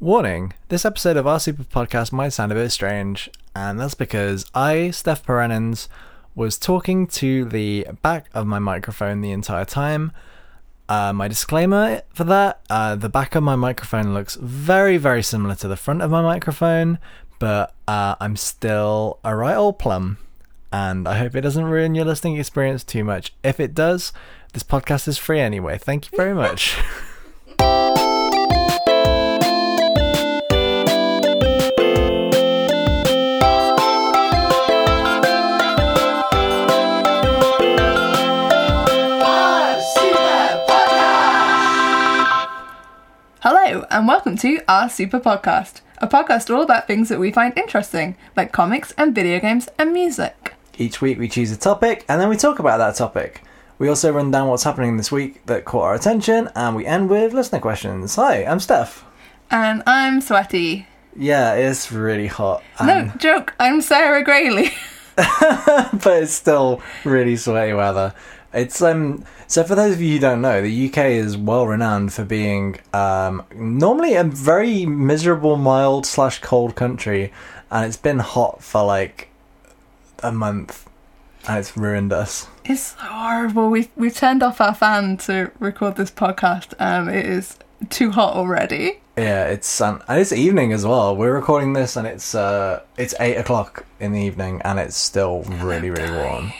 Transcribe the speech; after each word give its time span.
Warning 0.00 0.52
this 0.68 0.84
episode 0.84 1.16
of 1.16 1.26
our 1.26 1.40
Super 1.40 1.64
Podcast 1.64 2.12
might 2.12 2.28
sound 2.28 2.52
a 2.52 2.54
bit 2.54 2.70
strange, 2.70 3.28
and 3.56 3.80
that's 3.80 3.96
because 3.96 4.46
I, 4.54 4.92
Steph 4.92 5.26
Purenins, 5.26 5.88
was 6.36 6.56
talking 6.56 7.08
to 7.08 7.44
the 7.44 7.84
back 8.00 8.30
of 8.32 8.46
my 8.46 8.60
microphone 8.60 9.22
the 9.22 9.32
entire 9.32 9.64
time. 9.64 10.12
Uh, 10.88 11.12
my 11.12 11.26
disclaimer 11.26 12.02
for 12.14 12.22
that 12.22 12.60
uh, 12.70 12.94
the 12.94 13.08
back 13.08 13.34
of 13.34 13.42
my 13.42 13.56
microphone 13.56 14.14
looks 14.14 14.36
very, 14.36 14.98
very 14.98 15.20
similar 15.20 15.56
to 15.56 15.66
the 15.66 15.76
front 15.76 16.00
of 16.00 16.12
my 16.12 16.22
microphone, 16.22 17.00
but 17.40 17.74
uh, 17.88 18.14
I'm 18.20 18.36
still 18.36 19.18
a 19.24 19.34
right 19.34 19.56
old 19.56 19.80
plum. 19.80 20.18
And 20.70 21.08
I 21.08 21.18
hope 21.18 21.34
it 21.34 21.40
doesn't 21.40 21.64
ruin 21.64 21.96
your 21.96 22.04
listening 22.04 22.36
experience 22.36 22.84
too 22.84 23.02
much. 23.02 23.34
If 23.42 23.58
it 23.58 23.74
does, 23.74 24.12
this 24.52 24.62
podcast 24.62 25.08
is 25.08 25.18
free 25.18 25.40
anyway. 25.40 25.76
Thank 25.76 26.12
you 26.12 26.16
very 26.16 26.34
much. 26.34 26.78
and 43.90 44.06
welcome 44.06 44.36
to 44.36 44.60
our 44.68 44.88
Super 44.88 45.18
Podcast, 45.18 45.80
a 45.98 46.06
podcast 46.06 46.54
all 46.54 46.62
about 46.62 46.86
things 46.86 47.08
that 47.08 47.18
we 47.18 47.32
find 47.32 47.56
interesting, 47.56 48.16
like 48.36 48.52
comics 48.52 48.92
and 48.98 49.14
video 49.14 49.40
games 49.40 49.68
and 49.78 49.92
music. 49.92 50.54
Each 50.76 51.00
week 51.00 51.18
we 51.18 51.28
choose 51.28 51.50
a 51.50 51.56
topic 51.56 52.04
and 52.08 52.20
then 52.20 52.28
we 52.28 52.36
talk 52.36 52.58
about 52.58 52.78
that 52.78 52.96
topic. 52.96 53.42
We 53.78 53.88
also 53.88 54.12
run 54.12 54.30
down 54.30 54.48
what's 54.48 54.64
happening 54.64 54.96
this 54.96 55.10
week 55.10 55.44
that 55.46 55.64
caught 55.64 55.84
our 55.84 55.94
attention 55.94 56.50
and 56.54 56.76
we 56.76 56.84
end 56.84 57.08
with 57.08 57.32
listener 57.32 57.60
questions. 57.60 58.14
Hi, 58.16 58.44
I'm 58.44 58.60
Steph. 58.60 59.04
And 59.50 59.82
I'm 59.86 60.20
sweaty. 60.20 60.86
Yeah, 61.16 61.54
it's 61.54 61.90
really 61.90 62.26
hot. 62.26 62.62
No, 62.84 63.10
joke, 63.16 63.54
I'm 63.58 63.80
Sarah 63.80 64.24
Graley. 64.24 64.72
but 65.16 66.22
it's 66.22 66.32
still 66.32 66.82
really 67.04 67.36
sweaty 67.36 67.72
weather. 67.72 68.14
It's 68.52 68.80
um 68.80 69.24
so 69.46 69.62
for 69.64 69.74
those 69.74 69.94
of 69.94 70.00
you 70.00 70.14
who 70.14 70.18
don't 70.18 70.40
know, 70.40 70.62
the 70.62 70.88
UK 70.88 70.98
is 71.06 71.36
well 71.36 71.66
renowned 71.66 72.12
for 72.12 72.24
being 72.24 72.78
um 72.94 73.44
normally 73.54 74.14
a 74.14 74.24
very 74.24 74.86
miserable, 74.86 75.56
mild 75.56 76.06
slash 76.06 76.40
cold 76.40 76.74
country, 76.74 77.32
and 77.70 77.84
it's 77.86 77.96
been 77.96 78.20
hot 78.20 78.62
for 78.62 78.84
like 78.84 79.28
a 80.22 80.32
month, 80.32 80.88
and 81.46 81.58
it's 81.58 81.76
ruined 81.76 82.12
us. 82.12 82.46
it's 82.64 82.94
horrible. 82.94 83.68
We've, 83.70 83.88
we've 83.96 84.14
turned 84.16 84.42
off 84.42 84.60
our 84.60 84.74
fan 84.74 85.16
to 85.18 85.50
record 85.58 85.96
this 85.96 86.10
podcast, 86.10 86.74
and 86.78 87.08
it 87.08 87.24
is 87.26 87.56
too 87.90 88.10
hot 88.10 88.34
already. 88.34 89.00
Yeah, 89.16 89.46
it's 89.46 89.80
um, 89.80 90.02
and 90.08 90.20
it's 90.20 90.32
evening 90.32 90.72
as 90.72 90.86
well. 90.86 91.14
We're 91.16 91.34
recording 91.34 91.72
this, 91.74 91.96
and 91.96 92.06
it's 92.06 92.34
uh 92.34 92.82
it's 92.96 93.14
eight 93.20 93.36
o'clock 93.36 93.84
in 94.00 94.12
the 94.12 94.20
evening, 94.20 94.62
and 94.64 94.78
it's 94.78 94.96
still 94.96 95.42
really 95.42 95.90
really 95.90 96.10
warm. 96.12 96.52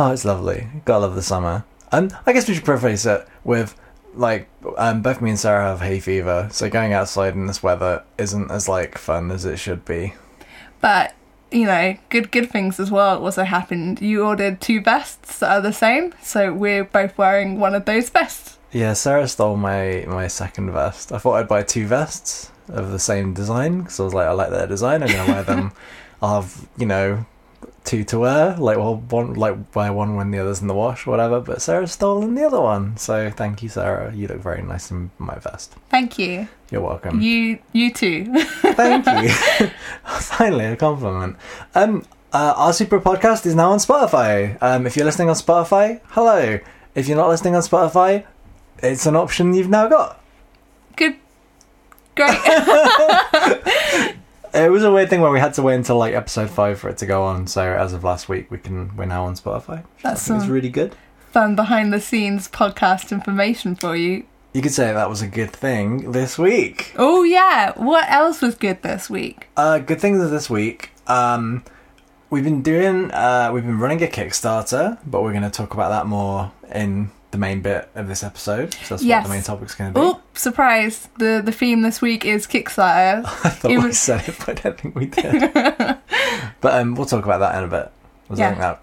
Oh, 0.00 0.12
it's 0.12 0.24
lovely. 0.24 0.68
Gotta 0.84 1.00
love 1.00 1.16
the 1.16 1.22
summer. 1.24 1.64
Um, 1.90 2.10
I 2.24 2.32
guess 2.32 2.46
we 2.46 2.54
should 2.54 2.64
preface 2.64 3.04
it 3.04 3.26
with 3.42 3.74
like 4.14 4.48
um, 4.76 5.02
both 5.02 5.20
me 5.20 5.30
and 5.30 5.38
Sarah 5.38 5.64
have 5.64 5.80
hay 5.80 5.98
fever, 5.98 6.48
so 6.52 6.70
going 6.70 6.92
outside 6.92 7.34
in 7.34 7.46
this 7.48 7.64
weather 7.64 8.04
isn't 8.16 8.48
as 8.48 8.68
like 8.68 8.96
fun 8.96 9.32
as 9.32 9.44
it 9.44 9.56
should 9.56 9.84
be. 9.84 10.14
But, 10.80 11.16
you 11.50 11.64
know, 11.64 11.96
good 12.10 12.30
good 12.30 12.48
things 12.48 12.78
as 12.78 12.92
well 12.92 13.24
also 13.24 13.42
happened. 13.42 14.00
You 14.00 14.24
ordered 14.24 14.60
two 14.60 14.80
vests 14.80 15.40
that 15.40 15.50
are 15.50 15.60
the 15.60 15.72
same, 15.72 16.14
so 16.22 16.52
we're 16.52 16.84
both 16.84 17.18
wearing 17.18 17.58
one 17.58 17.74
of 17.74 17.84
those 17.84 18.08
vests. 18.08 18.56
Yeah, 18.70 18.92
Sarah 18.92 19.26
stole 19.26 19.56
my 19.56 20.04
my 20.06 20.28
second 20.28 20.70
vest. 20.70 21.10
I 21.10 21.18
thought 21.18 21.34
I'd 21.34 21.48
buy 21.48 21.64
two 21.64 21.88
vests 21.88 22.52
of 22.68 22.92
the 22.92 23.00
same 23.00 23.34
design 23.34 23.80
because 23.80 23.98
I 23.98 24.04
was 24.04 24.14
like, 24.14 24.28
I 24.28 24.32
like 24.32 24.50
their 24.50 24.68
design. 24.68 25.02
I'm 25.02 25.08
gonna 25.08 25.32
wear 25.32 25.42
them. 25.42 25.72
I'll 26.22 26.42
have 26.42 26.68
you 26.76 26.86
know 26.86 27.26
two 27.88 28.04
to 28.04 28.18
wear. 28.18 28.54
Like, 28.56 28.76
well, 28.76 28.96
one 28.96 29.32
like 29.34 29.74
wear 29.74 29.92
one 29.92 30.14
when 30.14 30.30
the 30.30 30.38
other's 30.38 30.60
in 30.60 30.68
the 30.68 30.74
wash, 30.74 31.06
or 31.06 31.10
whatever. 31.10 31.40
But 31.40 31.62
Sarah's 31.62 31.92
stolen 31.92 32.34
the 32.34 32.44
other 32.44 32.60
one. 32.60 32.96
So 32.98 33.30
thank 33.30 33.62
you, 33.62 33.70
Sarah. 33.70 34.14
You 34.14 34.28
look 34.28 34.40
very 34.40 34.62
nice 34.62 34.90
in 34.90 35.10
my 35.18 35.38
vest. 35.38 35.74
Thank 35.88 36.18
you. 36.18 36.48
You're 36.70 36.82
welcome. 36.82 37.20
You 37.20 37.58
you 37.72 37.92
too. 37.92 38.26
Thank 38.62 39.06
you. 39.06 39.30
Finally, 40.04 40.66
a 40.66 40.76
compliment. 40.76 41.36
Um, 41.74 42.04
uh, 42.32 42.52
our 42.56 42.74
super 42.74 43.00
podcast 43.00 43.46
is 43.46 43.54
now 43.54 43.72
on 43.72 43.78
Spotify. 43.78 44.58
Um, 44.62 44.86
if 44.86 44.94
you're 44.96 45.06
listening 45.06 45.30
on 45.30 45.34
Spotify, 45.34 46.00
hello. 46.08 46.60
If 46.94 47.08
you're 47.08 47.16
not 47.16 47.28
listening 47.28 47.54
on 47.56 47.62
Spotify, 47.62 48.26
it's 48.82 49.06
an 49.06 49.16
option 49.16 49.54
you've 49.54 49.70
now 49.70 49.88
got. 49.88 50.22
good. 50.96 51.16
Great. 52.14 52.36
It 54.54 54.70
was 54.70 54.84
a 54.84 54.90
weird 54.92 55.10
thing 55.10 55.20
where 55.20 55.30
we 55.30 55.40
had 55.40 55.54
to 55.54 55.62
wait 55.62 55.74
until 55.74 55.96
like 55.96 56.14
episode 56.14 56.50
five 56.50 56.78
for 56.78 56.88
it 56.88 56.98
to 56.98 57.06
go 57.06 57.24
on. 57.24 57.46
So 57.46 57.62
as 57.62 57.92
of 57.92 58.04
last 58.04 58.28
week, 58.28 58.50
we 58.50 58.58
can 58.58 58.96
we're 58.96 59.04
now 59.06 59.24
on 59.24 59.34
Spotify. 59.34 59.84
That's 60.02 60.26
think 60.26 60.40
it's 60.40 60.48
really 60.48 60.70
good. 60.70 60.94
fun 61.30 61.54
behind 61.56 61.92
the 61.92 62.00
scenes 62.00 62.48
podcast 62.48 63.12
information 63.12 63.74
for 63.74 63.94
you. 63.96 64.24
You 64.54 64.62
could 64.62 64.72
say 64.72 64.92
that 64.92 65.10
was 65.10 65.20
a 65.22 65.26
good 65.28 65.50
thing 65.52 66.12
this 66.12 66.38
week. 66.38 66.92
Oh 66.96 67.22
yeah, 67.22 67.72
what 67.76 68.10
else 68.10 68.40
was 68.40 68.54
good 68.54 68.82
this 68.82 69.10
week? 69.10 69.46
Uh, 69.56 69.78
good 69.78 70.00
things 70.00 70.18
this 70.30 70.48
week. 70.48 70.90
Um, 71.06 71.62
we've 72.30 72.44
been 72.44 72.62
doing 72.62 73.10
uh, 73.12 73.50
we've 73.52 73.64
been 73.66 73.78
running 73.78 74.02
a 74.02 74.06
Kickstarter, 74.06 74.98
but 75.06 75.22
we're 75.22 75.32
going 75.32 75.42
to 75.44 75.50
talk 75.50 75.74
about 75.74 75.90
that 75.90 76.06
more 76.06 76.50
in 76.74 77.10
the 77.38 77.46
main 77.46 77.60
bit 77.60 77.88
of 77.94 78.08
this 78.08 78.22
episode. 78.24 78.74
So 78.74 78.94
that's 78.94 79.04
Yes. 79.04 79.22
what 79.22 79.28
the 79.28 79.34
main 79.34 79.42
topic's 79.44 79.74
going 79.74 79.94
to 79.94 80.00
be. 80.00 80.04
Oh, 80.06 80.20
surprise! 80.34 81.08
The 81.18 81.40
the 81.44 81.52
theme 81.52 81.82
this 81.82 82.02
week 82.02 82.24
is 82.24 82.46
Kickstarter. 82.46 83.24
I 83.44 83.48
thought 83.50 83.70
it 83.70 83.78
we 83.78 83.86
was- 83.86 83.98
said 83.98 84.28
it, 84.28 84.36
but 84.40 84.48
I 84.50 84.54
don't 84.62 84.80
think 84.80 84.94
we 84.96 85.06
did. 85.06 85.52
but 86.60 86.74
um, 86.74 86.94
we'll 86.94 87.06
talk 87.06 87.24
about 87.24 87.38
that 87.38 87.56
in 87.58 87.64
a 87.64 87.68
bit. 87.68 87.90
'cause 88.28 88.38
I 88.40 88.42
Yeah. 88.42 88.48
think 88.50 88.60
that 88.60 88.82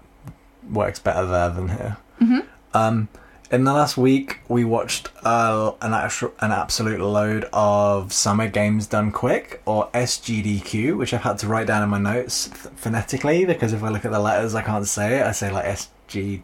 works 0.72 0.98
better 0.98 1.26
there 1.26 1.50
than 1.50 1.68
here. 1.68 1.96
hmm 2.18 2.38
Um, 2.74 3.08
in 3.50 3.62
the 3.62 3.72
last 3.72 3.96
week, 3.96 4.40
we 4.48 4.64
watched 4.64 5.08
uh, 5.22 5.70
an 5.80 5.94
actual, 5.94 6.32
an 6.40 6.50
absolute 6.50 6.98
load 7.00 7.48
of 7.52 8.12
Summer 8.12 8.48
Games 8.48 8.86
Done 8.88 9.12
Quick, 9.12 9.62
or 9.66 9.88
SGDQ, 9.94 10.96
which 10.96 11.14
I've 11.14 11.22
had 11.22 11.38
to 11.38 11.46
write 11.46 11.68
down 11.68 11.82
in 11.84 11.88
my 11.88 11.98
notes 11.98 12.48
ph- 12.48 12.74
phonetically 12.74 13.44
because 13.44 13.72
if 13.72 13.84
I 13.84 13.88
look 13.90 14.04
at 14.04 14.10
the 14.10 14.18
letters, 14.18 14.54
I 14.56 14.62
can't 14.62 14.86
say 14.88 15.20
it. 15.20 15.26
I 15.26 15.30
say 15.32 15.52
like 15.52 15.64
SG, 15.64 16.42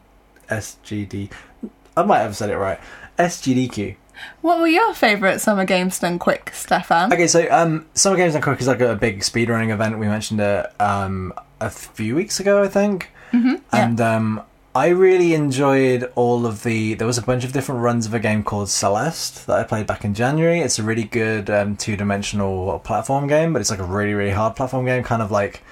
SGD. 0.48 1.30
I 1.96 2.02
might 2.04 2.20
have 2.20 2.36
said 2.36 2.50
it 2.50 2.56
right. 2.56 2.80
SGDQ. 3.18 3.96
What 4.40 4.60
were 4.60 4.68
your 4.68 4.94
favourite 4.94 5.40
summer 5.40 5.64
games 5.64 5.98
done 5.98 6.18
quick, 6.18 6.50
Stefan? 6.54 7.12
Okay, 7.12 7.26
so 7.26 7.46
um, 7.50 7.86
Summer 7.94 8.16
Games 8.16 8.34
Done 8.34 8.42
Quick 8.42 8.60
is 8.60 8.68
like 8.68 8.80
a 8.80 8.94
big 8.94 9.20
speedrunning 9.20 9.70
event. 9.72 9.98
We 9.98 10.06
mentioned 10.06 10.40
it 10.40 10.66
um, 10.80 11.32
a 11.60 11.70
few 11.70 12.14
weeks 12.14 12.38
ago, 12.40 12.62
I 12.62 12.68
think. 12.68 13.10
hmm 13.30 13.54
And 13.72 14.00
um, 14.00 14.42
I 14.74 14.88
really 14.88 15.34
enjoyed 15.34 16.10
all 16.14 16.46
of 16.46 16.62
the. 16.62 16.94
There 16.94 17.06
was 17.06 17.18
a 17.18 17.22
bunch 17.22 17.44
of 17.44 17.52
different 17.52 17.80
runs 17.80 18.06
of 18.06 18.14
a 18.14 18.20
game 18.20 18.42
called 18.42 18.68
Celeste 18.68 19.46
that 19.46 19.58
I 19.58 19.64
played 19.64 19.86
back 19.86 20.04
in 20.04 20.14
January. 20.14 20.60
It's 20.60 20.78
a 20.78 20.82
really 20.82 21.04
good 21.04 21.50
um, 21.50 21.76
two 21.76 21.96
dimensional 21.96 22.78
platform 22.80 23.26
game, 23.26 23.52
but 23.52 23.60
it's 23.60 23.70
like 23.70 23.80
a 23.80 23.84
really, 23.84 24.14
really 24.14 24.30
hard 24.30 24.56
platform 24.56 24.84
game. 24.86 25.02
Kind 25.02 25.22
of 25.22 25.30
like. 25.30 25.62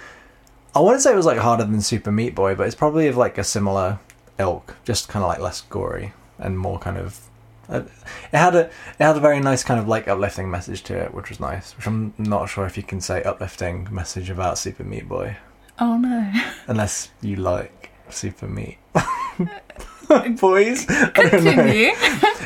I 0.74 0.80
want 0.80 0.96
to 0.96 1.00
say 1.00 1.12
it 1.12 1.16
was 1.16 1.26
like 1.26 1.38
harder 1.38 1.64
than 1.64 1.80
Super 1.80 2.12
Meat 2.12 2.34
Boy, 2.34 2.54
but 2.54 2.66
it's 2.66 2.76
probably 2.76 3.08
of 3.08 3.16
like 3.16 3.38
a 3.38 3.44
similar 3.44 3.98
ilk, 4.40 4.76
just 4.84 5.08
kind 5.08 5.22
of 5.24 5.28
like 5.28 5.38
less 5.40 5.60
gory 5.62 6.12
and 6.38 6.58
more 6.58 6.78
kind 6.78 6.96
of. 6.98 7.20
Uh, 7.68 7.82
it 8.32 8.36
had 8.38 8.54
a 8.56 8.64
it 8.66 8.72
had 8.98 9.16
a 9.16 9.20
very 9.20 9.38
nice 9.40 9.62
kind 9.62 9.78
of 9.78 9.86
like 9.86 10.08
uplifting 10.08 10.50
message 10.50 10.82
to 10.84 10.96
it, 10.96 11.14
which 11.14 11.28
was 11.28 11.38
nice. 11.38 11.76
Which 11.76 11.86
I'm 11.86 12.12
not 12.18 12.48
sure 12.48 12.66
if 12.66 12.76
you 12.76 12.82
can 12.82 13.00
say 13.00 13.22
uplifting 13.22 13.86
message 13.90 14.28
about 14.30 14.58
Super 14.58 14.82
Meat 14.84 15.08
Boy 15.08 15.36
Oh 15.78 15.96
no. 15.96 16.32
unless 16.66 17.10
you 17.22 17.36
like 17.36 17.90
Super 18.08 18.48
Meat. 18.48 18.78
Boys, 20.40 20.86
I 20.88 21.10
don't 21.14 21.44
know. 21.44 21.52
Continue. 21.54 21.92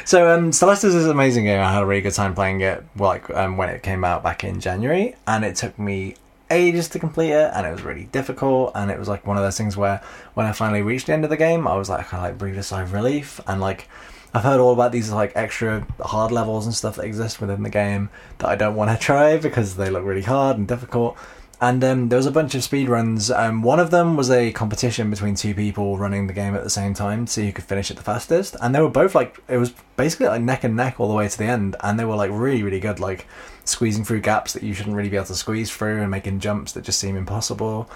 So, 0.06 0.31
um, 0.34 0.53
Celeste 0.53 0.84
is 0.84 0.94
an 1.06 1.10
amazing 1.10 1.44
game. 1.44 1.60
I 1.60 1.72
had 1.72 1.83
a 1.83 1.87
really 1.87 2.03
good 2.03 2.13
time 2.13 2.34
playing 2.34 2.60
it, 2.60 2.84
like 2.98 3.30
um, 3.30 3.57
when 3.57 3.71
it 3.71 3.83
came 3.83 4.04
out 4.04 4.22
back 4.22 4.45
in 4.45 4.60
January, 4.60 5.16
and 5.27 5.47
it 5.47 5.57
took 5.57 5.78
me 5.78 6.16
ages 6.50 6.88
to 6.91 6.98
complete 6.98 7.30
it, 7.30 7.50
and 7.54 7.66
it 7.66 7.70
was 7.70 7.82
really 7.82 8.04
difficult. 8.04 8.72
And 8.74 8.91
it 8.91 8.98
was 8.98 9.08
like 9.08 9.26
one 9.26 9.36
of 9.36 9.42
those 9.42 9.56
things 9.56 9.76
where, 9.76 10.02
when 10.34 10.46
I 10.46 10.52
finally 10.52 10.82
reached 10.82 11.06
the 11.06 11.12
end 11.12 11.24
of 11.24 11.30
the 11.30 11.36
game, 11.36 11.66
I 11.66 11.76
was 11.76 11.88
like, 11.88 12.06
kind 12.06 12.24
of 12.24 12.30
like 12.30 12.38
breathe 12.38 12.58
a 12.58 12.62
sigh 12.62 12.82
of 12.82 12.92
relief, 12.92 13.41
and 13.46 13.60
like. 13.60 13.88
I've 14.36 14.42
heard 14.42 14.58
all 14.58 14.72
about 14.72 14.91
these 14.91 15.12
like 15.12 15.30
extra 15.36 15.86
hard 16.00 16.32
levels 16.32 16.66
and 16.66 16.74
stuff 16.74 16.96
that 16.96 17.04
exist 17.04 17.41
within 17.41 17.62
the 17.62 17.70
game 17.70 18.10
that 18.38 18.48
I 18.48 18.56
don't 18.56 18.74
want 18.74 18.91
to 18.91 18.96
try 19.06 19.36
because 19.36 19.76
they 19.76 19.91
look 19.91 20.02
really 20.02 20.22
hard 20.22 20.58
and 20.58 20.66
difficult. 20.66 21.16
And 21.60 21.82
um, 21.84 22.08
there 22.08 22.16
was 22.16 22.26
a 22.26 22.30
bunch 22.30 22.54
of 22.54 22.64
speed 22.64 22.88
runs. 22.88 23.30
Um, 23.30 23.62
one 23.62 23.80
of 23.80 23.91
them 23.91 24.16
was 24.16 24.30
a 24.30 24.52
competition 24.52 25.08
between 25.08 25.34
two 25.34 25.54
people 25.54 25.96
running 25.96 26.26
the 26.26 26.32
game 26.32 26.54
at 26.54 26.64
the 26.64 26.70
same 26.70 26.94
time, 26.94 27.26
see 27.26 27.46
who 27.46 27.52
could 27.52 27.64
finish 27.64 27.91
it 27.91 27.96
the 27.96 28.02
fastest. 28.02 28.56
And 28.60 28.74
they 28.74 28.80
were 28.80 28.91
both 28.91 29.14
like, 29.14 29.38
it 29.48 29.56
was 29.56 29.72
basically 29.96 30.26
like 30.26 30.42
neck 30.42 30.64
and 30.64 30.76
neck 30.76 30.98
all 30.98 31.08
the 31.08 31.14
way 31.14 31.28
to 31.28 31.38
the 31.38 31.44
end. 31.44 31.76
And 31.80 31.98
they 31.98 32.04
were 32.04 32.16
like 32.16 32.30
really, 32.32 32.62
really 32.62 32.80
good, 32.80 33.00
like 33.00 33.26
squeezing 33.65 34.05
through 34.05 34.21
gaps 34.21 34.53
that 34.53 34.63
you 34.63 34.75
shouldn't 34.75 34.97
really 34.97 35.09
be 35.09 35.16
able 35.16 35.27
to 35.27 35.34
squeeze 35.34 35.71
through 35.71 36.01
and 36.01 36.11
making 36.11 36.41
jumps 36.41 36.72
that 36.72 36.84
just 36.84 36.99
seem 36.99 37.16
impossible. 37.16 37.89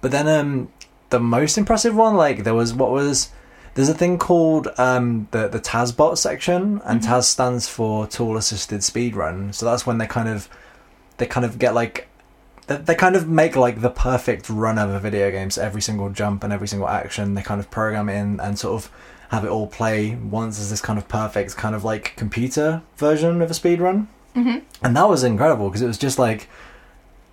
But 0.00 0.10
then 0.10 0.28
um, 0.28 0.72
the 1.10 1.20
most 1.20 1.56
impressive 1.58 1.94
one, 1.94 2.16
like 2.16 2.44
there 2.44 2.54
was 2.54 2.74
what 2.74 2.90
was 2.90 3.30
there's 3.74 3.88
a 3.88 3.94
thing 3.94 4.18
called 4.18 4.68
um, 4.78 5.28
the 5.30 5.48
the 5.48 5.60
TASBot 5.60 6.18
section, 6.18 6.80
and 6.84 7.00
Mhm. 7.00 7.06
TAS 7.06 7.28
stands 7.28 7.68
for 7.68 8.06
Tool 8.06 8.36
Assisted 8.36 8.80
Speedrun. 8.80 9.54
So 9.54 9.64
that's 9.66 9.86
when 9.86 9.98
they 9.98 10.06
kind 10.06 10.28
of 10.28 10.48
they 11.18 11.26
kind 11.26 11.46
of 11.46 11.58
get 11.58 11.74
like 11.74 12.08
they, 12.66 12.76
they 12.76 12.94
kind 12.94 13.16
of 13.16 13.28
make 13.28 13.56
like 13.56 13.80
the 13.80 13.90
perfect 13.90 14.50
run 14.50 14.78
of 14.78 14.90
a 14.90 14.98
video 15.00 15.30
game. 15.30 15.50
So 15.50 15.62
every 15.62 15.82
single 15.82 16.10
jump 16.10 16.44
and 16.44 16.52
every 16.52 16.68
single 16.68 16.88
action, 16.88 17.34
they 17.34 17.42
kind 17.42 17.60
of 17.60 17.70
program 17.70 18.08
in 18.08 18.40
and 18.40 18.58
sort 18.58 18.74
of 18.74 18.90
have 19.30 19.44
it 19.44 19.48
all 19.48 19.66
play 19.66 20.14
once 20.16 20.60
as 20.60 20.68
this 20.68 20.82
kind 20.82 20.98
of 20.98 21.08
perfect 21.08 21.56
kind 21.56 21.74
of 21.74 21.84
like 21.84 22.14
computer 22.16 22.82
version 22.96 23.40
of 23.40 23.50
a 23.50 23.54
speedrun. 23.54 24.06
Hmm 24.34 24.58
And 24.82 24.96
that 24.96 25.08
was 25.08 25.24
incredible 25.24 25.68
because 25.68 25.82
it 25.82 25.86
was 25.86 25.98
just 25.98 26.18
like 26.18 26.48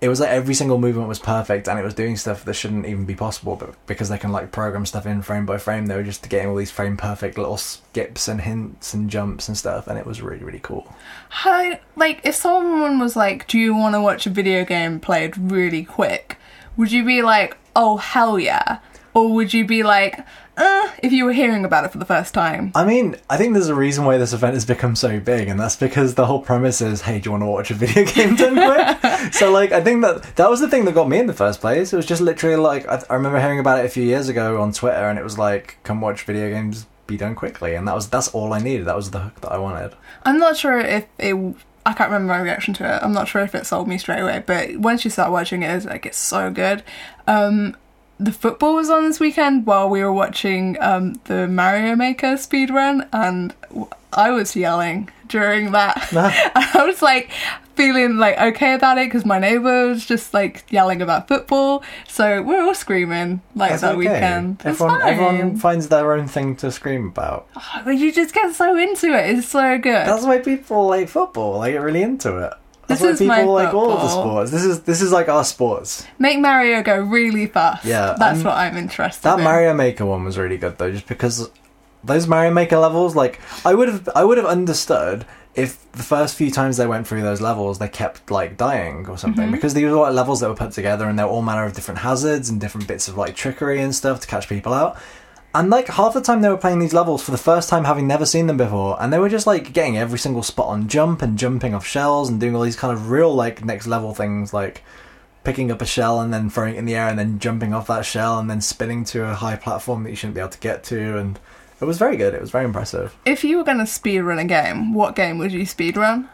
it 0.00 0.08
was 0.08 0.18
like 0.18 0.30
every 0.30 0.54
single 0.54 0.78
movement 0.78 1.08
was 1.08 1.18
perfect 1.18 1.68
and 1.68 1.78
it 1.78 1.82
was 1.82 1.92
doing 1.92 2.16
stuff 2.16 2.44
that 2.46 2.54
shouldn't 2.54 2.86
even 2.86 3.04
be 3.04 3.14
possible 3.14 3.54
but 3.54 3.74
because 3.86 4.08
they 4.08 4.16
can 4.16 4.32
like 4.32 4.50
program 4.50 4.86
stuff 4.86 5.04
in 5.04 5.20
frame 5.20 5.44
by 5.44 5.58
frame 5.58 5.86
they 5.86 5.94
were 5.94 6.02
just 6.02 6.26
getting 6.30 6.48
all 6.48 6.56
these 6.56 6.70
frame 6.70 6.96
perfect 6.96 7.36
little 7.36 7.58
skips 7.58 8.26
and 8.26 8.40
hints 8.40 8.94
and 8.94 9.10
jumps 9.10 9.46
and 9.48 9.58
stuff 9.58 9.86
and 9.86 9.98
it 9.98 10.06
was 10.06 10.22
really 10.22 10.42
really 10.42 10.60
cool. 10.60 10.94
How, 11.28 11.78
like, 11.96 12.20
if 12.24 12.34
someone 12.34 12.98
was 12.98 13.14
like, 13.14 13.46
"Do 13.46 13.58
you 13.58 13.74
want 13.74 13.94
to 13.94 14.00
watch 14.00 14.26
a 14.26 14.30
video 14.30 14.64
game 14.64 15.00
played 15.00 15.36
really 15.36 15.84
quick?" 15.84 16.38
Would 16.76 16.92
you 16.92 17.04
be 17.04 17.20
like, 17.22 17.56
"Oh 17.76 17.98
hell 17.98 18.38
yeah," 18.38 18.78
or 19.12 19.32
would 19.34 19.52
you 19.52 19.66
be 19.66 19.82
like, 19.82 20.24
uh, 20.60 20.90
if 21.02 21.12
you 21.12 21.24
were 21.24 21.32
hearing 21.32 21.64
about 21.64 21.84
it 21.84 21.92
for 21.92 21.98
the 21.98 22.04
first 22.04 22.34
time? 22.34 22.72
I 22.74 22.84
mean, 22.84 23.16
I 23.28 23.36
think 23.36 23.54
there's 23.54 23.68
a 23.68 23.74
reason 23.74 24.04
why 24.04 24.18
this 24.18 24.32
event 24.32 24.54
has 24.54 24.64
become 24.64 24.94
so 24.94 25.18
big, 25.18 25.48
and 25.48 25.58
that's 25.58 25.76
because 25.76 26.14
the 26.14 26.26
whole 26.26 26.40
premise 26.40 26.80
is, 26.80 27.02
hey, 27.02 27.18
do 27.18 27.28
you 27.28 27.30
want 27.32 27.42
to 27.42 27.46
watch 27.46 27.70
a 27.70 27.74
video 27.74 28.04
game 28.12 28.36
done 28.36 28.54
quick? 28.54 29.32
so, 29.32 29.50
like, 29.50 29.72
I 29.72 29.80
think 29.80 30.02
that 30.02 30.36
that 30.36 30.50
was 30.50 30.60
the 30.60 30.68
thing 30.68 30.84
that 30.84 30.94
got 30.94 31.08
me 31.08 31.18
in 31.18 31.26
the 31.26 31.32
first 31.32 31.60
place. 31.60 31.92
It 31.92 31.96
was 31.96 32.06
just 32.06 32.20
literally 32.20 32.56
like, 32.56 32.86
I, 32.86 33.02
I 33.08 33.14
remember 33.14 33.40
hearing 33.40 33.58
about 33.58 33.80
it 33.80 33.86
a 33.86 33.88
few 33.88 34.04
years 34.04 34.28
ago 34.28 34.60
on 34.60 34.72
Twitter, 34.72 35.08
and 35.08 35.18
it 35.18 35.24
was 35.24 35.38
like, 35.38 35.78
come 35.82 36.00
watch 36.00 36.22
video 36.22 36.50
games 36.50 36.86
be 37.10 37.16
done 37.16 37.34
quickly, 37.34 37.74
and 37.74 37.86
that 37.88 37.94
was 37.94 38.08
that's 38.08 38.28
all 38.28 38.52
I 38.52 38.60
needed. 38.60 38.86
That 38.86 38.96
was 38.96 39.10
the 39.10 39.20
hook 39.20 39.40
that 39.40 39.52
I 39.52 39.58
wanted. 39.58 39.94
I'm 40.22 40.38
not 40.38 40.56
sure 40.56 40.78
if 40.78 41.06
it. 41.18 41.56
I 41.86 41.94
can't 41.94 42.10
remember 42.10 42.34
my 42.34 42.40
reaction 42.40 42.74
to 42.74 42.84
it. 42.84 43.02
I'm 43.02 43.12
not 43.12 43.26
sure 43.26 43.42
if 43.42 43.54
it 43.54 43.66
sold 43.66 43.88
me 43.88 43.98
straight 43.98 44.20
away, 44.20 44.42
but 44.46 44.76
once 44.76 45.04
you 45.04 45.10
start 45.10 45.32
watching 45.32 45.62
it, 45.62 45.74
it's 45.74 45.86
like 45.86 46.06
it's 46.06 46.18
so 46.18 46.50
good. 46.50 46.82
Um, 47.26 47.76
the 48.20 48.32
football 48.32 48.74
was 48.74 48.90
on 48.90 49.04
this 49.04 49.18
weekend 49.18 49.66
while 49.66 49.88
we 49.88 50.02
were 50.02 50.12
watching 50.12 50.76
um, 50.80 51.14
the 51.24 51.48
Mario 51.48 51.96
Maker 51.96 52.34
speedrun, 52.34 53.08
and 53.12 53.54
I 54.12 54.30
was 54.30 54.54
yelling 54.54 55.08
during 55.26 55.72
that. 55.72 56.08
I 56.74 56.84
was 56.84 57.00
like 57.00 57.30
feeling 57.76 58.18
like 58.18 58.38
okay 58.38 58.74
about 58.74 58.98
it 58.98 59.06
because 59.06 59.24
my 59.24 59.38
neighbor 59.38 59.88
was 59.88 60.04
just 60.04 60.34
like 60.34 60.70
yelling 60.70 61.00
about 61.00 61.28
football, 61.28 61.82
so 62.06 62.42
we're 62.42 62.62
all 62.62 62.74
screaming 62.74 63.40
like 63.54 63.70
That's 63.70 63.82
that 63.82 63.92
okay. 63.92 63.98
weekend. 63.98 64.60
Everyone, 64.66 65.00
everyone 65.00 65.56
finds 65.56 65.88
their 65.88 66.12
own 66.12 66.28
thing 66.28 66.56
to 66.56 66.70
scream 66.70 67.08
about. 67.08 67.48
But 67.84 67.96
you 67.96 68.12
just 68.12 68.34
get 68.34 68.54
so 68.54 68.76
into 68.76 69.14
it. 69.14 69.38
It's 69.38 69.48
so 69.48 69.78
good. 69.78 70.06
That's 70.06 70.26
why 70.26 70.40
people 70.40 70.88
like 70.88 71.08
football. 71.08 71.60
They 71.60 71.72
get 71.72 71.80
really 71.80 72.02
into 72.02 72.36
it. 72.36 72.52
That's 72.90 73.00
This 73.00 73.12
is 73.14 73.18
people 73.20 73.36
my 73.36 73.42
like 73.44 73.72
all 73.74 73.90
of 73.92 74.00
the 74.02 74.08
football. 74.08 74.22
sports. 74.46 74.50
This 74.50 74.64
is 74.64 74.80
this 74.82 75.00
is 75.00 75.12
like 75.12 75.28
our 75.28 75.44
sports. 75.44 76.06
Make 76.18 76.38
Mario 76.40 76.82
go 76.82 76.98
really 76.98 77.46
fast. 77.46 77.84
Yeah, 77.84 78.14
that's 78.18 78.42
what 78.44 78.54
I'm 78.56 78.76
interested 78.76 79.22
That 79.22 79.38
in. 79.38 79.44
Mario 79.44 79.72
Maker 79.74 80.04
one 80.06 80.24
was 80.24 80.36
really 80.36 80.56
good 80.58 80.76
though, 80.78 80.90
just 80.92 81.06
because 81.06 81.50
those 82.04 82.26
Mario 82.26 82.50
Maker 82.52 82.78
levels, 82.78 83.14
like 83.16 83.40
I 83.64 83.74
would 83.74 83.88
have, 83.88 84.08
I 84.14 84.24
would 84.24 84.38
have 84.38 84.46
understood 84.46 85.24
if 85.54 85.90
the 85.92 86.02
first 86.04 86.36
few 86.36 86.50
times 86.50 86.76
they 86.76 86.86
went 86.86 87.06
through 87.08 87.22
those 87.22 87.40
levels, 87.40 87.78
they 87.78 87.88
kept 87.88 88.30
like 88.30 88.56
dying 88.56 89.06
or 89.08 89.18
something, 89.18 89.48
Mhm. 89.48 89.52
because 89.52 89.74
these 89.74 89.84
were 89.90 89.98
like 89.98 90.14
levels 90.14 90.40
that 90.40 90.48
were 90.48 90.54
put 90.54 90.70
together 90.72 91.08
and 91.08 91.18
there 91.18 91.26
were 91.26 91.32
all 91.32 91.42
manner 91.42 91.64
of 91.64 91.72
different 91.74 92.00
hazards 92.00 92.48
and 92.48 92.60
different 92.60 92.86
bits 92.86 93.08
of 93.08 93.16
like 93.16 93.34
trickery 93.34 93.80
and 93.82 93.94
stuff 93.94 94.20
to 94.20 94.26
catch 94.28 94.48
people 94.48 94.72
out. 94.72 94.96
And 95.54 95.68
like 95.68 95.88
half 95.88 96.14
the 96.14 96.20
time 96.20 96.42
they 96.42 96.48
were 96.48 96.56
playing 96.56 96.78
these 96.78 96.92
levels 96.92 97.22
for 97.22 97.32
the 97.32 97.38
first 97.38 97.68
time, 97.68 97.84
having 97.84 98.06
never 98.06 98.24
seen 98.24 98.46
them 98.46 98.56
before, 98.56 98.96
and 99.02 99.12
they 99.12 99.18
were 99.18 99.28
just 99.28 99.46
like 99.48 99.72
getting 99.72 99.98
every 99.98 100.18
single 100.18 100.44
spot 100.44 100.68
on 100.68 100.86
jump 100.86 101.22
and 101.22 101.36
jumping 101.38 101.74
off 101.74 101.86
shells 101.86 102.28
and 102.28 102.38
doing 102.38 102.54
all 102.54 102.62
these 102.62 102.76
kind 102.76 102.92
of 102.92 103.10
real 103.10 103.34
like 103.34 103.64
next 103.64 103.88
level 103.88 104.14
things 104.14 104.54
like 104.54 104.84
picking 105.42 105.70
up 105.72 105.82
a 105.82 105.86
shell 105.86 106.20
and 106.20 106.32
then 106.32 106.50
throwing 106.50 106.74
it 106.74 106.78
in 106.78 106.84
the 106.84 106.94
air 106.94 107.08
and 107.08 107.18
then 107.18 107.38
jumping 107.38 107.72
off 107.74 107.86
that 107.86 108.04
shell 108.04 108.38
and 108.38 108.48
then 108.50 108.60
spinning 108.60 109.04
to 109.04 109.24
a 109.24 109.34
high 109.34 109.56
platform 109.56 110.04
that 110.04 110.10
you 110.10 110.16
shouldn't 110.16 110.34
be 110.34 110.40
able 110.40 110.50
to 110.50 110.58
get 110.58 110.84
to 110.84 111.16
and 111.18 111.40
it 111.80 111.84
was 111.86 111.96
very 111.96 112.16
good 112.16 112.34
it 112.34 112.40
was 112.42 112.50
very 112.50 112.64
impressive 112.66 113.16
If 113.24 113.42
you 113.42 113.56
were 113.56 113.64
going 113.64 113.78
to 113.78 113.84
speedrun 113.84 114.38
a 114.38 114.44
game, 114.44 114.92
what 114.92 115.16
game 115.16 115.38
would 115.38 115.50
you 115.50 115.62
speedrun? 115.62 116.28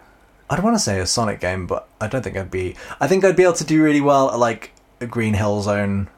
i 0.50 0.56
don't 0.56 0.64
want 0.64 0.74
to 0.76 0.82
say 0.82 0.98
a 0.98 1.06
sonic 1.06 1.38
game 1.40 1.66
but 1.68 1.88
i 2.00 2.08
don't 2.08 2.22
think 2.22 2.36
i'd 2.36 2.50
be 2.50 2.74
i 3.00 3.06
think 3.06 3.24
i'd 3.24 3.36
be 3.36 3.44
able 3.44 3.52
to 3.52 3.64
do 3.64 3.82
really 3.82 4.00
well 4.00 4.30
at 4.30 4.38
like 4.40 4.72
a 5.00 5.06
green 5.06 5.34
hill 5.34 5.62
zone 5.62 6.08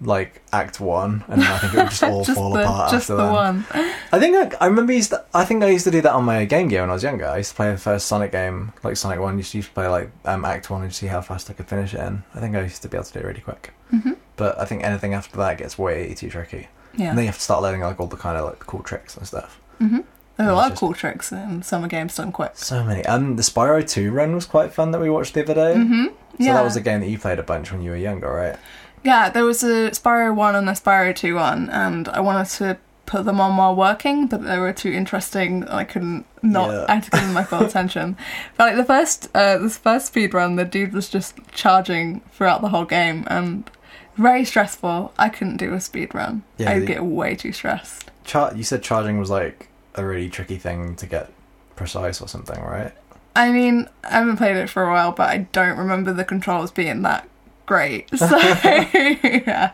like 0.00 0.42
act 0.52 0.78
one 0.78 1.24
and 1.28 1.42
i 1.42 1.58
think 1.58 1.72
it 1.72 1.76
would 1.78 1.88
just 1.90 2.02
all 2.10 2.22
just 2.24 2.36
fall 2.38 2.52
the, 2.52 2.60
apart 2.60 2.90
just 2.90 3.08
after 3.10 3.16
the 3.16 3.22
then. 3.22 3.32
one. 3.32 3.64
i 4.12 4.18
think 4.20 4.54
I, 4.54 4.64
I 4.64 4.66
remember 4.66 4.92
used 4.92 5.10
to, 5.10 5.24
i 5.32 5.44
think 5.44 5.62
i 5.64 5.68
used 5.68 5.84
to 5.84 5.90
do 5.90 6.02
that 6.02 6.12
on 6.12 6.24
my 6.24 6.44
game 6.44 6.68
gear 6.68 6.82
when 6.82 6.90
i 6.90 6.92
was 6.92 7.02
younger 7.02 7.26
i 7.26 7.38
used 7.38 7.50
to 7.50 7.56
play 7.56 7.70
the 7.70 7.78
first 7.78 8.06
sonic 8.06 8.30
game 8.32 8.72
like 8.82 8.96
sonic 8.96 9.20
one 9.20 9.38
used 9.38 9.52
to 9.52 9.58
used 9.58 9.68
to 9.68 9.74
play 9.74 9.88
like 9.88 10.10
um, 10.26 10.44
act 10.44 10.68
one 10.68 10.82
and 10.82 10.94
see 10.94 11.06
how 11.06 11.22
fast 11.22 11.48
i 11.48 11.54
could 11.54 11.66
finish 11.66 11.94
it 11.94 12.00
in 12.00 12.22
i 12.34 12.40
think 12.40 12.54
i 12.54 12.60
used 12.62 12.82
to 12.82 12.88
be 12.88 12.96
able 12.96 13.04
to 13.06 13.12
do 13.14 13.20
it 13.20 13.24
really 13.24 13.40
quick 13.40 13.72
hmm 13.90 14.12
but 14.36 14.58
I 14.60 14.66
think 14.66 14.84
anything 14.84 15.14
after 15.14 15.34
that 15.38 15.56
gets 15.56 15.78
way 15.78 16.12
too 16.12 16.28
tricky. 16.28 16.68
Yeah. 16.94 17.08
And 17.08 17.16
then 17.16 17.24
you 17.24 17.28
have 17.28 17.36
to 17.38 17.42
start 17.42 17.62
learning 17.62 17.80
like 17.80 17.98
all 17.98 18.06
the 18.06 18.18
kind 18.18 18.36
of 18.36 18.44
like 18.44 18.58
cool 18.60 18.82
tricks 18.82 19.16
and 19.16 19.26
stuff. 19.26 19.58
hmm 19.78 20.00
There 20.36 20.46
are 20.46 20.50
a 20.50 20.54
lot 20.54 20.72
of 20.72 20.78
cool 20.78 20.92
tricks 20.92 21.32
in 21.32 21.62
summer 21.62 21.88
games 21.88 22.14
done 22.16 22.32
quick. 22.32 22.52
So 22.54 22.84
many. 22.84 23.02
Um, 23.06 23.36
the 23.36 23.42
Spyro 23.42 23.88
Two 23.88 24.10
run 24.12 24.34
was 24.34 24.44
quite 24.44 24.74
fun 24.74 24.90
that 24.90 25.00
we 25.00 25.08
watched 25.08 25.32
the 25.32 25.42
other 25.42 25.54
day. 25.54 25.74
hmm 25.74 26.06
So 26.38 26.44
that 26.52 26.62
was 26.62 26.76
a 26.76 26.82
game 26.82 27.00
that 27.00 27.08
you 27.08 27.18
played 27.18 27.38
a 27.38 27.42
bunch 27.42 27.72
when 27.72 27.80
you 27.80 27.92
were 27.92 27.96
younger, 27.96 28.30
right? 28.30 28.56
Yeah, 29.04 29.28
there 29.30 29.44
was 29.44 29.62
a 29.62 29.90
Spyro 29.92 30.34
1 30.34 30.54
and 30.56 30.68
a 30.68 30.72
Spyro 30.72 31.14
2 31.14 31.34
one, 31.36 31.70
and 31.70 32.08
I 32.08 32.20
wanted 32.20 32.48
to 32.56 32.78
put 33.06 33.24
them 33.24 33.40
on 33.40 33.56
while 33.56 33.76
working, 33.76 34.26
but 34.26 34.42
they 34.42 34.58
were 34.58 34.72
too 34.72 34.90
interesting. 34.90 35.62
I 35.68 35.84
couldn't 35.84 36.26
not 36.42 36.70
Yeah. 36.70 36.86
I 36.88 36.94
had 36.94 37.04
to 37.04 37.10
give 37.10 37.20
them 37.20 37.32
my 37.34 37.44
full 37.44 37.62
attention. 37.66 38.16
But 38.56 38.64
like 38.68 38.76
the 38.76 38.84
first 38.84 39.28
uh 39.34 39.58
this 39.58 39.76
first 39.78 40.06
speed 40.06 40.34
run, 40.34 40.56
the 40.56 40.64
dude 40.64 40.92
was 40.92 41.08
just 41.08 41.36
charging 41.52 42.20
throughout 42.32 42.62
the 42.62 42.68
whole 42.70 42.84
game 42.84 43.24
and 43.28 43.70
very 44.16 44.44
stressful. 44.44 45.12
I 45.18 45.28
couldn't 45.28 45.58
do 45.58 45.72
a 45.72 45.80
speed 45.80 46.14
run. 46.16 46.42
Yeah, 46.58 46.72
I'd 46.72 46.82
the- 46.82 46.86
get 46.86 47.04
way 47.04 47.36
too 47.36 47.52
stressed. 47.52 48.10
Char- 48.24 48.56
you 48.56 48.64
said 48.64 48.82
charging 48.82 49.18
was 49.18 49.30
like 49.30 49.68
a 49.94 50.04
really 50.04 50.28
tricky 50.28 50.56
thing 50.56 50.96
to 50.96 51.06
get 51.06 51.30
precise 51.76 52.20
or 52.20 52.26
something, 52.26 52.60
right? 52.60 52.92
I 53.36 53.52
mean, 53.52 53.88
I 54.02 54.14
haven't 54.18 54.38
played 54.38 54.56
it 54.56 54.68
for 54.68 54.82
a 54.82 54.90
while, 54.90 55.12
but 55.12 55.28
I 55.30 55.38
don't 55.52 55.78
remember 55.78 56.12
the 56.12 56.24
controls 56.24 56.72
being 56.72 57.02
that 57.02 57.28
great. 57.66 58.08
So 58.16 58.36
yeah. 58.36 59.72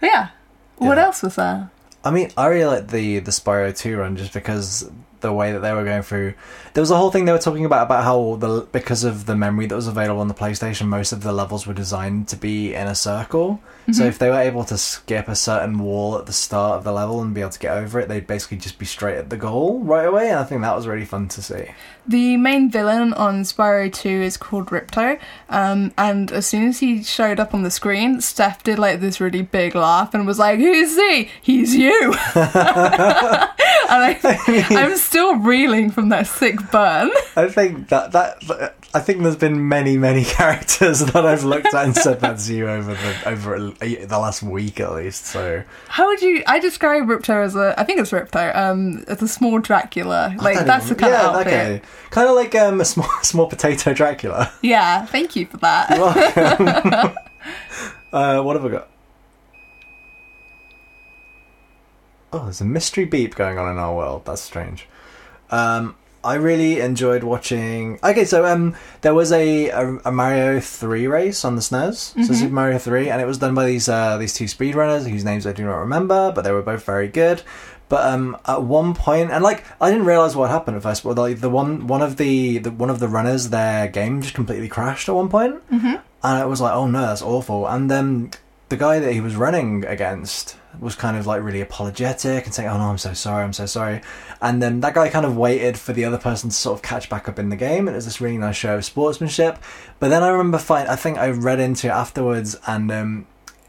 Yeah. 0.00 0.28
What 0.76 0.98
else 0.98 1.22
was 1.22 1.36
there? 1.36 1.70
I 2.04 2.10
mean, 2.10 2.30
I 2.36 2.46
really 2.46 2.64
like 2.66 2.88
the 2.88 3.18
the 3.20 3.30
Spyro 3.30 3.76
Two 3.76 3.96
run 3.98 4.16
just 4.16 4.32
because 4.32 4.90
the 5.20 5.32
way 5.32 5.52
that 5.52 5.60
they 5.60 5.72
were 5.72 5.84
going 5.84 6.02
through. 6.02 6.34
There 6.74 6.80
was 6.82 6.90
a 6.90 6.96
whole 6.96 7.10
thing 7.10 7.24
they 7.24 7.32
were 7.32 7.38
talking 7.38 7.64
about 7.64 7.86
about 7.86 8.04
how 8.04 8.36
the 8.36 8.66
because 8.72 9.04
of 9.04 9.26
the 9.26 9.34
memory 9.34 9.66
that 9.66 9.74
was 9.74 9.88
available 9.88 10.20
on 10.20 10.28
the 10.28 10.34
PlayStation, 10.34 10.86
most 10.86 11.12
of 11.12 11.22
the 11.22 11.32
levels 11.32 11.66
were 11.66 11.74
designed 11.74 12.28
to 12.28 12.36
be 12.36 12.74
in 12.74 12.86
a 12.86 12.94
circle. 12.94 13.60
So 13.90 14.02
Mhm. 14.02 14.08
if 14.08 14.18
they 14.18 14.28
were 14.28 14.38
able 14.40 14.64
to 14.64 14.76
skip 14.76 15.28
a 15.28 15.34
certain 15.34 15.78
wall 15.78 16.18
at 16.18 16.26
the 16.26 16.32
start 16.32 16.76
of 16.76 16.84
the 16.84 16.92
level 16.92 17.22
and 17.22 17.32
be 17.32 17.40
able 17.40 17.52
to 17.52 17.58
get 17.58 17.74
over 17.74 17.98
it, 17.98 18.08
they'd 18.08 18.26
basically 18.26 18.58
just 18.58 18.78
be 18.78 18.84
straight 18.84 19.16
at 19.16 19.30
the 19.30 19.36
goal 19.38 19.80
right 19.82 20.06
away. 20.06 20.28
And 20.28 20.38
I 20.38 20.44
think 20.44 20.60
that 20.60 20.76
was 20.76 20.86
really 20.86 21.06
fun 21.06 21.28
to 21.28 21.42
see. 21.42 21.68
The 22.06 22.36
main 22.36 22.70
villain 22.70 23.12
on 23.14 23.42
Spyro 23.44 23.92
2 23.92 24.08
is 24.08 24.36
called 24.36 24.66
Ripto, 24.66 25.18
um, 25.50 25.92
and 25.98 26.30
as 26.32 26.46
soon 26.46 26.68
as 26.68 26.78
he 26.80 27.02
showed 27.02 27.38
up 27.40 27.54
on 27.54 27.62
the 27.62 27.70
screen, 27.70 28.20
Steph 28.20 28.62
did 28.62 28.78
like 28.78 29.00
this 29.00 29.20
really 29.20 29.42
big 29.42 29.74
laugh 29.74 30.12
and 30.14 30.26
was 30.26 30.38
like, 30.38 30.58
Who's 30.58 30.94
he? 30.96 31.28
He's 31.40 31.74
you! 31.74 32.14
and 32.34 32.44
I, 33.90 34.18
I'm 34.70 34.96
still 34.96 35.36
reeling 35.36 35.90
from 35.90 36.08
that 36.10 36.26
sick 36.26 36.56
burn. 36.70 37.10
I 37.36 37.48
think 37.48 37.88
that 37.88 38.12
that 38.12 38.74
I 38.94 39.00
think 39.00 39.22
there's 39.22 39.36
been 39.36 39.68
many 39.68 39.98
many 39.98 40.24
characters 40.38 41.00
that 41.00 41.26
I've 41.26 41.44
looked 41.44 41.66
at 41.66 41.84
and 41.84 41.94
said 41.94 42.20
that's 42.20 42.48
you 42.48 42.68
over 42.68 42.94
the 42.94 43.28
over 43.28 43.54
a, 43.54 44.04
the 44.06 44.18
last 44.18 44.42
week 44.42 44.80
at 44.80 44.92
least. 44.94 45.26
So 45.26 45.62
How 45.88 46.06
would 46.06 46.22
you? 46.22 46.42
I 46.46 46.58
describe 46.58 47.04
Ripto 47.04 47.44
as 47.44 47.54
a. 47.54 47.74
I 47.78 47.84
think 47.84 48.00
it's 48.00 48.10
Ripto. 48.10 48.54
Um, 48.56 49.04
as 49.06 49.20
a 49.20 49.28
small 49.28 49.58
Dracula. 49.58 50.34
Like 50.38 50.64
that's 50.64 50.88
the 50.88 50.94
kind 50.94 51.12
yeah, 51.12 51.28
of 51.28 51.36
outfit. 51.36 51.52
okay, 51.52 51.82
kind 52.10 52.28
of 52.28 52.36
like 52.36 52.54
um, 52.54 52.80
a 52.80 52.84
small 52.84 53.10
small 53.22 53.46
potato 53.46 53.92
Dracula. 53.92 54.52
Yeah. 54.62 55.04
Thank 55.06 55.36
you 55.36 55.46
for 55.46 55.58
that. 55.58 55.90
You're 55.90 56.00
welcome. 56.00 57.16
uh, 58.12 58.42
what 58.42 58.56
have 58.56 58.64
I 58.64 58.68
got? 58.70 58.88
Oh, 62.32 62.44
there's 62.44 62.60
a 62.60 62.64
mystery 62.64 63.04
beep 63.04 63.34
going 63.34 63.58
on 63.58 63.70
in 63.70 63.78
our 63.78 63.94
world. 63.94 64.24
That's 64.24 64.42
strange. 64.42 64.86
Um, 65.50 65.96
I 66.24 66.34
really 66.34 66.80
enjoyed 66.80 67.22
watching. 67.22 67.98
Okay, 68.02 68.24
so 68.24 68.44
um, 68.44 68.74
there 69.02 69.14
was 69.14 69.30
a, 69.32 69.68
a, 69.70 69.96
a 70.06 70.12
Mario 70.12 70.60
Three 70.60 71.06
race 71.06 71.44
on 71.44 71.54
the 71.56 71.62
SNES, 71.62 71.94
so 72.26 72.32
Mhm. 72.32 72.34
Super 72.34 72.52
Mario 72.54 72.78
Three, 72.78 73.08
and 73.08 73.22
it 73.22 73.26
was 73.26 73.38
done 73.38 73.54
by 73.54 73.66
these 73.66 73.88
uh, 73.88 74.18
these 74.18 74.34
two 74.34 74.44
speedrunners 74.46 75.08
whose 75.08 75.24
names 75.24 75.46
I 75.46 75.52
do 75.52 75.64
not 75.64 75.76
remember, 75.76 76.32
but 76.34 76.42
they 76.42 76.52
were 76.52 76.62
both 76.62 76.84
very 76.84 77.08
good. 77.08 77.42
But 77.88 78.04
um, 78.12 78.36
at 78.44 78.62
one 78.62 78.92
point, 78.94 79.30
and 79.30 79.42
like 79.42 79.64
I 79.80 79.90
didn't 79.90 80.04
realize 80.06 80.36
what 80.36 80.50
happened 80.50 80.76
at 80.76 80.82
first, 80.82 81.04
but 81.04 81.16
like 81.16 81.40
the 81.40 81.48
one 81.48 81.86
one 81.86 82.02
of 82.02 82.18
the, 82.18 82.58
the 82.58 82.70
one 82.70 82.90
of 82.90 82.98
the 83.00 83.08
runners, 83.08 83.48
their 83.48 83.88
game 83.88 84.20
just 84.20 84.34
completely 84.34 84.68
crashed 84.68 85.08
at 85.08 85.14
one 85.14 85.30
point, 85.30 85.62
hmm 85.70 85.94
and 86.22 86.42
it 86.42 86.48
was 86.48 86.60
like, 86.60 86.74
oh 86.74 86.86
no, 86.88 87.00
that's 87.00 87.22
awful. 87.22 87.66
And 87.66 87.88
then 87.90 88.32
the 88.68 88.76
guy 88.76 88.98
that 88.98 89.12
he 89.14 89.20
was 89.22 89.36
running 89.36 89.84
against, 89.86 90.56
was 90.80 90.94
kind 90.94 91.16
of 91.16 91.26
like 91.26 91.42
really 91.42 91.60
apologetic 91.60 92.44
and 92.44 92.54
saying, 92.54 92.68
"Oh 92.68 92.78
no, 92.78 92.84
I'm 92.84 92.98
so 92.98 93.12
sorry, 93.12 93.44
I'm 93.44 93.52
so 93.52 93.66
sorry," 93.66 94.00
and 94.40 94.62
then 94.62 94.80
that 94.80 94.94
guy 94.94 95.08
kind 95.08 95.26
of 95.26 95.36
waited 95.36 95.78
for 95.78 95.92
the 95.92 96.04
other 96.04 96.18
person 96.18 96.50
to 96.50 96.56
sort 96.56 96.78
of 96.78 96.82
catch 96.82 97.08
back 97.08 97.28
up 97.28 97.38
in 97.38 97.48
the 97.48 97.56
game, 97.56 97.88
and 97.88 97.94
it 97.94 97.96
was 97.96 98.04
this 98.04 98.20
really 98.20 98.38
nice 98.38 98.56
show 98.56 98.76
of 98.76 98.84
sportsmanship. 98.84 99.58
But 99.98 100.08
then 100.08 100.22
I 100.22 100.28
remember 100.28 100.58
find 100.58 100.88
I 100.88 100.96
think 100.96 101.18
I 101.18 101.30
read 101.30 101.60
into 101.60 101.88
it 101.88 101.90
afterwards, 101.90 102.56
and 102.66 102.90
um, 102.90 103.26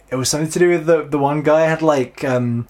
it 0.10 0.16
was 0.16 0.30
something 0.30 0.52
to 0.52 0.60
do 0.60 0.70
with 0.70 0.86
the 0.86 1.04
the 1.04 1.20
one 1.20 1.42
guy 1.44 1.62
had 1.62 1.82
like. 1.82 2.24
Um, 2.24 2.68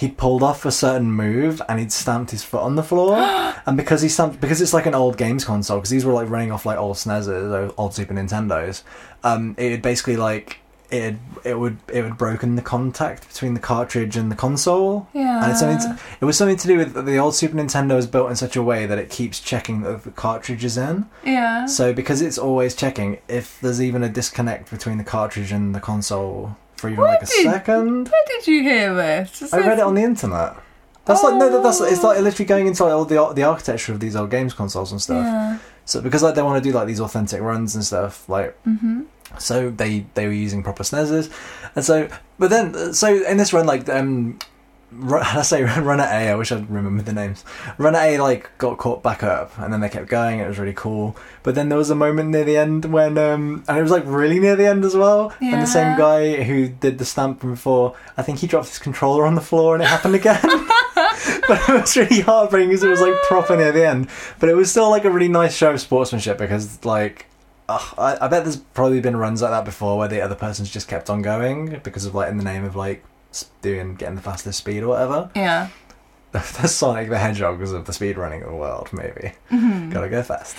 he 0.00 0.08
pulled 0.08 0.42
off 0.42 0.64
a 0.64 0.70
certain 0.70 1.12
move 1.12 1.60
and 1.68 1.78
he'd 1.78 1.92
stamped 1.92 2.30
his 2.30 2.42
foot 2.42 2.62
on 2.62 2.74
the 2.74 2.82
floor. 2.82 3.18
and 3.66 3.76
because 3.76 4.00
he 4.00 4.08
stamped, 4.08 4.40
because 4.40 4.62
it's 4.62 4.72
like 4.72 4.86
an 4.86 4.94
old 4.94 5.18
games 5.18 5.44
console, 5.44 5.76
because 5.76 5.90
these 5.90 6.06
were 6.06 6.12
like 6.14 6.30
running 6.30 6.50
off 6.50 6.64
like 6.64 6.78
old 6.78 6.96
SNESs 6.96 7.28
or 7.28 7.74
old 7.76 7.92
Super 7.92 8.14
Nintendos, 8.14 8.82
um, 9.24 9.54
it 9.58 9.82
basically 9.82 10.16
like 10.16 10.59
it 10.90 11.16
it 11.44 11.58
would 11.58 11.78
it 11.92 12.02
would 12.02 12.18
broken 12.18 12.56
the 12.56 12.62
contact 12.62 13.28
between 13.28 13.54
the 13.54 13.60
cartridge 13.60 14.16
and 14.16 14.30
the 14.30 14.36
console. 14.36 15.08
Yeah. 15.12 15.42
And 15.42 15.50
it's 15.52 15.60
something 15.60 15.78
to, 15.78 16.02
it 16.20 16.24
was 16.24 16.36
something 16.36 16.56
to 16.56 16.66
do 16.68 16.76
with 16.78 17.06
the 17.06 17.16
old 17.18 17.34
Super 17.34 17.56
Nintendo 17.56 17.96
is 17.96 18.06
built 18.06 18.28
in 18.30 18.36
such 18.36 18.56
a 18.56 18.62
way 18.62 18.86
that 18.86 18.98
it 18.98 19.08
keeps 19.10 19.40
checking 19.40 19.82
that 19.82 20.02
the 20.04 20.10
cartridge 20.10 20.64
is 20.64 20.76
in. 20.76 21.06
Yeah. 21.24 21.66
So 21.66 21.92
because 21.92 22.20
it's 22.20 22.38
always 22.38 22.74
checking, 22.74 23.18
if 23.28 23.60
there's 23.60 23.80
even 23.80 24.02
a 24.02 24.08
disconnect 24.08 24.70
between 24.70 24.98
the 24.98 25.04
cartridge 25.04 25.52
and 25.52 25.74
the 25.74 25.80
console 25.80 26.56
for 26.76 26.88
even 26.88 27.00
Where 27.00 27.12
like 27.12 27.22
a 27.22 27.26
did- 27.26 27.44
second, 27.44 28.08
Where 28.08 28.22
did 28.26 28.46
you 28.46 28.62
hear 28.62 28.94
this? 28.94 29.42
Is 29.42 29.52
I 29.52 29.58
read 29.58 29.70
this- 29.72 29.78
it 29.78 29.84
on 29.84 29.94
the 29.94 30.02
internet. 30.02 30.56
That's 31.06 31.22
like 31.22 31.34
no, 31.36 31.50
that- 31.50 31.62
that's 31.62 31.80
it's 31.80 32.02
like 32.02 32.20
literally 32.20 32.46
going 32.46 32.66
into 32.66 32.84
like 32.84 32.92
all 32.92 33.04
the 33.04 33.32
the 33.34 33.42
architecture 33.44 33.92
of 33.92 34.00
these 34.00 34.14
old 34.14 34.30
games 34.30 34.54
consoles 34.54 34.92
and 34.92 35.00
stuff. 35.00 35.24
Yeah. 35.24 35.58
So 35.90 36.00
because 36.00 36.22
like 36.22 36.34
they 36.36 36.42
want 36.42 36.62
to 36.62 36.70
do 36.70 36.74
like 36.74 36.86
these 36.86 37.00
authentic 37.00 37.40
runs 37.40 37.74
and 37.74 37.84
stuff, 37.84 38.28
like 38.28 38.56
hmm 38.62 39.02
so 39.38 39.70
they 39.70 40.06
they 40.14 40.26
were 40.26 40.32
using 40.32 40.62
proper 40.62 40.82
SNESs, 40.82 41.30
and 41.76 41.84
so 41.84 42.08
but 42.38 42.50
then 42.50 42.92
so 42.94 43.22
in 43.24 43.36
this 43.36 43.52
run 43.52 43.66
like 43.66 43.88
um. 43.88 44.38
Run, 44.92 45.22
I 45.22 45.42
say 45.52 45.62
Runner 45.62 46.02
A. 46.02 46.30
I 46.30 46.34
wish 46.34 46.50
I'd 46.50 46.68
remembered 46.68 47.06
the 47.06 47.12
names. 47.12 47.44
Runner 47.78 48.00
A 48.00 48.18
like 48.18 48.50
got 48.58 48.76
caught 48.76 49.04
back 49.04 49.22
up, 49.22 49.56
and 49.56 49.72
then 49.72 49.78
they 49.78 49.88
kept 49.88 50.08
going. 50.08 50.40
It 50.40 50.48
was 50.48 50.58
really 50.58 50.72
cool. 50.72 51.16
But 51.44 51.54
then 51.54 51.68
there 51.68 51.78
was 51.78 51.90
a 51.90 51.94
moment 51.94 52.30
near 52.30 52.42
the 52.42 52.56
end 52.56 52.86
when, 52.86 53.16
um, 53.16 53.62
and 53.68 53.78
it 53.78 53.82
was 53.82 53.92
like 53.92 54.02
really 54.04 54.40
near 54.40 54.56
the 54.56 54.66
end 54.66 54.84
as 54.84 54.96
well. 54.96 55.32
And 55.40 55.62
the 55.62 55.66
same 55.66 55.96
guy 55.96 56.42
who 56.42 56.66
did 56.68 56.98
the 56.98 57.04
stamp 57.04 57.38
from 57.40 57.52
before, 57.52 57.94
I 58.16 58.22
think 58.22 58.40
he 58.40 58.48
dropped 58.48 58.66
his 58.66 58.80
controller 58.80 59.26
on 59.26 59.36
the 59.36 59.40
floor, 59.40 59.74
and 59.76 59.82
it 59.84 59.86
happened 59.86 60.16
again. 60.16 60.40
but 61.48 61.60
it 61.68 61.80
was 61.80 61.96
really 61.96 62.20
heartbreaking 62.20 62.68
because 62.70 62.82
it 62.84 62.88
was 62.88 63.00
like 63.00 63.14
proper 63.28 63.56
near 63.56 63.72
the 63.72 63.86
end. 63.86 64.08
But 64.38 64.48
it 64.48 64.56
was 64.56 64.70
still 64.70 64.90
like 64.90 65.04
a 65.04 65.10
really 65.10 65.28
nice 65.28 65.56
show 65.56 65.70
of 65.72 65.80
sportsmanship 65.80 66.38
because 66.38 66.84
like. 66.84 67.26
ugh, 67.68 67.94
I, 67.98 68.24
I 68.24 68.28
bet 68.28 68.44
there's 68.44 68.56
probably 68.56 69.00
been 69.00 69.16
runs 69.16 69.42
like 69.42 69.50
that 69.50 69.64
before 69.64 69.98
where 69.98 70.08
the 70.08 70.20
other 70.20 70.34
person's 70.34 70.70
just 70.70 70.88
kept 70.88 71.08
on 71.10 71.22
going 71.22 71.80
because 71.82 72.04
of 72.04 72.14
like 72.14 72.28
in 72.30 72.36
the 72.38 72.44
name 72.44 72.64
of 72.64 72.76
like 72.76 73.04
doing 73.62 73.94
getting 73.94 74.16
the 74.16 74.22
fastest 74.22 74.58
speed 74.58 74.82
or 74.82 74.88
whatever. 74.88 75.30
Yeah. 75.36 75.68
the 76.32 76.40
Sonic 76.40 77.08
the 77.08 77.18
Hedgehogs 77.18 77.72
of 77.72 77.86
the 77.86 77.92
speed 77.92 78.16
running 78.16 78.42
of 78.42 78.50
the 78.50 78.56
world, 78.56 78.88
maybe. 78.92 79.32
hmm 79.48 79.90
Gotta 79.90 80.08
go 80.08 80.22
fast. 80.22 80.56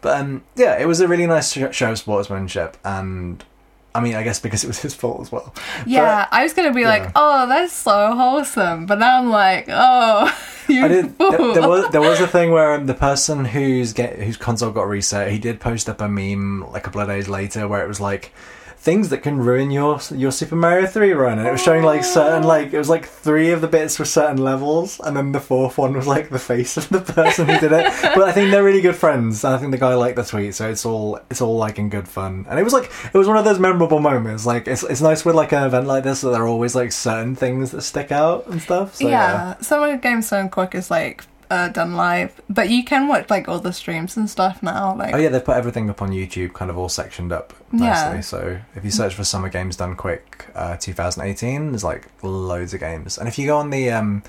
But 0.00 0.18
um, 0.18 0.42
yeah, 0.56 0.78
it 0.78 0.86
was 0.86 1.00
a 1.00 1.08
really 1.08 1.26
nice 1.26 1.52
show 1.52 1.90
of 1.90 1.98
sportsmanship, 1.98 2.78
and 2.84 3.44
I 3.94 4.00
mean, 4.00 4.14
I 4.14 4.22
guess 4.22 4.38
because 4.38 4.64
it 4.64 4.68
was 4.68 4.78
his 4.82 4.94
fault 4.94 5.20
as 5.20 5.32
well. 5.32 5.54
Yeah, 5.86 6.26
I 6.30 6.42
was 6.42 6.52
gonna 6.52 6.72
be 6.72 6.82
yeah. 6.82 6.88
like, 6.88 7.12
"Oh, 7.14 7.46
that's 7.46 7.72
so 7.72 8.14
wholesome," 8.14 8.86
but 8.86 8.98
now 8.98 9.18
I'm 9.18 9.30
like, 9.30 9.66
"Oh, 9.68 10.32
you 10.68 10.84
I 10.84 10.88
did. 10.88 11.14
fool!" 11.16 11.30
There, 11.30 11.54
there 11.54 11.68
was 11.68 11.90
there 11.90 12.00
was 12.00 12.20
a 12.20 12.26
thing 12.36 12.52
where 12.52 12.74
um, 12.74 12.86
the 12.86 12.94
person 12.94 13.44
whose 13.44 13.92
get 13.92 14.18
whose 14.18 14.36
console 14.36 14.70
got 14.70 14.88
reset, 14.88 15.30
he 15.30 15.38
did 15.38 15.60
post 15.60 15.88
up 15.88 16.00
a 16.00 16.08
meme 16.08 16.70
like 16.72 16.82
a 16.82 16.84
couple 16.84 17.00
of 17.00 17.08
days 17.08 17.28
later 17.28 17.66
where 17.66 17.84
it 17.84 17.88
was 17.88 18.00
like 18.00 18.32
things 18.80 19.10
that 19.10 19.18
can 19.18 19.36
ruin 19.36 19.70
your 19.70 20.00
your 20.10 20.32
Super 20.32 20.56
Mario 20.56 20.86
Three 20.86 21.12
run, 21.12 21.38
and 21.38 21.46
it 21.46 21.52
was 21.52 21.62
showing 21.62 21.82
like 21.84 22.02
certain 22.02 22.44
like 22.44 22.72
it 22.72 22.78
was 22.78 22.88
like 22.88 23.04
three 23.06 23.50
of 23.50 23.60
the 23.60 23.68
bits 23.68 23.98
were 23.98 24.06
certain 24.06 24.38
levels, 24.38 24.98
and 25.04 25.14
then 25.14 25.32
the 25.32 25.40
fourth 25.40 25.76
one 25.76 25.92
was 25.92 26.06
like 26.06 26.30
the 26.30 26.38
face 26.38 26.78
of 26.78 26.88
the 26.88 27.00
person 27.12 27.46
who 27.46 27.60
did 27.60 27.72
it. 27.72 27.84
but 28.14 28.22
I 28.22 28.32
think 28.32 28.50
they're 28.50 28.64
really 28.64 28.80
good 28.80 28.96
friends, 28.96 29.44
and 29.44 29.54
I 29.54 29.58
think 29.58 29.70
the 29.70 29.78
guy 29.78 29.94
liked 29.94 30.16
the 30.16 30.24
tweet, 30.24 30.54
so 30.54 30.70
it's 30.70 30.86
all 30.86 31.20
it's 31.30 31.42
all 31.42 31.58
like 31.58 31.78
in 31.78 31.90
good 31.90 32.08
fun, 32.08 32.46
and 32.48 32.58
it 32.58 32.62
was 32.62 32.72
like 32.72 32.90
it 33.12 33.18
was 33.18 33.28
one 33.28 33.36
of 33.36 33.44
those 33.44 33.58
memorable 33.58 34.00
moments. 34.00 34.46
Like 34.46 34.66
it's 34.66 34.82
it's 34.82 35.02
nice 35.02 35.26
with 35.26 35.34
like 35.34 35.52
an 35.52 35.64
event 35.64 35.86
like 35.86 36.02
this 36.02 36.22
that 36.22 36.30
there 36.30 36.42
are 36.42 36.48
always 36.48 36.74
like 36.74 36.90
certain 36.92 37.36
things 37.36 37.72
that 37.72 37.82
stick 37.82 38.10
out 38.10 38.46
and 38.46 38.62
stuff. 38.62 38.96
So, 38.96 39.06
yeah, 39.08 39.58
some 39.60 39.82
of 39.82 39.90
the 39.90 39.98
games 39.98 40.30
done 40.30 40.48
quick 40.48 40.74
is 40.74 40.90
like 40.90 41.24
uh, 41.50 41.68
done 41.68 41.94
live, 41.96 42.40
but 42.48 42.70
you 42.70 42.84
can 42.84 43.08
watch 43.08 43.28
like 43.28 43.48
all 43.48 43.58
the 43.58 43.72
streams 43.72 44.16
and 44.16 44.30
stuff 44.30 44.62
now. 44.62 44.94
Like, 44.96 45.12
Oh 45.14 45.18
yeah, 45.18 45.28
they've 45.30 45.44
put 45.44 45.56
everything 45.56 45.90
up 45.90 46.00
on 46.00 46.10
YouTube, 46.10 46.52
kind 46.52 46.70
of 46.70 46.78
all 46.78 46.88
sectioned 46.88 47.32
up 47.32 47.52
nicely. 47.72 48.16
Yeah. 48.16 48.20
So 48.20 48.58
if 48.76 48.84
you 48.84 48.90
search 48.90 49.14
for 49.14 49.24
Summer 49.24 49.48
Games 49.48 49.76
Done 49.76 49.96
Quick, 49.96 50.46
uh, 50.54 50.76
2018, 50.76 51.72
there's 51.72 51.82
like 51.84 52.06
loads 52.22 52.72
of 52.72 52.80
games. 52.80 53.18
And 53.18 53.26
if 53.28 53.38
you 53.38 53.46
go 53.46 53.56
on 53.58 53.70
the, 53.70 53.90
um, 53.90 54.22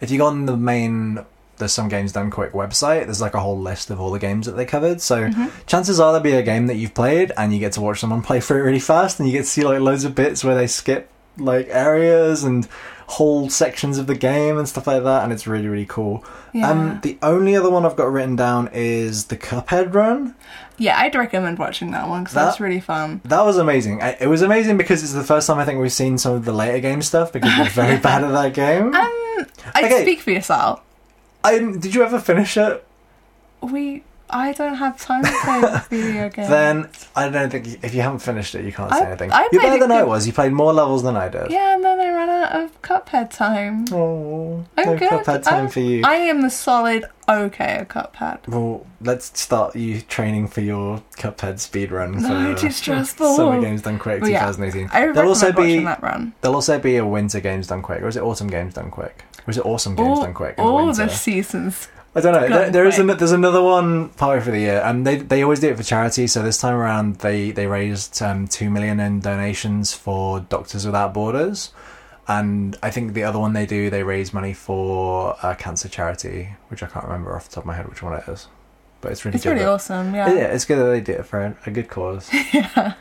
if 0.00 0.10
you 0.10 0.18
go 0.18 0.26
on 0.26 0.46
the 0.46 0.56
main, 0.56 1.18
the 1.56 1.68
Summer 1.68 1.88
Games 1.90 2.12
Done 2.12 2.30
Quick 2.30 2.52
website, 2.52 3.04
there's 3.06 3.20
like 3.20 3.34
a 3.34 3.40
whole 3.40 3.58
list 3.60 3.90
of 3.90 4.00
all 4.00 4.10
the 4.12 4.18
games 4.18 4.46
that 4.46 4.52
they 4.52 4.64
covered. 4.64 5.00
So 5.00 5.28
Mhm. 5.28 5.50
chances 5.66 5.98
are 6.00 6.12
there'll 6.12 6.22
be 6.24 6.32
a 6.32 6.42
game 6.42 6.66
that 6.68 6.76
you've 6.76 6.94
played, 6.94 7.32
and 7.36 7.52
you 7.52 7.58
get 7.58 7.72
to 7.72 7.80
watch 7.80 8.00
someone 8.00 8.22
play 8.30 8.40
through 8.40 8.58
it 8.58 8.62
really 8.66 8.78
fast, 8.80 9.18
and 9.18 9.28
you 9.28 9.32
get 9.36 9.44
to 9.44 9.50
see 9.50 9.62
like 9.64 9.80
loads 9.80 10.04
of 10.04 10.14
bits 10.14 10.44
where 10.44 10.54
they 10.54 10.66
skip 10.68 11.08
like 11.38 11.66
areas 11.70 12.44
and 12.44 12.68
whole 13.16 13.48
sections 13.50 13.98
of 13.98 14.06
the 14.06 14.14
game 14.14 14.58
and 14.58 14.68
stuff 14.68 14.86
like 14.86 15.02
that, 15.04 15.24
and 15.24 15.32
it's 15.32 15.46
really 15.46 15.68
really 15.68 15.86
cool. 15.86 16.24
yeah, 16.52 16.70
Um, 16.70 17.00
the 17.02 17.18
only 17.22 17.54
other 17.56 17.70
one 17.70 17.84
I've 17.86 17.96
got 17.96 18.10
written 18.12 18.36
down 18.36 18.68
is 18.72 19.26
the 19.26 19.36
Cuphead 19.36 19.92
run. 19.94 20.34
yeah, 20.78 20.98
I'd 20.98 21.14
recommend 21.14 21.58
watching 21.58 21.90
that 21.92 22.08
one 22.08 22.24
because 22.24 22.34
That- 22.34 22.44
that's 22.46 22.60
really 22.60 22.80
fun. 22.80 23.20
That 23.24 23.44
was 23.44 23.56
amazing. 23.58 24.02
I, 24.02 24.16
it 24.20 24.26
was 24.28 24.42
amazing 24.42 24.76
because 24.76 25.02
it's 25.02 25.12
the 25.12 25.24
first 25.24 25.46
time 25.46 25.58
I 25.58 25.64
think 25.64 25.80
we've 25.80 25.92
seen 25.92 26.18
some 26.18 26.34
of 26.34 26.44
the 26.44 26.52
later 26.52 26.80
game 26.80 27.02
stuff 27.02 27.32
because 27.32 27.56
we're 27.58 27.68
very 27.70 27.98
bad 28.08 28.24
at 28.24 28.32
that 28.32 28.54
game. 28.54 28.94
Um, 28.94 29.46
I 29.74 29.82
Okay. 29.84 30.02
speak 30.02 30.20
for 30.20 30.30
yourself. 30.30 30.80
I, 31.44 31.58
did 31.58 31.94
you 31.94 32.02
ever 32.04 32.18
finish 32.20 32.56
it? 32.56 32.84
We, 33.60 34.02
I 34.32 34.52
don't 34.52 34.74
have 34.74 34.98
time 35.00 35.22
to 35.24 35.32
play 35.44 35.60
this 35.60 35.86
video 35.88 36.28
game. 36.36 36.48
Then 36.50 36.88
I 37.14 37.28
don't 37.28 37.50
think 37.50 37.84
if 37.84 37.94
you 37.94 38.00
haven't 38.02 38.20
finished 38.20 38.54
it, 38.54 38.64
you 38.64 38.72
can't 38.72 38.90
say 38.92 39.02
I- 39.02 39.06
anything. 39.08 39.30
I 39.32 39.48
You're 39.52 39.62
better 39.62 39.78
than 39.80 39.92
I 39.92 40.02
was. 40.02 40.26
You 40.26 40.32
played 40.32 40.52
more 40.52 40.72
levels 40.72 41.02
than 41.02 41.16
I 41.16 41.28
did. 41.28 41.50
yeah, 41.50 41.74
and 41.74 41.84
then 41.84 42.00
I 42.00 42.10
ran 42.10 42.28
out 42.28 42.60
of 42.64 42.82
Cuphead 42.82 43.30
time. 43.30 43.84
Oh, 43.92 44.64
I'm 44.76 44.86
no 44.86 44.96
good. 44.98 45.10
Cuphead 45.10 45.42
time 45.42 45.54
I'm- 45.54 45.68
for 45.68 45.80
you. 45.80 46.02
I 46.04 46.14
am 46.14 46.42
the 46.42 46.50
solid 46.50 47.04
okay 47.28 47.64
at 47.64 47.88
Cuphead. 47.88 48.48
Well, 48.48 48.86
let's 49.00 49.38
start 49.40 49.76
you 49.76 50.00
training 50.00 50.48
for 50.48 50.60
your 50.60 51.02
Cuphead 51.16 51.54
speedrun. 51.56 52.14
No, 52.20 52.54
for 52.54 52.60
too 52.62 52.70
stressful. 52.70 53.34
Summer 53.36 53.60
Games 53.60 53.82
Done 53.82 53.98
Quick 53.98 54.22
Well, 54.22 54.30
yeah. 54.30 54.46
2018. 54.46 54.88
I 54.92 55.12
There'll 55.12 55.28
also 55.28 55.52
watching 55.52 55.80
be 55.80 55.84
that 55.84 56.02
run. 56.02 56.32
there'll 56.40 56.54
also 56.56 56.78
be 56.78 56.96
a 56.96 57.06
Winter 57.06 57.40
Games 57.40 57.66
Done 57.66 57.82
Quick, 57.82 58.02
or 58.02 58.08
is 58.08 58.16
it 58.16 58.22
Autumn 58.22 58.48
Games 58.48 58.74
Done 58.74 58.90
Quick? 58.90 59.24
Or 59.46 59.50
is 59.50 59.58
it 59.58 59.66
Awesome 59.66 59.94
Games 59.96 60.18
All, 60.18 60.22
Done 60.24 60.34
Quick? 60.34 60.54
all 60.58 60.86
winter? 60.86 61.06
the 61.06 61.10
seasons. 61.10 61.88
I 62.14 62.20
don't 62.20 62.32
know. 62.34 62.46
There, 62.48 62.70
there 62.70 62.86
is 62.86 62.98
an, 62.98 63.06
there's 63.06 63.32
another 63.32 63.62
one 63.62 64.10
partway 64.10 64.44
for 64.44 64.50
the 64.50 64.60
year, 64.60 64.82
and 64.84 65.06
they 65.06 65.16
they 65.16 65.42
always 65.42 65.60
do 65.60 65.70
it 65.70 65.76
for 65.78 65.82
charity. 65.82 66.26
So 66.26 66.42
this 66.42 66.58
time 66.60 66.74
around, 66.74 67.16
they 67.16 67.50
they 67.52 67.66
raised 67.66 68.20
um, 68.20 68.46
two 68.46 68.68
million 68.68 69.00
in 69.00 69.20
donations 69.20 69.94
for 69.94 70.40
Doctors 70.40 70.84
Without 70.84 71.14
Borders, 71.14 71.72
and 72.28 72.76
I 72.82 72.90
think 72.90 73.14
the 73.14 73.24
other 73.24 73.38
one 73.38 73.54
they 73.54 73.64
do 73.64 73.88
they 73.88 74.02
raise 74.02 74.34
money 74.34 74.52
for 74.52 75.36
a 75.42 75.54
cancer 75.56 75.88
charity, 75.88 76.50
which 76.68 76.82
I 76.82 76.86
can't 76.86 77.06
remember 77.06 77.34
off 77.34 77.48
the 77.48 77.54
top 77.54 77.64
of 77.64 77.66
my 77.66 77.74
head 77.74 77.88
which 77.88 78.02
one 78.02 78.12
it 78.12 78.28
is, 78.28 78.46
but 79.00 79.10
it's 79.12 79.24
really 79.24 79.36
It's 79.36 79.44
good. 79.44 79.52
really 79.52 79.64
that- 79.64 79.70
awesome. 79.70 80.14
Yeah. 80.14 80.30
yeah, 80.34 80.44
it's 80.52 80.66
good 80.66 80.78
that 80.80 80.90
they 80.90 81.00
do 81.00 81.12
it 81.12 81.24
for 81.24 81.40
a, 81.40 81.56
a 81.64 81.70
good 81.70 81.88
cause. 81.88 82.28
yeah. 82.52 82.92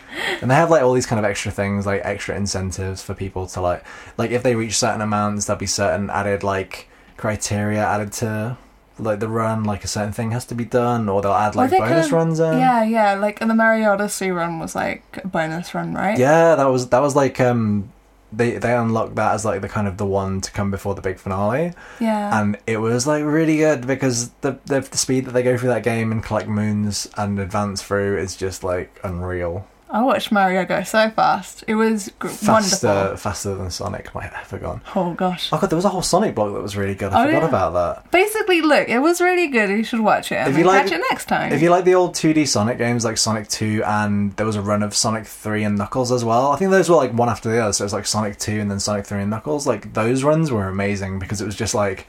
And 0.41 0.49
they 0.49 0.55
have 0.55 0.69
like 0.71 0.83
all 0.83 0.93
these 0.93 1.05
kind 1.05 1.19
of 1.19 1.25
extra 1.25 1.51
things, 1.51 1.85
like 1.85 1.99
extra 2.05 2.35
incentives 2.37 3.03
for 3.03 3.13
people 3.13 3.45
to 3.47 3.59
like, 3.59 3.83
like 4.17 4.31
if 4.31 4.41
they 4.41 4.55
reach 4.55 4.77
certain 4.77 5.01
amounts, 5.01 5.47
there'll 5.47 5.59
be 5.59 5.65
certain 5.67 6.09
added 6.09 6.43
like 6.43 6.87
criteria 7.17 7.85
added 7.85 8.13
to 8.13 8.57
like 9.01 9.19
the 9.19 9.27
run, 9.27 9.63
like 9.63 9.83
a 9.83 9.87
certain 9.87 10.13
thing 10.13 10.31
has 10.31 10.45
to 10.45 10.55
be 10.55 10.65
done, 10.65 11.09
or 11.09 11.21
they'll 11.21 11.31
add 11.33 11.55
like 11.55 11.71
bonus 11.71 11.89
kind 11.89 12.05
of- 12.05 12.11
runs 12.13 12.39
in. 12.39 12.57
Yeah, 12.59 12.83
yeah. 12.83 13.13
Like 13.15 13.41
and 13.41 13.49
the 13.49 13.55
Mario 13.55 13.91
Odyssey 13.91 14.31
run 14.31 14.59
was 14.59 14.75
like 14.75 15.03
a 15.23 15.27
bonus 15.27 15.73
run, 15.75 15.93
right? 15.93 16.17
Yeah, 16.17 16.55
that 16.55 16.65
was 16.65 16.89
that 16.89 16.99
was 16.99 17.15
like 17.15 17.39
um 17.39 17.91
they 18.33 18.57
they 18.57 18.73
unlocked 18.73 19.15
that 19.15 19.33
as 19.33 19.43
like 19.43 19.59
the 19.61 19.67
kind 19.67 19.87
of 19.89 19.97
the 19.97 20.05
one 20.05 20.39
to 20.39 20.51
come 20.51 20.71
before 20.71 20.95
the 20.95 21.01
big 21.01 21.17
finale, 21.17 21.73
Yeah. 21.99 22.39
and 22.39 22.57
it 22.65 22.77
was 22.77 23.05
like 23.05 23.25
really 23.25 23.57
good 23.57 23.85
because 23.85 24.29
the 24.41 24.57
the, 24.65 24.79
the 24.81 24.97
speed 24.97 25.25
that 25.25 25.31
they 25.33 25.43
go 25.43 25.57
through 25.57 25.69
that 25.69 25.83
game 25.83 26.11
and 26.13 26.23
collect 26.23 26.47
moons 26.47 27.09
and 27.17 27.39
advance 27.39 27.81
through 27.81 28.17
is 28.17 28.35
just 28.37 28.63
like 28.63 28.99
unreal. 29.03 29.67
I 29.93 30.01
watched 30.03 30.31
Mario 30.31 30.63
go 30.63 30.83
so 30.83 31.09
fast. 31.09 31.65
It 31.67 31.75
was 31.75 32.11
gr- 32.17 32.29
Faster 32.29 32.87
wonderful. 32.87 33.17
faster 33.17 33.55
than 33.55 33.69
Sonic 33.69 34.15
might 34.15 34.23
have 34.31 34.45
ever 34.53 34.57
gone. 34.57 34.81
Oh 34.95 35.13
gosh. 35.13 35.49
Oh 35.51 35.57
god, 35.59 35.69
there 35.69 35.75
was 35.75 35.83
a 35.83 35.89
whole 35.89 36.01
Sonic 36.01 36.33
block 36.33 36.53
that 36.53 36.61
was 36.61 36.77
really 36.77 36.95
good. 36.95 37.11
I 37.11 37.23
Oh, 37.23 37.25
forgot 37.25 37.41
yeah. 37.41 37.47
about 37.49 37.73
that. 37.73 38.11
Basically, 38.11 38.61
look, 38.61 38.87
it 38.87 38.99
was 38.99 39.19
really 39.19 39.47
good. 39.47 39.69
You 39.69 39.83
should 39.83 39.99
watch 39.99 40.31
it. 40.31 40.35
And 40.35 40.51
If 40.53 40.57
you 40.57 40.63
like- 40.63 40.83
catch 40.83 40.93
it 40.93 41.03
next 41.11 41.25
time. 41.25 41.51
If 41.51 41.61
you 41.61 41.69
like 41.69 41.83
the 41.83 41.95
old 41.95 42.15
2D 42.15 42.45
Sonic 42.47 42.77
games 42.77 43.03
like 43.03 43.17
Sonic 43.17 43.49
2 43.49 43.83
and 43.85 44.33
there 44.37 44.45
was 44.45 44.55
a 44.55 44.61
run 44.61 44.81
of 44.81 44.95
Sonic 44.95 45.25
3 45.27 45.63
and 45.65 45.77
Knuckles 45.77 46.11
as 46.11 46.23
well. 46.23 46.51
I 46.53 46.55
think 46.55 46.71
those 46.71 46.89
were 46.89 46.95
like 46.95 47.11
one 47.13 47.27
after 47.27 47.49
the 47.51 47.59
other. 47.61 47.73
So 47.73 47.83
it 47.83 47.87
was 47.87 47.93
like 47.93 48.05
Sonic 48.05 48.37
2 48.39 48.61
and 48.61 48.71
then 48.71 48.79
Sonic 48.79 49.05
3 49.05 49.21
and 49.21 49.29
Knuckles. 49.29 49.67
Like 49.67 49.93
those 49.93 50.23
runs 50.23 50.51
were 50.51 50.67
amazing 50.69 51.19
because 51.19 51.41
it 51.41 51.45
was 51.45 51.55
just 51.55 51.75
like 51.75 52.07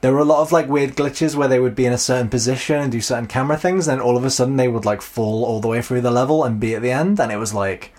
there 0.00 0.12
were 0.12 0.18
a 0.20 0.24
lot 0.24 0.40
of 0.42 0.52
like 0.52 0.68
weird 0.68 0.94
glitches 0.96 1.34
where 1.34 1.48
they 1.48 1.58
would 1.58 1.74
be 1.74 1.84
in 1.86 1.92
a 1.92 1.98
certain 1.98 2.28
position 2.28 2.76
and 2.76 2.92
do 2.92 3.00
certain 3.00 3.26
camera 3.26 3.56
things 3.56 3.88
and 3.88 4.00
all 4.00 4.16
of 4.16 4.24
a 4.24 4.30
sudden 4.30 4.56
they 4.56 4.68
would 4.68 4.84
like 4.84 5.02
fall 5.02 5.44
all 5.44 5.60
the 5.60 5.68
way 5.68 5.82
through 5.82 6.00
the 6.02 6.10
level 6.10 6.44
and 6.44 6.60
be 6.60 6.74
at 6.74 6.82
the 6.82 6.90
end 6.92 7.18
and 7.18 7.32
it 7.32 7.36
was 7.36 7.52
like 7.52 7.92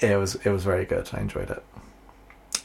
it 0.00 0.16
was 0.18 0.34
it 0.36 0.50
was 0.50 0.64
very 0.64 0.84
good. 0.84 1.08
I 1.12 1.20
enjoyed 1.20 1.50
it. 1.50 1.62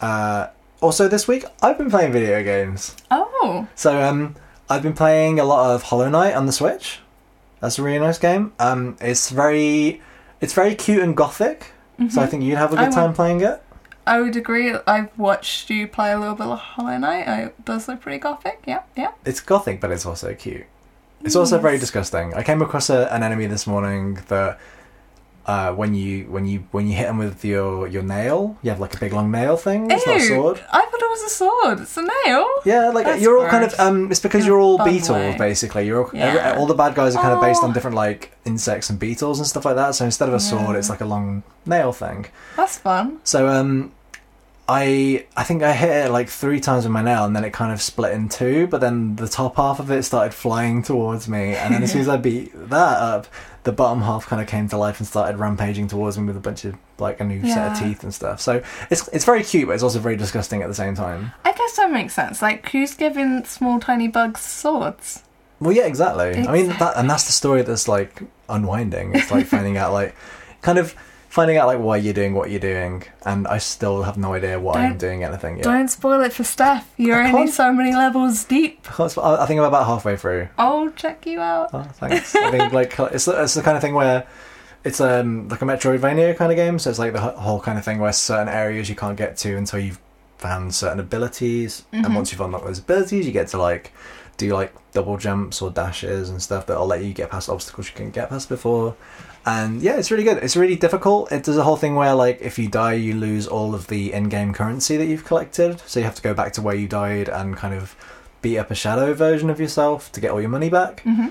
uh, 0.02 0.48
also 0.82 1.08
this 1.08 1.28
week 1.28 1.46
I've 1.62 1.78
been 1.78 1.90
playing 1.90 2.12
video 2.12 2.42
games. 2.44 2.96
Oh, 3.12 3.68
So 3.76 4.02
um, 4.02 4.36
I've 4.70 4.82
been 4.84 4.94
playing 4.94 5.40
a 5.40 5.44
lot 5.44 5.74
of 5.76 5.84
Hollow 5.84 6.10
Knight 6.10 6.34
on 6.34 6.46
the 6.46 6.52
Switch. 6.52 7.00
That's 7.60 7.78
a 7.78 7.84
really 7.84 8.00
nice 8.00 8.18
game. 8.18 8.54
Um, 8.60 8.96
it's 9.02 9.30
very, 9.30 10.02
it's 10.40 10.54
very 10.54 10.76
cute 10.76 11.04
and 11.04 11.16
gothic. 11.16 11.74
So 12.10 12.22
I 12.22 12.28
think 12.28 12.44
you'd 12.44 12.58
have 12.58 12.72
a 12.72 12.76
Mm-hmm. 12.78 12.84
I 12.84 12.88
good 12.88 12.94
time 12.96 13.14
playing 13.14 13.42
it. 13.42 13.62
I 14.08 14.22
would 14.22 14.36
agree. 14.36 14.74
I've 14.88 15.18
watched 15.18 15.70
you 15.70 15.88
play 15.88 16.12
a 16.12 16.20
little 16.20 16.36
bit 16.36 16.48
of 16.48 16.58
Hollow 16.60 16.98
Knight. 16.98 17.28
It 17.28 17.66
does 17.66 17.88
look 17.88 18.02
pretty 18.02 18.18
gothic. 18.18 18.64
Yeah, 18.66 18.84
yeah. 18.98 19.12
It's 19.26 19.40
gothic, 19.40 19.80
but 19.80 19.92
it's 19.92 20.06
also 20.06 20.34
cute. 20.34 20.66
It's 21.22 21.36
also 21.36 21.60
very 21.60 21.78
disgusting. 21.78 22.34
I 22.34 22.44
came 22.44 22.62
across 22.62 22.90
a, 22.90 23.14
an 23.14 23.24
enemy 23.24 23.46
this 23.46 23.68
morning 23.68 24.20
that 24.30 24.58
uh, 25.46 25.74
when 25.74 25.94
you 25.96 26.26
when 26.26 26.46
you 26.46 26.64
when 26.72 26.88
you 26.88 26.94
hit 26.96 27.08
him 27.08 27.18
with 27.18 27.44
your 27.44 27.88
your 27.88 28.04
nail, 28.04 28.58
you 28.62 28.70
have 28.70 28.80
like 28.80 28.94
a 28.96 28.98
big 29.00 29.14
long 29.14 29.32
nail 29.32 29.58
thing. 29.58 29.90
It's 29.92 30.06
not 30.06 30.18
a 30.18 30.20
Ew, 30.20 30.28
sword. 30.28 30.62
I 30.72 30.82
thought 30.86 31.02
it 31.02 31.10
was 31.10 31.24
a 31.24 31.30
sword. 31.30 31.80
It's 31.82 31.98
a 31.98 32.02
nail. 32.26 32.48
Yeah, 32.66 32.90
like 32.90 33.06
That's 33.06 33.22
you're 33.22 33.40
all 33.40 33.50
kind 33.50 33.64
of 33.64 33.80
um. 33.80 34.12
It's 34.12 34.20
because 34.20 34.46
you're 34.46 34.60
all 34.60 34.78
beetles, 34.84 35.10
way. 35.10 35.36
basically. 35.38 35.86
You're 35.88 36.04
all, 36.06 36.12
Yeah. 36.14 36.26
every- 36.26 36.60
all 36.60 36.66
the 36.68 36.74
bad 36.76 36.94
guys 36.96 37.16
are 37.16 37.22
kind 37.22 37.34
of 37.34 37.42
based 37.42 37.64
on 37.64 37.72
Oh. 37.72 37.74
different 37.74 37.96
like 37.96 38.32
insects 38.46 38.90
and 38.90 39.00
beetles 39.00 39.40
and 39.40 39.48
stuff 39.48 39.66
like 39.66 39.76
that. 39.76 39.96
So 39.96 40.06
instead 40.06 40.28
of 40.30 40.36
a 40.36 40.40
sword, 40.40 40.76
it's 40.76 40.90
like 40.90 41.02
a 41.02 41.06
long 41.06 41.44
nail 41.66 41.92
thing. 41.94 42.28
That's 42.56 42.78
fun. 42.78 43.20
So 43.24 43.48
um, 43.48 43.92
I 44.72 45.26
I 45.36 45.44
think 45.44 45.64
I 45.64 45.74
hit 45.74 46.06
it 46.06 46.12
like 46.12 46.30
three 46.30 46.60
times 46.60 46.84
with 46.84 46.92
my 46.92 47.02
nail, 47.02 47.26
and 47.26 47.36
then 47.36 47.44
it 47.44 47.52
kind 47.52 47.74
of 47.74 47.82
split 47.82 48.14
in 48.14 48.30
two. 48.30 48.68
But 48.68 48.82
then 48.82 49.16
the 49.16 49.28
top 49.28 49.56
half 49.56 49.80
of 49.80 49.90
it 49.90 50.04
started 50.04 50.32
flying 50.32 50.84
towards 50.84 51.28
me, 51.28 51.56
and 51.56 51.74
then 51.74 51.82
as 51.82 51.92
soon 51.92 52.02
as 52.02 52.08
I 52.08 52.18
beat 52.30 52.52
that 52.70 52.98
up, 53.00 53.26
the 53.64 53.72
bottom 53.72 54.04
half 54.04 54.28
kind 54.28 54.40
of 54.40 54.48
came 54.48 54.70
to 54.70 54.78
life 54.78 55.00
and 55.00 55.08
started 55.08 55.38
rampaging 55.40 55.88
towards 55.88 56.20
me 56.20 56.26
with 56.26 56.38
a 56.38 56.40
bunch 56.40 56.66
of 56.66 56.78
like 57.00 57.20
a 57.20 57.24
new 57.24 57.42
set 57.48 57.72
of 57.72 57.80
teeth 57.80 58.04
and 58.04 58.14
stuff. 58.14 58.40
So 58.42 58.62
it's 58.92 59.08
it's 59.08 59.26
very 59.26 59.44
cute, 59.44 59.68
but 59.68 59.74
it's 59.74 59.84
also 59.84 59.98
very 59.98 60.16
disgusting 60.16 60.62
at 60.62 60.68
the 60.68 60.76
same 60.76 60.94
time. 60.94 61.32
I 61.44 61.52
guess 61.52 61.76
that 61.78 61.92
makes 61.92 62.14
sense. 62.14 62.40
Like, 62.40 62.70
who's 62.70 62.94
giving 62.94 63.44
small 63.46 63.80
tiny 63.80 64.08
bugs 64.08 64.42
swords? 64.42 65.24
Well, 65.60 65.72
yeah, 65.72 65.88
exactly. 65.88 66.48
I 66.48 66.52
mean, 66.52 66.68
that 66.78 66.94
and 66.96 67.10
that's 67.10 67.26
the 67.26 67.32
story 67.32 67.64
that's 67.64 67.88
like 67.88 68.22
unwinding. 68.48 69.16
It's 69.16 69.32
like 69.32 69.48
finding 69.48 69.78
out, 69.78 69.94
like, 69.94 70.16
kind 70.62 70.78
of 70.78 70.94
finding 71.30 71.58
out 71.58 71.68
like 71.68 71.80
why 71.80 71.96
you're 71.98 72.14
doing 72.14 72.34
what 72.34 72.50
you're 72.50 72.60
doing, 72.60 73.04
and 73.26 73.48
I 73.48 73.60
still 73.60 74.04
have 74.04 74.18
no 74.18 74.34
idea 74.34 74.60
why 74.60 74.74
I'm 74.80 74.90
Don't- 74.90 74.98
doing 75.00 75.24
anything 75.24 75.58
yet. 75.58 75.64
Don't 75.64 75.88
spoil 75.88 76.22
it 76.22 76.34
for 76.34 76.44
Steph. 76.44 76.92
You're 76.98 77.22
I 77.22 77.28
only 77.30 77.44
can't- 77.46 77.54
so 77.54 77.72
many 77.72 77.94
levels 77.96 78.44
deep. 78.44 78.86
I 79.00 79.08
think 79.46 79.60
I'm 79.60 79.66
about 79.66 79.86
halfway 79.86 80.18
through. 80.18 80.50
I'll 80.58 80.90
check 80.92 81.26
you 81.26 81.40
out. 81.40 81.70
Oh, 81.74 81.84
thanks. 81.94 82.36
I 82.36 82.52
think 82.52 82.74
like 82.74 82.98
it's 83.14 83.28
it's 83.28 83.54
the 83.54 83.62
kind 83.62 83.78
of 83.78 83.82
thing 83.82 83.94
where 83.94 84.26
it's 84.84 85.00
um 85.02 85.48
like 85.50 85.62
a 85.62 85.66
Metroidvania 85.66 86.36
kind 86.38 86.52
of 86.52 86.56
game. 86.56 86.80
So 86.80 86.90
it's 86.90 87.00
like 87.00 87.14
the 87.14 87.22
wh- 87.22 87.36
whole 87.38 87.60
kind 87.60 87.78
of 87.78 87.86
thing 87.86 88.00
where 88.00 88.14
certain 88.14 88.48
areas 88.50 88.90
you 88.90 88.96
can't 88.96 89.18
get 89.18 89.38
to 89.38 89.56
until 89.56 89.80
you've 89.80 90.00
found 90.38 90.74
certain 90.74 91.00
abilities, 91.02 91.84
and 91.92 92.06
Mhm. 92.06 92.16
once 92.16 92.32
you've 92.32 92.40
unlocked 92.42 92.66
those 92.66 92.80
abilities, 92.80 93.26
you 93.26 93.32
get 93.34 93.50
to 93.50 93.58
like 93.58 93.92
do 94.40 94.54
like 94.56 94.74
double 94.94 95.18
jumps 95.18 95.62
or 95.62 95.70
dashes 95.70 96.30
and 96.32 96.42
stuff 96.42 96.66
that'll 96.66 96.88
let 96.88 97.04
you 97.04 97.14
get 97.14 97.30
past 97.30 97.48
obstacles 97.50 97.88
you 97.88 97.94
couldn't 97.96 98.16
get 98.16 98.30
past 98.30 98.50
before. 98.50 98.96
And 99.46 99.82
yeah, 99.82 99.98
it's 99.98 100.10
really 100.12 100.24
good. 100.24 100.38
It's 100.44 100.56
really 100.58 100.76
difficult. 100.76 101.32
It 101.32 101.44
does 101.44 101.58
a 101.58 101.64
whole 101.64 101.76
thing 101.78 101.96
where 101.96 102.14
like 102.16 102.40
if 102.42 102.58
you 102.58 102.68
die, 102.68 102.94
you 102.94 103.14
lose 103.14 103.46
all 103.48 103.76
of 103.76 103.88
the 103.88 104.12
in-game 104.14 104.54
currency 104.54 104.98
that 104.98 105.06
you've 105.06 105.26
collected. 105.26 105.80
So 105.86 106.00
you 106.00 106.06
have 106.06 106.16
to 106.16 106.22
go 106.22 106.34
back 106.34 106.54
to 106.54 106.62
where 106.62 106.76
you 106.76 106.88
died 106.88 107.30
and 107.30 107.56
kind 107.56 107.74
of 107.76 107.96
beat 108.42 108.58
up 108.58 108.72
a 108.72 108.76
shadow 108.76 109.14
version 109.14 109.50
of 109.50 109.60
yourself 109.60 110.12
to 110.14 110.20
get 110.22 110.32
all 110.32 110.40
your 110.42 110.50
money 110.50 110.70
back 110.70 111.02
hmm 111.02 111.28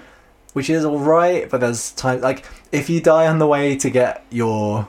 which 0.54 0.70
is 0.70 0.84
all 0.84 0.98
right. 0.98 1.48
But 1.48 1.60
there's 1.60 1.92
time 1.92 2.20
like 2.20 2.44
if 2.72 2.88
you 2.90 3.00
die 3.00 3.26
on 3.26 3.38
the 3.38 3.46
way 3.46 3.76
to 3.76 3.90
get 3.90 4.24
your, 4.30 4.88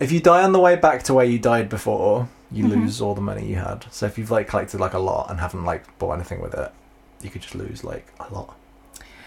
if 0.00 0.12
you 0.12 0.20
die 0.20 0.42
on 0.42 0.52
the 0.52 0.58
way 0.58 0.76
back 0.76 1.02
to 1.04 1.14
where 1.14 1.24
you 1.24 1.38
died 1.38 1.68
before, 1.68 2.28
you 2.50 2.64
Mhm. 2.64 2.70
lose 2.70 3.00
all 3.00 3.14
the 3.14 3.20
money 3.30 3.46
you 3.46 3.56
had. 3.56 3.86
So 3.90 4.04
if 4.06 4.18
you've 4.18 4.30
like 4.30 4.48
collected 4.48 4.80
like 4.80 4.94
a 4.94 4.98
lot 4.98 5.30
and 5.30 5.40
haven't 5.40 5.64
like 5.64 5.82
bought 5.98 6.12
anything 6.14 6.40
with 6.42 6.52
it, 6.54 6.72
you 7.20 7.30
could 7.30 7.42
just 7.42 7.54
lose 7.54 7.84
like 7.84 8.06
a 8.20 8.32
lot 8.32 8.56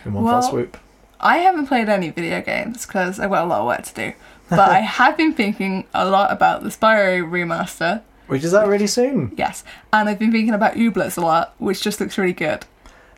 in 0.05 0.13
one 0.13 0.24
Well, 0.24 0.41
fell 0.41 0.51
swoop. 0.51 0.77
I 1.19 1.38
haven't 1.38 1.67
played 1.67 1.88
any 1.88 2.10
video 2.10 2.41
games 2.41 2.86
because 2.86 3.19
I've 3.19 3.29
got 3.29 3.45
a 3.45 3.48
lot 3.48 3.62
of 3.62 3.67
work 3.67 3.83
to 3.83 3.93
do. 3.93 4.13
But 4.50 4.70
I 4.70 4.79
have 4.98 5.18
been 5.18 5.33
thinking 5.33 5.85
a 5.94 6.09
lot 6.09 6.31
about 6.31 6.63
the 6.63 6.70
Spyro 6.70 7.24
remaster. 7.24 8.01
Which 8.27 8.44
is 8.44 8.53
out 8.53 8.68
really 8.68 8.87
soon. 8.87 9.33
Yes, 9.37 9.63
and 9.92 10.07
I've 10.07 10.18
been 10.20 10.31
thinking 10.31 10.53
about 10.53 10.75
Ooblets 10.75 11.18
a 11.18 11.22
lot, 11.22 11.53
which 11.57 11.81
just 11.81 12.00
looks 12.00 12.18
really 12.18 12.33
good. 12.33 12.65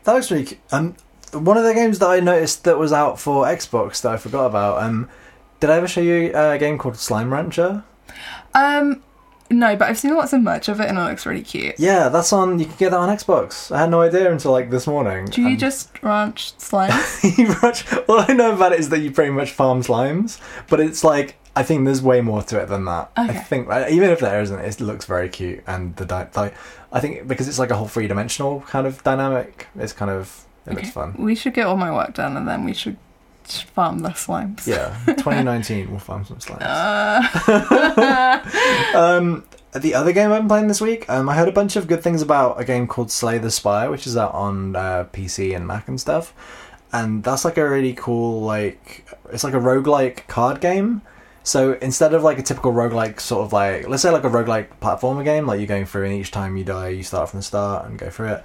That 0.03 0.13
looks 0.13 0.31
really. 0.31 0.59
Um, 0.71 0.95
one 1.33 1.57
of 1.57 1.63
the 1.63 1.73
games 1.73 1.99
that 1.99 2.09
I 2.09 2.19
noticed 2.19 2.63
that 2.63 2.77
was 2.77 2.91
out 2.91 3.19
for 3.19 3.45
Xbox 3.45 4.01
that 4.01 4.11
I 4.11 4.17
forgot 4.17 4.45
about. 4.47 4.83
Um, 4.83 5.09
did 5.59 5.69
I 5.69 5.77
ever 5.77 5.87
show 5.87 6.01
you 6.01 6.31
a 6.35 6.57
game 6.57 6.77
called 6.77 6.97
Slime 6.97 7.31
Rancher? 7.31 7.83
Um, 8.53 9.01
no, 9.53 9.75
but 9.75 9.87
I've 9.89 9.97
seen 9.97 10.15
lots 10.15 10.33
of 10.33 10.41
merch 10.41 10.67
of 10.69 10.79
it, 10.79 10.87
and 10.89 10.97
it 10.97 11.01
looks 11.01 11.25
really 11.25 11.41
cute. 11.43 11.75
Yeah, 11.79 12.09
that's 12.09 12.33
on. 12.33 12.59
You 12.59 12.65
can 12.65 12.75
get 12.77 12.91
that 12.91 12.97
on 12.99 13.09
Xbox. 13.15 13.71
I 13.73 13.79
had 13.81 13.89
no 13.89 14.01
idea 14.01 14.31
until 14.31 14.51
like 14.51 14.69
this 14.69 14.87
morning. 14.87 15.25
Do 15.25 15.41
you 15.41 15.47
And- 15.49 15.59
just 15.59 16.01
ranch 16.03 16.53
slimes? 16.57 17.37
you 17.37 17.47
much, 17.61 17.91
all 18.09 18.19
I 18.29 18.33
know 18.33 18.53
about 18.53 18.73
it 18.73 18.79
is 18.79 18.89
that 18.89 18.99
you 18.99 19.11
pretty 19.11 19.31
much 19.31 19.51
farm 19.51 19.81
slimes, 19.81 20.39
but 20.69 20.79
it's 20.79 21.03
like 21.03 21.35
I 21.55 21.63
think 21.63 21.85
there's 21.85 22.01
way 22.01 22.19
more 22.21 22.41
to 22.43 22.59
it 22.59 22.67
than 22.67 22.85
that. 22.85 23.11
Okay. 23.17 23.29
I 23.29 23.33
think 23.41 23.69
uh, 23.69 23.85
even 23.89 24.09
if 24.09 24.19
there 24.19 24.41
isn't, 24.41 24.59
it 24.59 24.81
looks 24.81 25.05
very 25.05 25.29
cute, 25.29 25.63
and 25.67 25.95
the 25.97 26.05
di- 26.05 26.27
like 26.35 26.53
I 26.91 26.99
think 26.99 27.27
because 27.27 27.47
it's 27.47 27.59
like 27.59 27.69
a 27.71 27.75
whole 27.75 27.87
three 27.87 28.07
dimensional 28.07 28.61
kind 28.61 28.87
of 28.87 29.03
dynamic, 29.03 29.67
it's 29.75 29.93
kind 29.93 30.11
of 30.11 30.45
it 30.65 30.71
Okay. 30.71 30.81
looks 30.81 30.91
fun. 30.91 31.13
we 31.17 31.35
should 31.35 31.53
get 31.53 31.67
all 31.67 31.77
my 31.77 31.91
work 31.91 32.13
done, 32.15 32.37
and 32.37 32.47
then 32.47 32.63
we 32.65 32.73
should 32.73 32.97
farm 33.51 33.99
the 33.99 34.09
slimes. 34.09 34.65
Yeah, 34.67 34.95
2019 35.05 35.89
we'll 35.89 35.99
farm 35.99 36.25
some 36.25 36.37
slimes. 36.37 36.61
Uh, 36.61 38.39
Um, 38.97 39.43
the 39.73 39.95
other 39.95 40.11
game 40.13 40.31
I'm 40.31 40.47
playing 40.47 40.67
this 40.67 40.81
week, 40.81 41.09
um, 41.09 41.27
I 41.27 41.35
heard 41.35 41.47
a 41.47 41.51
bunch 41.51 41.75
of 41.75 41.87
good 41.87 42.03
things 42.03 42.21
about 42.21 42.59
a 42.59 42.65
game 42.65 42.85
called 42.87 43.09
Slay 43.11 43.39
the 43.39 43.49
Spire, 43.49 43.89
which 43.89 44.05
is 44.05 44.15
out 44.15 44.33
on 44.33 44.75
uh, 44.75 45.05
PC 45.11 45.55
and 45.55 45.65
Mac 45.65 45.87
and 45.87 45.99
stuff. 45.99 46.33
And 46.91 47.23
that's 47.23 47.43
like 47.43 47.57
a 47.57 47.67
really 47.67 47.93
cool, 47.93 48.41
like, 48.41 49.07
it's 49.31 49.43
like 49.43 49.55
a 49.55 49.59
roguelike 49.59 50.27
card 50.27 50.61
game. 50.61 51.01
So 51.41 51.73
instead 51.81 52.13
of 52.13 52.21
like 52.23 52.37
a 52.37 52.43
typical 52.43 52.71
roguelike 52.71 53.19
sort 53.19 53.45
of 53.45 53.51
like, 53.51 53.87
let's 53.89 54.03
say 54.03 54.11
like 54.11 54.23
a 54.23 54.29
roguelike 54.29 54.67
platformer 54.79 55.23
game, 55.23 55.47
like 55.47 55.59
you're 55.59 55.67
going 55.67 55.85
through 55.85 56.05
and 56.05 56.13
each 56.13 56.31
time 56.31 56.55
you 56.55 56.63
die, 56.63 56.89
you 56.89 57.03
start 57.03 57.29
from 57.29 57.39
the 57.39 57.43
start 57.43 57.87
and 57.87 57.97
go 57.97 58.09
through 58.09 58.33
it. 58.33 58.43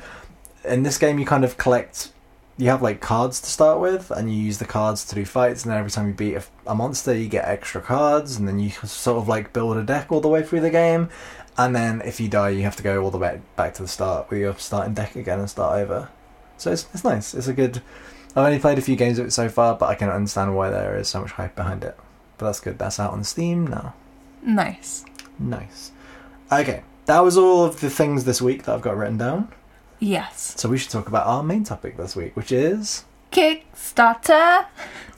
In 0.64 0.82
this 0.82 0.98
game, 0.98 1.18
you 1.18 1.26
kind 1.26 1.44
of 1.44 1.58
collect, 1.58 2.10
you 2.58 2.68
have 2.68 2.82
like 2.82 3.00
cards 3.00 3.40
to 3.40 3.48
start 3.48 3.80
with, 3.80 4.10
and 4.10 4.30
you 4.30 4.36
use 4.36 4.58
the 4.58 4.64
cards 4.64 5.04
to 5.06 5.14
do 5.14 5.24
fights, 5.24 5.62
and 5.64 5.70
then 5.70 5.78
every 5.78 5.90
time 5.90 6.08
you 6.08 6.12
beat 6.12 6.34
a, 6.34 6.42
a 6.66 6.74
monster, 6.74 7.14
you 7.14 7.28
get 7.28 7.46
extra 7.46 7.80
cards, 7.80 8.36
and 8.36 8.46
then 8.46 8.58
you 8.58 8.70
sort 8.70 9.18
of 9.18 9.28
like 9.28 9.52
build 9.52 9.76
a 9.76 9.82
deck 9.84 10.10
all 10.10 10.20
the 10.20 10.28
way 10.28 10.42
through 10.42 10.60
the 10.60 10.70
game. 10.70 11.08
And 11.56 11.74
then 11.74 12.02
if 12.02 12.20
you 12.20 12.28
die, 12.28 12.50
you 12.50 12.62
have 12.62 12.76
to 12.76 12.82
go 12.82 13.02
all 13.02 13.10
the 13.10 13.18
way 13.18 13.40
back 13.56 13.74
to 13.74 13.82
the 13.82 13.88
start 13.88 14.28
with 14.30 14.40
your 14.40 14.56
starting 14.58 14.94
deck 14.94 15.16
again 15.16 15.40
and 15.40 15.48
start 15.48 15.78
over. 15.80 16.08
So 16.56 16.72
it's, 16.72 16.86
it's 16.92 17.04
nice. 17.04 17.32
It's 17.32 17.48
a 17.48 17.52
good. 17.52 17.80
I've 18.30 18.44
only 18.44 18.58
played 18.58 18.78
a 18.78 18.82
few 18.82 18.96
games 18.96 19.18
of 19.18 19.26
it 19.26 19.32
so 19.32 19.48
far, 19.48 19.76
but 19.76 19.86
I 19.88 19.94
can 19.94 20.10
understand 20.10 20.56
why 20.56 20.70
there 20.70 20.96
is 20.96 21.08
so 21.08 21.20
much 21.20 21.32
hype 21.32 21.56
behind 21.56 21.84
it. 21.84 21.96
But 22.36 22.46
that's 22.46 22.60
good. 22.60 22.78
That's 22.78 23.00
out 23.00 23.12
on 23.12 23.24
Steam 23.24 23.66
now. 23.66 23.94
nice. 24.42 25.04
Nice. 25.38 25.92
Okay, 26.50 26.82
that 27.06 27.20
was 27.20 27.36
all 27.36 27.64
of 27.64 27.80
the 27.80 27.90
things 27.90 28.24
this 28.24 28.42
week 28.42 28.64
that 28.64 28.74
I've 28.74 28.82
got 28.82 28.96
written 28.96 29.18
down. 29.18 29.52
Yes. 29.98 30.54
So 30.56 30.68
we 30.68 30.78
should 30.78 30.90
talk 30.90 31.08
about 31.08 31.26
our 31.26 31.42
main 31.42 31.64
topic 31.64 31.96
this 31.96 32.14
week, 32.14 32.36
which 32.36 32.52
is 32.52 33.04
Kickstarter. 33.32 34.66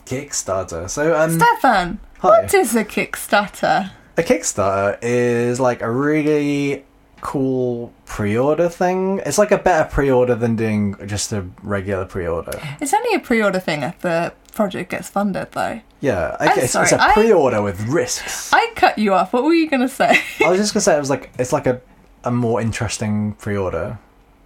Kickstarter. 0.04 0.88
So, 0.88 1.18
um, 1.18 1.38
Stefan, 1.38 2.00
hi. 2.18 2.28
what 2.28 2.54
is 2.54 2.74
a 2.74 2.84
Kickstarter? 2.84 3.90
A 4.16 4.22
Kickstarter 4.22 4.98
is 5.02 5.60
like 5.60 5.82
a 5.82 5.90
really 5.90 6.84
cool 7.20 7.92
pre-order 8.06 8.68
thing. 8.68 9.20
It's 9.24 9.38
like 9.38 9.50
a 9.50 9.58
better 9.58 9.88
pre-order 9.88 10.34
than 10.34 10.56
doing 10.56 10.96
just 11.06 11.32
a 11.32 11.46
regular 11.62 12.04
pre-order. 12.06 12.58
It's 12.80 12.94
only 12.94 13.14
a 13.14 13.20
pre-order 13.20 13.60
thing 13.60 13.82
if 13.82 13.98
the 14.00 14.32
project 14.54 14.90
gets 14.90 15.08
funded, 15.08 15.52
though. 15.52 15.80
Yeah, 16.00 16.36
it's, 16.40 16.74
it's 16.74 16.90
sorry, 16.90 17.12
pre-order 17.12 17.62
with 17.62 17.80
risks. 17.82 18.50
I 18.52 18.72
cut 18.74 18.98
you 18.98 19.12
off. 19.12 19.32
What 19.32 19.44
were 19.44 19.52
you 19.54 19.68
gonna 19.68 19.88
say? 19.88 20.18
I 20.44 20.48
was 20.48 20.58
just 20.58 20.72
gonna 20.72 20.80
say 20.80 20.96
it 20.96 21.00
was 21.00 21.10
like 21.10 21.30
it's 21.38 21.52
like 21.52 21.66
a 21.66 21.80
a 22.24 22.30
more 22.30 22.60
interesting 22.60 23.34
pre-order 23.34 23.98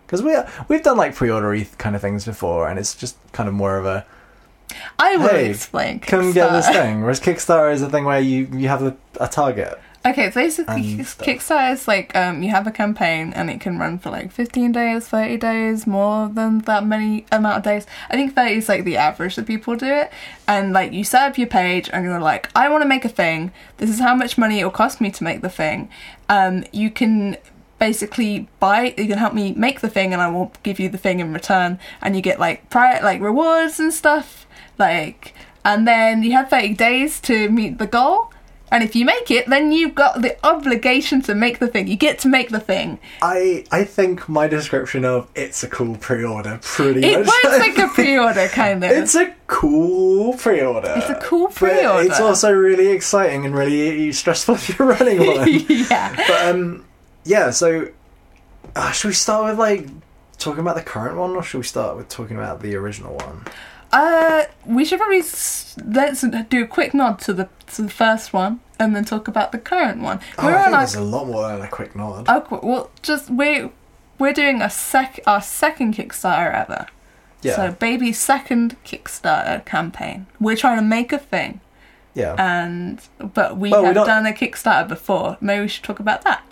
because 0.07 0.23
we 0.23 0.37
we've 0.69 0.83
done 0.83 0.97
like 0.97 1.15
pre-order 1.15 1.65
kind 1.79 1.95
of 1.97 2.03
things 2.03 2.25
before, 2.25 2.69
and 2.69 2.79
it's 2.79 2.95
just 2.95 3.17
kind 3.33 3.49
of 3.49 3.55
more 3.55 3.77
of 3.79 3.87
a 3.87 4.05
I 4.99 5.17
will 5.17 5.29
Hey, 5.29 5.51
explain. 5.51 6.01
come 6.01 6.33
get 6.33 6.51
this 6.53 6.69
thing. 6.69 7.03
Whereas 7.03 7.21
Kickstarter 7.21 7.73
is 7.73 7.83
a 7.83 7.89
thing 7.91 8.05
where 8.05 8.21
you 8.21 8.49
you 8.53 8.69
have 8.69 8.83
a, 8.83 8.97
a 9.21 9.29
target. 9.29 9.79
Okay, 10.07 10.31
so 10.31 10.39
basically, 10.39 10.97
Kickstarter 10.99 11.73
is 11.73 11.89
like 11.89 12.15
um, 12.15 12.43
you 12.43 12.51
have 12.51 12.67
a 12.67 12.71
campaign 12.71 13.33
and 13.35 13.49
it 13.49 13.59
can 13.59 13.79
run 13.79 13.99
for 13.99 14.11
like 14.11 14.31
15 14.33 14.71
days, 14.71 15.09
30 15.09 15.39
days, 15.39 15.87
more 15.87 16.29
than 16.29 16.59
that 16.61 16.85
many 16.85 17.25
amount 17.33 17.57
of 17.57 17.63
days. 17.63 17.87
I 18.11 18.17
think 18.17 18.35
30 18.35 18.55
is 18.55 18.69
like 18.69 18.85
the 18.85 18.99
average 18.99 19.37
that 19.37 19.47
people 19.47 19.77
do 19.77 19.87
it. 19.87 20.13
And 20.47 20.75
like 20.75 20.93
you 20.93 21.05
set 21.05 21.23
up 21.31 21.39
your 21.39 21.47
page 21.47 21.89
and 21.91 22.05
you're 22.05 22.21
like, 22.21 22.51
I 22.55 22.69
want 22.69 22.83
to 22.83 22.89
make 22.89 23.07
a 23.07 23.09
thing. 23.09 23.51
This 23.79 23.89
is 23.89 23.99
how 23.99 24.15
much 24.15 24.37
money 24.37 24.61
it 24.61 24.65
will 24.65 24.71
cost 24.73 25.01
me 25.01 25.11
to 25.11 25.25
make 25.25 25.41
the 25.41 25.49
thing. 25.49 25.89
Um, 26.29 26.65
you 26.71 26.91
can 26.91 27.39
basically 27.89 28.33
buy 28.65 28.81
you 29.03 29.07
can 29.13 29.19
help 29.25 29.35
me 29.41 29.47
make 29.67 29.79
the 29.81 29.93
thing 29.97 30.09
and 30.15 30.21
I 30.27 30.29
will 30.35 30.49
give 30.67 30.77
you 30.83 30.89
the 30.95 30.99
thing 31.05 31.17
in 31.21 31.29
return 31.41 31.71
and 32.03 32.11
you 32.17 32.23
get 32.31 32.39
like 32.47 32.59
pri- 32.75 33.01
like 33.09 33.21
rewards 33.31 33.77
and 33.83 33.93
stuff 34.03 34.47
like 34.79 35.35
and 35.65 35.81
then 35.93 36.23
you 36.25 36.33
have 36.39 36.49
30 36.51 36.75
days 36.89 37.21
to 37.29 37.35
meet 37.59 37.75
the 37.79 37.87
goal 37.99 38.19
And 38.75 38.83
if 38.83 38.97
you 38.99 39.05
make 39.07 39.29
it, 39.39 39.45
then 39.55 39.65
you've 39.77 39.95
got 39.95 40.13
the 40.25 40.33
obligation 40.53 41.23
to 41.29 41.33
make 41.45 41.57
the 41.63 41.69
thing. 41.73 41.85
You 41.93 41.99
get 42.09 42.15
to 42.25 42.29
make 42.37 42.49
the 42.57 42.59
thing. 42.71 42.89
I 43.23 43.63
I 43.81 43.85
think 43.97 44.15
my 44.39 44.47
description 44.57 45.05
of 45.05 45.19
it's 45.43 45.61
a 45.63 45.69
cool 45.77 45.95
pre-order 46.07 46.55
pretty 46.77 47.01
It 47.11 47.19
much. 47.19 47.29
works 47.35 47.59
like 47.67 47.79
a 47.79 47.89
pre-order 47.99 48.47
kind 48.63 48.83
of. 48.85 48.91
It's 49.01 49.15
a 49.15 49.27
cool 49.47 50.35
pre-order. 50.45 50.93
It's 50.99 51.11
a 51.19 51.21
cool 51.29 51.49
pre-order. 51.59 52.03
it's 52.09 52.21
also 52.29 52.49
really 52.69 52.89
exciting 52.99 53.41
and 53.47 53.55
really 53.55 54.11
stressful 54.21 54.55
if 54.61 54.65
you're 54.73 54.89
running 54.97 55.19
one. 55.33 55.47
yeah. 55.93 56.09
but 56.29 56.41
um, 56.49 56.85
yeah. 57.25 57.51
So, 57.51 57.89
uh, 58.77 58.91
should 58.93 59.09
we 59.09 59.15
start 59.15 59.45
with 59.51 59.59
like 59.59 59.89
talking 60.39 60.61
about 60.61 60.77
the 60.77 60.83
current 60.83 61.17
one, 61.17 61.31
or 61.37 61.43
should 61.43 61.59
we 61.59 61.65
start 61.65 61.97
with 61.97 62.09
talking 62.09 62.37
about 62.37 62.61
the 62.63 62.75
original 62.77 63.15
one? 63.17 63.45
Uh, 63.93 64.45
we 64.67 64.85
should 64.85 64.99
probably 64.99 65.19
s- 65.19 65.77
let's 65.85 66.23
do 66.49 66.65
a 66.65 66.67
quick 66.67 66.95
nod 66.95 67.19
to 67.21 67.33
the 67.33 67.49
to 67.69 67.83
the 67.83 67.91
first 67.91 68.33
one 68.33 68.61
and 68.81 68.95
then 68.97 69.05
talk 69.05 69.29
about 69.29 69.53
the 69.53 69.59
current 69.59 70.01
one. 70.03 70.19
Oh, 70.39 70.47
We're 70.47 70.55
I 70.55 70.59
on 70.59 70.65
think 70.65 70.75
our 70.75 70.81
there's 70.81 70.95
a 70.97 71.01
lot 71.01 71.27
more 71.29 71.47
than 71.49 71.61
a 71.63 71.69
quick 71.69 71.95
nod. 71.95 72.27
oh, 72.29 72.41
cool. 72.41 72.61
well, 72.63 72.91
just 73.03 73.31
we 73.31 73.71
we're 74.19 74.33
doing 74.33 74.61
a 74.63 74.69
sec 74.71 75.21
our 75.27 75.41
second 75.41 75.95
Kickstarter 75.95 76.53
ever. 76.53 76.87
yeah, 77.43 77.55
So 77.57 77.71
baby's 77.73 78.19
second 78.19 78.77
Kickstarter 78.85 79.65
campaign. 79.65 80.27
We're 80.41 80.57
trying 80.57 80.79
to 80.79 80.85
make 80.85 81.13
a 81.13 81.19
thing, 81.19 81.61
yeah, 82.15 82.35
and 82.37 83.01
but 83.33 83.59
we 83.59 83.71
Well, 83.71 83.85
have 83.85 83.95
don't- 83.95 84.07
done 84.09 84.27
a 84.27 84.33
Kickstarter 84.33 84.89
before. 84.89 85.37
Maybe 85.41 85.63
we 85.63 85.69
should 85.69 85.85
talk 85.85 86.01
about 86.01 86.23
that. 86.23 86.43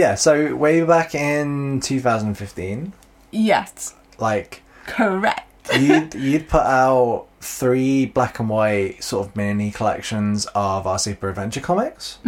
Yeah. 0.00 0.14
So 0.16 0.54
way 0.56 0.82
back 0.82 1.14
in 1.14 1.80
2015, 1.80 2.92
Yes, 3.30 3.94
like 4.18 4.62
correct. 4.86 5.46
you'd 5.78 6.14
you'd 6.14 6.48
put 6.48 6.62
out 6.82 7.26
three 7.40 8.06
black 8.06 8.38
and 8.40 8.48
white 8.48 9.02
sort 9.04 9.26
of 9.26 9.36
mini 9.36 9.70
collections 9.70 10.46
of 10.54 10.86
our 10.86 10.98
super 10.98 11.28
adventure 11.28 11.60
comics. 11.60 12.18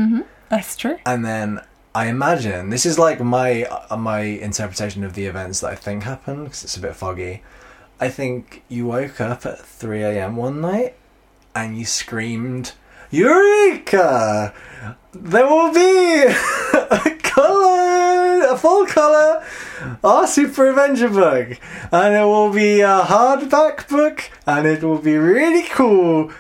That's 0.49 0.77
true. 0.77 0.99
and 1.07 1.25
then 1.25 1.61
I 1.95 2.07
imagine 2.09 2.71
this 2.71 2.87
is 2.87 2.99
like 2.99 3.19
my 3.21 3.65
uh, 3.65 3.97
my 3.97 4.21
interpretation 4.21 5.03
of 5.05 5.13
the 5.15 5.27
events 5.27 5.61
that 5.61 5.73
I 5.73 5.75
think 5.77 6.05
happened 6.05 6.45
because 6.45 6.63
it's 6.65 6.77
a 6.77 6.81
bit 6.81 6.95
foggy. 6.97 7.43
I 8.01 8.09
think 8.09 8.63
you 8.69 8.87
woke 8.87 9.21
up 9.21 9.45
at 9.47 9.59
three 9.81 10.03
a.m. 10.03 10.37
one 10.37 10.61
night 10.61 10.95
and 11.55 11.77
you 11.79 11.85
screamed, 11.85 12.73
"Eureka! 13.11 14.53
There 15.13 15.47
will 15.47 15.73
be 15.73 16.23
a 16.25 16.35
color, 16.35 16.72
a 16.72 16.72
full 18.63 18.87
color, 18.87 19.45
our 20.05 20.27
Super 20.27 20.71
Adventure 20.71 21.09
book, 21.09 21.59
and 21.91 22.15
it 22.15 22.25
will 22.25 22.53
be 22.53 22.81
a 22.81 23.01
hardback 23.03 23.89
book, 23.89 24.31
and 24.47 24.67
it 24.67 24.83
will 24.85 24.99
be 24.99 25.17
really 25.17 25.65
cool." 25.69 26.31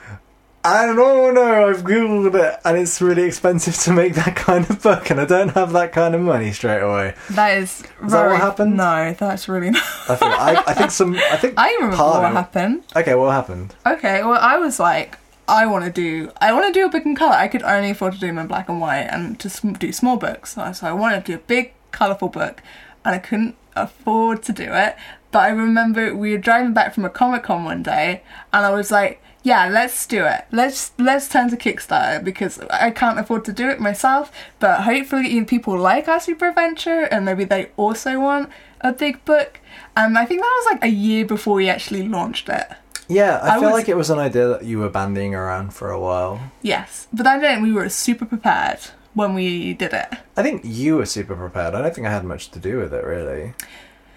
And 0.65 0.97
oh 0.97 1.33
no, 1.33 1.69
I've 1.69 1.83
googled 1.83 2.37
it, 2.37 2.61
and 2.65 2.79
it's 2.79 3.03
really 3.03 3.25
expensive 3.25 3.77
to 3.79 3.93
make 3.93 4.15
that 4.15 4.37
kind 4.37 4.69
of 4.71 4.81
book, 4.81 5.11
and 5.11 5.21
I 5.21 5.25
don't 5.25 5.49
have 5.49 5.73
that 5.73 5.91
kind 5.91 6.15
of 6.15 6.21
money 6.21 6.53
straight 6.53 6.83
away. 6.83 7.15
That 7.31 7.59
is. 7.59 7.81
Is 8.05 8.13
that 8.13 8.29
what 8.29 8.41
happened? 8.41 8.77
No, 8.77 9.13
that's 9.19 9.49
really 9.49 9.71
not. 9.71 9.83
I 10.09 10.15
think 10.15 10.33
I, 10.33 10.63
I 10.69 10.75
think 10.75 10.91
some 10.93 11.17
I 11.17 11.37
think 11.37 11.55
I 11.57 11.75
remember 11.75 11.97
what 11.97 12.25
of 12.25 12.33
happened. 12.33 12.85
Okay, 12.95 13.17
what 13.17 13.33
happened? 13.33 13.75
Okay, 13.85 14.23
well, 14.23 14.39
I 14.41 14.59
was 14.59 14.79
like, 14.79 15.19
I 15.49 15.67
want 15.67 15.85
to 15.85 15.91
do, 15.91 16.31
I 16.41 16.53
want 16.53 16.73
to 16.73 16.73
do 16.73 16.87
a 16.87 16.89
book 16.89 17.05
in 17.05 17.17
color. 17.17 17.35
I 17.35 17.49
could 17.49 17.65
only 17.65 17.91
afford 17.91 18.13
to 18.15 18.21
do 18.21 18.29
them 18.29 18.39
in 18.39 18.47
black 18.47 18.69
and 18.69 18.81
white 18.81 19.09
and 19.11 19.41
to 19.41 19.51
sm- 19.51 19.73
do 19.73 19.93
small 19.93 20.17
books. 20.17 20.55
So 20.55 20.87
I 20.87 20.93
wanted 20.93 21.27
to 21.27 21.33
do 21.33 21.35
a 21.35 21.43
big, 21.43 21.73
colorful 21.93 22.29
book, 22.29 22.63
and 23.05 23.15
I 23.15 23.19
couldn't 23.19 23.57
afford 23.77 24.43
to 24.45 24.53
do 24.53 24.65
it. 24.73 24.97
But 25.31 25.41
I 25.45 25.49
remember 25.49 26.15
we 26.15 26.33
were 26.33 26.39
driving 26.39 26.75
back 26.75 26.95
from 26.95 27.05
a 27.05 27.11
comic 27.11 27.45
con 27.45 27.65
one 27.65 27.83
day, 27.83 28.23
and 28.53 28.67
I 28.67 28.71
was 28.71 28.91
like, 28.91 29.23
yeah, 29.43 29.69
let's 29.69 30.07
do 30.07 30.25
it. 30.25 30.45
Let's 30.53 30.93
let's 30.99 31.29
turn 31.29 31.51
to 31.51 31.57
Kickstarter 31.57 32.23
because 32.23 32.61
I 32.71 32.91
can't 32.91 33.19
afford 33.19 33.45
to 33.47 33.53
do 33.53 33.69
it 33.71 33.81
myself. 33.81 34.31
But 34.61 34.83
hopefully, 34.83 35.43
people 35.45 35.77
like 35.79 36.07
our 36.07 36.21
super 36.21 36.49
adventure, 36.49 37.03
and 37.11 37.25
maybe 37.25 37.45
they 37.45 37.71
also 37.77 38.21
want 38.21 38.51
a 38.83 38.93
big 38.93 39.25
book. 39.25 39.59
And 39.97 40.17
I 40.17 40.25
think 40.27 40.41
that 40.43 40.63
was 40.65 40.73
like 40.75 40.85
a 40.85 40.95
year 40.95 41.25
before 41.25 41.55
we 41.55 41.69
actually 41.69 42.07
launched 42.09 42.49
it. 42.49 42.67
Yeah, 43.09 43.39
I, 43.43 43.49
I 43.49 43.55
feel 43.55 43.65
was- 43.65 43.73
like 43.73 43.89
it 43.89 43.97
was 43.97 44.11
an 44.11 44.19
idea 44.19 44.49
that 44.49 44.65
you 44.65 44.79
were 44.79 44.89
bandying 44.91 45.35
around 45.35 45.75
for 45.75 45.91
a 45.91 45.99
while. 46.01 46.41
Yes, 46.63 47.09
but 47.13 47.27
I 47.27 47.39
don't. 47.39 47.63
We 47.63 47.73
were 47.73 47.89
super 47.89 48.25
prepared 48.27 48.79
when 49.15 49.35
we 49.35 49.75
did 49.75 49.93
it. 49.93 50.09
I 50.37 50.43
think 50.43 50.63
you 50.65 50.97
were 50.97 51.07
super 51.07 51.35
prepared. 51.35 51.75
I 51.75 51.83
don't 51.83 51.95
think 51.95 52.07
I 52.07 52.11
had 52.11 52.25
much 52.25 52.51
to 52.53 52.59
do 52.59 52.79
with 52.79 52.93
it 52.95 53.05
really. 53.05 53.55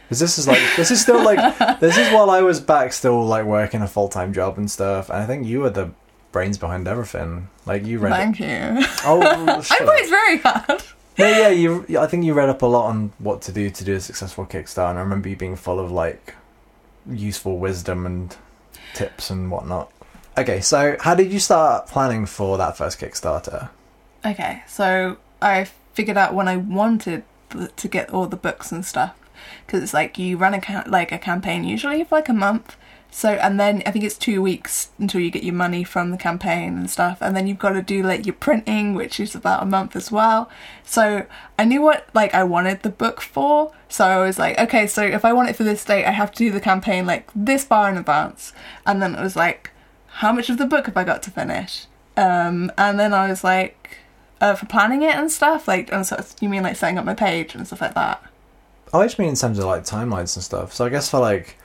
Because 0.03 0.19
this 0.19 0.37
is 0.37 0.47
like 0.47 0.61
this 0.75 0.91
is 0.91 1.01
still 1.01 1.23
like 1.23 1.57
this 1.79 1.97
is 1.97 2.11
while 2.13 2.29
I 2.29 2.41
was 2.41 2.59
back 2.59 2.93
still 2.93 3.25
like 3.25 3.45
working 3.45 3.81
a 3.81 3.87
full 3.87 4.09
time 4.09 4.33
job 4.33 4.57
and 4.57 4.69
stuff. 4.69 5.09
And 5.09 5.17
I 5.17 5.25
think 5.25 5.47
you 5.47 5.61
were 5.61 5.69
the 5.69 5.91
brains 6.31 6.57
behind 6.57 6.87
everything. 6.87 7.49
Like 7.65 7.85
you 7.85 7.99
read. 7.99 8.11
Thank 8.11 8.39
you. 8.39 8.85
Oh, 9.05 9.21
I 9.71 9.85
worked 9.85 10.09
very 10.09 10.37
hard. 10.39 10.83
No, 11.17 11.27
yeah, 11.29 11.49
you. 11.49 11.85
I 11.97 12.07
think 12.07 12.25
you 12.25 12.33
read 12.33 12.49
up 12.49 12.61
a 12.61 12.65
lot 12.65 12.87
on 12.87 13.13
what 13.19 13.41
to 13.43 13.51
do 13.51 13.69
to 13.69 13.83
do 13.83 13.95
a 13.95 14.01
successful 14.01 14.45
Kickstarter, 14.45 14.89
and 14.89 14.99
I 14.99 15.01
remember 15.01 15.29
you 15.29 15.37
being 15.37 15.55
full 15.55 15.79
of 15.79 15.91
like 15.91 16.35
useful 17.09 17.57
wisdom 17.57 18.05
and 18.05 18.35
tips 18.93 19.29
and 19.29 19.49
whatnot. 19.49 19.91
Okay, 20.37 20.59
so 20.59 20.97
how 20.99 21.15
did 21.15 21.31
you 21.31 21.39
start 21.39 21.87
planning 21.87 22.25
for 22.25 22.57
that 22.57 22.77
first 22.77 22.99
Kickstarter? 22.99 23.69
Okay, 24.25 24.63
so 24.67 25.17
I 25.39 25.65
figured 25.93 26.17
out 26.17 26.33
when 26.33 26.47
I 26.47 26.57
wanted 26.57 27.23
to 27.75 27.87
get 27.87 28.09
all 28.09 28.25
the 28.25 28.35
books 28.35 28.71
and 28.71 28.83
stuff 28.83 29.15
because 29.65 29.83
it's 29.83 29.93
like 29.93 30.17
you 30.17 30.35
run 30.35 30.53
a 30.53 30.61
ca- 30.61 30.83
like 30.87 31.11
a 31.11 31.17
campaign 31.17 31.63
usually 31.63 32.03
for 32.03 32.15
like 32.15 32.29
a 32.29 32.33
month. 32.33 32.75
So 33.11 33.29
and 33.29 33.59
then 33.59 33.83
I 33.85 33.91
think 33.91 34.03
it's 34.03 34.17
two 34.17 34.41
weeks 34.41 34.89
until 34.97 35.21
you 35.21 35.29
get 35.29 35.43
your 35.43 35.53
money 35.53 35.83
from 35.83 36.09
the 36.11 36.17
campaign 36.17 36.77
and 36.77 36.89
stuff, 36.89 37.19
and 37.21 37.35
then 37.35 37.47
you've 37.47 37.59
got 37.59 37.69
to 37.69 37.81
do 37.81 38.01
like 38.01 38.25
your 38.25 38.33
printing, 38.33 38.95
which 38.95 39.19
is 39.19 39.35
about 39.35 39.61
a 39.61 39.65
month 39.65 39.95
as 39.95 40.11
well. 40.11 40.49
So 40.83 41.25
I 41.59 41.65
knew 41.65 41.81
what 41.81 42.07
like 42.13 42.33
I 42.33 42.43
wanted 42.43 42.81
the 42.81 42.89
book 42.89 43.21
for. 43.21 43.71
So 43.87 44.05
I 44.05 44.25
was 44.25 44.39
like, 44.39 44.59
okay, 44.59 44.87
so 44.87 45.03
if 45.03 45.23
I 45.23 45.33
want 45.33 45.49
it 45.49 45.55
for 45.55 45.63
this 45.63 45.85
date, 45.85 46.05
I 46.05 46.11
have 46.11 46.31
to 46.31 46.37
do 46.39 46.51
the 46.51 46.59
campaign 46.59 47.05
like 47.05 47.29
this 47.35 47.63
far 47.63 47.89
in 47.89 47.97
advance. 47.97 48.53
And 48.87 49.01
then 49.01 49.13
it 49.15 49.21
was 49.21 49.35
like, 49.35 49.69
how 50.07 50.33
much 50.33 50.49
of 50.49 50.57
the 50.57 50.65
book 50.65 50.87
have 50.87 50.97
I 50.97 51.03
got 51.03 51.21
to 51.23 51.31
finish? 51.31 51.85
Um, 52.17 52.71
and 52.77 52.99
then 52.99 53.13
I 53.13 53.29
was 53.29 53.43
like, 53.43 53.99
uh, 54.45 54.55
for 54.55 54.65
planning 54.67 55.01
it 55.01 55.15
and 55.15 55.31
stuff, 55.31 55.67
like, 55.67 55.91
and 55.91 56.05
so 56.05 56.23
you 56.39 56.49
mean 56.49 56.63
like 56.63 56.75
setting 56.75 56.97
up 56.97 57.05
my 57.05 57.15
page 57.15 57.55
and 57.55 57.65
stuff 57.65 57.81
like 57.81 57.95
that? 57.95 58.23
I 58.93 59.03
just 59.03 59.17
mean 59.17 59.29
in 59.29 59.35
terms 59.35 59.57
of 59.57 59.65
like 59.65 59.83
timelines 59.83 60.35
and 60.35 60.43
stuff. 60.43 60.73
So 60.73 60.85
I 60.85 60.89
guess 60.89 61.09
for 61.09 61.19
like, 61.19 61.57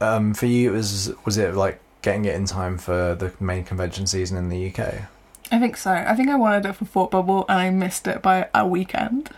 um, 0.00 0.34
for 0.34 0.46
you, 0.46 0.72
it 0.72 0.76
was 0.76 1.12
was 1.24 1.38
it 1.38 1.54
like 1.54 1.80
getting 2.02 2.26
it 2.26 2.34
in 2.34 2.44
time 2.44 2.76
for 2.76 3.14
the 3.14 3.32
main 3.40 3.64
convention 3.64 4.06
season 4.06 4.36
in 4.36 4.48
the 4.50 4.68
UK? 4.68 5.02
I 5.50 5.58
think 5.58 5.76
so. 5.76 5.90
I 5.90 6.14
think 6.14 6.28
I 6.28 6.36
wanted 6.36 6.66
it 6.66 6.74
for 6.74 6.84
Thought 6.84 7.10
Bubble 7.10 7.44
and 7.48 7.58
I 7.58 7.70
missed 7.70 8.06
it 8.06 8.22
by 8.22 8.48
a 8.54 8.66
weekend. 8.66 9.30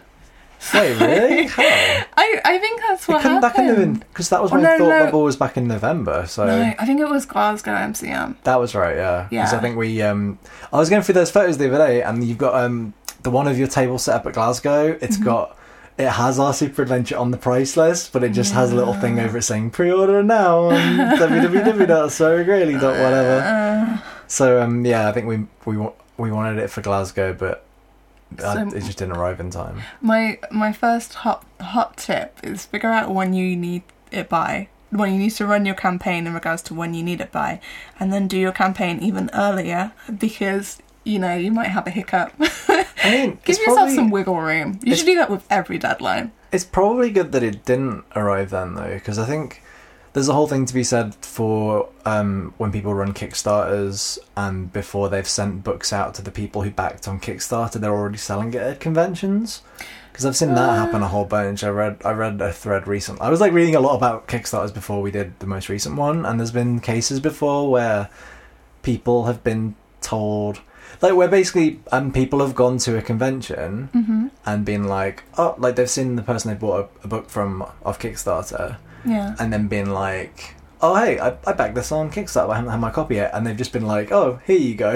Wait, 0.74 1.00
really? 1.00 1.46
How? 1.56 1.62
I, 1.62 2.40
I 2.44 2.58
think 2.58 2.80
that's 2.86 3.08
It 3.08 3.12
what 3.12 3.22
couldn't, 3.22 3.40
that 3.40 3.56
happened. 3.56 3.76
been 3.76 3.94
because 4.10 4.28
that 4.30 4.42
was 4.42 4.50
Oh, 4.52 4.54
when 4.54 4.62
no, 4.62 4.78
Thought 4.78 4.88
no. 4.88 5.04
Bubble 5.06 5.22
was 5.24 5.36
back 5.36 5.56
in 5.56 5.66
November. 5.66 6.26
So 6.26 6.46
No, 6.46 6.74
I 6.78 6.86
think 6.86 7.00
it 7.00 7.08
was 7.08 7.24
Glasgow 7.26 7.72
MCM. 7.74 8.36
That 8.44 8.60
was 8.60 8.74
right, 8.74 8.96
yeah. 8.96 9.26
Because 9.30 9.54
I 9.54 9.58
think 9.60 9.76
we, 9.76 10.02
um, 10.02 10.38
I 10.72 10.76
was 10.78 10.88
going 10.90 11.02
through 11.02 11.14
those 11.14 11.30
photos 11.30 11.58
the 11.58 11.68
other 11.74 11.86
day, 11.86 12.02
and 12.02 12.22
you've 12.24 12.38
got 12.38 12.54
um, 12.54 12.94
the 13.22 13.30
one 13.30 13.48
of 13.48 13.58
your 13.58 13.68
table 13.68 13.98
set 13.98 14.16
up 14.16 14.26
at 14.26 14.34
Glasgow. 14.34 14.98
It's 15.00 15.16
Mm-hmm. 15.16 15.24
got, 15.24 15.56
it 15.98 16.08
has 16.08 16.38
our 16.38 16.54
Super 16.54 16.82
Adventure 16.82 17.16
on 17.18 17.30
the 17.32 17.36
price 17.38 17.76
list, 17.76 18.12
but 18.12 18.22
it 18.24 18.30
just 18.32 18.52
has 18.54 18.72
a 18.72 18.76
little 18.76 18.94
thing 18.94 19.18
over 19.20 19.38
it 19.38 19.42
saying 19.42 19.70
pre-order 19.70 20.22
now 20.22 20.70
on 20.70 20.72
www.sarahgraley.whatever. 21.18 23.40
Uh, 23.42 23.98
So 24.26 24.62
um, 24.62 24.86
yeah, 24.86 25.08
I 25.08 25.12
think 25.12 25.26
we 25.26 25.46
we 25.66 25.76
we 26.16 26.30
wanted 26.30 26.58
it 26.62 26.70
for 26.70 26.80
Glasgow, 26.80 27.34
but 27.34 27.64
So- 28.40 28.68
it 28.68 28.80
just 28.84 28.98
didn't 28.98 29.16
arrive 29.16 29.40
in 29.40 29.50
time. 29.50 29.82
my 30.00 30.38
my 30.50 30.72
first 30.72 31.14
hot 31.14 31.44
hot 31.60 31.96
tip 31.96 32.38
is 32.42 32.66
figure 32.66 32.90
out 32.90 33.12
when 33.14 33.34
you 33.34 33.56
need 33.56 33.82
it 34.10 34.28
by. 34.28 34.68
When 34.90 35.12
you 35.12 35.18
need 35.18 35.30
to 35.30 35.46
run 35.46 35.64
your 35.64 35.74
campaign 35.74 36.26
in 36.26 36.34
regards 36.34 36.60
to 36.64 36.74
when 36.74 36.92
you 36.92 37.02
need 37.02 37.20
it 37.22 37.32
by, 37.32 37.60
and 37.98 38.12
then 38.12 38.28
do 38.28 38.36
your 38.38 38.52
campaign 38.52 38.98
even 39.00 39.30
earlier 39.32 39.92
because 40.18 40.78
you 41.04 41.18
know 41.18 41.34
you 41.34 41.50
might 41.50 41.68
have 41.68 41.86
a 41.86 41.90
hiccup. 41.90 42.32
I 43.04 43.10
mean, 43.10 43.38
Give 43.44 43.56
yourself 43.56 43.76
probably, 43.78 43.94
some 43.94 44.10
wiggle 44.10 44.40
room. 44.40 44.78
You 44.82 44.94
should 44.94 45.06
do 45.06 45.16
that 45.16 45.30
with 45.30 45.44
every 45.50 45.78
deadline. 45.78 46.30
It's 46.52 46.64
probably 46.64 47.10
good 47.10 47.32
that 47.32 47.42
it 47.42 47.64
didn't 47.64 48.04
arrive 48.14 48.50
then, 48.50 48.74
though, 48.74 48.94
because 48.94 49.18
I 49.18 49.24
think 49.26 49.61
there's 50.12 50.28
a 50.28 50.34
whole 50.34 50.46
thing 50.46 50.66
to 50.66 50.74
be 50.74 50.84
said 50.84 51.14
for 51.16 51.88
um, 52.04 52.52
when 52.58 52.70
people 52.70 52.94
run 52.94 53.14
Kickstarters 53.14 54.18
and 54.36 54.72
before 54.72 55.08
they've 55.08 55.26
sent 55.28 55.64
books 55.64 55.92
out 55.92 56.14
to 56.14 56.22
the 56.22 56.30
people 56.30 56.62
who 56.62 56.70
backed 56.70 57.08
on 57.08 57.18
Kickstarter, 57.20 57.80
they're 57.80 57.92
already 57.94 58.18
selling 58.18 58.48
it 58.54 58.60
at 58.62 58.80
conventions. 58.80 59.62
Because 60.12 60.26
I've 60.26 60.36
seen 60.36 60.54
that 60.54 60.76
happen 60.76 61.02
a 61.02 61.08
whole 61.08 61.24
bunch. 61.24 61.64
I 61.64 61.70
read 61.70 62.02
I 62.04 62.12
read 62.12 62.38
a 62.42 62.52
thread 62.52 62.86
recently. 62.86 63.22
I 63.22 63.30
was 63.30 63.40
like 63.40 63.52
reading 63.54 63.74
a 63.74 63.80
lot 63.80 63.96
about 63.96 64.28
Kickstarters 64.28 64.74
before 64.74 65.00
we 65.00 65.10
did 65.10 65.38
the 65.40 65.46
most 65.46 65.70
recent 65.70 65.96
one, 65.96 66.26
and 66.26 66.38
there's 66.38 66.50
been 66.52 66.80
cases 66.80 67.18
before 67.18 67.70
where 67.70 68.10
people 68.82 69.24
have 69.24 69.42
been 69.42 69.74
told 70.02 70.60
like 71.00 71.14
where 71.14 71.28
basically 71.28 71.80
um 71.92 72.12
people 72.12 72.40
have 72.40 72.54
gone 72.54 72.76
to 72.76 72.98
a 72.98 73.02
convention 73.02 73.88
Mm-hmm. 73.94 74.26
and 74.44 74.64
been 74.64 74.84
like 74.84 75.22
oh 75.38 75.54
like 75.56 75.76
they've 75.76 75.88
seen 75.88 76.16
the 76.16 76.22
person 76.22 76.50
they 76.50 76.58
bought 76.58 76.90
a, 77.00 77.04
a 77.04 77.08
book 77.08 77.30
from 77.30 77.62
off 77.84 77.98
Kickstarter 78.00 78.76
Yeah. 79.04 79.34
and 79.38 79.52
then 79.52 79.68
been 79.68 79.90
like 79.92 80.54
oh 80.84 80.96
hey, 80.96 81.18
I, 81.20 81.36
I 81.46 81.52
backed 81.52 81.76
this 81.76 81.92
on 81.92 82.10
Kickstarter, 82.10 82.48
but 82.48 82.50
I 82.50 82.56
haven't 82.56 82.72
had 82.72 82.80
my 82.80 82.90
copy 82.90 83.14
yet, 83.14 83.30
and 83.34 83.46
they've 83.46 83.56
just 83.56 83.72
been 83.72 83.86
like, 83.86 84.10
oh 84.10 84.40
here 84.46 84.58
you 84.58 84.74
go, 84.74 84.94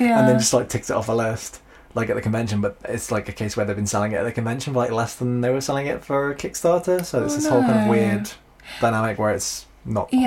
Yeah. 0.00 0.18
and 0.18 0.28
then 0.28 0.38
just 0.38 0.52
like 0.52 0.68
ticked 0.68 0.90
it 0.90 0.94
off 0.96 1.08
a 1.08 1.12
list. 1.12 1.60
Like 1.94 2.10
at 2.10 2.16
the 2.16 2.22
convention, 2.22 2.60
but 2.60 2.76
it's 2.84 3.10
like 3.10 3.28
a 3.28 3.32
case 3.32 3.56
where 3.56 3.64
they've 3.64 3.74
been 3.74 3.86
selling 3.86 4.12
it 4.12 4.16
at 4.16 4.24
the 4.24 4.32
convention 4.32 4.72
for 4.74 4.80
like 4.80 4.90
less 4.90 5.14
than 5.14 5.40
they 5.40 5.50
were 5.50 5.60
selling 5.62 5.86
it 5.86 6.04
for 6.04 6.34
Kickstarter. 6.34 7.04
So 7.04 7.24
it's 7.24 7.32
Oh, 7.34 7.36
this 7.36 7.46
whole 7.48 7.62
kind 7.62 7.80
of 7.80 7.88
weird 7.88 8.30
dynamic 8.80 9.18
where 9.18 9.30
it's 9.30 9.66
not 9.84 10.08
Yeah. 10.12 10.26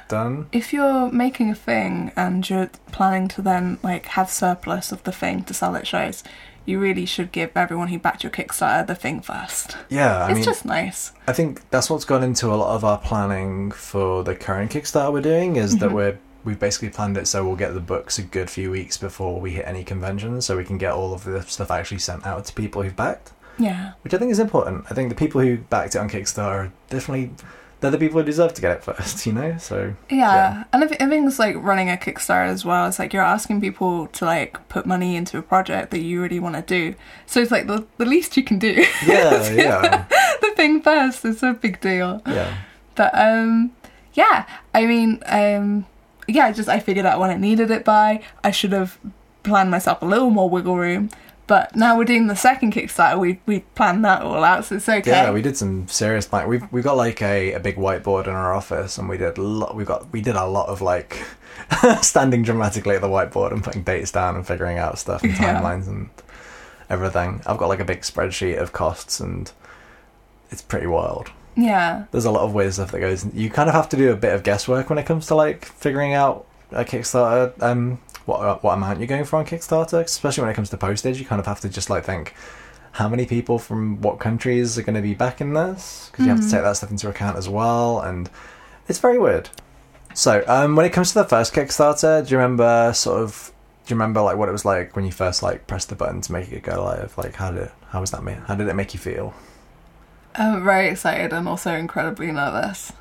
quite 0.00 0.08
done. 0.08 0.48
if 0.52 0.72
you're 0.72 1.10
making 1.10 1.50
a 1.50 1.54
thing 1.54 2.12
and 2.14 2.48
you're 2.48 2.68
planning 2.92 3.26
to 3.28 3.42
then 3.42 3.78
like 3.82 4.06
have 4.06 4.28
surplus 4.30 4.92
of 4.92 5.02
the 5.04 5.12
thing 5.12 5.44
to 5.44 5.54
sell 5.54 5.74
at 5.76 5.86
shows, 5.86 6.22
you 6.68 6.78
really 6.78 7.06
should 7.06 7.32
give 7.32 7.50
everyone 7.56 7.88
who 7.88 7.98
backed 7.98 8.22
your 8.22 8.30
Kickstarter 8.30 8.86
the 8.86 8.94
thing 8.94 9.20
first. 9.20 9.76
Yeah, 9.88 10.24
I 10.24 10.28
it's 10.30 10.34
mean, 10.36 10.44
just 10.44 10.64
nice. 10.64 11.12
I 11.26 11.32
think 11.32 11.68
that's 11.70 11.88
what's 11.88 12.04
gone 12.04 12.22
into 12.22 12.48
a 12.52 12.56
lot 12.56 12.74
of 12.74 12.84
our 12.84 12.98
planning 12.98 13.70
for 13.70 14.22
the 14.22 14.34
current 14.34 14.70
Kickstarter 14.72 15.12
we're 15.12 15.22
doing 15.22 15.56
is 15.56 15.78
that 15.78 15.90
Mhm. 15.90 15.94
we're 15.94 16.18
we've 16.44 16.60
basically 16.60 16.88
planned 16.88 17.16
it 17.18 17.26
so 17.26 17.44
we'll 17.44 17.56
get 17.56 17.74
the 17.74 17.80
books 17.80 18.18
a 18.18 18.22
good 18.22 18.48
few 18.48 18.70
weeks 18.70 18.96
before 18.96 19.40
we 19.40 19.50
hit 19.52 19.64
any 19.66 19.82
conventions, 19.84 20.46
so 20.46 20.56
we 20.56 20.64
can 20.64 20.78
get 20.78 20.92
all 20.92 21.12
of 21.12 21.24
the 21.24 21.42
stuff 21.42 21.70
actually 21.70 21.98
sent 21.98 22.24
out 22.26 22.44
to 22.44 22.52
people 22.54 22.82
who've 22.82 22.96
backed, 22.96 23.32
Yeah. 23.58 23.92
which 24.02 24.14
I 24.14 24.18
think 24.18 24.30
is 24.30 24.38
important. 24.38 24.84
I 24.90 24.94
think 24.94 25.08
the 25.08 25.14
people 25.14 25.40
who 25.40 25.56
backed 25.58 25.94
it 25.94 25.98
on 25.98 26.08
Kickstarter 26.08 26.46
are 26.66 26.72
definitely 26.90 27.30
they're 27.80 27.90
the 27.92 27.98
people 27.98 28.18
who 28.20 28.26
deserve 28.26 28.54
to 28.54 28.60
get 28.60 28.76
it 28.78 28.82
first, 28.84 29.24
you 29.26 29.32
know. 29.32 29.56
So 29.58 29.94
Yeah, 30.10 30.16
Yeah. 30.34 30.64
and 30.72 30.82
if 30.82 30.92
think 31.00 31.38
like 31.38 31.56
running 31.56 31.88
a 31.90 31.96
Kickstarter 31.96 32.48
as 32.48 32.64
well. 32.64 32.86
It's 32.88 32.98
like 32.98 33.12
you're 33.12 33.22
asking 33.22 33.60
people 33.60 34.06
to 34.08 34.24
like 34.24 34.68
put 34.68 34.84
money 34.86 35.14
into 35.16 35.38
a 35.38 35.42
project 35.42 35.90
that 35.92 36.00
you 36.00 36.20
really 36.22 36.40
want 36.40 36.56
to 36.56 36.62
do. 36.62 36.94
So 37.26 37.40
it's 37.40 37.50
like 37.52 37.66
the, 37.66 37.86
the 37.98 38.04
least 38.04 38.36
you 38.36 38.42
can 38.42 38.58
do. 38.58 38.72
yeah, 39.06 39.50
yeah, 39.52 40.06
the 40.40 40.52
thing 40.56 40.82
first 40.82 41.24
is 41.24 41.42
a 41.42 41.52
big 41.52 41.80
deal. 41.80 42.20
yeah. 42.26 42.56
But 42.96 43.12
um, 43.14 43.72
yeah, 44.14 44.46
I 44.74 44.86
mean, 44.86 45.22
um, 45.26 45.86
yeah, 46.26 46.46
I 46.46 46.52
just 46.52 46.68
I 46.68 46.80
figured 46.80 47.06
out 47.06 47.20
when 47.20 47.30
I 47.30 47.36
needed 47.36 47.70
it 47.70 47.84
by. 47.84 48.22
I 48.42 48.50
should 48.50 48.72
have 48.72 48.98
planned 49.44 49.70
myself 49.70 50.02
a 50.02 50.04
little 50.04 50.30
more 50.30 50.50
wiggle 50.50 50.76
room. 50.76 51.10
But 51.48 51.74
now 51.74 51.96
we're 51.98 52.04
doing 52.04 52.28
the 52.28 52.36
second 52.36 52.72
Kickstarter. 52.74 53.18
We 53.18 53.40
we 53.46 53.60
planned 53.74 54.04
that 54.04 54.22
all 54.22 54.44
out, 54.44 54.66
so 54.66 54.76
it's 54.76 54.88
okay. 54.88 55.10
Yeah, 55.10 55.32
we 55.32 55.42
did 55.42 55.56
some 55.56 55.88
serious 55.88 56.26
plan. 56.26 56.46
We've 56.48 56.70
we've 56.70 56.84
got 56.84 56.96
like 56.96 57.20
a, 57.22 57.54
a 57.54 57.58
big 57.60 57.76
whiteboard 57.76 58.26
in 58.28 58.34
our 58.34 58.54
office, 58.54 58.98
and 58.98 59.08
we 59.08 59.16
did 59.16 59.36
a 59.38 59.42
lot. 59.42 59.74
We 59.74 59.84
got 59.84 60.12
we 60.12 60.20
did 60.20 60.36
a 60.36 60.46
lot 60.46 60.68
of 60.68 60.80
like 60.82 61.24
standing 62.02 62.42
dramatically 62.42 62.94
at 62.94 63.00
the 63.00 63.08
whiteboard 63.08 63.52
and 63.52 63.64
putting 63.64 63.82
dates 63.82 64.12
down 64.12 64.36
and 64.36 64.46
figuring 64.46 64.78
out 64.78 64.98
stuff 64.98 65.22
and 65.22 65.32
Yeah. 65.32 65.60
timelines 65.60 65.88
and 65.88 66.10
everything. 66.90 67.40
I've 67.46 67.58
got 67.58 67.68
like 67.68 67.80
a 67.80 67.84
big 67.84 68.02
spreadsheet 68.02 68.58
of 68.58 68.72
costs, 68.72 69.18
and 69.18 69.50
it's 70.50 70.62
pretty 70.62 70.86
wild. 70.86 71.30
yeah, 71.56 72.04
There's 72.12 72.24
a 72.24 72.30
lot 72.30 72.42
of 72.42 72.52
weird 72.54 72.74
stuff 72.74 72.92
that 72.92 73.00
goes. 73.00 73.26
You 73.34 73.50
kind 73.50 73.68
of 73.68 73.74
have 73.74 73.88
to 73.90 73.96
do 73.96 74.12
a 74.12 74.16
bit 74.16 74.32
of 74.34 74.42
guesswork 74.42 74.88
when 74.90 74.98
it 74.98 75.06
comes 75.06 75.26
to 75.28 75.34
like 75.34 75.64
figuring 75.64 76.12
out 76.14 76.46
a 76.72 76.84
Kickstarter. 76.84 77.52
Um, 77.62 78.00
what 78.28 78.62
what 78.62 78.74
amount 78.74 78.98
you're 79.00 79.08
going 79.08 79.24
for 79.24 79.36
on 79.38 79.46
Kickstarter, 79.46 80.00
especially 80.04 80.42
when 80.42 80.50
it 80.50 80.54
comes 80.54 80.70
to 80.70 80.76
postage. 80.76 81.18
You 81.18 81.24
kind 81.26 81.40
of 81.40 81.46
have 81.46 81.60
to 81.60 81.68
just 81.68 81.88
like 81.90 82.04
think 82.04 82.34
how 82.92 83.08
many 83.08 83.26
people 83.26 83.58
from 83.58 84.00
what 84.02 84.18
countries 84.18 84.76
are 84.78 84.82
going 84.82 84.94
to 84.96 85.02
be 85.02 85.14
backing 85.14 85.52
this 85.54 86.08
because 86.10 86.24
you 86.26 86.30
have 86.30 86.40
to 86.40 86.46
Mhm. 86.46 86.50
take 86.50 86.62
that 86.62 86.76
stuff 86.76 86.90
into 86.90 87.08
account 87.08 87.36
as 87.36 87.48
well, 87.48 88.00
and 88.00 88.28
it's 88.88 88.98
very 88.98 89.18
weird. 89.18 89.48
So, 90.14 90.42
um, 90.48 90.74
when 90.76 90.84
it 90.84 90.90
comes 90.92 91.08
to 91.12 91.14
the 91.14 91.24
first 91.24 91.54
Kickstarter, 91.54 92.24
do 92.26 92.30
you 92.32 92.38
remember 92.38 92.92
sort 92.94 93.20
of? 93.22 93.52
Do 93.86 93.94
you 93.94 93.96
remember 93.96 94.20
like 94.20 94.36
what 94.36 94.48
it 94.48 94.52
was 94.52 94.64
like 94.66 94.94
when 94.96 95.04
you 95.06 95.12
first 95.12 95.42
like 95.42 95.66
pressed 95.66 95.88
the 95.88 95.94
button 95.94 96.20
to 96.22 96.32
make 96.32 96.52
it 96.52 96.62
go 96.62 96.82
live? 96.84 97.16
Like 97.16 97.34
how 97.36 97.50
did 97.52 97.62
it, 97.64 97.72
how 97.88 98.00
was 98.00 98.10
that 98.10 98.22
made? 98.22 98.36
How 98.46 98.54
did 98.54 98.68
it 98.68 98.74
make 98.74 98.92
you 98.92 99.00
feel? 99.00 99.32
I'm 100.34 100.62
very 100.64 100.88
excited 100.88 101.32
and 101.32 101.48
also 101.48 101.72
incredibly 101.74 102.30
nervous. 102.30 102.92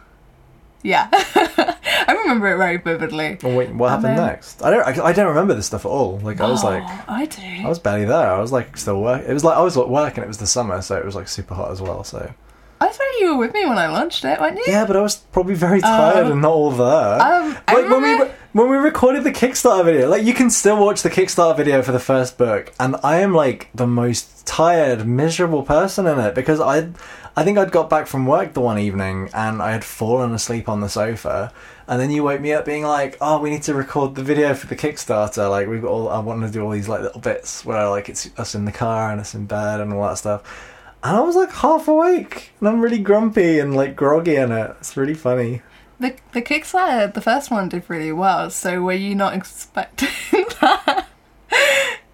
Yeah, 0.84 1.10
I 2.08 2.14
remember 2.14 2.48
it 2.54 2.58
very 2.58 2.78
vividly. 2.78 3.38
Well, 3.42 3.56
wait, 3.58 3.70
what 3.74 3.92
And 3.94 4.02
happened 4.04 4.18
then- 4.20 4.28
next? 4.28 4.64
I 4.64 4.70
don't. 4.70 5.00
I, 5.00 5.06
I 5.08 5.14
don't 5.14 5.28
remember 5.28 5.54
this 5.54 5.66
stuff 5.66 5.86
at 5.86 5.90
all. 5.90 6.20
Like 6.20 6.40
I 6.42 6.50
was 6.50 6.64
like, 6.64 6.84
Oh, 6.84 7.04
I 7.08 7.26
do. 7.26 7.42
I 7.42 7.68
was 7.68 7.80
barely 7.80 8.06
there. 8.06 8.32
I 8.32 8.40
was 8.40 8.52
like 8.52 8.78
still 8.78 9.02
work. 9.02 9.24
It 9.28 9.34
was 9.34 9.44
like 9.44 9.58
I 9.58 9.62
was 9.62 9.78
at 9.78 9.90
work 9.90 10.16
and 10.18 10.24
it 10.24 10.28
was 10.28 10.38
the 10.38 10.48
summer, 10.48 10.82
so 10.82 10.96
it 10.98 11.06
was 11.06 11.16
like 11.16 11.28
super 11.28 11.56
hot 11.56 11.72
as 11.72 11.82
well. 11.82 12.04
So 12.04 12.32
I 12.80 12.88
thought 12.90 13.08
you 13.20 13.32
were 13.34 13.38
with 13.40 13.54
me 13.54 13.66
when 13.66 13.78
I 13.80 13.88
launched 13.88 14.24
it, 14.24 14.40
weren't 14.40 14.58
you? 14.58 14.64
yeah, 14.68 14.86
but 14.86 14.96
I 14.96 15.02
was 15.02 15.16
probably 15.16 15.56
very 15.56 15.82
tired 15.82 16.28
Oh. 16.28 16.32
and 16.34 16.42
not 16.42 16.52
all 16.52 16.72
there. 16.72 17.22
Um, 17.22 17.58
like 17.68 17.90
when 17.90 18.02
we 18.04 18.14
re- 18.14 18.32
when 18.54 18.70
we 18.70 18.78
recorded 18.78 19.24
the 19.24 19.32
Kickstarter 19.32 19.86
video, 19.86 20.10
like 20.10 20.24
you 20.24 20.34
can 20.34 20.50
still 20.50 20.84
watch 20.84 21.02
the 21.02 21.10
Kickstarter 21.10 21.58
video 21.58 21.82
for 21.82 21.92
the 21.92 22.00
first 22.00 22.38
book, 22.38 22.72
and 22.80 22.96
I 23.04 23.18
am 23.22 23.34
like 23.34 23.70
the 23.74 23.88
most 23.88 24.46
tired, 24.46 25.08
miserable 25.08 25.64
person 25.64 26.06
in 26.08 26.20
it 26.20 26.34
because 26.36 26.60
I, 26.60 26.90
I 27.36 27.44
think 27.44 27.58
I'd 27.58 27.72
got 27.72 27.90
back 27.90 28.08
from 28.08 28.26
work 28.26 28.54
the 28.54 28.62
one 28.62 28.80
evening 28.80 29.30
and 29.34 29.62
I 29.62 29.72
had 29.72 29.84
fallen 29.84 30.34
asleep 30.34 30.70
on 30.70 30.80
the 30.82 30.88
sofa, 30.90 31.52
and 31.88 32.00
then 32.02 32.10
you 32.12 32.24
woke 32.24 32.42
me 32.42 32.54
up 32.54 32.66
being 32.66 32.84
like, 32.84 33.18
"Oh, 33.22 33.40
we 33.40 33.50
need 33.50 33.64
to 33.64 33.74
record 33.74 34.16
the 34.16 34.24
video 34.24 34.54
for 34.54 34.68
the 34.68 34.76
Kickstarter. 34.76 35.50
Like 35.50 35.68
we've 35.68 35.82
got 35.82 35.90
all 35.92 36.10
I 36.10 36.20
want 36.20 36.42
to 36.44 36.50
do 36.52 36.64
all 36.64 36.72
these 36.72 36.88
like 36.88 37.02
little 37.02 37.22
bits 37.22 37.64
where 37.66 37.90
like 37.90 38.10
it's 38.10 38.30
us 38.38 38.56
in 38.56 38.66
the 38.66 38.72
car 38.72 39.12
and 39.12 39.20
us 39.22 39.34
in 39.34 39.46
bed 39.46 39.80
and 39.80 39.94
all 39.94 40.08
that 40.08 40.18
stuff." 40.18 40.74
And 41.04 41.16
I 41.16 41.22
was 41.22 41.36
like 41.36 41.52
half 41.52 41.88
awake, 41.88 42.52
and 42.60 42.68
I'm 42.68 42.82
really 42.82 42.98
grumpy 43.00 43.60
and 43.60 43.76
like 43.76 43.96
groggy 43.96 44.36
in 44.36 44.52
it. 44.52 44.76
It's 44.80 44.98
really 44.98 45.14
funny. 45.14 45.62
The 46.00 46.16
the 46.34 46.42
Kickstarter, 46.42 47.14
the 47.14 47.22
first 47.22 47.50
one 47.52 47.70
did 47.70 47.84
really 47.88 48.12
well. 48.12 48.50
So 48.50 48.82
were 48.82 48.94
you 48.94 49.16
not 49.16 49.34
expecting 49.34 50.10
that? 50.62 51.08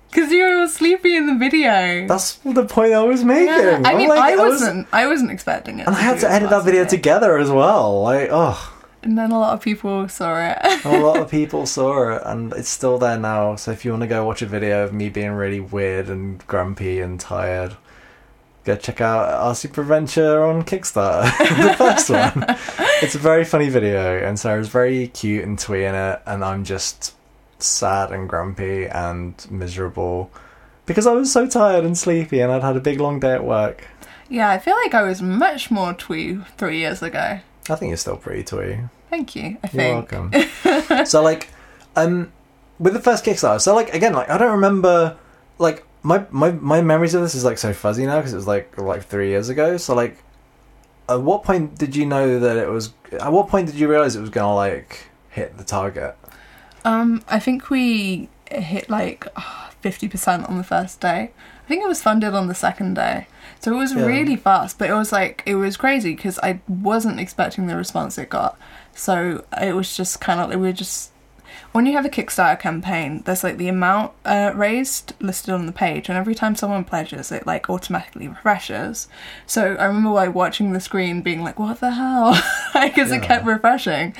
Because 0.10 0.32
you 0.32 0.44
were 0.44 0.68
sleepy 0.68 1.16
in 1.16 1.26
the 1.26 1.34
video. 1.36 2.08
That's 2.08 2.36
the 2.36 2.66
point 2.66 2.94
I 2.94 3.02
was 3.04 3.24
making. 3.24 3.48
yeah. 3.48 3.82
I 3.84 3.96
mean, 3.96 4.10
like- 4.10 4.20
I 4.20 4.36
was- 4.36 4.62
wasn't. 4.62 4.88
I 4.94 5.08
wasn't 5.08 5.32
expecting 5.32 5.80
it. 5.80 5.88
and 5.88 5.96
I 5.96 6.00
had 6.02 6.20
to 6.20 6.30
edit 6.32 6.50
that 6.52 6.64
video 6.64 6.86
together 6.86 7.38
as 7.40 7.50
well. 7.50 8.04
Like, 8.04 8.30
oh, 8.32 8.73
And 9.04 9.18
then 9.18 9.32
a 9.32 9.40
lot 9.40 9.54
of 9.54 9.62
people 9.62 10.08
saw 10.08 10.40
it. 10.40 10.86
a 10.86 11.00
lot 11.00 11.20
of 11.20 11.30
people 11.40 11.66
saw 11.66 12.16
it, 12.16 12.22
and 12.26 12.54
it's 12.54 12.70
still 12.70 12.98
there 12.98 13.20
now. 13.20 13.56
So 13.58 13.72
if 13.72 13.84
you 13.84 13.92
want 13.92 14.02
to 14.02 14.08
go 14.08 14.26
watch 14.26 14.42
a 14.42 14.46
video 14.46 14.84
of 14.84 14.94
me 14.94 15.10
being 15.10 15.32
really 15.32 15.60
weird 15.60 16.10
and 16.10 16.46
grumpy 16.48 17.02
and 17.02 17.20
tired, 17.20 17.76
go 18.64 18.76
check 18.78 19.02
out 19.02 19.28
our 19.30 19.56
Super 19.56 19.82
Adventure 19.82 20.44
on 20.44 20.64
Kickstarter, 20.64 21.24
the 21.70 21.76
first 21.78 22.10
one. 22.10 22.46
It's 23.04 23.16
a 23.16 23.20
very 23.20 23.44
funny 23.44 23.68
video, 23.68 24.18
and 24.26 24.40
Sarah's 24.40 24.70
very 24.70 25.08
cute 25.10 25.44
and 25.44 25.60
twee 25.60 25.84
in 25.84 25.94
it, 25.94 26.22
and 26.26 26.42
I'm 26.46 26.64
just 26.64 27.14
sad 27.60 28.12
and 28.14 28.30
grumpy 28.30 28.88
and 28.88 29.46
miserable 29.52 30.32
because 30.86 31.06
I 31.06 31.12
was 31.12 31.30
so 31.30 31.46
tired 31.46 31.84
and 31.84 31.98
sleepy, 31.98 32.40
and 32.40 32.50
I'd 32.50 32.62
had 32.64 32.78
a 32.78 32.80
big 32.80 33.02
long 33.02 33.20
day 33.20 33.34
at 33.34 33.44
work. 33.44 33.86
yeah, 34.30 34.50
I 34.50 34.58
feel 34.60 34.76
like 34.76 34.94
I 34.94 35.02
was 35.04 35.22
much 35.22 35.70
more 35.70 35.94
twee 35.94 36.38
three 36.58 36.78
years 36.80 37.02
ago. 37.04 37.40
I 37.70 37.76
think 37.76 37.90
you're 37.90 37.98
still 37.98 38.18
pretty 38.18 38.44
twee. 38.44 38.80
Thank 39.10 39.36
you. 39.36 39.58
I 39.64 39.70
You're 39.72 40.04
think. 40.04 40.12
welcome. 40.12 41.06
so 41.06 41.22
like, 41.22 41.50
um, 41.96 42.32
with 42.80 42.94
the 42.94 43.00
first 43.00 43.24
Kickstarter, 43.24 43.62
so 43.62 43.76
like 43.76 43.94
again, 43.94 44.14
like 44.14 44.30
I 44.30 44.38
don't 44.38 44.54
remember, 44.54 45.18
like 45.60 45.86
my 46.02 46.26
my 46.32 46.52
my 46.52 46.82
memories 46.82 47.14
of 47.14 47.22
this 47.22 47.36
is 47.36 47.44
like 47.44 47.58
so 47.58 47.74
fuzzy 47.74 48.06
now 48.06 48.18
because 48.18 48.34
it 48.34 48.38
was 48.38 48.48
like 48.48 48.78
like 48.78 49.04
three 49.04 49.30
years 49.30 49.50
ago. 49.50 49.78
So 49.78 49.96
like, 49.96 50.18
at 51.08 51.22
what 51.22 51.44
point 51.44 51.78
did 51.78 51.96
you 51.96 52.06
know 52.06 52.40
that 52.40 52.58
it 52.58 52.70
was? 52.70 52.94
At 53.12 53.32
what 53.32 53.48
point 53.50 53.68
did 53.68 53.76
you 53.76 53.88
realize 53.88 54.16
it 54.16 54.22
was 54.22 54.30
gonna 54.30 54.56
like 54.56 55.08
hit 55.30 55.58
the 55.58 55.64
target? 55.64 56.18
Um, 56.84 57.24
I 57.28 57.40
think 57.40 57.70
we 57.70 58.30
hit 58.50 58.90
like 58.90 59.28
fifty 59.82 60.08
percent 60.10 60.50
on 60.50 60.58
the 60.58 60.64
first 60.64 61.00
day. 61.00 61.32
I 61.64 61.68
think 61.68 61.84
it 61.84 61.88
was 61.88 62.02
funded 62.02 62.34
on 62.34 62.48
the 62.48 62.56
second 62.56 62.96
day, 62.96 63.28
so 63.60 63.72
it 63.74 63.78
was 63.78 63.94
Yeah. 63.94 64.06
really 64.06 64.36
fast. 64.36 64.78
But 64.78 64.90
it 64.90 64.94
was 64.94 65.12
like 65.12 65.44
it 65.46 65.56
was 65.56 65.78
crazy 65.78 66.14
because 66.16 66.38
I 66.40 66.60
wasn't 66.68 67.20
expecting 67.20 67.68
the 67.68 67.76
response 67.78 68.18
it 68.18 68.30
got. 68.30 68.58
So 68.94 69.44
it 69.62 69.76
was 69.76 69.96
just 69.96 70.20
kind 70.20 70.40
of 70.40 70.50
we 70.50 70.56
were 70.58 70.74
just 70.74 71.12
when 71.72 71.86
you 71.88 71.94
have 71.94 72.06
a 72.06 72.10
Kickstarter 72.10 72.60
campaign, 72.60 73.24
there's 73.26 73.44
like 73.44 73.58
the 73.58 73.68
amount 73.68 74.12
uh, 74.26 74.52
raised 74.54 75.14
listed 75.20 75.54
on 75.54 75.66
the 75.66 75.72
page, 75.72 76.08
and 76.10 76.18
every 76.18 76.36
time 76.36 76.56
someone 76.56 76.84
pledges, 76.84 77.32
it 77.32 77.48
like 77.48 77.68
automatically 77.70 78.28
refreshes. 78.28 79.08
So 79.48 79.76
I 79.76 79.86
remember 79.86 80.10
like 80.12 80.36
watching 80.36 80.74
the 80.74 80.80
screen, 80.80 81.22
being 81.22 81.42
like, 81.44 81.58
"What 81.60 81.80
the 81.80 81.92
hell?" 81.92 82.38
Because 82.74 83.12
it 83.12 83.22
kept 83.24 83.46
refreshing, 83.46 84.16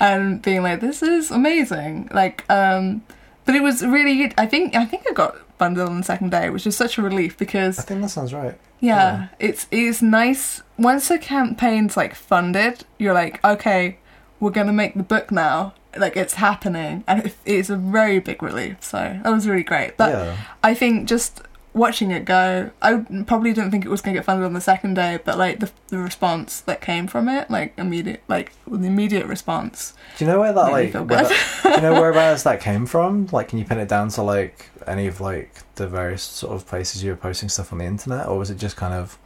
and 0.00 0.40
being 0.40 0.62
like, 0.62 0.80
"This 0.80 1.02
is 1.02 1.30
amazing!" 1.30 2.08
Like, 2.12 2.44
um, 2.48 3.02
but 3.44 3.54
it 3.54 3.62
was 3.62 3.84
really. 3.84 4.32
I 4.38 4.46
think 4.46 4.74
I 4.74 4.84
think 4.86 5.02
I 5.10 5.12
got 5.12 5.36
bundled 5.64 5.88
on 5.88 5.98
the 5.98 6.04
second 6.12 6.30
day, 6.30 6.46
which 6.50 6.66
is 6.66 6.76
such 6.76 6.98
a 6.98 7.02
relief 7.02 7.32
because 7.44 7.78
I 7.78 7.82
think 7.82 8.00
that 8.02 8.10
sounds 8.10 8.32
right. 8.34 8.56
yeah, 8.80 9.28
it's 9.38 9.66
it's 9.70 10.00
nice 10.02 10.62
once 10.78 11.08
the 11.08 11.18
campaign's 11.18 11.96
like 11.96 12.14
funded. 12.14 12.84
You're 12.98 13.14
like, 13.22 13.42
okay, 13.44 13.98
we're 14.40 14.50
gonna 14.58 14.72
make 14.82 14.94
the 14.94 15.02
book 15.14 15.30
now. 15.30 15.72
Like 15.96 16.16
it's 16.16 16.34
happening, 16.34 17.04
and 17.08 17.26
it- 17.26 17.36
it's 17.46 17.70
a 17.70 17.76
very 17.76 18.18
big 18.18 18.42
relief. 18.42 18.76
So 18.80 18.98
that 19.22 19.30
was 19.36 19.46
really 19.46 19.62
great. 19.72 19.96
But 19.96 20.10
yeah, 20.10 20.36
I 20.62 20.74
think 20.74 21.08
just 21.08 21.40
watching 21.84 22.10
it 22.12 22.24
go, 22.24 22.70
I 22.82 22.90
probably 23.26 23.52
didn't 23.52 23.70
think 23.72 23.84
it 23.84 23.88
was 23.88 24.00
gonna 24.00 24.16
get 24.18 24.24
funded 24.24 24.44
on 24.46 24.52
the 24.54 24.60
second 24.60 24.94
day, 24.94 25.18
but 25.24 25.38
like 25.38 25.60
the 25.60 25.70
the 25.88 25.98
response 25.98 26.60
that 26.68 26.80
came 26.80 27.06
from 27.06 27.28
it, 27.28 27.48
like 27.50 27.72
immediate, 27.78 28.22
like 28.28 28.52
the 28.66 28.86
immediate 28.94 29.26
response. 29.26 29.94
do 30.18 30.24
you 30.24 30.30
know 30.30 30.40
where 30.40 30.52
that 30.52 30.70
like? 30.72 30.94
where 30.94 31.04
that- 31.04 31.32
do 31.62 31.70
you 31.70 31.80
know 31.80 31.94
whereabouts 32.00 32.42
that 32.48 32.60
came 32.60 32.86
from? 32.86 33.26
Like, 33.32 33.48
can 33.48 33.58
you 33.60 33.64
pin 33.64 33.78
it 33.78 33.88
down 33.88 34.08
to 34.16 34.22
like 34.22 34.56
any 34.88 35.06
of 35.06 35.20
like 35.20 35.62
the 35.76 35.86
various 35.88 36.22
sort 36.22 36.54
of 36.54 36.66
places 36.66 37.02
you 37.02 37.10
were 37.10 37.16
posting 37.16 37.48
stuff 37.48 37.72
on 37.72 37.78
the 37.78 37.84
internet, 37.84 38.26
or 38.26 38.38
was 38.38 38.50
it 38.50 38.58
just 38.58 38.76
kind 38.76 38.94
of? 38.94 39.18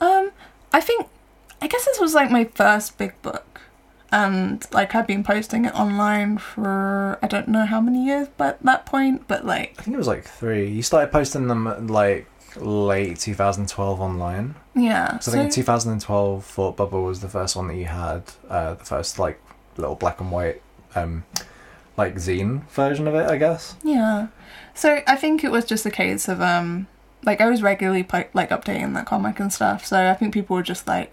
Um, 0.00 0.30
I 0.72 0.80
think, 0.80 1.06
I 1.60 1.66
guess 1.66 1.84
this 1.84 2.00
was 2.00 2.14
like 2.14 2.30
my 2.30 2.44
first 2.44 2.96
big 2.98 3.20
book, 3.22 3.60
and 4.10 4.64
like 4.72 4.94
I've 4.94 5.06
been 5.06 5.22
posting 5.24 5.64
it 5.66 5.74
online 5.74 6.38
for 6.38 7.18
I 7.22 7.26
don't 7.26 7.48
know 7.48 7.66
how 7.66 7.80
many 7.80 8.04
years, 8.04 8.28
but 8.36 8.58
that 8.62 8.86
point, 8.86 9.26
but 9.28 9.44
like 9.44 9.74
I 9.78 9.82
think 9.82 9.94
it 9.94 9.98
was 9.98 10.06
like 10.08 10.24
three. 10.24 10.68
You 10.68 10.82
started 10.82 11.12
posting 11.12 11.48
them 11.48 11.86
like 11.88 12.26
late 12.56 13.18
2012 13.18 14.00
online. 14.00 14.56
yeah. 14.74 15.18
So 15.20 15.30
I 15.30 15.34
think 15.34 15.44
in 15.46 15.50
2012, 15.52 16.44
Thought 16.44 16.76
Bubble 16.76 17.04
was 17.04 17.20
the 17.20 17.28
first 17.28 17.54
one 17.54 17.68
that 17.68 17.76
you 17.76 17.84
had, 17.84 18.24
uh, 18.48 18.74
the 18.74 18.84
first 18.84 19.18
like 19.18 19.40
little 19.76 19.94
black 19.94 20.20
and 20.20 20.32
white, 20.32 20.60
um, 20.96 21.24
like 21.96 22.16
zine 22.16 22.66
version 22.70 23.06
of 23.06 23.14
it, 23.14 23.30
I 23.30 23.36
guess. 23.36 23.76
Yeah. 23.84 24.28
So 24.74 25.02
I 25.06 25.16
think 25.16 25.44
it 25.44 25.50
was 25.50 25.64
just 25.64 25.84
a 25.86 25.90
case 25.90 26.28
of 26.28 26.40
um 26.40 26.86
like 27.24 27.40
I 27.40 27.48
was 27.50 27.62
regularly 27.62 28.06
like 28.32 28.50
updating 28.50 28.94
that 28.94 29.06
comic 29.06 29.40
and 29.40 29.52
stuff. 29.52 29.84
So 29.84 30.10
I 30.10 30.14
think 30.14 30.32
people 30.34 30.56
were 30.56 30.62
just 30.62 30.86
like 30.86 31.12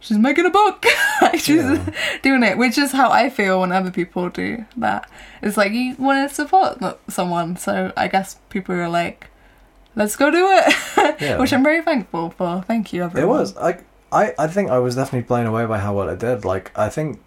she's 0.00 0.18
making 0.18 0.46
a 0.46 0.50
book. 0.50 0.84
like 1.22 1.38
she's 1.40 1.62
Yeah. 1.62 1.90
doing 2.22 2.42
it, 2.42 2.58
which 2.58 2.76
is 2.78 2.92
how 2.92 3.10
I 3.10 3.30
feel 3.30 3.60
when 3.60 3.72
other 3.72 3.90
people 3.90 4.28
do 4.30 4.64
that. 4.76 5.08
It's 5.42 5.56
like 5.56 5.72
you 5.72 5.94
want 5.98 6.28
to 6.28 6.34
support 6.34 6.78
someone. 7.08 7.56
So 7.56 7.92
I 7.96 8.08
guess 8.08 8.36
people 8.50 8.74
are 8.74 8.88
like 8.88 9.28
let's 9.96 10.16
go 10.16 10.30
do 10.30 10.48
it. 10.50 10.74
Yeah. 11.20 11.38
which 11.38 11.52
I'm 11.52 11.62
very 11.62 11.80
thankful 11.82 12.30
for. 12.30 12.62
Thank 12.66 12.92
you 12.92 13.04
everyone. 13.04 13.28
It 13.28 13.30
was 13.40 13.54
like 13.54 13.84
I, 14.10 14.34
I 14.38 14.46
think 14.48 14.70
I 14.70 14.78
was 14.78 14.96
definitely 14.96 15.26
blown 15.26 15.46
away 15.46 15.66
by 15.66 15.78
how 15.78 15.94
well 15.94 16.08
it 16.08 16.18
did. 16.18 16.44
Like 16.44 16.76
I 16.76 16.88
think 16.88 17.20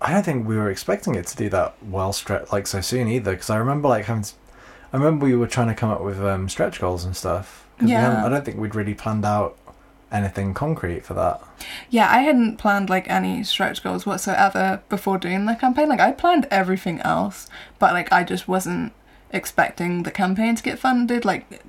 I 0.00 0.12
don't 0.12 0.22
think 0.24 0.46
we 0.48 0.56
were 0.56 0.70
expecting 0.70 1.14
it 1.14 1.26
to 1.28 1.36
do 1.36 1.48
that 1.50 1.74
well 1.82 2.12
stretch 2.14 2.50
like 2.52 2.66
so 2.66 2.80
soon 2.80 3.08
either. 3.08 3.32
Because 3.32 3.50
I 3.50 3.56
remember 3.56 3.88
like 3.88 4.06
having, 4.06 4.22
to- 4.22 4.32
I 4.92 4.96
remember 4.96 5.26
we 5.26 5.36
were 5.36 5.46
trying 5.46 5.68
to 5.68 5.74
come 5.74 5.90
up 5.90 6.02
with 6.02 6.20
um, 6.20 6.48
stretch 6.48 6.80
goals 6.80 7.04
and 7.04 7.16
stuff. 7.16 7.66
Yeah. 7.84 8.24
I 8.24 8.28
don't 8.28 8.44
think 8.44 8.58
we'd 8.58 8.74
really 8.74 8.94
planned 8.94 9.24
out 9.24 9.58
anything 10.12 10.54
concrete 10.54 11.04
for 11.04 11.14
that. 11.14 11.42
Yeah, 11.90 12.08
I 12.10 12.18
hadn't 12.20 12.56
planned 12.56 12.88
like 12.88 13.08
any 13.10 13.42
stretch 13.44 13.82
goals 13.82 14.06
whatsoever 14.06 14.82
before 14.88 15.18
doing 15.18 15.46
the 15.46 15.56
campaign. 15.56 15.88
Like 15.88 16.00
I 16.00 16.12
planned 16.12 16.46
everything 16.50 17.00
else, 17.00 17.48
but 17.78 17.92
like 17.92 18.12
I 18.12 18.22
just 18.24 18.46
wasn't 18.46 18.92
expecting 19.30 20.04
the 20.04 20.12
campaign 20.12 20.54
to 20.54 20.62
get 20.62 20.78
funded. 20.78 21.24
Like 21.24 21.62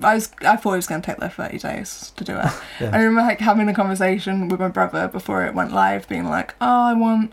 I 0.00 0.14
was, 0.14 0.30
I 0.42 0.56
thought 0.56 0.74
it 0.74 0.76
was 0.76 0.86
going 0.86 1.02
to 1.02 1.06
take 1.06 1.20
like 1.20 1.32
thirty 1.32 1.58
days 1.58 2.12
to 2.16 2.24
do 2.24 2.36
it. 2.38 2.52
Yeah. 2.80 2.90
I 2.94 2.98
remember 3.02 3.22
like 3.22 3.40
having 3.40 3.68
a 3.68 3.74
conversation 3.74 4.48
with 4.48 4.60
my 4.60 4.68
brother 4.68 5.08
before 5.08 5.44
it 5.44 5.54
went 5.54 5.72
live, 5.72 6.08
being 6.08 6.28
like, 6.28 6.54
"Oh, 6.60 6.84
I 6.84 6.94
want, 6.94 7.32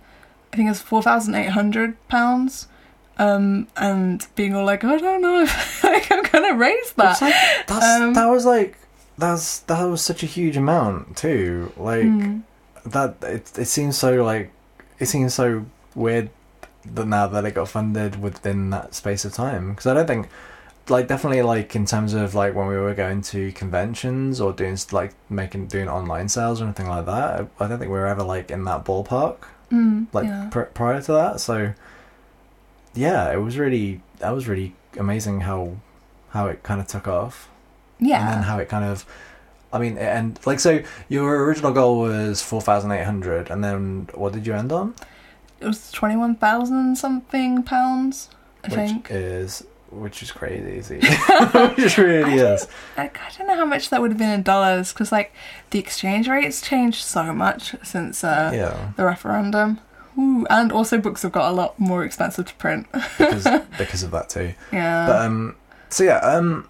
I 0.52 0.58
think 0.58 0.70
it's 0.70 0.82
four 0.82 1.02
thousand 1.02 1.36
eight 1.36 1.52
hundred 1.52 1.96
pounds." 2.10 2.68
Um, 3.19 3.67
and 3.77 4.25
being 4.36 4.56
all 4.56 4.65
like, 4.65 4.84
I 4.84 4.97
don't 4.97 5.21
know 5.21 5.41
if 5.41 5.84
like, 5.84 6.12
I'm 6.12 6.23
gonna 6.23 6.56
raise 6.56 6.93
that. 6.93 7.21
Like, 7.21 7.34
that's, 7.67 7.86
Um, 7.86 8.13
that 8.13 8.27
was 8.27 8.45
like 8.45 8.77
that's 9.17 9.60
that 9.62 9.84
was 9.84 10.01
such 10.01 10.21
a 10.23 10.27
huge 10.27 10.58
amount 10.58 11.17
too. 11.17 11.71
Like 11.77 12.03
Mm. 12.06 12.43
that 12.86 13.15
it 13.23 13.51
it 13.58 13.65
seems 13.65 13.97
so 13.97 14.23
like 14.23 14.51
it 14.99 15.08
seems 15.08 15.34
so 15.34 15.65
weird 15.95 16.30
that 16.86 17.08
now 17.08 17.27
that 17.27 17.43
it 17.43 17.51
got 17.56 17.67
funded 17.67 18.21
within 18.21 18.69
that 18.69 18.93
space 18.93 19.25
of 19.25 19.34
time 19.34 19.71
because 19.71 19.88
I 19.88 19.93
don't 19.95 20.06
think 20.08 20.30
like 20.89 21.08
definitely 21.08 21.41
like 21.41 21.75
in 21.75 21.86
terms 21.86 22.13
of 22.13 22.34
like 22.36 22.53
when 22.56 22.67
we 22.67 22.77
were 22.77 22.93
going 22.93 23.21
to 23.23 23.51
conventions 23.51 24.39
or 24.39 24.53
doing 24.53 24.77
like 24.91 25.13
making 25.30 25.67
doing 25.67 25.89
online 25.89 26.30
sales 26.30 26.62
or 26.62 26.65
anything 26.65 26.88
like 26.88 27.06
that 27.08 27.47
I 27.60 27.67
don't 27.67 27.77
think 27.80 27.91
we 27.91 27.97
were 27.97 28.08
ever 28.08 28.23
like 28.23 28.51
in 28.51 28.63
that 28.65 28.86
ballpark 28.86 29.38
Mm, 29.71 30.08
like 30.13 30.27
yeah. 30.27 30.47
pr- 30.49 30.62
prior 30.73 31.01
to 31.01 31.12
that 31.12 31.41
so 31.41 31.73
yeah 32.93 33.32
it 33.32 33.38
was 33.38 33.58
really 33.58 34.02
that 34.19 34.32
was 34.32 34.47
really 34.47 34.73
amazing 34.97 35.41
how 35.41 35.76
how 36.30 36.47
it 36.47 36.63
kind 36.63 36.82
of 36.82 36.88
took 36.88 37.08
off 37.08 37.50
yeah. 38.00 38.19
and 38.19 38.30
then 38.30 38.43
how 38.43 38.58
it 38.58 38.69
kind 38.69 38.86
of 38.86 39.06
I 39.71 39.80
mean 39.80 39.97
and 39.97 40.39
like 40.45 40.60
so 40.60 40.82
your 41.10 41.45
original 41.45 41.71
goal 41.71 42.00
was 42.00 42.41
4800 42.41 43.50
and 43.50 43.63
then 43.63 44.10
what 44.13 44.34
did 44.34 44.47
you 44.47 44.54
end 44.54 44.71
on 44.71 44.95
it 45.60 45.65
was 45.65 45.91
twenty 45.91 46.15
one 46.15 46.36
thousand 46.36 46.97
something 46.97 47.63
pounds. 47.63 48.30
I 48.63 48.67
which 48.67 48.76
think. 48.76 49.08
is 49.10 49.65
which 49.89 50.21
is 50.21 50.32
crazy 50.32 51.00
which 51.78 51.97
really 51.97 52.36
is 52.36 52.67
Like, 52.97 53.17
I 53.19 53.30
don't 53.38 53.47
know 53.47 53.56
how 53.56 53.65
much 53.65 53.89
that 53.89 54.02
would 54.02 54.12
have 54.12 54.17
been 54.17 54.30
in 54.30 54.43
dollars 54.43 54.93
because 54.93 55.12
like 55.12 55.34
the 55.71 55.80
exchange 55.80 56.28
rates 56.28 56.62
changed 56.62 57.04
so 57.04 57.34
much 57.34 57.76
since 57.84 58.23
uh, 58.23 58.52
yeah 58.54 58.91
the 58.97 59.06
referendum. 59.06 59.80
Ooh, 60.17 60.45
and 60.49 60.71
also 60.71 60.97
books 60.97 61.21
have 61.23 61.32
got 61.32 61.51
a 61.51 61.53
lot 61.53 61.80
more 61.80 62.03
expensive 62.03 62.45
to 62.47 62.53
print. 62.56 62.88
because 62.91 63.43
because 63.77 64.03
of 64.03 64.12
that 64.12 64.30
too 64.30 64.53
yeah. 64.71 65.06
but 65.08 65.21
um 65.21 65.56
so 65.89 66.03
yeah 66.03 66.17
um 66.17 66.67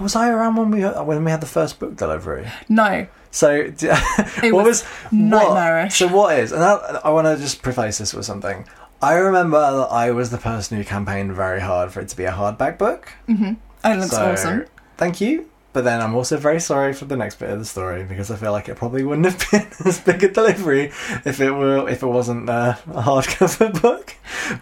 was 0.00 0.14
I 0.14 0.30
around 0.30 0.56
when 0.56 0.70
we 0.70 0.82
when 0.82 1.24
we 1.24 1.30
had 1.30 1.40
the 1.40 1.46
first 1.46 1.78
book 1.78 1.96
delivery 1.96 2.46
no, 2.68 3.06
so 3.30 3.68
d- 3.70 3.88
it 4.42 4.52
what 4.52 4.64
was, 4.64 4.82
was 4.82 5.12
nightmarish. 5.12 5.96
So 5.96 6.06
what 6.08 6.38
is? 6.38 6.52
And 6.52 6.62
I, 6.62 7.00
I 7.04 7.10
want 7.10 7.26
to 7.26 7.36
just 7.42 7.62
preface 7.62 7.98
this 7.98 8.12
with 8.14 8.26
something. 8.26 8.66
I 9.00 9.14
remember 9.14 9.58
that 9.58 9.88
I 9.90 10.12
was 10.12 10.30
the 10.30 10.38
person 10.38 10.76
who 10.76 10.84
campaigned 10.84 11.32
very 11.32 11.60
hard 11.60 11.90
for 11.92 12.00
it 12.00 12.08
to 12.08 12.16
be 12.16 12.24
a 12.24 12.30
hardback 12.30 12.78
book. 12.78 13.12
hmm 13.26 13.54
It 13.84 13.96
looks 13.96 14.10
so, 14.10 14.32
awesome. 14.32 14.66
Thank 14.96 15.20
you. 15.20 15.48
But 15.72 15.84
then 15.84 16.02
I'm 16.02 16.14
also 16.14 16.36
very 16.36 16.60
sorry 16.60 16.92
for 16.92 17.06
the 17.06 17.16
next 17.16 17.36
bit 17.38 17.48
of 17.48 17.58
the 17.58 17.64
story 17.64 18.04
because 18.04 18.30
I 18.30 18.36
feel 18.36 18.52
like 18.52 18.68
it 18.68 18.76
probably 18.76 19.04
wouldn't 19.04 19.24
have 19.26 19.50
been 19.50 19.66
as 19.86 19.98
big 20.00 20.22
a 20.22 20.28
delivery 20.28 20.92
if 21.24 21.40
it 21.40 21.50
were 21.50 21.88
if 21.88 22.02
it 22.02 22.06
wasn't 22.06 22.50
uh, 22.50 22.74
a 22.92 23.02
hardcover 23.02 23.72
book. 23.82 24.14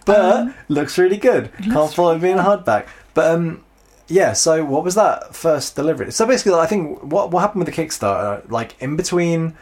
But 0.07 0.21
Um, 0.37 0.55
looks 0.69 0.99
really 0.99 1.17
good. 1.17 1.47
it 1.59 1.65
Can't 1.73 1.93
follow 1.93 2.11
really 2.15 2.21
being 2.21 2.39
a 2.39 2.43
hardback. 2.45 2.87
But 3.15 3.33
um, 3.35 3.65
yeah. 4.07 4.35
So 4.35 4.65
what 4.65 4.85
was 4.85 4.95
that 4.95 5.35
first 5.35 5.75
delivery? 5.75 6.13
So 6.13 6.27
basically, 6.27 6.55
I 6.55 6.67
think 6.67 7.03
what 7.03 7.33
what 7.33 7.41
happened 7.41 7.65
with 7.65 7.75
the 7.75 7.83
Kickstarter, 7.83 8.49
like 8.49 8.81
in 8.81 8.95
between, 8.97 9.57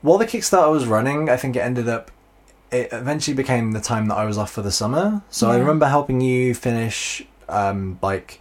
while 0.00 0.16
the 0.16 0.26
Kickstarter 0.26 0.70
was 0.70 0.86
running, 0.86 1.28
I 1.28 1.36
think 1.36 1.54
it 1.54 1.60
ended 1.60 1.86
up. 1.88 2.10
It 2.70 2.88
eventually 2.92 3.36
became 3.36 3.72
the 3.72 3.80
time 3.80 4.08
that 4.08 4.16
I 4.16 4.24
was 4.24 4.36
off 4.38 4.50
for 4.50 4.62
the 4.62 4.72
summer. 4.72 5.22
So 5.30 5.50
I 5.50 5.58
remember 5.58 5.86
helping 5.86 6.20
you 6.22 6.54
finish, 6.54 7.22
um, 7.48 7.98
like 8.02 8.40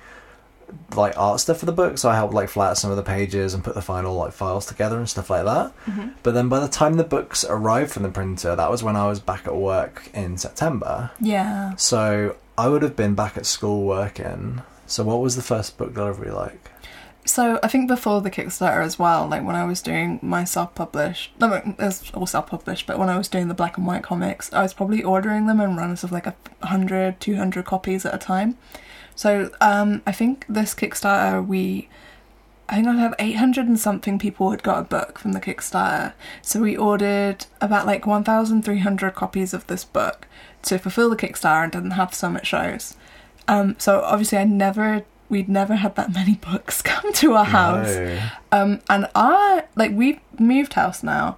like 0.95 1.17
art 1.17 1.39
stuff 1.39 1.57
for 1.59 1.65
the 1.65 1.71
book. 1.71 1.97
So 1.97 2.09
I 2.09 2.15
helped 2.15 2.33
like 2.33 2.49
flat 2.49 2.77
some 2.77 2.91
of 2.91 2.97
the 2.97 3.03
pages 3.03 3.53
and 3.53 3.63
put 3.63 3.75
the 3.75 3.81
final 3.81 4.15
like 4.15 4.33
files 4.33 4.65
together 4.65 4.97
and 4.97 5.09
stuff 5.09 5.29
like 5.29 5.45
that. 5.45 5.71
hmm 5.85 6.09
But 6.23 6.33
then 6.33 6.49
by 6.49 6.59
the 6.59 6.67
time 6.67 6.95
the 6.95 7.03
books 7.03 7.43
arrived 7.47 7.91
from 7.91 8.03
the 8.03 8.09
printer, 8.09 8.55
that 8.55 8.71
was 8.71 8.83
when 8.83 8.95
I 8.95 9.07
was 9.07 9.19
back 9.19 9.47
at 9.47 9.55
work 9.55 10.09
in 10.13 10.37
September. 10.37 11.11
Yeah. 11.19 11.75
So 11.75 12.35
I 12.57 12.67
would 12.69 12.81
have 12.83 12.95
been 12.95 13.15
back 13.15 13.37
at 13.37 13.45
school 13.45 13.85
working. 13.85 14.61
So 14.85 15.03
what 15.03 15.21
was 15.21 15.35
the 15.35 15.41
first 15.41 15.77
book 15.77 15.93
delivery 15.93 16.31
like? 16.31 16.69
So 17.25 17.57
I 17.63 17.69
think 17.69 17.87
before 17.87 18.19
the 18.19 18.29
Kickstarter 18.29 18.83
as 18.83 18.99
well, 18.99 19.27
like 19.29 19.45
when 19.45 19.55
I 19.55 19.63
was 19.63 19.81
doing 19.81 20.19
my 20.21 20.43
self-published, 20.43 21.31
no, 21.39 21.53
it 21.53 21.77
was 21.79 22.11
all 22.13 22.25
self-published, 22.25 22.85
but 22.85 22.99
when 22.99 23.07
I 23.07 23.17
was 23.17 23.29
doing 23.29 23.47
the 23.47 23.53
black 23.53 23.77
and 23.77 23.87
white 23.87 24.03
comics, 24.03 24.51
I 24.51 24.61
was 24.61 24.73
probably 24.73 25.01
ordering 25.03 25.47
them 25.47 25.61
in 25.61 25.77
runs 25.77 26.03
of 26.03 26.11
like 26.11 26.27
a 26.27 26.35
100, 26.59 27.21
200 27.21 27.63
copies 27.63 28.05
at 28.05 28.13
a 28.13 28.17
time. 28.17 28.57
So 29.15 29.51
um, 29.61 30.01
I 30.05 30.11
think 30.11 30.45
this 30.49 30.73
Kickstarter, 30.73 31.45
we, 31.45 31.89
I 32.69 32.75
think 32.75 32.87
I 32.87 32.95
have 32.95 33.15
800 33.19 33.67
and 33.67 33.79
something 33.79 34.17
people 34.19 34.51
had 34.51 34.63
got 34.63 34.79
a 34.79 34.83
book 34.83 35.19
from 35.19 35.33
the 35.33 35.41
Kickstarter. 35.41 36.13
So 36.41 36.61
we 36.61 36.75
ordered 36.75 37.45
about 37.61 37.85
like 37.85 38.05
1,300 38.05 39.13
copies 39.13 39.53
of 39.53 39.67
this 39.67 39.83
book 39.83 40.27
to 40.63 40.79
fulfill 40.79 41.09
the 41.09 41.15
Kickstarter 41.15 41.63
and 41.63 41.71
didn't 41.71 41.91
have 41.91 42.13
some 42.13 42.35
at 42.35 42.47
shows. 42.47 42.95
Um, 43.47 43.75
so 43.77 44.01
obviously 44.01 44.37
I 44.37 44.45
never, 44.45 45.03
we'd 45.29 45.49
never 45.49 45.75
had 45.75 45.95
that 45.95 46.13
many 46.13 46.35
books 46.35 46.81
come 46.81 47.13
to 47.13 47.33
our 47.33 47.45
house. 47.45 47.95
No. 47.95 48.19
Um, 48.51 48.81
and 48.89 49.07
I 49.15 49.65
like 49.75 49.91
we've 49.91 50.19
moved 50.39 50.73
house 50.73 51.03
now, 51.03 51.37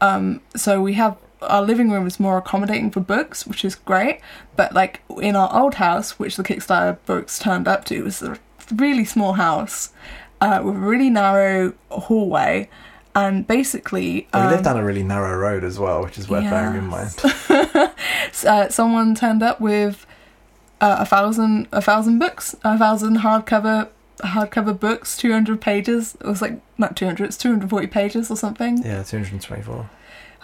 um, 0.00 0.40
so 0.56 0.82
we 0.82 0.94
have 0.94 1.16
our 1.48 1.62
living 1.62 1.90
room 1.90 2.06
is 2.06 2.20
more 2.20 2.38
accommodating 2.38 2.90
for 2.90 3.00
books, 3.00 3.46
which 3.46 3.64
is 3.64 3.74
great. 3.74 4.20
But 4.56 4.74
like 4.74 5.02
in 5.20 5.36
our 5.36 5.54
old 5.58 5.74
house, 5.74 6.18
which 6.18 6.36
the 6.36 6.42
Kickstarter 6.42 6.98
books 7.06 7.38
turned 7.38 7.68
up 7.68 7.84
to, 7.86 8.02
was 8.02 8.22
a 8.22 8.38
really 8.74 9.04
small 9.04 9.34
house 9.34 9.92
uh, 10.40 10.60
with 10.64 10.76
a 10.76 10.78
really 10.78 11.10
narrow 11.10 11.74
hallway, 11.90 12.68
and 13.14 13.46
basically 13.46 14.26
we 14.32 14.40
um, 14.40 14.50
lived 14.50 14.64
down 14.64 14.76
a 14.76 14.84
really 14.84 15.04
narrow 15.04 15.36
road 15.38 15.64
as 15.64 15.78
well, 15.78 16.02
which 16.02 16.18
is 16.18 16.28
worth 16.28 16.44
bearing 16.44 16.76
in 16.76 16.86
mind. 16.86 17.14
uh, 18.46 18.68
someone 18.68 19.14
turned 19.14 19.42
up 19.42 19.60
with 19.60 20.06
uh, 20.80 20.96
a 21.00 21.06
thousand 21.06 21.68
a 21.72 21.80
thousand 21.80 22.18
books, 22.18 22.54
a 22.64 22.76
thousand 22.76 23.18
hardcover 23.18 23.88
hardcover 24.20 24.78
books, 24.78 25.16
two 25.16 25.32
hundred 25.32 25.60
pages. 25.60 26.16
It 26.20 26.26
was 26.26 26.42
like 26.42 26.60
not 26.78 26.96
two 26.96 27.06
hundred, 27.06 27.26
it's 27.26 27.36
two 27.36 27.50
hundred 27.50 27.70
forty 27.70 27.86
pages 27.86 28.30
or 28.30 28.36
something. 28.36 28.78
Yeah, 28.78 29.02
224. 29.02 29.88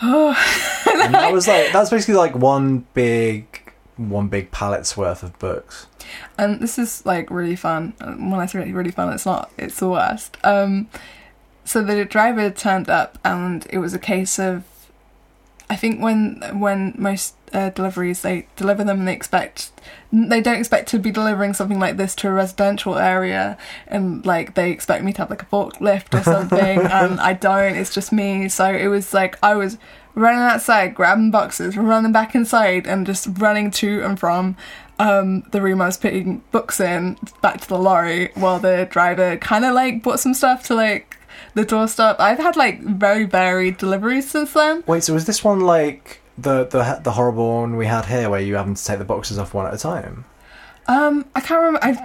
And 0.02 1.14
that 1.14 1.32
was 1.32 1.46
like 1.48 1.72
that's 1.72 1.90
basically 1.90 2.14
like 2.14 2.34
one 2.34 2.86
big 2.94 3.72
one 3.96 4.28
big 4.28 4.50
pallet's 4.50 4.96
worth 4.96 5.22
of 5.22 5.38
books. 5.38 5.86
and 6.38 6.60
this 6.60 6.78
is 6.78 7.04
like 7.04 7.30
really 7.30 7.56
fun. 7.56 7.94
When 8.00 8.34
I 8.34 8.46
say 8.46 8.70
really 8.72 8.90
fun, 8.90 9.12
it's 9.12 9.26
not. 9.26 9.50
It's 9.58 9.78
the 9.78 9.88
worst. 9.88 10.36
Um, 10.42 10.88
so 11.64 11.82
the 11.82 12.04
driver 12.04 12.50
turned 12.50 12.88
up, 12.88 13.18
and 13.24 13.66
it 13.70 13.78
was 13.78 13.94
a 13.94 13.98
case 13.98 14.38
of, 14.38 14.64
I 15.70 15.76
think 15.76 16.02
when 16.02 16.42
when 16.58 16.94
most 16.98 17.36
uh, 17.52 17.70
deliveries 17.70 18.22
they 18.22 18.48
deliver 18.56 18.82
them, 18.82 18.98
and 18.98 19.08
they 19.08 19.12
expect 19.12 19.70
they 20.12 20.40
don't 20.40 20.58
expect 20.58 20.88
to 20.88 20.98
be 20.98 21.12
delivering 21.12 21.54
something 21.54 21.78
like 21.78 21.96
this 21.96 22.16
to 22.16 22.28
a 22.28 22.32
residential 22.32 22.98
area, 22.98 23.56
and 23.86 24.26
like 24.26 24.54
they 24.56 24.72
expect 24.72 25.04
me 25.04 25.12
to 25.12 25.18
have 25.18 25.30
like 25.30 25.42
a 25.42 25.46
forklift 25.46 26.18
or 26.18 26.24
something, 26.24 26.58
and 26.80 27.20
I 27.20 27.34
don't. 27.34 27.76
It's 27.76 27.94
just 27.94 28.10
me. 28.12 28.48
So 28.48 28.66
it 28.66 28.88
was 28.88 29.14
like 29.14 29.38
I 29.44 29.54
was 29.54 29.78
running 30.16 30.40
outside, 30.40 30.96
grabbing 30.96 31.30
boxes, 31.30 31.76
running 31.76 32.10
back 32.10 32.34
inside, 32.34 32.88
and 32.88 33.06
just 33.06 33.28
running 33.38 33.70
to 33.70 34.02
and 34.02 34.18
from 34.18 34.56
um, 34.98 35.42
the 35.52 35.62
room 35.62 35.80
I 35.80 35.86
was 35.86 35.96
putting 35.96 36.42
books 36.50 36.80
in 36.80 37.16
back 37.42 37.60
to 37.60 37.68
the 37.68 37.78
lorry 37.78 38.32
while 38.34 38.58
the 38.58 38.88
driver 38.90 39.36
kind 39.36 39.64
of 39.64 39.72
like 39.74 40.02
bought 40.02 40.18
some 40.18 40.34
stuff 40.34 40.66
to 40.66 40.74
like 40.74 41.16
the 41.54 41.64
doorstep. 41.64 42.16
I've 42.20 42.38
had 42.38 42.56
like 42.56 42.80
very 42.82 43.24
varied 43.24 43.76
deliveries 43.78 44.30
since 44.30 44.52
then. 44.52 44.84
Wait, 44.86 45.02
so 45.04 45.14
was 45.14 45.24
this 45.26 45.42
one 45.44 45.60
like 45.60 46.20
the 46.38 46.64
the 46.66 47.00
the 47.02 47.12
horrible 47.12 47.60
one 47.60 47.76
we 47.76 47.86
had 47.86 48.06
here, 48.06 48.30
where 48.30 48.40
you 48.40 48.54
having 48.56 48.74
to 48.74 48.84
take 48.84 48.98
the 48.98 49.04
boxes 49.04 49.38
off 49.38 49.52
one 49.54 49.66
at 49.66 49.74
a 49.74 49.78
time? 49.78 50.24
Um, 50.86 51.24
I 51.34 51.40
can't 51.40 51.58
remember. 51.60 51.80
I've 51.84 51.98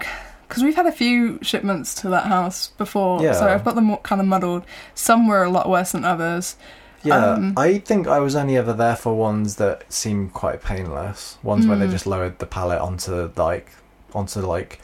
because 0.48 0.62
we've 0.64 0.76
had 0.76 0.86
a 0.86 0.92
few 0.92 1.40
shipments 1.42 1.96
to 2.02 2.10
that 2.10 2.26
house 2.28 2.68
before, 2.78 3.22
Yeah. 3.22 3.34
so 3.34 3.48
I've 3.48 3.66
got 3.66 3.74
them 3.76 3.96
kind 3.98 4.22
of 4.22 4.28
muddled. 4.28 4.64
Some 4.94 5.28
were 5.28 5.44
a 5.44 5.50
lot 5.50 5.68
worse 5.68 5.92
than 5.94 6.06
others. 6.06 6.56
Yeah, 7.02 7.18
Um, 7.34 7.54
I 7.58 7.80
think 7.80 8.08
I 8.08 8.20
was 8.20 8.36
only 8.36 8.56
ever 8.58 8.72
there 8.74 8.96
for 8.96 9.16
ones 9.16 9.56
that 9.56 9.92
seemed 9.92 10.34
quite 10.34 10.62
painless. 10.64 11.38
Ones 11.44 11.66
where 11.68 11.78
they 11.78 11.88
Mm. 11.88 11.92
just 11.92 12.06
lowered 12.08 12.38
the 12.40 12.46
pallet 12.46 12.80
onto 12.80 13.32
like 13.36 13.70
onto 14.14 14.40
like 14.42 14.80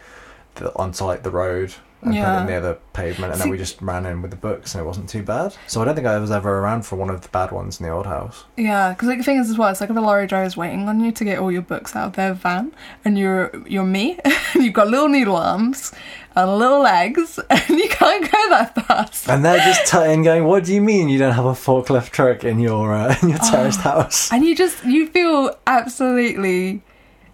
the, 0.55 0.75
onto 0.75 1.03
like 1.05 1.21
the 1.23 1.29
road 1.31 1.73
and 2.01 2.13
Yeah. 2.15 2.39
put 2.39 2.43
it 2.43 2.51
near 2.51 2.61
the 2.61 2.77
pavement, 2.93 3.33
and 3.33 3.41
See- 3.41 3.45
then 3.45 3.51
we 3.51 3.57
just 3.57 3.81
ran 3.81 4.05
in 4.05 4.21
with 4.21 4.31
the 4.31 4.37
books, 4.37 4.73
and 4.73 4.81
it 4.83 4.85
wasn't 4.85 5.07
too 5.09 5.23
bad. 5.23 5.53
So 5.67 5.81
I 5.81 5.85
don't 5.85 5.95
think 5.95 6.07
I 6.07 6.17
was 6.17 6.31
ever 6.31 6.59
around 6.59 6.85
for 6.85 6.95
one 6.95 7.09
of 7.09 7.21
the 7.21 7.29
bad 7.29 7.51
ones 7.51 7.79
in 7.79 7.85
the 7.85 7.91
old 7.91 8.05
house. 8.07 8.43
Yeah, 8.57 8.89
because 8.89 9.07
like 9.07 9.17
the 9.19 9.23
thing 9.23 9.37
is 9.39 9.49
as 9.49 9.57
well, 9.57 9.69
it's 9.69 9.81
like 9.81 9.89
if 9.89 9.95
a 9.95 9.99
lorry 10.01 10.27
driver's 10.27 10.57
waiting 10.57 10.87
on 10.87 10.99
you 10.99 11.11
to 11.11 11.23
get 11.23 11.39
all 11.39 11.51
your 11.51 11.61
books 11.61 11.95
out 11.95 12.07
of 12.07 12.13
their 12.13 12.33
van, 12.33 12.71
and 13.05 13.17
you're 13.17 13.51
you're 13.67 13.83
me, 13.85 14.17
and 14.25 14.63
you've 14.63 14.73
got 14.73 14.87
little 14.87 15.09
needle 15.09 15.35
arms 15.35 15.91
and 16.35 16.57
little 16.57 16.79
legs, 16.81 17.39
and 17.49 17.69
you 17.69 17.89
can't 17.89 18.23
go 18.31 18.49
that 18.49 18.73
fast. 18.87 19.29
And 19.29 19.43
they're 19.43 19.59
just 19.59 19.85
tutting, 19.85 20.23
going, 20.23 20.45
"What 20.45 20.63
do 20.65 20.73
you 20.73 20.81
mean 20.81 21.09
you 21.09 21.19
don't 21.19 21.33
have 21.33 21.45
a 21.45 21.51
forklift 21.53 22.09
truck 22.11 22.43
in 22.43 22.59
your 22.59 22.93
uh, 22.93 23.15
in 23.21 23.29
your 23.29 23.39
terraced 23.39 23.81
house?" 23.81 24.31
and 24.31 24.43
you 24.45 24.55
just 24.55 24.83
you 24.85 25.07
feel 25.07 25.55
absolutely 25.67 26.81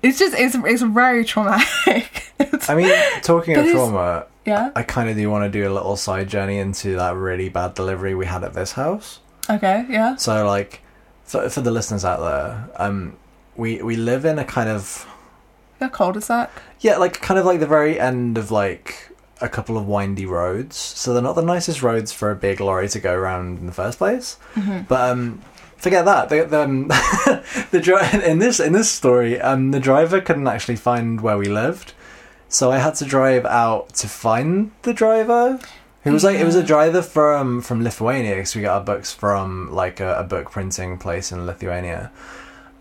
it's 0.03 0.19
just 0.19 0.35
it's 0.37 0.55
it's 0.55 0.81
very 0.81 1.23
traumatic 1.25 2.23
I 2.69 2.75
mean, 2.75 2.91
talking 3.23 3.55
But 3.55 3.65
of 3.65 3.71
trauma, 3.71 4.25
yeah 4.47 4.71
I 4.75 4.81
kind 4.83 5.09
of 5.09 5.15
do 5.15 5.29
want 5.29 5.43
to 5.51 5.59
do 5.59 5.69
a 5.69 5.73
little 5.73 5.95
side 5.97 6.27
journey 6.29 6.57
into 6.57 6.95
that 6.95 7.15
really 7.15 7.49
bad 7.49 7.73
delivery 7.75 8.15
we 8.15 8.25
had 8.25 8.43
at 8.43 8.53
this 8.53 8.71
house. 8.71 9.19
okay 9.49 9.85
yeah 9.89 10.15
So, 10.15 10.47
like, 10.47 10.81
for, 11.25 11.49
for 11.49 11.61
the 11.61 11.71
listeners 11.71 12.03
out 12.05 12.21
there, 12.21 12.69
um, 12.77 13.17
we 13.55 13.81
we 13.83 13.95
live 13.95 14.23
in 14.25 14.39
a 14.39 14.45
kind 14.45 14.69
of 14.69 15.05
yeah 15.81 15.89
cul-de-sac 15.89 16.49
yeah, 16.79 16.97
like 16.97 17.21
kind 17.21 17.39
of 17.39 17.45
like 17.45 17.59
the 17.59 17.67
very 17.67 17.99
end 17.99 18.37
of 18.37 18.49
like 18.51 19.09
a 19.41 19.49
couple 19.49 19.77
of 19.77 19.87
windy 19.87 20.25
roads. 20.25 20.75
So 20.77 21.13
they're 21.13 21.21
not 21.29 21.35
the 21.35 21.41
nicest 21.43 21.81
roads 21.83 22.11
for 22.11 22.31
a 22.31 22.35
big 22.35 22.59
lorry 22.59 22.87
to 22.89 22.99
go 22.99 23.13
around 23.13 23.59
in 23.59 23.65
the 23.67 23.71
first 23.71 23.97
place. 23.99 24.37
hmm 24.55 24.79
But 24.87 25.09
um, 25.11 25.41
forget 25.77 26.05
that. 26.05 26.29
The 26.29 26.45
the, 26.45 26.61
um, 26.61 26.87
the 27.71 27.79
dri- 27.81 28.23
in 28.31 28.39
this 28.39 28.59
in 28.59 28.73
this 28.73 28.89
story, 28.89 29.39
um, 29.41 29.71
the 29.71 29.79
driver 29.79 30.21
couldn't 30.21 30.47
actually 30.47 30.75
find 30.77 31.21
where 31.21 31.37
we 31.37 31.45
lived, 31.47 31.93
so 32.49 32.71
I 32.71 32.77
had 32.77 32.95
to 32.95 33.05
drive 33.05 33.45
out 33.45 33.93
to 33.95 34.07
find 34.07 34.71
the 34.83 34.93
driver. 34.93 35.59
Who 36.03 36.13
was 36.13 36.23
like 36.23 36.37
it 36.37 36.45
was 36.45 36.55
a 36.55 36.63
driver 36.63 37.01
from 37.01 37.61
from 37.61 37.83
Lithuania 37.83 38.35
because 38.35 38.55
we 38.55 38.61
got 38.61 38.77
our 38.77 38.83
books 38.83 39.13
from 39.13 39.73
like 39.73 39.99
a, 39.99 40.19
a 40.19 40.23
book 40.23 40.51
printing 40.51 40.97
place 40.97 41.31
in 41.33 41.45
Lithuania. 41.45 42.11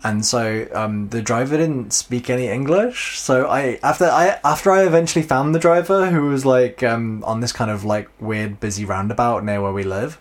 And 0.03 0.25
so 0.25 0.67
um, 0.73 1.09
the 1.09 1.21
driver 1.21 1.57
didn't 1.57 1.91
speak 1.91 2.29
any 2.29 2.47
English. 2.47 3.19
So 3.19 3.47
I 3.47 3.79
after 3.83 4.05
I 4.05 4.39
after 4.45 4.71
I 4.71 4.83
eventually 4.85 5.23
found 5.23 5.53
the 5.53 5.59
driver 5.59 6.09
who 6.09 6.29
was 6.29 6.45
like 6.45 6.83
um, 6.83 7.21
on 7.25 7.41
this 7.41 7.51
kind 7.51 7.69
of 7.69 7.83
like 7.83 8.07
weird 8.21 8.59
busy 8.61 8.85
roundabout 8.85 9.43
near 9.43 9.61
where 9.61 9.73
we 9.73 9.83
live, 9.83 10.17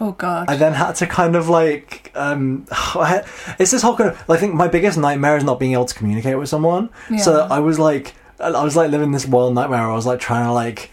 oh 0.00 0.12
god 0.12 0.50
I 0.50 0.56
then 0.56 0.74
had 0.74 0.96
to 0.96 1.06
kind 1.06 1.36
of 1.36 1.48
like 1.48 2.10
um 2.14 2.66
had- 2.72 3.24
it's 3.58 3.70
this 3.70 3.80
whole 3.80 3.96
kind 3.96 4.10
of 4.10 4.22
I 4.28 4.36
think 4.36 4.52
my 4.54 4.68
biggest 4.68 4.98
nightmare 4.98 5.36
is 5.38 5.44
not 5.44 5.58
being 5.58 5.72
able 5.72 5.86
to 5.86 5.94
communicate 5.94 6.36
with 6.36 6.50
someone. 6.50 6.90
So 7.22 7.46
I 7.50 7.60
was 7.60 7.78
like 7.78 8.12
I 8.40 8.62
was 8.64 8.76
like 8.76 8.90
living 8.90 9.12
this 9.12 9.26
wild 9.26 9.54
nightmare. 9.54 9.80
where 9.80 9.90
I 9.90 9.94
was 9.94 10.06
like 10.06 10.20
trying 10.20 10.44
to 10.44 10.52
like 10.52 10.90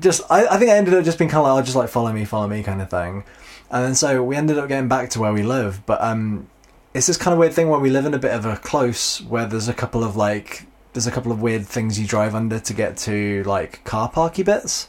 just 0.00 0.22
I, 0.30 0.46
I 0.46 0.58
think 0.58 0.70
I 0.70 0.76
ended 0.76 0.94
up 0.94 1.04
just 1.04 1.18
being 1.18 1.30
kind 1.30 1.40
of 1.40 1.52
like 1.54 1.62
oh, 1.62 1.64
just 1.64 1.76
like 1.76 1.88
follow 1.88 2.12
me, 2.12 2.24
follow 2.24 2.48
me 2.48 2.62
kind 2.62 2.82
of 2.82 2.90
thing. 2.90 3.24
And 3.70 3.84
then 3.84 3.94
so 3.94 4.22
we 4.22 4.36
ended 4.36 4.58
up 4.58 4.68
getting 4.68 4.88
back 4.88 5.10
to 5.10 5.20
where 5.20 5.32
we 5.32 5.42
live, 5.42 5.84
but 5.86 6.00
um 6.02 6.48
it's 6.94 7.06
this 7.06 7.16
kind 7.16 7.32
of 7.32 7.38
weird 7.38 7.52
thing 7.52 7.68
where 7.68 7.78
we 7.80 7.90
live 7.90 8.06
in 8.06 8.14
a 8.14 8.18
bit 8.18 8.32
of 8.32 8.44
a 8.46 8.56
close 8.56 9.20
where 9.22 9.46
there's 9.46 9.68
a 9.68 9.74
couple 9.74 10.02
of 10.02 10.16
like 10.16 10.66
there's 10.94 11.06
a 11.06 11.10
couple 11.10 11.30
of 11.30 11.40
weird 11.40 11.66
things 11.66 12.00
you 12.00 12.06
drive 12.06 12.34
under 12.34 12.58
to 12.58 12.72
get 12.72 12.96
to 12.96 13.42
like 13.44 13.84
car 13.84 14.08
parky 14.08 14.42
bits 14.42 14.88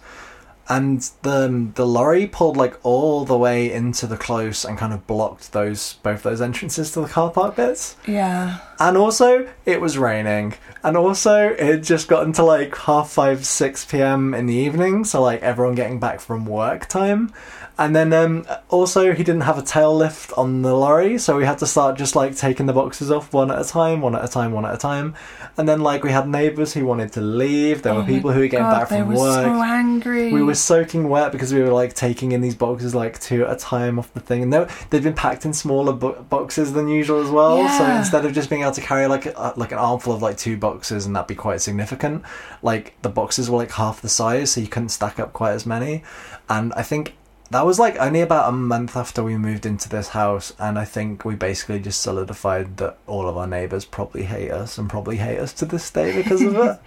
and 0.70 1.10
the 1.24 1.72
the 1.76 1.86
lorry 1.86 2.28
pulled 2.28 2.56
like 2.56 2.80
all 2.84 3.26
the 3.26 3.38
way 3.38 3.72
into 3.72 4.06
the 4.06 4.16
close 4.16 4.64
and 4.64 4.78
kind 4.78 4.93
of 4.93 5.06
blocked 5.08 5.52
those 5.52 5.93
both 6.04 6.22
those 6.24 6.39
entrances 6.41 6.91
to 6.91 7.02
the 7.02 7.08
car 7.08 7.32
park 7.32 7.56
bits. 7.56 7.95
yeah 8.06 8.60
And 8.80 8.95
also, 8.95 9.50
it 9.66 9.82
was 9.82 9.97
raining, 9.97 10.54
and 10.84 10.95
also 10.97 11.49
it 11.49 11.80
just 11.84 12.07
got 12.07 12.25
into 12.25 12.43
like 12.43 12.75
half 12.75 13.11
five, 13.11 13.45
six 13.45 13.86
p.m. 13.86 14.34
in 14.34 14.45
the 14.45 14.53
evening, 14.53 15.03
so 15.03 15.21
like 15.21 15.41
everyone 15.41 15.75
getting 15.75 15.99
back 15.99 16.19
from 16.19 16.45
work 16.45 16.88
time. 16.88 17.34
And 17.80 17.95
then 17.95 18.11
um, 18.13 18.45
also 18.69 19.13
he 19.13 19.23
didn't 19.23 19.41
have 19.41 19.57
a 19.57 19.61
tail 19.61 19.95
lift 19.95 20.34
on 20.38 20.61
the 20.63 20.73
lorry, 20.75 21.17
so 21.17 21.38
we 21.38 21.45
had 21.45 21.57
to 21.59 21.65
start 21.65 21.97
just 21.97 22.13
like 22.15 22.36
taking 22.36 22.65
the 22.65 22.73
boxes 22.73 23.09
off 23.09 23.32
one 23.34 23.49
at 23.49 23.59
a 23.59 23.63
time, 23.63 24.01
one 24.01 24.15
at 24.15 24.23
a 24.23 24.27
time, 24.27 24.51
one 24.51 24.65
at 24.65 24.75
a 24.75 24.77
time. 24.77 25.15
And 25.57 25.67
then 25.67 25.80
like 25.80 26.03
we 26.03 26.11
had 26.11 26.27
neighbours 26.27 26.73
who 26.73 26.86
wanted 26.86 27.13
to 27.13 27.21
leave. 27.21 27.82
There 27.82 27.93
Oh 27.93 27.97
were 28.01 28.03
people 28.03 28.32
who 28.34 28.41
were 28.41 28.47
getting 28.47 28.65
God, 28.65 28.80
back 28.82 28.89
they 28.89 28.99
from 28.99 29.09
were 29.09 29.15
work 29.15 29.45
so 29.45 29.63
angry 29.63 30.34
we 30.34 30.43
were 30.43 30.55
soaking 30.55 31.07
wet 31.07 31.32
because 31.32 31.53
we 31.53 31.61
were 31.61 31.71
like 31.71 31.93
taking 31.93 32.34
in 32.34 32.41
these 32.41 32.55
boxes 32.55 32.93
like 32.93 33.17
two 33.19 33.45
at 33.45 33.51
a 33.53 33.55
time 33.55 33.97
off 33.97 34.13
the 34.13 34.19
thing 34.19 34.43
and 34.43 34.51
they, 34.53 34.67
they'd 34.89 35.03
been 35.03 35.13
packed 35.13 35.45
in 35.45 35.53
smaller 35.53 35.93
bo- 35.93 36.21
boxes 36.23 36.73
than 36.73 36.88
usual 36.89 37.21
as 37.21 37.30
well 37.30 37.57
Yeah. 37.59 37.77
so 37.77 37.86
instead 37.97 38.25
of 38.25 38.34
just 38.34 38.49
being 38.49 38.61
able 38.63 38.73
to 38.73 38.82
carry 38.82 39.07
like 39.07 39.25
a, 39.25 39.53
like 39.55 39.71
an 39.71 39.77
armful 39.77 40.13
of 40.13 40.21
like 40.21 40.38
two 40.38 40.57
boxes 40.57 41.05
and 41.05 41.15
that'd 41.15 41.27
be 41.27 41.36
quite 41.36 41.61
significant 41.61 42.23
like 42.61 42.93
the 43.01 43.09
boxes 43.09 43.49
were 43.49 43.57
like 43.57 43.71
half 43.71 44.01
the 44.01 44.09
size 44.09 44.51
so 44.51 44.59
you 44.61 44.67
couldn't 44.67 44.89
stack 44.89 45.19
up 45.19 45.32
quite 45.34 45.53
as 45.53 45.65
many 45.65 46.03
and 46.49 46.73
i 46.73 46.84
think 46.84 47.15
that 47.52 47.66
was 47.66 47.80
like 47.80 47.95
only 47.97 48.22
about 48.22 48.50
a 48.50 48.52
month 48.52 48.95
after 48.95 49.24
we 49.24 49.38
moved 49.38 49.66
into 49.66 49.89
this 49.89 50.10
house 50.10 50.54
and 50.60 50.78
i 50.78 50.86
think 50.86 51.26
we 51.26 51.36
basically 51.36 51.80
just 51.80 52.02
solidified 52.02 52.78
that 52.78 52.97
all 53.08 53.28
of 53.28 53.38
our 53.38 53.47
neighbors 53.47 53.86
probably 53.86 54.24
hate 54.24 54.52
us 54.52 54.78
and 54.78 54.89
probably 54.89 55.18
hate 55.18 55.39
us 55.39 55.54
to 55.54 55.66
this 55.66 55.89
day 55.89 56.16
because 56.16 56.41
of 56.41 56.56
it. 56.56 56.80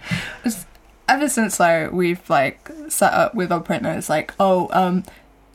Ever 1.09 1.27
since 1.27 1.59
like 1.59 1.91
we've 1.91 2.27
like 2.29 2.69
set 2.87 3.13
up 3.13 3.35
with 3.35 3.51
our 3.51 3.59
printer 3.59 3.91
it's 3.91 4.09
like 4.09 4.33
oh 4.39 4.69
um 4.71 5.03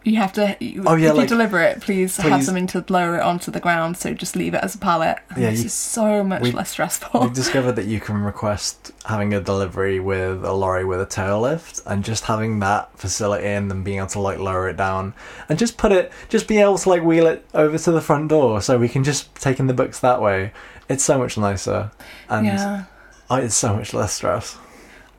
you 0.05 0.17
have 0.17 0.33
to 0.33 0.57
you, 0.61 0.85
Oh, 0.87 0.95
yeah, 0.95 1.11
if 1.11 1.15
like, 1.17 1.23
you 1.25 1.29
deliver 1.29 1.61
it 1.61 1.81
please, 1.81 2.17
have 2.19 2.43
something 2.45 2.67
to 2.69 2.85
lower 2.89 3.17
it 3.17 3.23
onto 3.23 3.51
the 3.51 3.61
ground 3.61 3.97
so 3.97 4.15
just 4.15 4.37
leave 4.37 4.55
it 4.55 4.63
as 4.63 4.75
a 4.75 4.79
pallet 4.79 5.19
Yeah, 5.37 5.51
this 5.51 5.61
you- 5.61 5.67
is 5.67 5.75
so 5.75 6.23
much 6.25 6.43
we- 6.43 6.53
less 6.53 6.71
stressful 6.71 7.21
We've 7.21 7.33
discovered 7.33 7.73
that 7.73 7.87
you 7.87 8.01
can 8.01 8.19
request 8.23 8.93
having 9.05 9.35
a 9.35 9.41
delivery 9.41 9.99
with 10.01 10.45
a 10.45 10.53
lorry 10.53 10.85
with 10.85 11.01
a 11.01 11.07
tail 11.07 11.41
lift, 11.41 11.81
and 11.87 12.05
just 12.05 12.25
having 12.25 12.61
that 12.61 12.91
facility 12.99 13.47
and 13.47 13.71
then 13.71 13.83
being 13.83 13.99
able 13.99 14.07
to 14.09 14.21
like 14.21 14.39
lower 14.39 14.69
it 14.69 14.77
down 14.77 15.15
and 15.49 15.59
just 15.59 15.77
put 15.77 15.93
it, 15.93 16.13
just 16.29 16.47
be 16.49 16.59
able 16.59 16.79
to 16.79 16.89
like 16.89 17.03
wheel 17.03 17.27
it 17.27 17.45
over 17.55 17.77
to 17.79 17.91
the 17.91 18.01
front 18.01 18.29
door, 18.29 18.63
so 18.63 18.79
we 18.79 18.89
can 18.89 19.05
just 19.05 19.35
take 19.37 19.59
in 19.61 19.67
the 19.67 19.75
books 19.75 19.99
that 20.01 20.23
way. 20.23 20.53
It's 20.89 21.05
so 21.05 21.19
much 21.19 21.37
nicer, 21.37 21.91
and 22.29 22.47
yeah 22.47 22.85
it's 23.31 23.55
so 23.55 23.75
much 23.77 23.93
less 23.93 24.15
stress. 24.15 24.57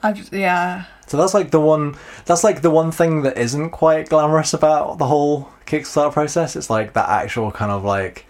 I 0.01 0.13
just, 0.13 0.31
yeah 0.31 0.85
So 1.07 1.17
that's 1.17 1.33
like 1.33 1.51
the 1.51 1.59
one. 1.59 1.95
That's 2.25 2.43
like 2.43 2.61
the 2.61 2.69
one 2.69 2.91
thing 2.91 3.23
that 3.23 3.37
isn't 3.37 3.71
quite 3.71 4.09
glamorous 4.09 4.53
about 4.53 4.97
the 4.97 5.07
whole 5.07 5.49
Kickstarter 5.65 6.13
process. 6.13 6.55
It's 6.55 6.69
like 6.69 6.93
that 6.93 7.09
actual 7.09 7.51
kind 7.51 7.71
of 7.71 7.83
like 7.83 8.25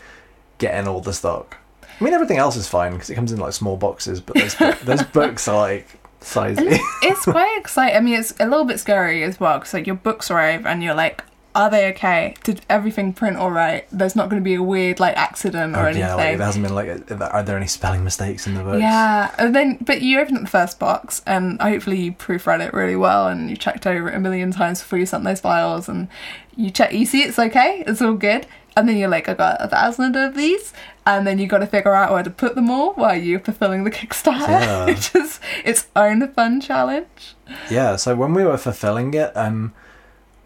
getting 0.57 0.87
all 0.87 1.01
the 1.01 1.13
stock. 1.13 1.57
I 1.83 2.03
mean, 2.03 2.13
everything 2.13 2.37
else 2.37 2.55
is 2.55 2.67
fine 2.67 2.93
because 2.93 3.09
it 3.09 3.15
comes 3.15 3.31
in 3.31 3.39
like 3.39 3.53
small 3.53 3.75
boxes, 3.75 4.21
but 4.21 4.35
those 4.35 4.55
those 4.83 5.03
books 5.03 5.47
are 5.47 5.57
like 5.57 5.87
sizey. 6.21 6.79
it's 7.03 7.23
quite 7.25 7.57
exciting. 7.59 7.97
I 7.97 7.99
mean, 7.99 8.15
it's 8.15 8.33
a 8.39 8.45
little 8.45 8.65
bit 8.65 8.79
scary 8.79 9.23
as 9.23 9.39
well 9.39 9.59
because 9.59 9.73
like 9.73 9.87
your 9.87 9.97
books 9.97 10.31
arrive 10.31 10.65
and 10.65 10.81
you're 10.81 10.95
like, 10.95 11.23
are 11.55 11.69
they 11.69 11.89
okay? 11.89 12.35
Did 12.43 12.61
everything 12.69 13.11
print 13.11 13.37
all 13.37 13.49
right? 13.51 13.85
There's 13.91 14.15
not 14.15 14.29
going 14.29 14.41
to 14.41 14.43
be 14.43 14.53
a 14.55 14.61
weird 14.63 14.99
like 14.99 15.17
accident 15.17 15.75
or 15.75 15.79
Oh, 15.79 15.85
anything. 15.85 16.01
yeah, 16.01 16.13
like 16.15 16.37
there 16.37 16.45
hasn't 16.45 16.63
been 16.65 16.75
like. 16.75 17.11
Are 17.33 17.43
there 17.43 17.57
any 17.57 17.67
spelling 17.67 18.03
mistakes 18.03 18.45
in 18.47 18.53
the 18.55 18.63
books? 18.63 18.79
Yeah, 18.81 19.33
and 19.37 19.55
then 19.55 19.77
but 19.81 20.01
you 20.01 20.19
open 20.19 20.35
up 20.37 20.41
the 20.43 20.47
first 20.49 20.79
box 20.79 21.21
and 21.25 21.59
hopefully 21.61 21.99
you 21.99 22.11
proofread 22.13 22.65
it 22.65 22.73
really 22.73 22.95
well 22.95 23.27
and 23.27 23.49
you 23.49 23.57
checked 23.57 23.87
over 23.87 24.09
it 24.09 24.15
a 24.15 24.19
million 24.19 24.51
times 24.51 24.79
before 24.79 24.99
you 24.99 25.05
sent 25.05 25.23
those 25.23 25.39
files 25.41 25.89
and 25.89 26.07
you 26.55 26.69
check 26.69 26.93
you 26.93 27.05
see 27.05 27.23
it's 27.23 27.39
okay, 27.39 27.83
it's 27.87 28.01
all 28.01 28.13
good, 28.13 28.45
and 28.77 28.87
then 28.87 28.97
you're 28.97 29.09
like, 29.09 29.27
I 29.27 29.33
got 29.33 29.57
a 29.59 29.67
thousand 29.67 30.15
of 30.15 30.35
these, 30.35 30.71
and 31.05 31.25
then 31.25 31.39
you 31.39 31.47
got 31.47 31.59
to 31.59 31.67
figure 31.67 31.93
out 31.95 32.11
where 32.11 32.21
to 32.23 32.29
put 32.29 32.53
them 32.55 32.69
all 32.69 32.93
while 32.93 33.15
you're 33.15 33.39
fulfilling 33.39 33.85
the 33.85 33.91
Kickstarter, 33.91 34.47
Yeah. 34.47 34.85
which 34.85 35.15
is 35.15 35.39
its 35.65 35.87
own 35.95 36.27
fun 36.33 36.61
challenge. 36.61 37.35
Yeah, 37.71 37.95
so 37.95 38.15
when 38.15 38.33
we 38.33 38.43
were 38.45 38.57
fulfilling 38.57 39.13
it, 39.15 39.35
um, 39.35 39.73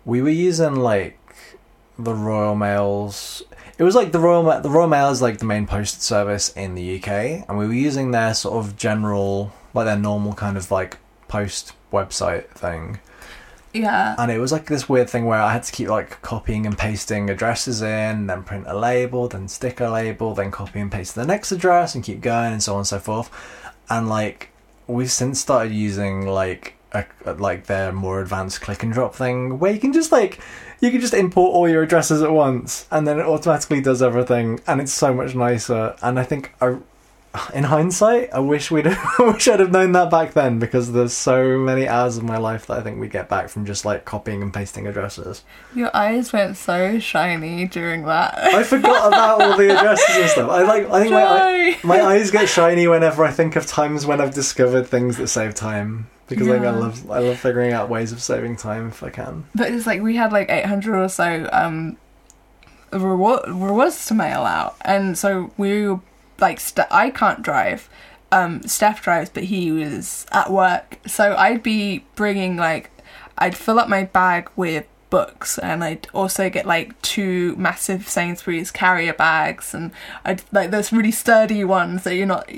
we 0.06 0.22
were 0.22 0.30
using 0.30 0.76
like 0.76 1.20
the 1.98 2.14
Royal 2.14 2.56
Mail's. 2.56 3.44
It 3.78 3.84
was 3.84 3.96
like 3.96 4.12
the 4.12 4.20
Royal 4.20 4.44
Ma- 4.44 4.60
the 4.60 4.70
Royal 4.70 4.88
Mail 4.88 5.10
is 5.10 5.22
like 5.22 5.40
the 5.40 5.46
main 5.46 5.66
post 5.66 6.02
service 6.02 6.50
in 6.50 6.76
the 6.76 6.98
UK, 6.98 7.08
and 7.48 7.58
we 7.58 7.68
were 7.68 7.74
using 7.74 8.12
their 8.12 8.34
sort 8.34 8.64
of 8.64 8.76
general, 8.78 9.54
like 9.74 9.86
their 9.86 9.98
normal 9.98 10.34
kind 10.34 10.58
of 10.58 10.70
like 10.72 10.98
post 11.28 11.74
website 11.92 12.48
thing. 12.50 13.00
Yeah. 13.76 14.14
and 14.20 14.30
it 14.32 14.38
was 14.38 14.52
like 14.52 14.68
this 14.68 14.88
weird 14.88 15.10
thing 15.10 15.26
where 15.26 15.42
I 15.42 15.52
had 15.52 15.64
to 15.64 15.72
keep 15.72 15.88
like 15.88 16.22
copying 16.22 16.68
and 16.68 16.78
pasting 16.78 17.32
addresses 17.32 17.82
in, 17.82 18.28
then 18.28 18.44
print 18.44 18.66
a 18.68 18.78
label, 18.78 19.28
then 19.28 19.48
stick 19.48 19.80
a 19.80 19.88
label, 19.90 20.36
then 20.36 20.52
copy 20.52 20.80
and 20.80 20.92
paste 20.92 21.16
the 21.16 21.26
next 21.26 21.52
address, 21.52 21.96
and 21.96 22.04
keep 22.04 22.22
going, 22.22 22.54
and 22.54 22.62
so 22.62 22.74
on 22.74 22.80
and 22.80 22.88
so 22.88 23.00
forth. 23.00 23.32
And 23.90 24.08
like 24.08 24.50
we've 24.86 25.12
since 25.12 25.40
started 25.40 25.74
using 25.74 26.28
like 26.28 26.76
a, 26.94 27.06
like 27.34 27.66
their 27.66 27.92
more 27.92 28.22
advanced 28.22 28.62
click 28.62 28.84
and 28.84 28.94
drop 28.94 29.16
thing, 29.16 29.60
where 29.60 29.72
you 29.72 29.80
can 29.80 29.94
just 29.94 30.12
like 30.12 30.40
you 30.80 30.92
can 30.92 31.02
just 31.02 31.14
import 31.14 31.54
all 31.54 31.70
your 31.70 31.84
addresses 31.84 32.22
at 32.22 32.32
once, 32.32 32.88
and 32.92 33.08
then 33.08 33.20
it 33.20 33.26
automatically 33.26 33.82
does 33.82 34.02
everything, 34.02 34.60
and 34.68 34.82
it's 34.82 34.94
so 34.94 35.14
much 35.14 35.36
nicer. 35.36 35.96
And 36.02 36.20
I 36.20 36.24
think 36.24 36.54
I 36.62 36.78
in 37.54 37.64
hindsight, 37.64 38.32
I 38.32 38.40
wish 38.40 38.70
we'd 38.70 38.88
I 38.88 39.16
wish 39.20 39.48
I'd 39.48 39.60
have 39.60 39.72
known 39.72 39.92
that 39.94 40.12
back 40.12 40.34
then 40.34 40.60
because 40.60 40.92
there's 40.92 41.14
so 41.14 41.58
many 41.58 41.88
hours 41.88 42.18
of 42.18 42.24
my 42.24 42.38
life 42.38 42.68
that 42.68 42.78
I 42.78 42.82
think 42.82 43.00
we 43.00 43.08
get 43.08 43.28
back 43.28 43.50
from 43.50 43.66
just 43.66 43.86
like 43.86 44.06
copying 44.06 44.42
and 44.42 44.54
pasting 44.54 44.88
addresses. 44.88 45.44
Your 45.74 45.96
eyes 45.96 46.32
went 46.32 46.58
so 46.58 47.00
shiny 47.00 47.68
during 47.68 48.04
that. 48.06 48.38
I 48.38 48.64
forgot 48.64 49.08
about 49.08 49.42
all 49.42 49.58
the 49.58 49.76
addresses 49.76 50.16
and 50.16 50.30
stuff. 50.30 50.50
I 50.50 50.62
like 50.64 50.90
I 50.90 51.00
think 51.02 51.14
my 51.14 51.80
my 51.84 52.02
eyes 52.02 52.30
get 52.30 52.48
shiny 52.48 52.88
whenever 52.88 53.24
I 53.24 53.32
think 53.32 53.56
of 53.56 53.66
times 53.66 54.06
when 54.06 54.22
I've 54.22 54.34
discovered 54.34 54.88
things 54.88 55.18
that 55.18 55.28
save 55.28 55.56
time 55.56 56.08
because 56.34 56.48
like 56.48 56.62
I 56.62 56.72
love 56.72 57.10
I 57.12 57.20
love 57.20 57.40
figuring 57.40 57.74
out 57.74 57.90
ways 57.90 58.12
of 58.12 58.22
saving 58.22 58.58
time 58.58 58.90
if 58.90 59.04
I 59.04 59.10
can. 59.10 59.46
But 59.56 59.72
it's 59.72 59.86
like 59.88 60.02
we 60.02 60.16
had 60.16 60.32
like 60.32 60.50
800 60.50 60.96
or 61.04 61.10
so 61.10 61.50
um, 61.52 61.98
reward, 62.92 63.42
rewards 63.48 64.06
to 64.08 64.14
mail 64.14 64.42
out. 64.42 64.76
And 64.82 65.18
so 65.18 65.52
we 65.58 65.88
were 65.88 66.00
like, 66.40 66.60
st- 66.60 66.88
I 66.92 67.10
can't 67.10 67.42
drive. 67.42 67.90
Um, 68.32 68.62
Stef 68.62 69.02
drives, 69.02 69.30
but 69.30 69.44
he 69.44 69.72
was 69.72 70.26
at 70.32 70.52
work. 70.52 71.00
So 71.06 71.36
I'd 71.36 71.62
be 71.64 72.06
bringing 72.16 72.58
like, 72.58 72.90
I'd 73.38 73.56
fill 73.58 73.80
up 73.80 73.90
my 73.90 74.04
bag 74.06 74.50
with 74.56 74.86
books 75.14 75.60
and 75.60 75.84
I'd 75.84 76.08
also 76.12 76.50
get 76.50 76.66
like 76.66 77.00
two 77.04 77.56
massive 77.56 78.10
Sainsbury's 78.10 78.72
carrier 78.72 79.14
bags 79.14 79.76
and 79.76 79.92
I'd 80.26 80.42
like 80.52 80.72
those 80.72 80.92
really 80.92 81.12
sturdy 81.12 81.64
ones 81.64 82.04
that 82.04 82.16
you're 82.16 82.26
not 82.26 82.50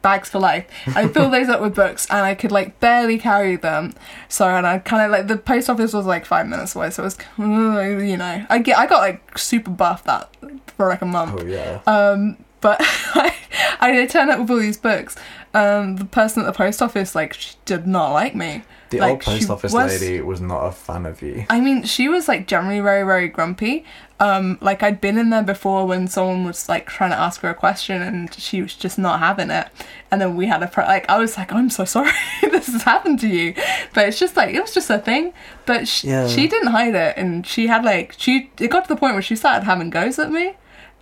bags 0.00 0.30
for 0.30 0.38
life. 0.38 0.66
I'd 0.94 1.12
fill 1.12 1.30
those 1.36 1.48
up 1.48 1.60
with 1.60 1.74
books 1.74 2.06
and 2.08 2.20
I 2.20 2.36
could 2.36 2.52
like 2.52 2.78
barely 2.78 3.18
carry 3.18 3.56
them. 3.56 3.94
So 4.28 4.46
and 4.46 4.68
I 4.68 4.78
kind 4.78 5.02
of 5.04 5.10
like 5.10 5.26
the 5.26 5.36
post 5.36 5.68
office 5.68 5.92
was 5.92 6.06
like 6.06 6.24
five 6.24 6.46
minutes 6.46 6.76
away, 6.76 6.90
so 6.90 7.02
it 7.02 7.06
was 7.06 7.18
you 7.36 8.16
know 8.16 8.46
I 8.48 8.58
get 8.58 8.78
I 8.78 8.86
got 8.86 9.00
like 9.00 9.36
super 9.36 9.72
buff 9.72 10.04
that 10.04 10.32
for 10.76 10.86
like 10.86 11.02
a 11.02 11.06
month. 11.06 11.40
Oh 11.40 11.44
yeah. 11.44 11.80
Um, 11.88 12.36
but 12.60 12.76
I, 13.16 13.34
I 13.80 14.06
turned 14.06 14.30
up 14.30 14.40
with 14.40 14.50
all 14.50 14.58
these 14.58 14.78
books. 14.78 15.16
Um, 15.52 15.96
the 15.96 16.04
person 16.04 16.42
at 16.42 16.46
the 16.46 16.52
post 16.52 16.80
office 16.80 17.14
like 17.16 17.32
she 17.34 17.54
did 17.64 17.84
not 17.86 18.12
like 18.12 18.36
me. 18.36 18.62
the 18.90 18.98
like, 19.00 19.10
old 19.10 19.20
post 19.22 19.50
office 19.50 19.72
was- 19.72 20.00
lady 20.00 20.20
was 20.20 20.40
not 20.40 20.60
a 20.66 20.70
fan 20.72 21.06
of 21.06 21.20
you. 21.22 21.44
I 21.50 21.60
mean, 21.60 21.82
she 21.84 22.08
was 22.08 22.28
like 22.28 22.46
generally 22.46 22.78
very, 22.80 23.02
very 23.04 23.28
grumpy. 23.28 23.84
Um, 24.20 24.58
like 24.60 24.82
I'd 24.82 25.00
been 25.00 25.16
in 25.16 25.30
there 25.30 25.42
before 25.42 25.86
when 25.86 26.06
someone 26.06 26.44
was 26.44 26.68
like 26.68 26.86
trying 26.86 27.10
to 27.10 27.16
ask 27.16 27.40
her 27.40 27.48
a 27.48 27.54
question 27.54 28.02
and 28.02 28.32
she 28.34 28.60
was 28.60 28.74
just 28.74 28.98
not 28.98 29.18
having 29.18 29.50
it. 29.50 29.66
And 30.10 30.20
then 30.20 30.36
we 30.36 30.46
had 30.46 30.62
a 30.62 30.66
pro- 30.68 30.84
like 30.84 31.08
I 31.08 31.18
was 31.18 31.36
like, 31.38 31.52
I'm 31.52 31.70
so 31.70 31.84
sorry 31.86 32.12
this 32.42 32.66
has 32.66 32.82
happened 32.82 33.18
to 33.20 33.28
you, 33.28 33.54
but 33.94 34.06
it's 34.06 34.18
just 34.20 34.36
like 34.36 34.54
it 34.54 34.60
was 34.60 34.72
just 34.74 34.90
a 34.90 34.98
thing. 34.98 35.32
But 35.66 35.88
sh- 35.88 36.04
Yeah. 36.04 36.28
she 36.28 36.46
didn't 36.48 36.68
hide 36.68 36.94
it, 36.94 37.16
and 37.16 37.44
she 37.46 37.66
had 37.66 37.82
like 37.84 38.14
she 38.18 38.50
it 38.60 38.68
got 38.70 38.84
to 38.84 38.88
the 38.94 39.00
point 39.00 39.14
where 39.14 39.22
she 39.22 39.34
started 39.36 39.64
having 39.64 39.88
goes 39.90 40.18
at 40.18 40.30
me, 40.30 40.54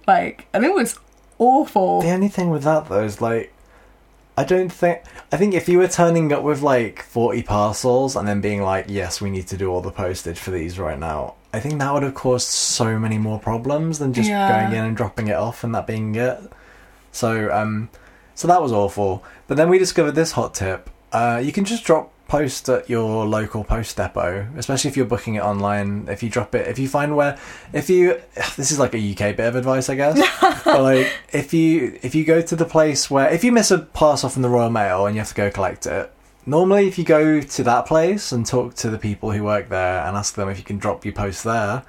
like 0.07 0.47
and 0.55 0.65
it 0.65 0.73
was 0.73 0.99
awful. 1.39 2.03
The 2.03 2.11
only 2.11 2.29
thing 2.29 2.51
with 2.51 2.63
that 2.65 2.89
though 2.89 3.03
is 3.05 3.21
like, 3.21 3.53
I 4.37 4.45
don't 4.45 4.71
think. 4.71 5.03
I 5.33 5.37
think 5.37 5.55
if 5.55 5.69
you 5.69 5.79
were 5.79 5.89
turning 5.89 6.33
up 6.33 6.43
with 6.43 6.63
like 6.63 7.03
forty 7.03 7.43
parcels 7.43 8.15
and 8.17 8.27
then 8.29 8.41
being 8.41 8.63
like, 8.63 8.87
"Yes, 8.89 9.21
we 9.21 9.31
need 9.31 9.47
to 9.49 9.57
do 9.57 9.69
all 9.71 9.81
the 9.81 9.91
postage 9.91 10.39
for 10.39 10.51
these 10.53 10.79
right 10.79 10.99
now," 10.99 11.35
I 11.53 11.61
think 11.61 11.79
that 11.81 11.93
would 11.93 12.03
have 12.05 12.15
caused 12.15 12.47
so 12.49 12.99
many 12.99 13.19
more 13.19 13.39
problems 13.41 13.99
than 13.99 14.13
just 14.13 14.29
Yeah. 14.29 14.49
going 14.49 14.73
in 14.79 14.85
and 14.85 14.97
dropping 14.97 15.27
it 15.29 15.35
off 15.37 15.65
and 15.65 15.75
that 15.75 15.87
being 15.87 16.15
it. 16.15 16.39
So, 17.11 17.53
um, 17.53 17.89
so 18.37 18.47
that 18.47 18.63
was 18.63 18.73
awful. 18.73 19.25
But 19.49 19.57
then 19.57 19.69
we 19.69 19.79
discovered 19.79 20.13
this 20.13 20.33
hot 20.33 20.55
tip: 20.55 20.89
uh, 21.13 21.41
you 21.43 21.51
can 21.53 21.65
just 21.65 21.85
drop 21.85 22.13
post 22.29 22.69
at 22.69 22.89
your 22.89 23.27
local 23.27 23.65
post 23.65 23.97
depot, 23.97 24.47
especially 24.57 24.91
if 24.91 24.97
you're 24.97 25.07
booking 25.07 25.35
it 25.35 25.43
online. 25.43 26.07
If 26.09 26.23
you 26.23 26.29
drop 26.31 26.55
it, 26.55 26.69
if 26.69 26.79
you 26.79 26.87
find 26.89 27.17
where, 27.17 27.39
if 27.73 27.91
you, 27.91 28.21
this 28.57 28.71
is 28.71 28.79
like 28.79 28.95
a 28.95 28.99
UK 29.13 29.35
bit 29.37 29.41
of 29.41 29.57
advice, 29.57 29.89
I 29.89 29.97
guess. 29.97 30.21
but 30.65 30.83
like, 30.83 31.13
if 31.33 31.53
you 31.53 31.99
if 32.03 32.15
you 32.15 32.25
go 32.25 32.41
to 32.41 32.55
the 32.55 32.65
place 32.65 33.11
where, 33.11 33.29
if 33.31 33.43
you 33.43 33.51
miss 33.51 33.71
a 33.71 33.79
parcel 33.79 34.29
from 34.29 34.43
the 34.43 34.49
Royal 34.49 34.71
Mail 34.71 35.07
and 35.07 35.17
you 35.17 35.21
have 35.21 35.29
to 35.31 35.35
go 35.35 35.51
collect 35.51 35.87
it. 35.87 36.13
Normally, 36.47 36.89
if 36.89 36.97
you 36.97 37.05
go 37.05 37.43
to 37.43 37.63
that 37.65 37.85
place 37.85 38.33
and 38.33 38.47
talk 38.47 38.73
to 38.77 38.89
the 38.89 38.97
people 38.97 39.33
who 39.33 39.45
work 39.45 39.69
there 39.69 40.03
and 40.07 40.17
ask 40.17 40.35
them 40.35 40.49
if 40.49 40.57
you 40.57 40.65
can 40.65 40.79
drop 40.79 41.05
your 41.05 41.13
post 41.13 41.45
there, 41.45 41.83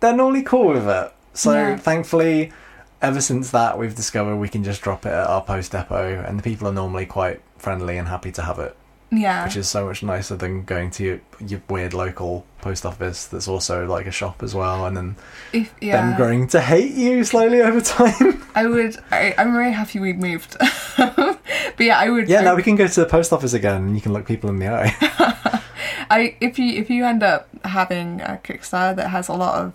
they're 0.00 0.16
normally 0.16 0.42
cool 0.42 0.68
with 0.74 0.88
it. 0.88 1.12
So 1.34 1.52
Yeah. 1.52 1.76
thankfully, 1.76 2.52
ever 3.00 3.20
since 3.20 3.50
that, 3.52 3.78
we've 3.78 3.94
discovered 3.94 4.36
we 4.38 4.48
can 4.48 4.64
just 4.64 4.82
drop 4.82 5.06
it 5.06 5.12
at 5.12 5.28
our 5.28 5.40
post 5.42 5.70
depot, 5.70 6.24
and 6.26 6.36
the 6.36 6.42
people 6.42 6.66
are 6.66 6.72
normally 6.72 7.06
quite 7.06 7.40
friendly 7.58 7.96
and 7.96 8.08
happy 8.08 8.32
to 8.32 8.42
have 8.42 8.58
it, 8.58 8.74
yeah, 9.10 9.44
which 9.44 9.56
is 9.56 9.68
so 9.68 9.86
much 9.86 10.02
nicer 10.02 10.36
than 10.36 10.64
going 10.64 10.90
to 10.92 11.04
your, 11.04 11.20
your 11.40 11.62
weird 11.68 11.94
local 11.94 12.44
post 12.60 12.84
office 12.84 13.26
that's 13.26 13.46
also 13.46 13.86
like 13.86 14.06
a 14.06 14.10
shop 14.10 14.42
as 14.42 14.54
well, 14.54 14.86
and 14.86 14.96
then 14.96 15.16
if, 15.52 15.72
yeah. 15.80 15.96
them 15.96 16.16
growing 16.16 16.48
to 16.48 16.60
hate 16.60 16.92
you 16.92 17.22
slowly 17.22 17.60
over 17.60 17.80
time. 17.80 18.44
I 18.54 18.66
would. 18.66 18.96
I, 19.10 19.34
I'm 19.38 19.52
very 19.52 19.72
happy 19.72 20.00
we 20.00 20.12
moved. 20.12 20.56
but 20.96 21.38
yeah, 21.78 21.98
I 21.98 22.10
would. 22.10 22.28
yeah, 22.28 22.40
I, 22.40 22.44
now 22.44 22.56
we 22.56 22.62
can 22.62 22.74
go 22.74 22.86
to 22.86 23.00
the 23.00 23.06
post 23.06 23.32
office 23.32 23.52
again, 23.52 23.82
and 23.84 23.94
you 23.94 24.00
can 24.00 24.12
look 24.12 24.26
people 24.26 24.50
in 24.50 24.58
the 24.58 24.68
eye. 24.68 24.94
I 26.10 26.36
if 26.40 26.58
you 26.58 26.78
if 26.78 26.90
you 26.90 27.04
end 27.04 27.22
up 27.22 27.48
having 27.64 28.20
a 28.20 28.40
Kickstarter 28.42 28.96
that 28.96 29.10
has 29.10 29.28
a 29.28 29.34
lot 29.34 29.58
of 29.60 29.72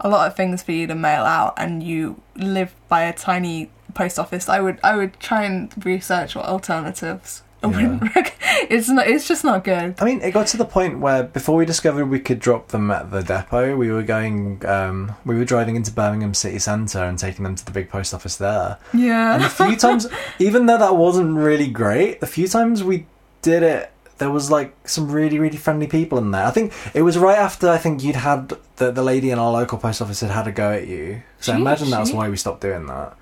a 0.00 0.08
lot 0.08 0.26
of 0.26 0.36
things 0.36 0.62
for 0.62 0.72
you 0.72 0.86
to 0.88 0.94
mail 0.94 1.22
out, 1.22 1.54
and 1.56 1.82
you 1.82 2.20
live 2.34 2.74
by 2.88 3.02
a 3.02 3.12
tiny 3.12 3.70
post 3.94 4.18
office, 4.18 4.48
I 4.48 4.60
would 4.60 4.80
I 4.82 4.96
would 4.96 5.20
try 5.20 5.44
and 5.44 5.72
research 5.84 6.34
what 6.34 6.46
alternatives. 6.46 7.42
Rec- 8.16 8.36
it's 8.70 8.88
not. 8.88 9.06
It's 9.06 9.26
just 9.28 9.44
not 9.44 9.64
good. 9.64 9.94
I 10.00 10.04
mean, 10.04 10.20
it 10.22 10.32
got 10.32 10.46
to 10.48 10.56
the 10.56 10.64
point 10.64 10.98
where 11.00 11.22
before 11.22 11.56
we 11.56 11.64
discovered 11.66 12.06
we 12.06 12.20
could 12.20 12.38
drop 12.38 12.68
them 12.68 12.90
at 12.90 13.10
the 13.10 13.22
depot, 13.22 13.76
we 13.76 13.90
were 13.90 14.02
going, 14.02 14.64
um, 14.66 15.12
we 15.24 15.36
were 15.36 15.44
driving 15.44 15.76
into 15.76 15.90
Birmingham 15.92 16.34
city 16.34 16.58
centre 16.58 17.02
and 17.04 17.18
taking 17.18 17.44
them 17.44 17.54
to 17.54 17.64
the 17.64 17.70
big 17.72 17.88
post 17.88 18.12
office 18.14 18.36
there. 18.36 18.78
Yeah. 18.92 19.34
And 19.34 19.42
Yeah. 19.42 19.48
few 19.48 19.76
times, 19.76 20.06
even 20.38 20.66
though 20.66 20.78
that 20.78 20.96
wasn't 20.96 21.36
really 21.36 21.68
great, 21.68 22.20
the 22.20 22.26
few 22.26 22.48
times 22.48 22.82
we 22.84 23.06
did 23.42 23.62
it, 23.62 23.90
there 24.18 24.30
was 24.30 24.50
like 24.50 24.72
some 24.88 25.10
really, 25.10 25.38
really 25.38 25.56
friendly 25.56 25.86
people 25.88 26.18
in 26.18 26.30
there. 26.30 26.44
I 26.46 26.50
think 26.50 26.72
it 26.94 27.02
was 27.02 27.18
right 27.18 27.38
after 27.38 27.68
I 27.68 27.78
think 27.78 28.04
you'd 28.04 28.14
had 28.16 28.52
the 28.76 28.92
the 28.92 29.02
lady 29.02 29.30
in 29.30 29.38
our 29.38 29.50
local 29.50 29.78
post 29.78 30.00
office 30.00 30.20
had 30.20 30.30
had 30.30 30.46
a 30.46 30.52
go 30.52 30.70
at 30.72 30.86
you. 30.86 31.22
So 31.40 31.52
I 31.52 31.56
She- 31.56 31.60
imagine 31.60 31.90
that's 31.90 32.12
why 32.12 32.28
we 32.28 32.36
stopped 32.36 32.60
doing 32.60 32.86
that. 32.86 33.16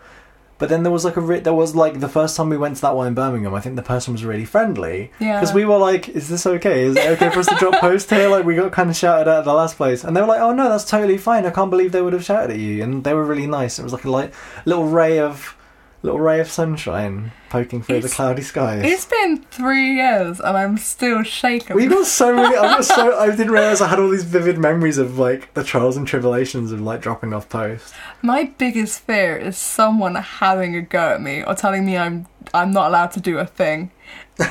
But 0.60 0.68
then 0.68 0.84
there 0.84 0.92
was 0.92 1.04
like 1.04 1.16
a 1.16 1.20
re- 1.20 1.40
there 1.40 1.54
was 1.54 1.74
like 1.74 1.98
the 1.98 2.08
first 2.08 2.36
time 2.36 2.48
we 2.50 2.56
went 2.58 2.76
to 2.76 2.82
that 2.82 2.94
one 2.94 3.08
in 3.08 3.14
Birmingham. 3.14 3.54
I 3.54 3.60
think 3.60 3.74
the 3.74 3.82
person 3.82 4.12
was 4.12 4.24
really 4.24 4.44
friendly 4.44 5.10
Yeah. 5.18 5.40
because 5.40 5.52
we 5.54 5.64
were 5.64 5.78
like, 5.78 6.08
"Is 6.10 6.28
this 6.28 6.46
okay? 6.46 6.84
Is 6.84 6.96
it 6.96 7.06
okay 7.14 7.30
for 7.30 7.40
us 7.40 7.46
to 7.48 7.56
drop 7.56 7.80
post 7.80 8.08
here?" 8.10 8.28
Like 8.28 8.44
we 8.44 8.54
got 8.54 8.70
kind 8.70 8.90
of 8.90 8.94
shouted 8.94 9.28
at 9.28 9.38
at 9.38 9.44
the 9.44 9.54
last 9.54 9.76
place, 9.76 10.04
and 10.04 10.14
they 10.16 10.20
were 10.20 10.28
like, 10.28 10.40
"Oh 10.40 10.52
no, 10.52 10.68
that's 10.68 10.84
totally 10.84 11.18
fine. 11.18 11.46
I 11.46 11.50
can't 11.50 11.70
believe 11.70 11.90
they 11.92 12.02
would 12.02 12.12
have 12.12 12.24
shouted 12.24 12.50
at 12.50 12.58
you." 12.58 12.82
And 12.84 13.02
they 13.04 13.14
were 13.14 13.24
really 13.24 13.46
nice. 13.46 13.78
It 13.80 13.82
was 13.82 13.92
like 13.92 14.04
a 14.04 14.10
light, 14.10 14.32
little 14.66 14.84
ray 14.86 15.18
of, 15.18 15.56
little 16.02 16.18
ray 16.20 16.40
of 16.40 16.48
sunshine 16.50 17.32
poking 17.50 17.82
through 17.82 18.00
the 18.00 18.08
cloudy 18.08 18.42
skies. 18.42 18.82
It's 18.84 19.04
been 19.04 19.42
three 19.50 19.96
years 19.96 20.40
and 20.40 20.56
I'm 20.56 20.78
still 20.78 21.22
shaken. 21.22 21.76
We've 21.76 21.90
got 21.90 22.06
so 22.06 22.34
many. 22.34 22.56
I 22.56 22.62
got 22.62 22.84
so. 22.84 23.18
I 23.18 23.26
didn't 23.36 23.50
realize 23.50 23.80
I 23.80 23.88
had 23.88 23.98
all 23.98 24.08
these 24.08 24.24
vivid 24.24 24.56
memories 24.58 24.98
of 24.98 25.18
like 25.18 25.52
the 25.54 25.64
trials 25.64 25.96
and 25.96 26.06
tribulations 26.06 26.72
of 26.72 26.80
like 26.80 27.00
dropping 27.02 27.32
off 27.34 27.48
post. 27.48 27.94
My 28.22 28.44
biggest 28.44 29.00
fear 29.00 29.36
is 29.36 29.58
someone 29.58 30.14
having 30.14 30.74
a 30.76 30.82
go 30.82 31.10
at 31.10 31.20
me 31.20 31.42
or 31.44 31.54
telling 31.54 31.84
me 31.84 31.96
I'm 31.96 32.26
I'm 32.54 32.70
not 32.70 32.88
allowed 32.88 33.12
to 33.12 33.20
do 33.20 33.38
a 33.38 33.46
thing. 33.46 33.90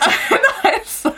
So, 0.86 1.14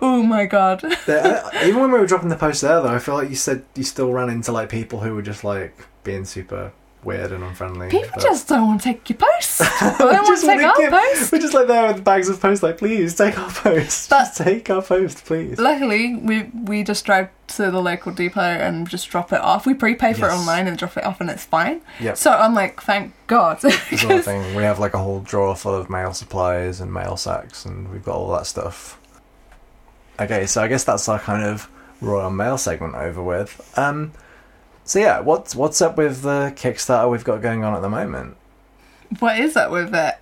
oh 0.00 0.22
my 0.22 0.46
god. 0.46 0.82
I- 1.06 1.64
even 1.66 1.80
when 1.82 1.92
we 1.92 1.98
were 1.98 2.06
dropping 2.06 2.30
the 2.30 2.36
post 2.36 2.62
there, 2.62 2.80
though, 2.80 2.88
I 2.88 2.98
feel 2.98 3.14
like 3.14 3.28
you 3.28 3.36
said 3.36 3.64
you 3.74 3.82
still 3.84 4.12
ran 4.12 4.30
into 4.30 4.50
like 4.50 4.70
people 4.70 5.00
who 5.00 5.14
were 5.14 5.20
just 5.20 5.44
like 5.44 5.76
being 6.04 6.24
super 6.24 6.72
weird 7.04 7.32
and 7.32 7.42
unfriendly. 7.42 7.88
People 7.88 8.10
but- 8.14 8.22
just 8.22 8.48
don't 8.48 8.66
want 8.68 8.80
to 8.82 8.88
take 8.92 9.08
your 9.08 9.16
post. 9.18 9.60
They 9.80 9.96
don't 9.98 10.22
want 10.24 10.40
to 10.40 10.46
take 10.46 10.62
our 10.62 10.76
give- 10.76 10.90
post. 10.90 11.32
We're 11.32 11.38
just 11.40 11.54
like 11.54 11.66
there 11.66 11.92
with 11.92 12.04
bags 12.04 12.28
of 12.28 12.40
post, 12.40 12.62
like 12.62 12.78
please 12.78 13.14
take 13.14 13.38
our 13.38 13.50
post. 13.50 14.10
But- 14.10 14.18
just 14.24 14.36
take 14.36 14.68
our 14.70 14.82
post, 14.82 15.24
please. 15.24 15.58
Luckily, 15.58 16.16
we 16.16 16.42
we 16.64 16.82
just 16.84 17.04
drive 17.04 17.28
to 17.48 17.70
the 17.70 17.80
local 17.80 18.12
depot 18.12 18.40
and 18.40 18.88
just 18.88 19.08
drop 19.10 19.32
it 19.32 19.40
off. 19.40 19.66
We 19.66 19.74
prepay 19.74 20.12
for 20.12 20.28
it 20.28 20.32
online 20.32 20.68
and 20.68 20.78
drop 20.78 20.96
it 20.96 21.04
off, 21.04 21.20
and 21.20 21.28
it's 21.30 21.44
fine. 21.44 21.80
Yep. 22.00 22.16
So 22.16 22.30
I'm 22.32 22.54
like, 22.54 22.80
thank 22.82 23.12
God. 23.26 23.62
Another 23.64 24.22
thing. 24.22 24.54
We 24.54 24.62
have 24.62 24.78
like 24.78 24.94
a 24.94 24.98
whole 24.98 25.20
drawer 25.20 25.56
full 25.56 25.74
of 25.74 25.90
mail 25.90 26.12
supplies 26.12 26.80
and 26.80 26.92
mail 26.92 27.16
sacks, 27.16 27.64
and 27.64 27.90
we've 27.90 28.04
got 28.04 28.14
all 28.16 28.30
that 28.32 28.46
stuff. 28.46 28.98
Okay, 30.20 30.46
so 30.46 30.62
I 30.62 30.68
guess 30.68 30.84
that's 30.84 31.08
our 31.08 31.18
kind 31.18 31.42
of 31.42 31.68
Royal 32.02 32.30
Mail 32.30 32.58
segment 32.58 32.94
over 32.94 33.22
with. 33.22 33.72
Um, 33.78 34.12
so 34.90 34.98
yeah, 34.98 35.20
what's 35.20 35.54
what's 35.54 35.80
up 35.80 35.96
with 35.96 36.22
the 36.22 36.52
Kickstarter 36.56 37.08
we've 37.08 37.22
got 37.22 37.40
going 37.40 37.62
on 37.62 37.76
at 37.76 37.80
the 37.82 37.88
moment? 37.88 38.36
what 39.20 39.38
is 39.38 39.56
it 39.56 39.70
with 39.70 39.94
it? 39.94 40.14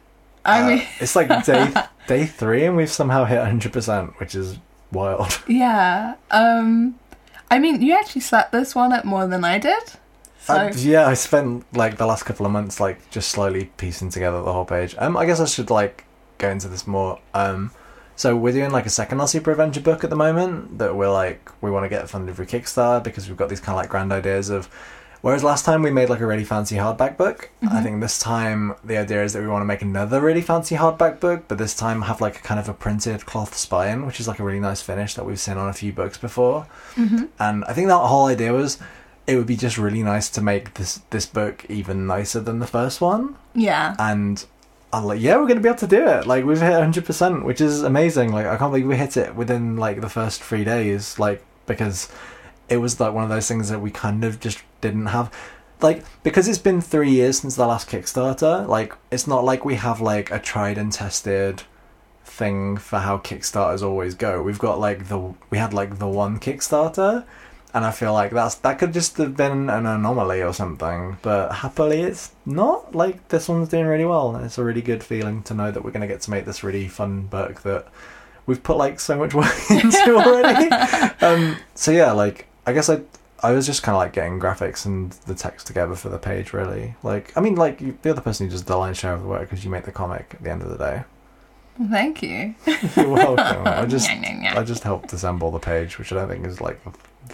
I 0.44 0.60
Uh, 0.62 0.68
mean, 0.68 0.86
it's 1.00 1.16
like 1.16 1.44
day 1.46 1.72
day 2.06 2.26
three, 2.26 2.66
and 2.66 2.76
we've 2.76 2.90
somehow 2.90 3.24
hit 3.24 3.42
hundred 3.42 3.72
percent, 3.72 4.18
which 4.20 4.34
is 4.34 4.58
wild. 4.92 5.40
Yeah. 5.48 6.16
Um, 6.30 6.98
I 7.50 7.58
mean, 7.58 7.80
you 7.80 7.94
actually 7.94 8.20
slept 8.20 8.52
this 8.52 8.74
one 8.74 8.92
up 8.92 9.06
more 9.06 9.26
than 9.26 9.42
I 9.42 9.58
did. 9.58 9.82
So 10.40 10.54
Uh, 10.54 10.72
yeah, 10.76 11.06
I 11.06 11.14
spent 11.14 11.64
like 11.74 11.96
the 11.96 12.06
last 12.06 12.24
couple 12.24 12.44
of 12.44 12.52
months 12.52 12.78
like 12.78 13.10
just 13.10 13.30
slowly 13.30 13.70
piecing 13.78 14.10
together 14.10 14.42
the 14.42 14.52
whole 14.52 14.66
page. 14.66 14.94
Um, 14.98 15.16
I 15.16 15.24
guess 15.24 15.40
I 15.40 15.46
should 15.46 15.70
like 15.70 16.04
go 16.36 16.50
into 16.50 16.68
this 16.68 16.86
more. 16.86 17.20
Um, 17.32 17.70
so 18.18 18.36
we're 18.36 18.52
doing 18.52 18.72
like 18.72 18.84
a 18.84 18.90
second 18.90 19.20
our 19.20 19.28
super 19.28 19.52
adventure 19.52 19.80
book 19.80 20.02
at 20.02 20.10
the 20.10 20.16
moment 20.16 20.78
that 20.78 20.96
we're 20.96 21.08
like 21.08 21.52
we 21.62 21.70
want 21.70 21.84
to 21.84 21.88
get 21.88 22.10
funded 22.10 22.34
through 22.34 22.46
Kickstarter 22.46 23.02
because 23.02 23.28
we've 23.28 23.36
got 23.36 23.48
these 23.48 23.60
kind 23.60 23.78
of 23.78 23.82
like 23.82 23.88
grand 23.88 24.12
ideas 24.12 24.50
of. 24.50 24.68
Whereas 25.20 25.42
last 25.42 25.64
time 25.64 25.82
we 25.82 25.90
made 25.90 26.08
like 26.08 26.20
a 26.20 26.26
really 26.26 26.44
fancy 26.44 26.76
hardback 26.76 27.16
book, 27.16 27.50
I 27.60 27.66
mm-hmm. 27.66 27.82
think 27.82 28.00
this 28.00 28.20
time 28.20 28.74
the 28.84 28.96
idea 28.96 29.24
is 29.24 29.32
that 29.32 29.42
we 29.42 29.48
want 29.48 29.62
to 29.62 29.66
make 29.66 29.82
another 29.82 30.20
really 30.20 30.42
fancy 30.42 30.76
hardback 30.76 31.18
book, 31.18 31.44
but 31.48 31.58
this 31.58 31.74
time 31.74 32.02
have 32.02 32.20
like 32.20 32.38
a 32.38 32.40
kind 32.40 32.60
of 32.60 32.68
a 32.68 32.72
printed 32.74 33.26
cloth 33.26 33.56
spine, 33.56 34.06
which 34.06 34.20
is 34.20 34.28
like 34.28 34.38
a 34.38 34.44
really 34.44 34.60
nice 34.60 34.80
finish 34.80 35.14
that 35.14 35.26
we've 35.26 35.40
seen 35.40 35.56
on 35.56 35.68
a 35.68 35.72
few 35.72 35.92
books 35.92 36.18
before. 36.18 36.68
Mm-hmm. 36.94 37.24
And 37.40 37.64
I 37.64 37.72
think 37.72 37.88
that 37.88 37.98
whole 37.98 38.26
idea 38.26 38.52
was 38.52 38.78
it 39.26 39.36
would 39.36 39.46
be 39.46 39.56
just 39.56 39.76
really 39.76 40.04
nice 40.04 40.28
to 40.30 40.40
make 40.40 40.74
this 40.74 41.02
this 41.10 41.26
book 41.26 41.66
even 41.68 42.06
nicer 42.06 42.40
than 42.40 42.60
the 42.60 42.66
first 42.66 43.00
one. 43.00 43.36
yeah. 43.54 43.96
And 43.98 44.44
I'm 44.92 45.04
like, 45.04 45.20
yeah, 45.20 45.36
we're 45.36 45.46
gonna 45.46 45.60
be 45.60 45.68
able 45.68 45.78
to 45.78 45.86
do 45.86 46.06
it. 46.06 46.26
Like 46.26 46.44
we've 46.44 46.60
hit 46.60 46.70
100, 46.70 47.04
percent 47.04 47.44
which 47.44 47.60
is 47.60 47.82
amazing. 47.82 48.32
Like 48.32 48.46
I 48.46 48.56
can't 48.56 48.72
believe 48.72 48.86
we 48.86 48.96
hit 48.96 49.16
it 49.16 49.34
within 49.34 49.76
like 49.76 50.00
the 50.00 50.08
first 50.08 50.42
three 50.42 50.64
days. 50.64 51.18
Like 51.18 51.44
because 51.66 52.08
it 52.68 52.78
was 52.78 52.98
like 52.98 53.12
one 53.12 53.24
of 53.24 53.30
those 53.30 53.48
things 53.48 53.68
that 53.68 53.80
we 53.80 53.90
kind 53.90 54.24
of 54.24 54.40
just 54.40 54.62
didn't 54.80 55.06
have. 55.06 55.32
Like 55.80 56.04
because 56.22 56.48
it's 56.48 56.58
been 56.58 56.80
three 56.80 57.10
years 57.10 57.40
since 57.40 57.56
the 57.56 57.66
last 57.66 57.88
Kickstarter. 57.88 58.66
Like 58.66 58.94
it's 59.10 59.26
not 59.26 59.44
like 59.44 59.64
we 59.64 59.74
have 59.76 60.00
like 60.00 60.30
a 60.30 60.38
tried 60.38 60.78
and 60.78 60.92
tested 60.92 61.62
thing 62.24 62.76
for 62.76 63.00
how 63.00 63.18
Kickstarters 63.18 63.82
always 63.82 64.14
go. 64.14 64.42
We've 64.42 64.58
got 64.58 64.80
like 64.80 65.08
the 65.08 65.34
we 65.50 65.58
had 65.58 65.74
like 65.74 65.98
the 65.98 66.08
one 66.08 66.38
Kickstarter, 66.38 67.24
and 67.78 67.86
I 67.86 67.92
feel 67.92 68.12
like 68.12 68.32
that's 68.32 68.56
that 68.56 68.80
could 68.80 68.92
just 68.92 69.16
have 69.18 69.36
been 69.36 69.70
an 69.70 69.86
anomaly 69.86 70.42
or 70.42 70.52
something. 70.52 71.16
But 71.22 71.52
happily, 71.52 72.00
it's 72.00 72.32
not. 72.44 72.92
Like 72.92 73.28
this 73.28 73.48
one's 73.48 73.68
doing 73.68 73.86
really 73.86 74.04
well, 74.04 74.34
and 74.34 74.44
it's 74.44 74.58
a 74.58 74.64
really 74.64 74.82
good 74.82 75.04
feeling 75.04 75.44
to 75.44 75.54
know 75.54 75.70
that 75.70 75.84
we're 75.84 75.92
gonna 75.92 76.08
get 76.08 76.20
to 76.22 76.30
make 76.32 76.44
this 76.44 76.64
really 76.64 76.88
fun 76.88 77.22
book 77.22 77.62
that 77.62 77.86
we've 78.46 78.60
put 78.60 78.76
like 78.76 78.98
so 78.98 79.16
much 79.16 79.32
work 79.42 79.70
into 79.70 80.16
already. 80.16 80.68
um, 81.24 81.56
so 81.76 81.92
yeah, 81.92 82.10
like 82.10 82.48
I 82.66 82.72
guess 82.72 82.90
I. 82.90 83.00
I 83.40 83.52
was 83.52 83.66
just 83.66 83.84
kind 83.84 83.94
of 83.94 84.00
like 84.00 84.14
getting 84.14 84.40
graphics 84.40 84.84
and 84.84 85.12
the 85.28 85.34
text 85.36 85.68
together 85.68 85.94
for 85.94 86.08
the 86.08 86.18
page, 86.18 86.52
really. 86.52 86.96
Like, 87.04 87.32
I 87.36 87.40
mean, 87.40 87.54
like 87.54 87.80
you, 87.80 87.96
the 88.02 88.10
other 88.10 88.20
person 88.20 88.46
who 88.46 88.50
does 88.50 88.64
the 88.64 88.76
line 88.76 88.94
share 88.94 89.12
of 89.12 89.22
the 89.22 89.28
work 89.28 89.42
because 89.42 89.64
you 89.64 89.70
make 89.70 89.84
the 89.84 89.92
comic 89.92 90.34
at 90.34 90.42
the 90.42 90.50
end 90.50 90.62
of 90.62 90.70
the 90.70 90.76
day. 90.76 91.04
Thank 91.88 92.20
you. 92.20 92.56
You're 92.96 93.08
welcome. 93.08 93.62
I 93.64 93.86
just 93.86 94.08
Nyah, 94.08 94.24
nyah, 94.24 94.42
nyah. 94.42 94.56
I 94.56 94.64
just 94.64 94.82
helped 94.82 95.12
assemble 95.12 95.52
the 95.52 95.60
page, 95.60 96.00
which 96.00 96.10
I 96.10 96.16
don't 96.16 96.28
think 96.28 96.46
is 96.46 96.60
like 96.60 96.80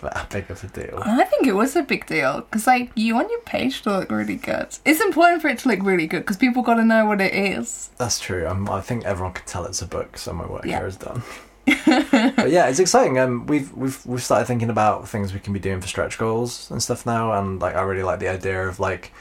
that 0.03 0.31
big 0.31 0.51
of 0.51 0.63
a 0.65 0.67
deal. 0.69 1.01
I 1.05 1.25
think 1.25 1.47
it 1.47 1.53
was 1.55 1.77
a 1.77 1.83
big 1.83 2.07
deal 2.07 2.41
because, 2.43 2.67
like, 2.67 2.91
you 2.95 3.15
want 3.15 3.31
your 3.31 3.41
page 3.41 3.83
to 3.83 3.99
look 3.99 4.11
really 4.11 4.37
good. 4.37 4.69
It's 4.85 5.01
important 5.01 5.43
for 5.43 5.49
it 5.49 5.59
to 5.61 5.69
look 5.69 5.83
really 5.83 6.07
good 6.07 6.21
because 6.21 6.37
people 6.37 6.63
got 6.63 6.75
to 6.75 6.85
know 6.85 7.07
what 7.07 7.21
it 7.21 7.35
is. 7.35 7.91
That's 7.99 8.19
true. 8.21 8.47
Um, 8.47 8.69
I 8.71 8.81
think 8.81 9.05
everyone 9.05 9.33
can 9.35 9.47
tell 9.47 9.65
it's 9.65 9.83
a 9.83 9.87
book, 9.87 10.17
so 10.19 10.33
my 10.33 10.47
work 10.47 10.65
Yeah. 10.65 10.79
here 10.79 10.87
is 10.87 10.97
done. 10.97 11.23
but 11.67 12.51
yeah, 12.51 12.67
it's 12.69 12.79
exciting. 12.79 13.19
Um, 13.19 13.47
we've 13.47 13.73
we've 13.73 14.05
we've 14.05 14.23
started 14.23 14.45
thinking 14.45 14.69
about 14.69 15.09
things 15.09 15.33
we 15.33 15.41
can 15.41 15.53
be 15.55 15.59
doing 15.59 15.81
for 15.81 15.87
stretch 15.89 16.19
goals 16.19 16.71
and 16.71 16.83
stuff 16.83 17.07
now, 17.07 17.33
and 17.33 17.59
like 17.61 17.75
I 17.75 17.81
really 17.83 18.03
like 18.03 18.19
the 18.21 18.29
idea 18.29 18.69
of 18.69 18.79
like 18.81 19.13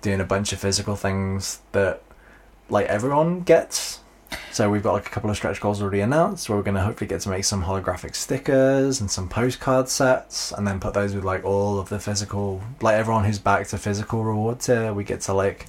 doing 0.00 0.20
a 0.20 0.24
bunch 0.24 0.52
of 0.52 0.58
physical 0.58 0.96
things 0.96 1.60
that 1.70 2.02
like 2.68 2.86
everyone 2.86 3.42
gets. 3.42 4.00
So 4.52 4.68
we've 4.68 4.82
got 4.82 4.92
like 4.92 5.06
a 5.06 5.10
couple 5.10 5.30
of 5.30 5.36
stretch 5.36 5.60
goals 5.62 5.80
already 5.80 6.00
announced. 6.00 6.48
Where 6.48 6.58
we're 6.58 6.64
going 6.64 6.74
to 6.74 6.82
hopefully 6.82 7.08
get 7.08 7.22
to 7.22 7.30
make 7.30 7.44
some 7.44 7.64
holographic 7.64 8.14
stickers 8.14 9.00
and 9.00 9.10
some 9.10 9.28
postcard 9.28 9.88
sets, 9.88 10.52
and 10.52 10.68
then 10.68 10.78
put 10.78 10.92
those 10.92 11.14
with 11.14 11.24
like 11.24 11.42
all 11.42 11.78
of 11.78 11.88
the 11.88 11.98
physical, 11.98 12.60
like 12.82 12.96
everyone 12.96 13.24
who's 13.24 13.38
backed 13.38 13.72
a 13.72 13.78
physical 13.78 14.22
reward 14.22 14.60
tier, 14.60 14.92
we 14.92 15.04
get 15.04 15.22
to 15.22 15.32
like 15.32 15.66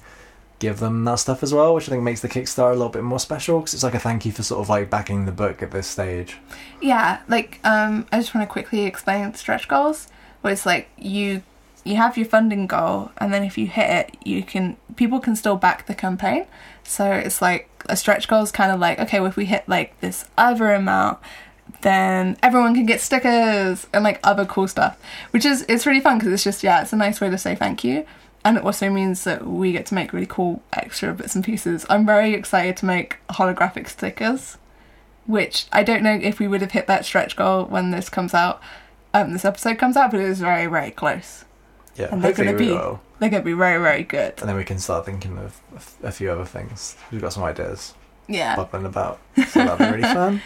give 0.58 0.80
them 0.80 1.04
that 1.04 1.16
stuff 1.16 1.42
as 1.42 1.52
well, 1.52 1.74
which 1.74 1.88
I 1.88 1.92
think 1.92 2.02
makes 2.02 2.20
the 2.20 2.28
Kickstarter 2.28 2.70
a 2.70 2.74
little 2.74 2.90
bit 2.90 3.02
more 3.02 3.18
special 3.18 3.60
because 3.60 3.74
it's 3.74 3.82
like 3.82 3.94
a 3.94 3.98
thank 3.98 4.26
you 4.26 4.32
for 4.32 4.42
sort 4.42 4.60
of 4.60 4.68
like 4.68 4.90
backing 4.90 5.24
the 5.24 5.32
book 5.32 5.62
at 5.62 5.70
this 5.70 5.86
stage. 5.86 6.36
Yeah, 6.82 7.20
like 7.26 7.60
um, 7.64 8.06
I 8.12 8.18
just 8.18 8.34
want 8.34 8.46
to 8.46 8.52
quickly 8.52 8.82
explain 8.84 9.32
stretch 9.34 9.66
goals. 9.66 10.08
Where 10.42 10.52
it's 10.52 10.66
like 10.66 10.90
you 10.98 11.42
you 11.84 11.96
have 11.96 12.18
your 12.18 12.26
funding 12.26 12.66
goal, 12.66 13.12
and 13.16 13.32
then 13.32 13.44
if 13.44 13.56
you 13.56 13.66
hit 13.66 13.90
it, 13.90 14.16
you 14.26 14.42
can 14.42 14.76
people 14.96 15.20
can 15.20 15.36
still 15.36 15.56
back 15.56 15.86
the 15.86 15.94
campaign. 15.94 16.46
So 16.82 17.10
it's 17.10 17.40
like 17.40 17.70
a 17.88 17.96
stretch 17.96 18.28
goal 18.28 18.42
is 18.42 18.52
kind 18.52 18.70
of 18.72 18.80
like 18.80 18.98
okay, 18.98 19.20
well, 19.20 19.28
if 19.28 19.36
we 19.36 19.46
hit 19.46 19.68
like 19.68 19.98
this 20.00 20.24
other 20.36 20.72
amount, 20.72 21.18
then 21.82 22.36
everyone 22.42 22.74
can 22.74 22.86
get 22.86 23.00
stickers 23.00 23.86
and 23.92 24.04
like 24.04 24.20
other 24.22 24.44
cool 24.44 24.68
stuff, 24.68 24.98
which 25.30 25.44
is 25.44 25.64
it's 25.68 25.86
really 25.86 26.00
fun 26.00 26.18
because 26.18 26.32
it's 26.32 26.44
just 26.44 26.62
yeah, 26.62 26.82
it's 26.82 26.92
a 26.92 26.96
nice 26.96 27.20
way 27.20 27.30
to 27.30 27.38
say 27.38 27.54
thank 27.54 27.84
you. 27.84 28.04
And 28.46 28.58
it 28.58 28.64
also 28.64 28.90
means 28.90 29.24
that 29.24 29.46
we 29.46 29.72
get 29.72 29.86
to 29.86 29.94
make 29.94 30.12
really 30.12 30.26
cool 30.26 30.62
extra 30.74 31.14
bits 31.14 31.34
and 31.34 31.42
pieces. 31.42 31.86
I'm 31.88 32.04
very 32.04 32.34
excited 32.34 32.76
to 32.78 32.86
make 32.86 33.16
holographic 33.30 33.88
stickers 33.88 34.58
which 35.26 35.66
I 35.72 35.82
don't 35.82 36.02
know 36.02 36.18
if 36.20 36.38
we 36.38 36.48
would 36.48 36.60
have 36.60 36.72
hit 36.72 36.86
that 36.86 37.04
stretch 37.04 37.36
goal 37.36 37.64
when 37.64 37.90
this 37.90 38.08
comes 38.08 38.34
out, 38.34 38.60
um, 39.12 39.32
this 39.32 39.44
episode 39.44 39.78
comes 39.78 39.96
out, 39.96 40.10
but 40.10 40.20
it 40.20 40.28
was 40.28 40.40
very, 40.40 40.66
very 40.66 40.90
close. 40.90 41.44
Yeah, 41.96 42.08
And 42.12 42.22
they're 42.22 42.32
gonna 42.32 42.54
be- 42.54 42.72
will. 42.72 43.00
They're 43.24 43.30
going 43.30 43.42
to 43.42 43.46
be 43.46 43.54
very, 43.54 43.82
very 43.82 44.02
good. 44.02 44.34
And 44.40 44.48
then 44.50 44.54
we 44.56 44.64
can 44.64 44.78
start 44.78 45.06
thinking 45.06 45.38
of 45.38 45.58
a 46.02 46.12
few 46.12 46.30
other 46.30 46.44
things. 46.44 46.94
We've 47.10 47.22
got 47.22 47.32
some 47.32 47.42
ideas 47.42 47.94
Yeah. 48.28 48.54
bubbling 48.54 48.84
about, 48.84 49.18
so 49.48 49.60
that'll 49.64 49.78
be 49.78 49.84
really 49.90 50.02
fun. 50.02 50.42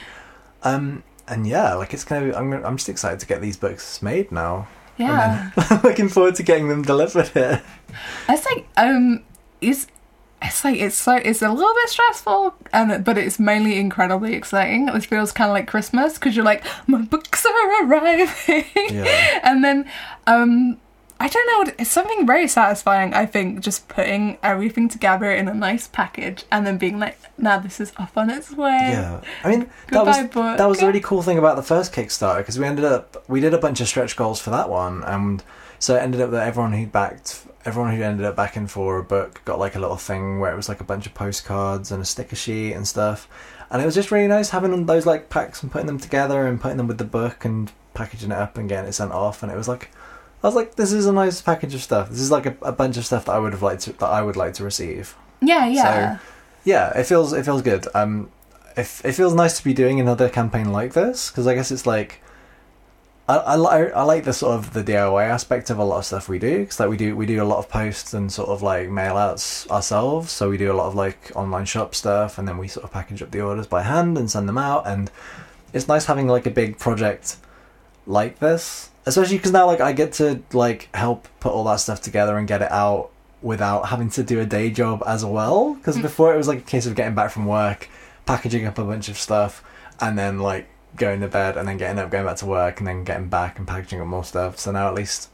Um, 0.62 1.02
and 1.26 1.44
yeah, 1.44 1.74
like 1.74 1.92
it's 1.92 2.04
gonna. 2.04 2.26
Be, 2.26 2.34
I'm. 2.36 2.52
I'm 2.64 2.76
just 2.76 2.88
excited 2.88 3.18
to 3.18 3.26
get 3.26 3.40
these 3.40 3.56
books 3.56 4.00
made 4.00 4.30
now. 4.30 4.68
Yeah. 4.96 5.50
I'm 5.56 5.80
looking 5.82 6.08
forward 6.08 6.36
to 6.36 6.44
getting 6.44 6.68
them 6.68 6.82
delivered 6.82 7.26
here. 7.28 7.62
It's 8.28 8.46
like, 8.46 8.68
um, 8.76 9.24
it's, 9.60 9.88
it's 10.40 10.64
like, 10.64 10.78
it's 10.80 10.94
so, 10.96 11.16
it's 11.16 11.42
a 11.42 11.50
little 11.50 11.74
bit 11.74 11.88
stressful, 11.88 12.54
and 12.72 13.04
but 13.04 13.18
it's 13.18 13.40
mainly 13.40 13.76
incredibly 13.80 14.34
exciting. 14.34 14.88
It 14.88 15.04
feels 15.04 15.32
kind 15.32 15.50
of 15.50 15.54
like 15.54 15.66
Christmas 15.66 16.14
because 16.14 16.36
you're 16.36 16.44
like, 16.44 16.64
my 16.86 17.02
books 17.02 17.44
are 17.44 17.84
arriving. 17.88 18.64
Yeah. 18.88 19.40
and 19.42 19.64
then 19.64 19.90
um 20.28 20.78
I 21.20 21.26
don't 21.28 21.66
know 21.66 21.72
it's 21.78 21.90
something 21.90 22.26
very 22.26 22.46
satisfying 22.46 23.12
I 23.12 23.26
think 23.26 23.60
just 23.60 23.88
putting 23.88 24.38
everything 24.42 24.88
together 24.88 25.32
in 25.32 25.48
a 25.48 25.54
nice 25.54 25.88
package 25.88 26.44
and 26.50 26.64
then 26.66 26.78
being 26.78 26.98
like 27.00 27.18
now 27.36 27.58
this 27.58 27.80
is 27.80 27.92
off 27.96 28.16
on 28.16 28.30
its 28.30 28.52
way 28.52 28.90
Yeah, 28.92 29.20
I 29.42 29.50
mean 29.50 29.70
that 29.90 30.06
was 30.06 30.18
book. 30.28 30.58
that 30.58 30.68
was 30.68 30.78
the 30.78 30.86
really 30.86 31.00
cool 31.00 31.22
thing 31.22 31.38
about 31.38 31.56
the 31.56 31.62
first 31.62 31.92
Kickstarter 31.92 32.38
because 32.38 32.58
we 32.58 32.64
ended 32.66 32.84
up 32.84 33.24
we 33.28 33.40
did 33.40 33.52
a 33.52 33.58
bunch 33.58 33.80
of 33.80 33.88
stretch 33.88 34.16
goals 34.16 34.40
for 34.40 34.50
that 34.50 34.68
one, 34.70 35.02
and 35.04 35.42
so 35.80 35.96
it 35.96 36.02
ended 36.02 36.20
up 36.20 36.30
that 36.30 36.46
everyone 36.46 36.72
who 36.72 36.86
backed 36.86 37.44
everyone 37.64 37.94
who 37.94 38.02
ended 38.02 38.24
up 38.24 38.36
backing 38.36 38.66
for 38.68 38.98
a 38.98 39.04
book 39.04 39.42
got 39.44 39.58
like 39.58 39.74
a 39.74 39.78
little 39.80 39.96
thing 39.96 40.38
where 40.40 40.52
it 40.52 40.56
was 40.56 40.68
like 40.68 40.80
a 40.80 40.84
bunch 40.84 41.04
of 41.06 41.14
postcards 41.14 41.90
and 41.90 42.00
a 42.00 42.04
sticker 42.04 42.36
sheet 42.36 42.72
and 42.74 42.86
stuff, 42.86 43.28
and 43.70 43.82
it 43.82 43.84
was 43.84 43.94
just 43.94 44.10
really 44.12 44.28
nice 44.28 44.50
having 44.50 44.86
those 44.86 45.04
like 45.04 45.28
packs 45.30 45.62
and 45.62 45.72
putting 45.72 45.86
them 45.88 45.98
together 45.98 46.46
and 46.46 46.60
putting 46.60 46.76
them 46.76 46.86
with 46.86 46.98
the 46.98 47.04
book 47.04 47.44
and 47.44 47.72
packaging 47.94 48.30
it 48.30 48.38
up 48.38 48.56
and 48.56 48.68
getting 48.68 48.88
it 48.88 48.92
sent 48.92 49.10
off, 49.10 49.42
and 49.42 49.50
it 49.50 49.56
was 49.56 49.66
like. 49.68 49.90
I 50.42 50.46
was 50.46 50.54
like, 50.54 50.76
"This 50.76 50.92
is 50.92 51.06
a 51.06 51.12
nice 51.12 51.42
package 51.42 51.74
of 51.74 51.82
stuff. 51.82 52.10
This 52.10 52.20
is 52.20 52.30
like 52.30 52.46
a, 52.46 52.56
a 52.62 52.72
bunch 52.72 52.96
of 52.96 53.04
stuff 53.06 53.24
that 53.26 53.32
I 53.32 53.38
would 53.38 53.52
have 53.52 53.62
liked 53.62 53.82
to, 53.82 53.92
that 53.92 54.06
I 54.06 54.22
would 54.22 54.36
like 54.36 54.54
to 54.54 54.64
receive." 54.64 55.16
yeah 55.66 55.66
yeah 55.66 56.18
yeah, 56.68 56.90
it 56.98 57.04
feels 57.04 57.32
it 57.32 57.44
feels 57.44 57.62
good. 57.62 57.86
Um, 57.94 58.30
it, 58.76 59.00
it 59.02 59.12
feels 59.12 59.34
nice 59.34 59.56
to 59.56 59.64
be 59.64 59.72
doing 59.72 60.00
another 60.00 60.28
campaign 60.28 60.70
like 60.70 60.92
this 60.92 61.30
because 61.30 61.46
I 61.46 61.54
guess 61.54 61.70
it's 61.70 61.86
like 61.86 62.20
I, 63.28 63.36
I, 63.36 63.84
I 63.86 64.02
like 64.02 64.24
the 64.24 64.34
sort 64.34 64.54
of 64.54 64.74
the 64.74 64.84
DIY 64.84 65.24
aspect 65.26 65.70
of 65.70 65.78
a 65.78 65.84
lot 65.84 65.98
of 65.98 66.04
stuff 66.04 66.28
we 66.28 66.38
do 66.38 66.60
because 66.60 66.78
like 66.78 66.90
we 66.90 66.98
do 66.98 67.16
we 67.16 67.24
do 67.24 67.42
a 67.42 67.44
lot 67.44 67.58
of 67.58 67.70
posts 67.70 68.12
and 68.12 68.30
sort 68.30 68.50
of 68.50 68.62
like 68.62 68.90
mail 68.90 69.16
outs 69.16 69.68
ourselves. 69.70 70.30
So 70.30 70.50
we 70.50 70.58
do 70.58 70.70
a 70.70 70.74
lot 70.74 70.86
of 70.88 70.94
like 70.94 71.32
online 71.34 71.64
shop 71.64 71.94
stuff 71.94 72.36
and 72.38 72.46
then 72.46 72.58
we 72.58 72.68
sort 72.68 72.84
of 72.84 72.92
package 72.92 73.22
up 73.22 73.30
the 73.30 73.40
orders 73.40 73.66
by 73.66 73.82
hand 73.82 74.18
and 74.18 74.30
send 74.30 74.48
them 74.48 74.58
out. 74.58 74.86
And 74.86 75.10
it's 75.72 75.88
nice 75.88 76.04
having 76.04 76.28
like 76.28 76.46
a 76.46 76.50
big 76.50 76.78
project 76.78 77.36
like 78.06 78.40
this, 78.40 78.90
especially 79.08 79.36
because 79.36 79.52
now 79.52 79.66
like 79.66 79.80
I 79.80 79.92
get 79.92 80.12
to 80.14 80.42
like 80.52 80.88
help 80.94 81.28
put 81.40 81.52
all 81.52 81.64
that 81.64 81.76
stuff 81.80 82.00
together 82.00 82.36
and 82.38 82.46
get 82.46 82.62
it 82.62 82.70
out 82.70 83.10
without 83.42 83.86
having 83.88 84.10
to 84.10 84.22
do 84.22 84.40
a 84.40 84.46
day 84.46 84.70
job 84.70 85.02
as 85.06 85.24
well. 85.24 85.74
Because 85.74 85.96
Mm. 85.96 86.02
before 86.02 86.34
it 86.34 86.36
was 86.36 86.48
like 86.48 86.58
a 86.58 86.62
case 86.62 86.86
of 86.86 86.94
getting 86.94 87.14
back 87.14 87.30
from 87.30 87.46
work, 87.46 87.88
packaging 88.26 88.66
up 88.66 88.78
a 88.78 88.84
bunch 88.84 89.08
of 89.08 89.16
stuff, 89.18 89.62
and 90.00 90.18
then 90.18 90.38
like 90.38 90.66
going 90.96 91.20
to 91.20 91.28
bed, 91.28 91.56
and 91.56 91.68
then 91.68 91.76
getting 91.76 91.98
up, 91.98 92.10
going 92.10 92.24
back 92.26 92.36
to 92.38 92.46
work, 92.46 92.78
and 92.80 92.86
then 92.86 93.04
getting 93.04 93.28
back 93.28 93.58
and 93.58 93.66
packaging 93.68 94.00
up 94.00 94.06
more 94.06 94.24
stuff. 94.24 94.58
So 94.58 94.72
now 94.72 94.88
at 94.88 94.94
least 94.94 95.28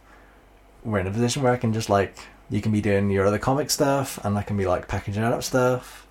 we're 0.84 0.98
in 0.98 1.06
a 1.06 1.10
position 1.10 1.42
where 1.42 1.52
I 1.52 1.56
can 1.56 1.72
just 1.72 1.88
like 1.88 2.14
you 2.50 2.60
can 2.60 2.72
be 2.72 2.80
doing 2.82 3.08
your 3.10 3.26
other 3.26 3.38
comic 3.38 3.70
stuff, 3.70 4.18
and 4.24 4.36
I 4.36 4.42
can 4.42 4.56
be 4.56 4.66
like 4.66 4.86
packaging 4.88 5.22
up 5.22 5.42
stuff. 5.42 6.06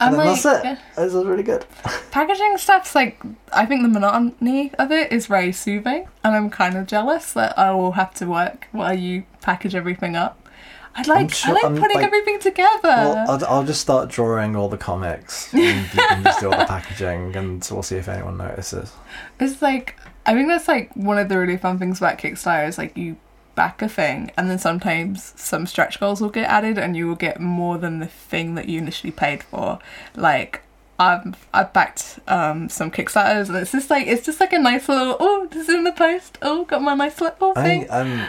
I'm 0.00 0.12
and 0.12 0.20
then 0.20 0.26
like 0.28 0.42
that's 0.42 0.64
it. 0.64 0.78
This 0.96 1.14
is 1.14 1.24
really 1.24 1.42
good. 1.42 1.66
packaging 2.10 2.56
stuff's 2.58 2.94
like 2.94 3.20
I 3.52 3.66
think 3.66 3.82
the 3.82 3.88
monotony 3.88 4.72
of 4.78 4.92
it 4.92 5.12
is 5.12 5.26
very 5.26 5.52
soothing 5.52 6.08
and 6.22 6.34
I'm 6.36 6.50
kind 6.50 6.76
of 6.76 6.86
jealous 6.86 7.32
that 7.32 7.58
I 7.58 7.72
will 7.72 7.92
have 7.92 8.14
to 8.14 8.26
work 8.26 8.68
while 8.72 8.94
you 8.94 9.24
package 9.40 9.74
everything 9.74 10.14
up 10.16 10.48
I 10.94 11.02
like 11.02 11.32
sure- 11.32 11.50
I 11.50 11.54
like 11.54 11.64
I'm, 11.64 11.76
putting 11.76 11.96
like- 11.98 12.06
everything 12.06 12.40
together. 12.40 12.80
Well, 12.82 13.30
I'll, 13.30 13.44
I'll 13.46 13.64
just 13.64 13.80
start 13.80 14.08
drawing 14.08 14.56
all 14.56 14.68
the 14.68 14.78
comics, 14.78 15.52
and 15.54 15.62
you 15.62 15.84
can 16.08 16.24
just 16.24 16.40
do 16.40 16.50
all 16.50 16.58
the 16.58 16.64
packaging, 16.64 17.36
and 17.36 17.66
we'll 17.70 17.84
see 17.84 17.96
if 17.96 18.08
anyone 18.08 18.36
notices. 18.36 18.90
It's 19.38 19.62
like 19.62 19.96
I 20.26 20.34
think 20.34 20.48
that's 20.48 20.66
like 20.66 20.94
one 20.96 21.18
of 21.18 21.28
the 21.28 21.38
really 21.38 21.56
fun 21.56 21.78
things 21.78 21.98
about 21.98 22.18
Kickstarter 22.18 22.66
is 22.68 22.78
like 22.78 22.96
you 22.96 23.16
back 23.58 23.82
a 23.82 23.88
thing 23.88 24.30
and 24.36 24.48
then 24.48 24.58
sometimes 24.58 25.32
some 25.34 25.66
stretch 25.66 25.98
goals 25.98 26.20
will 26.20 26.28
get 26.30 26.48
added 26.48 26.78
and 26.78 26.96
you 26.96 27.08
will 27.08 27.16
get 27.16 27.40
more 27.40 27.76
than 27.76 27.98
the 27.98 28.06
thing 28.06 28.54
that 28.54 28.68
you 28.68 28.78
initially 28.78 29.10
paid 29.10 29.42
for. 29.42 29.80
Like 30.14 30.62
I've 31.00 31.34
I've 31.52 31.72
backed 31.72 32.20
um 32.28 32.68
some 32.68 32.92
Kickstarters 32.92 33.48
and 33.48 33.56
it's 33.56 33.72
just 33.72 33.90
like 33.90 34.06
it's 34.06 34.24
just 34.24 34.38
like 34.38 34.52
a 34.52 34.60
nice 34.60 34.88
little 34.88 35.16
oh 35.18 35.48
this 35.50 35.68
is 35.68 35.74
in 35.74 35.82
the 35.82 35.90
post 35.90 36.38
oh 36.40 36.64
got 36.66 36.82
my 36.82 36.94
nice 36.94 37.20
little 37.20 37.52
thing. 37.54 37.80
think, 37.80 37.92
um, 37.92 38.28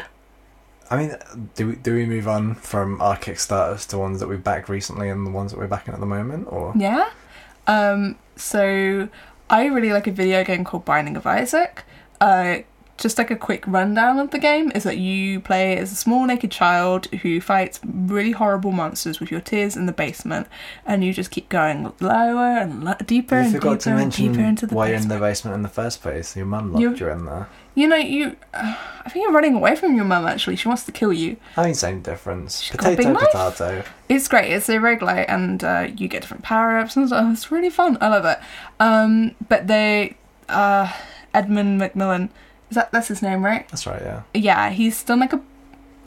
I 0.89 0.97
mean, 0.97 1.15
do 1.53 1.67
we 1.67 1.75
do 1.75 1.93
we 1.93 2.05
move 2.07 2.27
on 2.27 2.55
from 2.55 2.99
our 2.99 3.15
Kickstarters 3.15 3.88
to 3.89 3.99
ones 3.99 4.19
that 4.19 4.27
we've 4.27 4.43
backed 4.43 4.67
recently 4.67 5.09
and 5.09 5.27
the 5.27 5.32
ones 5.32 5.51
that 5.51 5.59
we're 5.59 5.67
backing 5.67 5.93
at 5.93 5.99
the 5.99 6.07
moment, 6.07 6.47
or 6.49 6.73
Yeah. 6.75 7.11
Um, 7.67 8.17
so 8.36 9.07
I 9.47 9.65
really 9.65 9.93
like 9.93 10.07
a 10.07 10.11
video 10.11 10.43
game 10.43 10.63
called 10.63 10.86
Binding 10.86 11.15
of 11.15 11.27
Isaac. 11.27 11.84
Uh, 12.19 12.59
just 13.00 13.18
like 13.18 13.32
a 13.32 13.36
quick 13.36 13.66
rundown 13.66 14.20
of 14.20 14.32
the 14.32 14.39
game 14.39 14.72
is 14.76 14.84
that 14.84 14.97
you 14.97 15.39
play 15.39 15.78
as 15.78 15.91
a 15.91 15.95
small 15.95 16.26
naked 16.26 16.52
child 16.52 17.06
who 17.22 17.39
fights 17.41 17.80
really 17.86 18.32
horrible 18.32 18.72
monsters 18.72 19.20
with 19.20 19.32
your 19.32 19.39
tears 19.41 19.76
in 19.78 19.86
the 19.86 19.91
basement, 19.91 20.47
and 20.86 21.04
you 21.04 21.14
just 21.14 21.32
keep 21.32 21.47
going 21.50 21.91
lower 22.00 22.58
and 22.58 22.84
lo- 22.84 22.93
deeper 23.06 23.36
you 23.36 23.41
and 23.45 23.52
forgot 23.54 23.80
deeper 23.80 23.95
to 23.97 24.04
and 24.04 24.12
deeper 24.12 24.39
into 24.41 24.68
the 24.68 24.76
why 24.76 24.88
you're 24.88 24.97
basement. 24.97 25.12
in 25.14 25.20
the 25.20 25.26
basement 25.26 25.56
in 25.56 25.62
the 25.64 25.70
first 25.70 26.02
place. 26.02 26.36
Your 26.36 26.45
mum 26.45 26.74
locked 26.74 26.82
You- 26.82 26.95
you 26.95 27.10
in 27.10 27.26
there. 27.26 27.47
You 27.76 27.88
know, 27.88 27.95
you. 27.95 28.36
Uh, 28.54 28.76
I 29.06 29.10
think 29.10 29.24
you're 29.24 29.32
running 29.32 29.56
away 29.56 29.76
from 29.78 29.95
your 29.95 30.04
mum. 30.04 30.26
Actually, 30.26 30.58
she 30.58 30.68
wants 30.68 30.84
to 30.84 30.91
kill 30.91 31.14
you. 31.14 31.38
I 31.56 31.64
mean, 31.66 31.76
same 31.76 32.02
difference. 32.02 32.60
She's 32.62 32.72
big 32.76 32.97
Potato, 32.97 33.14
knife. 33.14 33.32
potato. 33.32 33.84
It's 34.10 34.28
great. 34.28 34.52
It's 34.52 34.68
a 34.68 34.74
roguelite 34.78 35.26
and 35.30 35.64
uh, 35.64 35.88
you 35.95 36.10
get 36.10 36.22
different 36.22 36.43
power 36.43 36.78
ups 36.78 36.97
and 36.97 37.08
stuff. 37.08 37.32
It's 37.32 37.52
really 37.52 37.70
fun. 37.70 37.97
I 38.02 38.10
love 38.10 38.26
it. 38.26 38.39
Um, 38.82 39.34
but 39.47 39.68
they, 39.68 40.18
uh, 40.50 40.91
Edmund 41.34 41.80
McMillen, 41.80 42.30
is 42.70 42.76
that 42.76 42.91
that's 42.91 43.07
his 43.07 43.22
name, 43.22 43.43
right? 43.43 43.67
That's 43.70 43.86
right. 43.88 44.01
Yeah. 44.01 44.22
Yeah, 44.34 44.70
he's 44.70 45.03
done 45.03 45.20
like 45.20 45.34
a, 45.34 45.41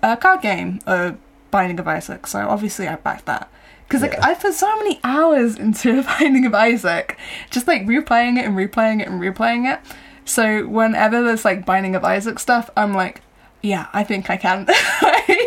a 0.02 0.16
card 0.16 0.40
game, 0.42 0.80
uh, 0.86 1.12
Binding 1.50 1.78
of 1.80 1.88
Isaac. 1.88 2.26
So 2.26 2.40
obviously 2.48 2.88
I 2.88 2.96
backed 2.96 3.26
that 3.26 3.50
because 3.86 4.02
like 4.02 4.12
Yeah. 4.12 4.26
I 4.26 4.34
put 4.34 4.54
so 4.54 4.74
many 4.76 5.00
hours 5.04 5.56
into 5.58 6.02
Binding 6.18 6.46
of 6.46 6.54
Isaac, 6.54 7.16
just 7.50 7.66
like 7.68 7.82
replaying 7.86 8.38
it 8.38 8.44
and 8.46 8.56
replaying 8.56 9.00
it 9.00 9.08
and 9.08 9.20
replaying 9.20 9.72
it. 9.72 9.80
So 10.24 10.66
whenever 10.66 11.22
there's 11.22 11.44
like 11.44 11.66
Binding 11.66 11.94
of 11.96 12.04
Isaac 12.04 12.38
stuff, 12.38 12.70
I'm 12.76 12.94
like, 12.94 13.22
yeah, 13.60 13.88
I 13.92 14.04
think 14.04 14.30
I 14.30 14.36
can. 14.36 14.66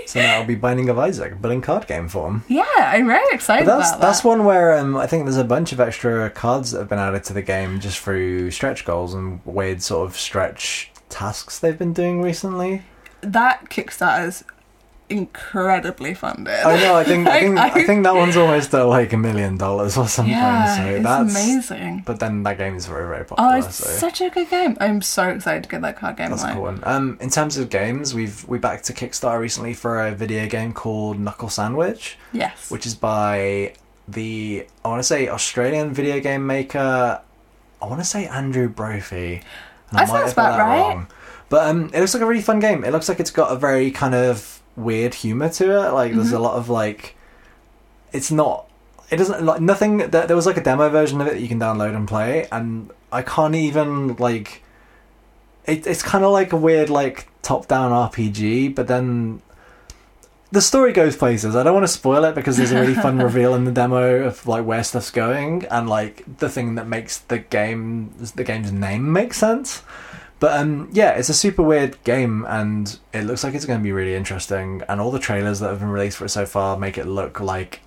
So 0.07 0.21
now 0.21 0.35
it'll 0.35 0.45
be 0.47 0.55
Binding 0.55 0.87
of 0.87 0.97
Isaac, 0.99 1.41
but 1.41 1.51
in 1.51 1.61
card 1.61 1.87
game 1.87 2.07
form. 2.07 2.43
yeah, 2.47 2.63
I'm 2.77 3.07
very 3.07 3.25
excited 3.33 3.65
But 3.65 3.79
that's 3.79 3.89
about 3.89 4.01
that's 4.01 4.23
one 4.23 4.45
where 4.45 4.77
um, 4.77 4.95
I 4.95 5.07
think 5.07 5.25
there's 5.25 5.35
a 5.35 5.43
bunch 5.43 5.73
of 5.73 5.79
extra 5.79 6.29
cards 6.29 6.71
that 6.71 6.79
have 6.79 6.87
been 6.89 6.99
added 6.99 7.23
to 7.25 7.33
the 7.33 7.41
game 7.41 7.79
just 7.79 7.99
through 7.99 8.51
stretch 8.51 8.85
goals 8.85 9.13
and 9.15 9.41
weird 9.45 9.81
sort 9.81 10.07
of 10.07 10.15
stretch 10.15 10.91
tasks 11.09 11.59
they've 11.59 11.77
been 11.77 11.93
doing 11.93 12.21
recently. 12.21 12.83
that 13.21 13.69
Kickstarter's 13.69 14.43
incredibly 15.07 16.13
funded. 16.15 16.53
I 16.53 16.77
know. 16.79 16.95
I 16.95 17.03
think 17.03 17.27
I 17.27 17.39
think 17.41 17.55
Like, 17.55 17.75
I 17.75 17.83
think 17.85 18.03
that 18.03 18.15
one's 18.15 18.35
almost 18.43 18.73
at 18.73 18.83
like 18.83 19.13
a 19.13 19.17
million 19.17 19.57
dollars 19.57 19.97
or 19.97 20.07
something. 20.07 20.31
yeah, 20.33 20.77
so 20.77 20.85
it's 20.95 21.03
that's 21.03 21.31
amazing. 21.31 22.03
But 22.05 22.19
then 22.19 22.43
that 22.43 22.57
game 22.57 22.75
is 22.75 22.85
very 22.87 23.07
very 23.07 23.23
popular. 23.25 23.51
Oh, 23.51 23.57
it's 23.57 23.75
so. 23.75 23.85
such 23.89 24.21
a 24.21 24.29
good 24.29 24.49
game. 24.49 24.77
I'm 24.79 25.01
so 25.01 25.29
excited 25.29 25.63
to 25.63 25.69
get 25.69 25.81
that 25.81 25.97
card 25.97 26.17
game 26.17 26.31
That's 26.31 26.43
a 26.43 26.53
cool 26.53 26.63
one. 26.63 26.79
Um, 26.83 27.17
in 27.21 27.29
terms 27.29 27.57
of 27.57 27.69
games, 27.69 28.13
we've 28.13 28.47
we 28.47 28.57
backed 28.57 28.85
to 28.85 28.93
Kickstarter 28.93 29.39
recently 29.39 29.73
for 29.73 30.05
a 30.07 30.11
video 30.11 30.47
game 30.47 30.73
called 30.73 31.19
Knuckle 31.19 31.49
Sandwich, 31.49 32.17
Yes. 32.33 32.71
which 32.71 32.85
is 32.85 32.95
by 32.95 33.73
the 34.07 34.65
I 34.83 34.87
want 34.87 34.99
to 34.99 35.03
say 35.07 35.29
Australian 35.29 35.93
video 35.93 36.19
game 36.19 36.45
maker. 36.47 37.21
I 37.81 37.85
want 37.87 37.99
to 38.01 38.05
say 38.05 38.25
Andrew 38.27 38.69
Brophy. 38.69 39.41
And 39.91 39.99
That 39.99 40.07
sounds 40.09 40.33
about 40.33 40.59
right. 40.59 41.07
But 41.49 41.67
um, 41.69 41.91
it 41.93 41.99
looks 41.99 42.13
like 42.13 42.23
a 42.23 42.25
really 42.25 42.41
fun 42.41 42.59
game. 42.59 42.83
It 42.83 42.91
looks 42.91 43.07
like 43.07 43.19
it's 43.19 43.31
got 43.31 43.51
a 43.51 43.55
very 43.55 43.91
kind 43.91 44.15
of 44.15 44.61
weird 44.75 45.13
humor 45.13 45.49
to 45.49 45.85
it. 45.85 45.91
Like 45.91 46.13
there's 46.13 46.27
Mm-hmm. 46.27 46.35
a 46.37 46.39
lot 46.39 46.55
of 46.57 46.69
like, 46.69 47.15
it's 48.11 48.31
not. 48.31 48.67
It 49.11 49.17
doesn't 49.17 49.45
like 49.45 49.61
nothing. 49.61 49.97
There, 49.97 50.25
there 50.25 50.35
was 50.35 50.47
like 50.47 50.57
a 50.57 50.63
demo 50.63 50.89
version 50.89 51.21
of 51.21 51.27
it 51.27 51.33
that 51.33 51.39
you 51.39 51.47
can 51.47 51.59
download 51.59 51.95
and 51.95 52.07
play, 52.07 52.47
and 52.51 52.89
I 53.11 53.21
can't 53.21 53.53
even 53.55 54.15
like. 54.15 54.63
It, 55.65 55.85
it's 55.85 56.01
kind 56.03 56.23
of 56.25 56.31
like 56.31 56.51
a 56.51 56.57
weird 56.57 56.89
like 56.89 57.27
top-down 57.43 57.91
RPG, 57.91 58.73
but 58.73 58.87
then 58.87 59.41
the 60.55 60.61
story 60.61 60.93
goes 60.93 61.17
places. 61.17 61.53
I 61.53 61.63
don't 61.63 61.73
want 61.73 61.83
to 61.83 61.91
spoil 61.91 62.23
it 62.23 62.33
because 62.33 62.55
there's 62.55 62.71
a 62.71 62.79
really 62.79 62.95
fun 62.95 63.19
reveal 63.21 63.53
in 63.55 63.65
the 63.65 63.71
demo 63.71 64.23
of 64.23 64.47
like 64.47 64.65
where 64.65 64.83
stuff's 64.85 65.11
going 65.11 65.65
and 65.65 65.89
like 65.89 66.23
the 66.37 66.49
thing 66.49 66.75
that 66.75 66.87
makes 66.87 67.17
the 67.19 67.39
game 67.39 68.13
the 68.35 68.43
game's 68.45 68.71
name 68.71 69.11
make 69.11 69.33
sense. 69.33 69.83
But 70.39 70.57
um, 70.59 70.89
yeah, 70.93 71.11
it's 71.11 71.27
a 71.27 71.33
super 71.33 71.61
weird 71.61 72.01
game, 72.03 72.45
and 72.47 72.97
it 73.13 73.23
looks 73.23 73.43
like 73.43 73.53
it's 73.53 73.65
going 73.65 73.79
to 73.79 73.83
be 73.83 73.91
really 73.91 74.15
interesting. 74.15 74.81
And 74.87 75.01
all 75.01 75.11
the 75.11 75.19
trailers 75.19 75.59
that 75.59 75.69
have 75.69 75.79
been 75.79 75.89
released 75.89 76.17
for 76.17 76.25
it 76.25 76.29
so 76.29 76.45
far 76.45 76.77
make 76.77 76.97
it 76.97 77.05
look 77.05 77.39
like 77.39 77.81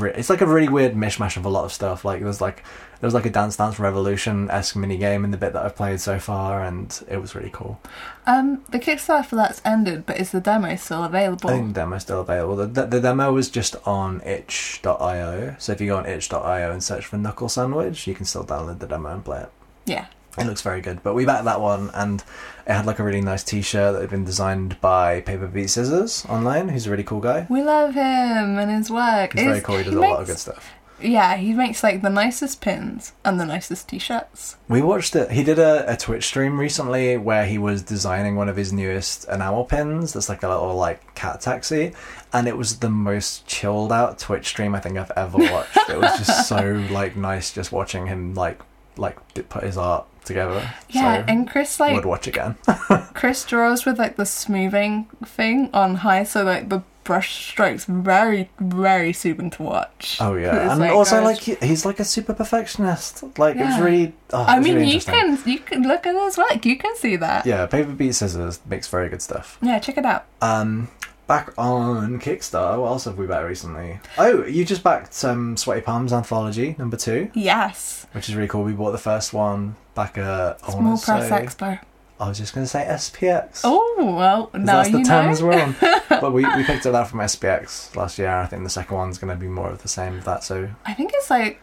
it's 0.00 0.30
like 0.30 0.40
a 0.40 0.46
really 0.46 0.68
weird 0.68 0.94
mishmash 0.94 1.36
of 1.36 1.44
a 1.44 1.48
lot 1.48 1.64
of 1.64 1.72
stuff. 1.72 2.04
Like 2.04 2.22
there's 2.22 2.40
like 2.40 2.64
there's 3.00 3.14
like 3.14 3.26
a 3.26 3.30
Dance 3.30 3.56
Dance 3.56 3.78
Revolution 3.78 4.50
esque 4.50 4.76
mini 4.76 4.96
game 4.96 5.24
in 5.24 5.30
the 5.30 5.36
bit 5.36 5.52
that 5.52 5.64
I've 5.64 5.76
played 5.76 6.00
so 6.00 6.18
far, 6.18 6.62
and 6.62 7.02
it 7.08 7.18
was 7.18 7.34
really 7.34 7.50
cool. 7.50 7.80
Um, 8.26 8.64
the 8.70 8.78
Kickstarter 8.78 9.26
for 9.26 9.36
that's 9.36 9.60
ended, 9.64 10.06
but 10.06 10.18
is 10.18 10.30
the 10.30 10.40
demo 10.40 10.76
still 10.76 11.04
available? 11.04 11.50
I 11.50 11.54
think 11.54 11.74
the 11.74 11.80
demo's 11.80 12.02
still 12.02 12.20
available. 12.20 12.56
The, 12.56 12.66
the, 12.66 12.86
the 12.86 13.00
demo 13.00 13.32
was 13.32 13.50
just 13.50 13.76
on 13.86 14.20
itch.io, 14.22 15.56
so 15.58 15.72
if 15.72 15.80
you 15.80 15.88
go 15.88 15.96
on 15.96 16.06
itch.io 16.06 16.72
and 16.72 16.82
search 16.82 17.06
for 17.06 17.16
Knuckle 17.16 17.48
Sandwich, 17.48 18.06
you 18.06 18.14
can 18.14 18.24
still 18.24 18.44
download 18.44 18.78
the 18.78 18.86
demo 18.86 19.12
and 19.12 19.24
play 19.24 19.42
it. 19.42 19.50
Yeah. 19.84 20.06
It 20.38 20.46
looks 20.46 20.62
very 20.62 20.80
good. 20.80 21.02
But 21.02 21.14
we 21.14 21.26
backed 21.26 21.44
that 21.44 21.60
one, 21.60 21.90
and 21.92 22.22
it 22.66 22.72
had 22.72 22.86
like 22.86 22.98
a 22.98 23.04
really 23.04 23.20
nice 23.20 23.44
T-shirt 23.44 23.92
that 23.94 24.00
had 24.00 24.10
been 24.10 24.24
designed 24.24 24.80
by 24.80 25.20
Paper 25.20 25.46
Beat 25.46 25.68
Scissors 25.68 26.24
online, 26.26 26.70
who's 26.70 26.86
a 26.86 26.90
really 26.90 27.04
cool 27.04 27.20
guy. 27.20 27.46
We 27.50 27.62
love 27.62 27.94
him 27.94 28.58
and 28.58 28.70
his 28.70 28.90
work. 28.90 29.34
He's 29.34 29.42
very 29.42 29.60
cool. 29.60 29.76
He 29.76 29.84
does 29.84 29.92
he 29.92 29.98
a 29.98 30.00
lot 30.00 30.20
of 30.20 30.26
good 30.26 30.38
stuff. 30.38 30.72
Yeah, 31.02 31.36
he 31.36 31.52
makes 31.52 31.82
like 31.82 32.00
the 32.00 32.10
nicest 32.10 32.60
pins 32.60 33.12
and 33.24 33.38
the 33.40 33.44
nicest 33.44 33.88
t-shirts. 33.88 34.56
We 34.68 34.82
watched 34.82 35.16
it. 35.16 35.32
He 35.32 35.42
did 35.42 35.58
a, 35.58 35.92
a 35.92 35.96
Twitch 35.96 36.24
stream 36.24 36.58
recently 36.58 37.16
where 37.16 37.44
he 37.44 37.58
was 37.58 37.82
designing 37.82 38.36
one 38.36 38.48
of 38.48 38.56
his 38.56 38.72
newest 38.72 39.26
enamel 39.28 39.64
pins. 39.64 40.12
That's 40.12 40.28
like 40.28 40.42
a 40.42 40.48
little 40.48 40.76
like 40.76 41.14
cat 41.14 41.40
taxi, 41.40 41.92
and 42.32 42.46
it 42.46 42.56
was 42.56 42.78
the 42.78 42.88
most 42.88 43.46
chilled 43.46 43.92
out 43.92 44.18
Twitch 44.18 44.46
stream 44.46 44.74
I 44.74 44.80
think 44.80 44.96
I've 44.96 45.12
ever 45.16 45.38
watched. 45.38 45.76
it 45.90 45.98
was 46.00 46.18
just 46.18 46.48
so 46.48 46.86
like 46.90 47.16
nice 47.16 47.52
just 47.52 47.72
watching 47.72 48.06
him 48.06 48.34
like 48.34 48.60
like 48.96 49.16
put 49.48 49.64
his 49.64 49.76
art 49.76 50.06
together. 50.24 50.72
Yeah, 50.88 51.18
so 51.18 51.24
and 51.28 51.48
Chris 51.48 51.78
like 51.80 51.94
would 51.94 52.04
watch 52.04 52.26
again. 52.26 52.56
Chris 53.14 53.44
draws 53.44 53.84
with 53.84 53.98
like 53.98 54.16
the 54.16 54.26
smoothing 54.26 55.06
thing 55.24 55.70
on 55.72 55.96
high, 55.96 56.24
so 56.24 56.44
like 56.44 56.68
the 56.68 56.82
brush 57.04 57.48
strokes 57.48 57.84
very 57.84 58.48
very 58.60 59.12
soothing 59.12 59.50
to 59.50 59.62
watch. 59.62 60.18
Oh 60.20 60.34
yeah, 60.34 60.70
and 60.70 60.80
like, 60.80 60.92
also 60.92 61.22
like 61.22 61.38
he, 61.38 61.54
he's 61.56 61.84
like 61.84 62.00
a 62.00 62.04
super 62.04 62.34
perfectionist. 62.34 63.24
Like 63.38 63.56
it 63.56 63.64
was 63.64 63.80
really. 63.80 64.14
Oh, 64.32 64.42
I 64.42 64.58
was 64.58 64.66
mean, 64.66 64.76
really 64.76 64.92
you 64.92 65.00
can 65.00 65.38
you 65.44 65.58
can 65.58 65.86
look 65.86 66.06
at 66.06 66.14
his 66.14 66.38
work. 66.38 66.64
You 66.64 66.76
can 66.76 66.96
see 66.96 67.16
that. 67.16 67.46
Yeah, 67.46 67.66
Paper 67.66 67.92
Beat 67.92 68.14
Scissors 68.14 68.60
makes 68.66 68.88
very 68.88 69.08
good 69.08 69.22
stuff. 69.22 69.58
Yeah, 69.60 69.78
check 69.78 69.98
it 69.98 70.04
out. 70.04 70.26
Um, 70.40 70.88
back 71.26 71.52
on 71.56 72.20
Kickstarter, 72.20 72.80
what 72.80 72.88
else 72.88 73.04
have 73.04 73.16
we 73.16 73.26
backed 73.26 73.46
recently? 73.46 74.00
Oh, 74.18 74.44
you 74.44 74.64
just 74.64 74.82
backed 74.82 75.24
um, 75.24 75.56
Sweaty 75.56 75.80
Palms 75.80 76.12
Anthology 76.12 76.74
number 76.78 76.96
two, 76.96 77.30
Yes, 77.34 78.01
which 78.12 78.28
is 78.28 78.34
really 78.36 78.48
cool. 78.48 78.62
We 78.64 78.72
bought 78.72 78.92
the 78.92 78.98
first 78.98 79.32
one 79.32 79.76
back 79.94 80.16
at 80.18 80.58
I 80.62 80.70
Small 80.70 80.82
wanna 80.82 81.00
Press 81.00 81.28
say- 81.28 81.44
Expo. 81.46 81.80
I 82.20 82.28
was 82.28 82.38
just 82.38 82.54
going 82.54 82.64
to 82.64 82.68
say 82.68 82.84
SPX. 82.88 83.62
Oh 83.64 83.96
well, 84.16 84.48
now 84.54 84.76
that's 84.76 84.90
the 84.92 84.98
you 84.98 85.04
terms 85.04 85.40
know. 85.40 85.46
we're 85.48 85.60
on. 85.60 85.74
but 86.08 86.32
we, 86.32 86.44
we 86.54 86.62
picked 86.62 86.86
it 86.86 86.94
up 86.94 87.08
from 87.08 87.18
SPX 87.18 87.96
last 87.96 88.16
year. 88.16 88.28
I 88.30 88.46
think 88.46 88.62
the 88.62 88.70
second 88.70 88.96
one's 88.96 89.18
going 89.18 89.32
to 89.36 89.40
be 89.40 89.48
more 89.48 89.70
of 89.70 89.82
the 89.82 89.88
same 89.88 90.18
of 90.18 90.24
that. 90.24 90.44
So 90.44 90.68
I 90.86 90.94
think 90.94 91.10
it's 91.14 91.30
like 91.30 91.60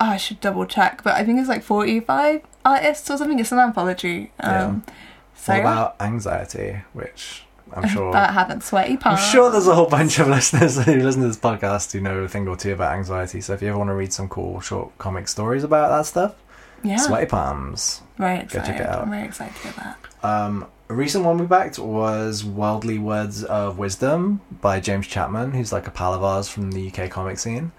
oh, 0.00 0.06
I 0.06 0.16
should 0.16 0.40
double 0.40 0.64
check, 0.66 1.02
but 1.02 1.14
I 1.14 1.24
think 1.24 1.40
it's 1.40 1.48
like 1.48 1.64
forty-five 1.64 2.42
artists 2.64 3.10
or 3.10 3.16
something. 3.18 3.38
It's 3.40 3.50
an 3.50 3.58
anthology. 3.58 4.30
Um, 4.38 4.84
So 5.34 5.54
what 5.54 5.60
about 5.62 5.96
anxiety, 6.00 6.82
which 6.92 7.43
I'm 7.74 7.88
sure 7.88 8.12
that 8.12 8.32
haven't 8.32 8.62
sweaty 8.62 8.96
palms. 8.96 9.20
I'm 9.20 9.32
sure 9.32 9.50
there's 9.50 9.66
a 9.66 9.74
whole 9.74 9.88
bunch 9.88 10.18
of 10.18 10.28
listeners 10.36 10.82
who 10.82 11.00
listen 11.00 11.22
to 11.22 11.28
this 11.28 11.36
podcast 11.36 11.92
who 11.92 12.00
know 12.00 12.18
a 12.20 12.28
thing 12.28 12.46
or 12.48 12.56
two 12.56 12.72
about 12.72 12.94
anxiety. 12.94 13.40
So 13.40 13.52
if 13.54 13.62
you 13.62 13.68
ever 13.68 13.78
want 13.78 13.88
to 13.88 13.94
read 13.94 14.12
some 14.12 14.28
cool 14.28 14.60
short 14.60 14.96
comic 14.98 15.28
stories 15.28 15.64
about 15.64 15.88
that 15.88 16.06
stuff, 16.06 16.34
yeah, 16.82 16.96
Sweaty 16.96 17.26
Palms. 17.26 18.02
very 18.18 18.38
Go 18.44 18.60
check 18.60 18.80
it 18.80 18.86
out. 18.86 19.02
I'm 19.02 19.10
very 19.10 19.24
excited 19.24 19.56
to 19.56 19.62
get 19.62 19.76
that. 19.76 19.98
Um, 20.22 20.66
a 20.88 20.94
recent 20.94 21.24
one 21.24 21.38
we 21.38 21.46
backed 21.46 21.78
was 21.78 22.44
Worldly 22.44 22.98
Words 22.98 23.42
of 23.42 23.78
Wisdom 23.78 24.42
by 24.60 24.80
James 24.80 25.06
Chapman, 25.06 25.52
who's 25.52 25.72
like 25.72 25.86
a 25.86 25.90
pal 25.90 26.12
of 26.12 26.22
ours 26.22 26.48
from 26.48 26.72
the 26.72 26.92
UK 26.92 27.10
comic 27.10 27.38
scene. 27.38 27.72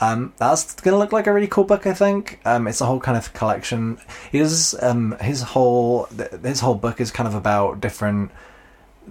Um, 0.00 0.34
that's 0.36 0.74
gonna 0.74 0.98
look 0.98 1.12
like 1.12 1.26
a 1.26 1.32
really 1.32 1.46
cool 1.46 1.64
book, 1.64 1.86
I 1.86 1.94
think. 1.94 2.40
Um, 2.44 2.66
it's 2.66 2.80
a 2.80 2.86
whole 2.86 3.00
kind 3.00 3.16
of 3.16 3.32
collection. 3.32 3.98
Does 4.32 4.74
um, 4.82 5.16
his 5.20 5.42
whole 5.42 6.06
th- 6.06 6.30
his 6.42 6.60
whole 6.60 6.74
book 6.74 7.00
is 7.00 7.10
kind 7.10 7.26
of 7.26 7.34
about 7.34 7.80
different 7.80 8.30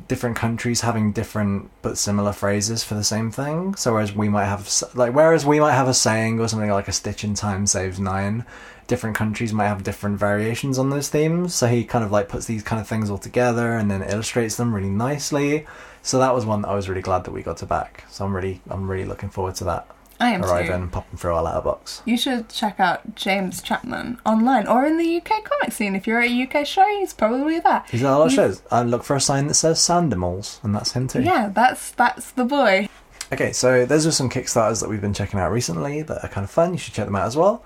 different 0.08 0.36
countries 0.36 0.82
having 0.82 1.12
different 1.12 1.70
but 1.82 1.98
similar 1.98 2.34
phrases 2.34 2.84
for 2.84 2.96
the 2.96 3.04
same 3.04 3.32
thing. 3.32 3.76
So 3.76 3.94
whereas 3.94 4.14
we 4.14 4.30
might 4.30 4.46
have 4.46 4.70
like 4.94 5.14
whereas 5.14 5.46
we 5.46 5.60
might 5.60 5.74
have 5.74 5.88
a 5.88 5.94
saying 5.94 6.40
or 6.40 6.48
something 6.48 6.70
like 6.70 6.88
a 6.88 6.92
stitch 6.92 7.24
in 7.24 7.34
time 7.34 7.66
saves 7.68 8.00
nine, 8.00 8.46
different 8.88 9.16
countries 9.16 9.54
might 9.54 9.68
have 9.68 9.84
different 9.84 10.20
variations 10.20 10.78
on 10.78 10.90
those 10.90 11.10
themes. 11.10 11.56
So 11.56 11.68
he 11.68 11.84
kind 11.84 12.04
of 12.04 12.12
like 12.12 12.30
puts 12.30 12.46
these 12.46 12.64
kind 12.64 12.82
of 12.82 12.88
things 12.88 13.10
all 13.10 13.18
together 13.18 13.74
and 13.74 13.90
then 13.90 14.04
illustrates 14.04 14.56
them 14.58 14.74
really 14.74 14.90
nicely. 14.90 15.66
So 16.02 16.20
that 16.20 16.36
was 16.36 16.46
one 16.46 16.62
that 16.62 16.70
I 16.70 16.76
was 16.76 16.88
really 16.88 17.02
glad 17.02 17.24
that 17.24 17.32
we 17.32 17.42
got 17.42 17.58
to 17.58 17.66
back. 17.66 18.06
So 18.10 18.26
I'm 18.26 18.36
really 18.36 18.62
I'm 18.70 18.90
really 18.90 19.06
looking 19.06 19.30
forward 19.30 19.56
to 19.56 19.64
that 19.66 19.88
I 20.20 20.30
am 20.32 20.44
arriving 20.44 20.68
too. 20.68 20.74
and 20.74 20.92
popping 20.92 21.18
through 21.18 21.34
our 21.34 21.44
letterbox. 21.44 22.02
You 22.06 22.18
should 22.18 22.50
check 22.50 22.80
out 22.80 23.16
James 23.16 23.62
Chapman 23.62 24.20
online 24.26 24.66
or 24.68 24.86
in 24.86 24.98
the 24.98 25.18
UK 25.18 25.44
comic 25.44 25.74
scene. 25.74 25.96
If 25.96 26.08
you're 26.08 26.22
at 26.22 26.30
a 26.30 26.44
UK 26.44 26.66
show, 26.66 26.86
he's 27.00 27.14
probably 27.14 27.60
there. 27.60 27.84
He's 27.90 28.04
at 28.04 28.12
a 28.12 28.18
lot 28.18 28.28
of 28.28 28.34
shows. 28.34 28.62
I 28.72 28.84
look 28.84 29.04
for 29.04 29.16
a 29.16 29.22
sign 29.22 29.48
that 29.48 29.56
says 29.56 29.80
Soundimals, 29.80 30.64
and 30.64 30.74
that's 30.74 30.94
him 30.94 31.08
too. 31.08 31.22
Yeah, 31.22 31.50
that's 31.54 31.92
that's 31.92 32.32
the 32.32 32.46
boy. 32.46 32.88
Okay, 33.34 33.52
so 33.52 33.86
those 33.86 34.06
are 34.06 34.12
some 34.12 34.30
Kickstarters 34.30 34.80
that 34.82 34.90
we've 34.90 35.02
been 35.02 35.14
checking 35.14 35.40
out 35.40 35.52
recently 35.52 36.02
that 36.04 36.24
are 36.24 36.30
kind 36.30 36.44
of 36.46 36.52
fun. 36.52 36.72
You 36.74 36.78
should 36.78 36.94
check 36.94 37.06
them 37.06 37.16
out 37.16 37.26
as 37.28 37.36
well. 37.36 37.66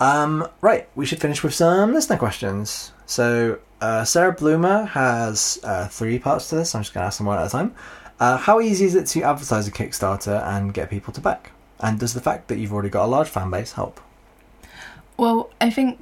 Um, 0.00 0.48
right, 0.60 0.88
we 0.96 1.06
should 1.06 1.20
finish 1.20 1.42
with 1.44 1.54
some 1.54 1.92
listener 1.92 2.16
questions. 2.16 2.90
So, 3.06 3.58
uh, 3.80 4.04
Sarah 4.04 4.32
Bloomer 4.32 4.86
has 4.86 5.60
uh, 5.62 5.86
three 5.88 6.18
parts 6.18 6.48
to 6.48 6.56
this. 6.56 6.74
I'm 6.74 6.82
just 6.82 6.94
going 6.94 7.02
to 7.02 7.06
ask 7.06 7.18
them 7.18 7.26
one 7.26 7.38
at 7.38 7.46
a 7.46 7.50
time. 7.50 7.74
Uh, 8.18 8.36
how 8.38 8.60
easy 8.60 8.86
is 8.86 8.94
it 8.94 9.06
to 9.08 9.22
advertise 9.22 9.68
a 9.68 9.70
Kickstarter 9.70 10.42
and 10.44 10.72
get 10.72 10.88
people 10.90 11.12
to 11.12 11.20
back? 11.20 11.52
And 11.84 12.00
does 12.00 12.14
the 12.14 12.20
fact 12.22 12.48
that 12.48 12.56
you've 12.56 12.72
already 12.72 12.88
got 12.88 13.04
a 13.04 13.06
large 13.06 13.28
fan 13.28 13.50
base 13.50 13.72
help? 13.72 14.00
Well, 15.18 15.50
I 15.60 15.68
think 15.68 16.00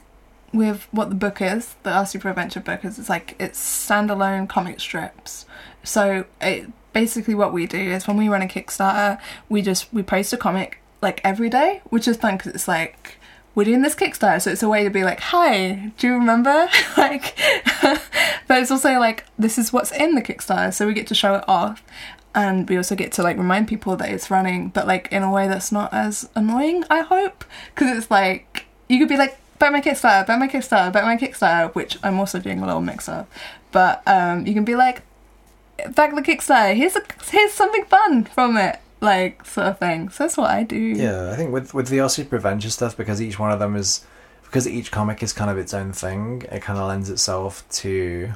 with 0.53 0.87
what 0.93 1.09
the 1.09 1.17
book 1.17 1.43
is, 1.43 1.75
the 1.83 1.91
Our 1.91 2.07
Super 2.07 2.29
Adventure 2.29 2.61
book 2.61 2.85
is, 2.85 3.01
it's 3.01 3.09
like 3.09 3.35
it's 3.41 3.61
standalone 3.61 4.49
comic 4.49 4.79
strips. 4.79 5.45
So 5.83 6.27
it 6.41 6.71
basically 6.93 7.35
what 7.35 7.53
we 7.53 7.67
do 7.67 7.81
is 7.81 8.07
when 8.07 8.17
we 8.17 8.29
run 8.29 8.43
a 8.43 8.47
Kickstarter, 8.47 9.21
we 9.49 9.61
just 9.61 9.93
we 9.93 10.05
post 10.05 10.33
a 10.33 10.37
comic 10.37 10.79
like 11.01 11.21
every 11.25 11.51
day, 11.51 11.81
which 11.91 12.07
is 12.07 12.17
fun 12.17 12.37
because 12.37 12.55
it's 12.55 12.69
like 12.69 13.17
we're 13.57 13.65
doing 13.65 13.83
this 13.83 13.97
Kickstarter, 13.97 14.41
so 14.41 14.53
it's 14.53 14.63
a 14.63 14.69
way 14.69 14.85
to 14.85 14.91
be 14.91 15.03
like, 15.03 15.19
"Hi, 15.19 15.91
do 15.99 16.07
you 16.07 16.15
remember?" 16.15 16.69
like, 16.97 17.37
but 17.83 18.63
it's 18.63 18.71
also 18.71 19.01
like 19.01 19.25
this 19.37 19.59
is 19.59 19.73
what's 19.73 19.91
in 19.91 20.15
the 20.15 20.23
Kickstarter, 20.23 20.73
so 20.73 20.87
we 20.87 20.95
get 20.95 21.09
to 21.09 21.15
show 21.15 21.35
it 21.35 21.45
off, 21.49 21.83
and 22.35 22.69
we 22.69 22.77
also 22.77 22.95
get 22.95 23.13
to 23.13 23.23
like 23.23 23.37
remind 23.37 23.69
people 23.69 23.97
that 23.97 24.09
it's 24.09 24.31
running, 24.31 24.69
but 24.69 24.87
like 24.87 25.09
in 25.13 25.23
a 25.23 25.31
way 25.31 25.49
that's 25.49 25.73
not 25.73 25.93
as 25.93 26.29
annoying. 26.35 26.85
I 26.91 27.01
hope 27.01 27.45
because 27.75 27.97
it's 27.97 28.11
like 28.11 28.67
you 28.89 28.99
could 28.99 29.09
be 29.09 29.17
like, 29.17 29.39
"Bet 29.59 29.73
my 29.73 29.81
Kickstarter, 29.81 30.27
bet 30.27 30.39
my 30.39 30.49
Kickstarter, 30.49 30.93
bet 30.93 31.05
my 31.05 31.17
Kickstarter," 31.17 31.75
which 31.75 31.99
I'm 32.03 32.19
also 32.19 32.39
doing 32.39 32.61
a 32.61 32.67
little 32.67 32.81
mix 32.81 33.09
of, 33.09 33.27
but 33.71 34.03
um, 34.07 34.47
you 34.47 34.55
can 34.55 34.65
be 34.65 34.75
like, 34.75 35.03
"Back 35.95 36.15
the 36.15 36.23
Kickstarter. 36.23 36.75
Here's 36.75 36.97
a 36.97 37.03
here's 37.31 37.53
something 37.53 37.85
fun 37.85 38.25
from 38.25 38.57
it." 38.57 38.79
Like 39.01 39.45
sort 39.45 39.67
of 39.67 39.79
thing. 39.81 40.11
So 40.11 40.25
that's 40.25 40.37
what 40.37 40.51
I 40.51 40.63
do. 40.63 40.77
Yeah, 40.77 41.33
I 41.33 41.37
think 41.37 41.53
with 41.53 41.75
with 41.75 41.89
the 41.89 42.01
Our 42.01 42.09
Super 42.09 42.37
Adventure 42.37 42.71
stuff, 42.71 42.97
because 42.97 43.21
each 43.21 43.39
one 43.39 43.51
of 43.51 43.59
them 43.59 43.75
is 43.75 44.07
because 44.45 44.69
each 44.69 44.93
comic 44.93 45.23
is 45.23 45.33
kind 45.33 45.51
of 45.51 45.59
its 45.59 45.75
own 45.75 45.93
thing. 45.93 46.43
It 46.53 46.63
kind 46.63 46.79
of 46.79 46.87
lends 46.87 47.11
itself 47.11 47.69
to. 47.71 48.35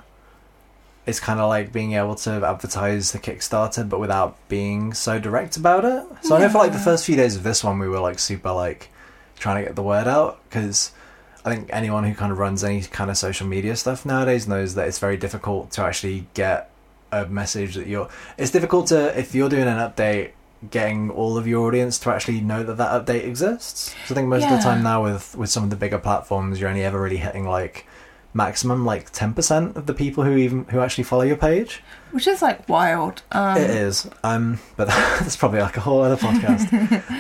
It's 1.07 1.21
kind 1.21 1.39
of 1.39 1.49
like 1.49 1.73
being 1.73 1.93
able 1.93 2.17
to 2.17 2.45
advertise 2.45 3.13
the 3.13 3.19
Kickstarter, 3.19 3.89
but 3.89 4.01
without 4.01 4.37
being 4.49 4.93
so 4.93 5.21
direct 5.21 5.57
about 5.57 5.85
it. 5.85 6.05
So 6.23 6.35
I 6.35 6.41
know 6.41 6.49
for 6.49 6.59
like 6.59 6.73
the 6.73 6.79
first 6.79 7.07
few 7.07 7.17
days 7.17 7.37
of 7.37 7.45
this 7.45 7.63
one, 7.63 7.79
we 7.79 7.89
were 7.89 8.01
like 8.01 8.19
super 8.19 8.51
like 8.53 8.91
trying 9.39 9.57
to 9.57 9.69
get 9.69 9.77
the 9.77 9.83
word 9.83 10.09
out 10.09 10.43
because 10.49 10.91
I 11.45 11.55
think 11.55 11.71
anyone 11.73 12.03
who 12.03 12.13
kind 12.13 12.33
of 12.33 12.39
runs 12.39 12.65
any 12.65 12.83
kind 12.83 13.09
of 13.09 13.17
social 13.17 13.47
media 13.47 13.77
stuff 13.77 14.05
nowadays 14.05 14.49
knows 14.49 14.75
that 14.75 14.89
it's 14.89 14.99
very 14.99 15.17
difficult 15.17 15.71
to 15.73 15.83
actually 15.83 16.27
get 16.35 16.71
a 17.13 17.27
message 17.27 17.77
that 17.77 17.87
you're. 17.87 18.09
It's 18.37 18.51
difficult 18.51 18.89
to 18.89 19.17
if 19.17 19.33
you're 19.33 19.49
doing 19.49 19.69
an 19.69 19.79
update, 19.79 20.33
getting 20.71 21.11
all 21.11 21.39
of 21.39 21.47
your 21.47 21.69
audience 21.69 22.01
to 22.01 22.11
actually 22.11 22.41
know 22.41 22.65
that 22.65 22.79
that 22.79 23.07
update 23.07 23.25
exists. 23.25 23.95
So 24.07 24.15
I 24.15 24.17
think 24.17 24.29
most 24.29 24.45
of 24.45 24.51
the 24.51 24.59
time 24.59 24.83
now 24.83 25.05
with 25.05 25.37
with 25.37 25.51
some 25.51 25.63
of 25.63 25.71
the 25.71 25.77
bigger 25.77 25.99
platforms, 25.99 26.59
you're 26.59 26.69
only 26.69 26.85
ever 26.85 27.01
really 27.01 27.19
hitting 27.19 27.47
like 27.47 27.87
maximum 28.37 28.85
like 28.85 29.11
ten 29.11 29.33
percent 29.33 29.77
of 29.77 29.87
the 29.87 29.95
people 29.95 30.23
who 30.23 30.37
even 30.37 30.65
who 30.67 30.81
actually 30.81 31.05
follow 31.05 31.23
your 31.23 31.37
page. 31.37 31.83
which 32.13 32.27
is 32.27 32.43
like 32.43 32.69
wild. 32.69 33.23
Um, 33.33 33.57
It 33.57 33.71
is. 33.71 34.09
Um, 34.23 34.61
but 34.77 34.87
that's 35.21 35.37
probably 35.37 35.61
like 35.61 35.77
a 35.77 35.81
whole 35.81 36.03
other 36.03 36.17
podcast. 36.17 36.67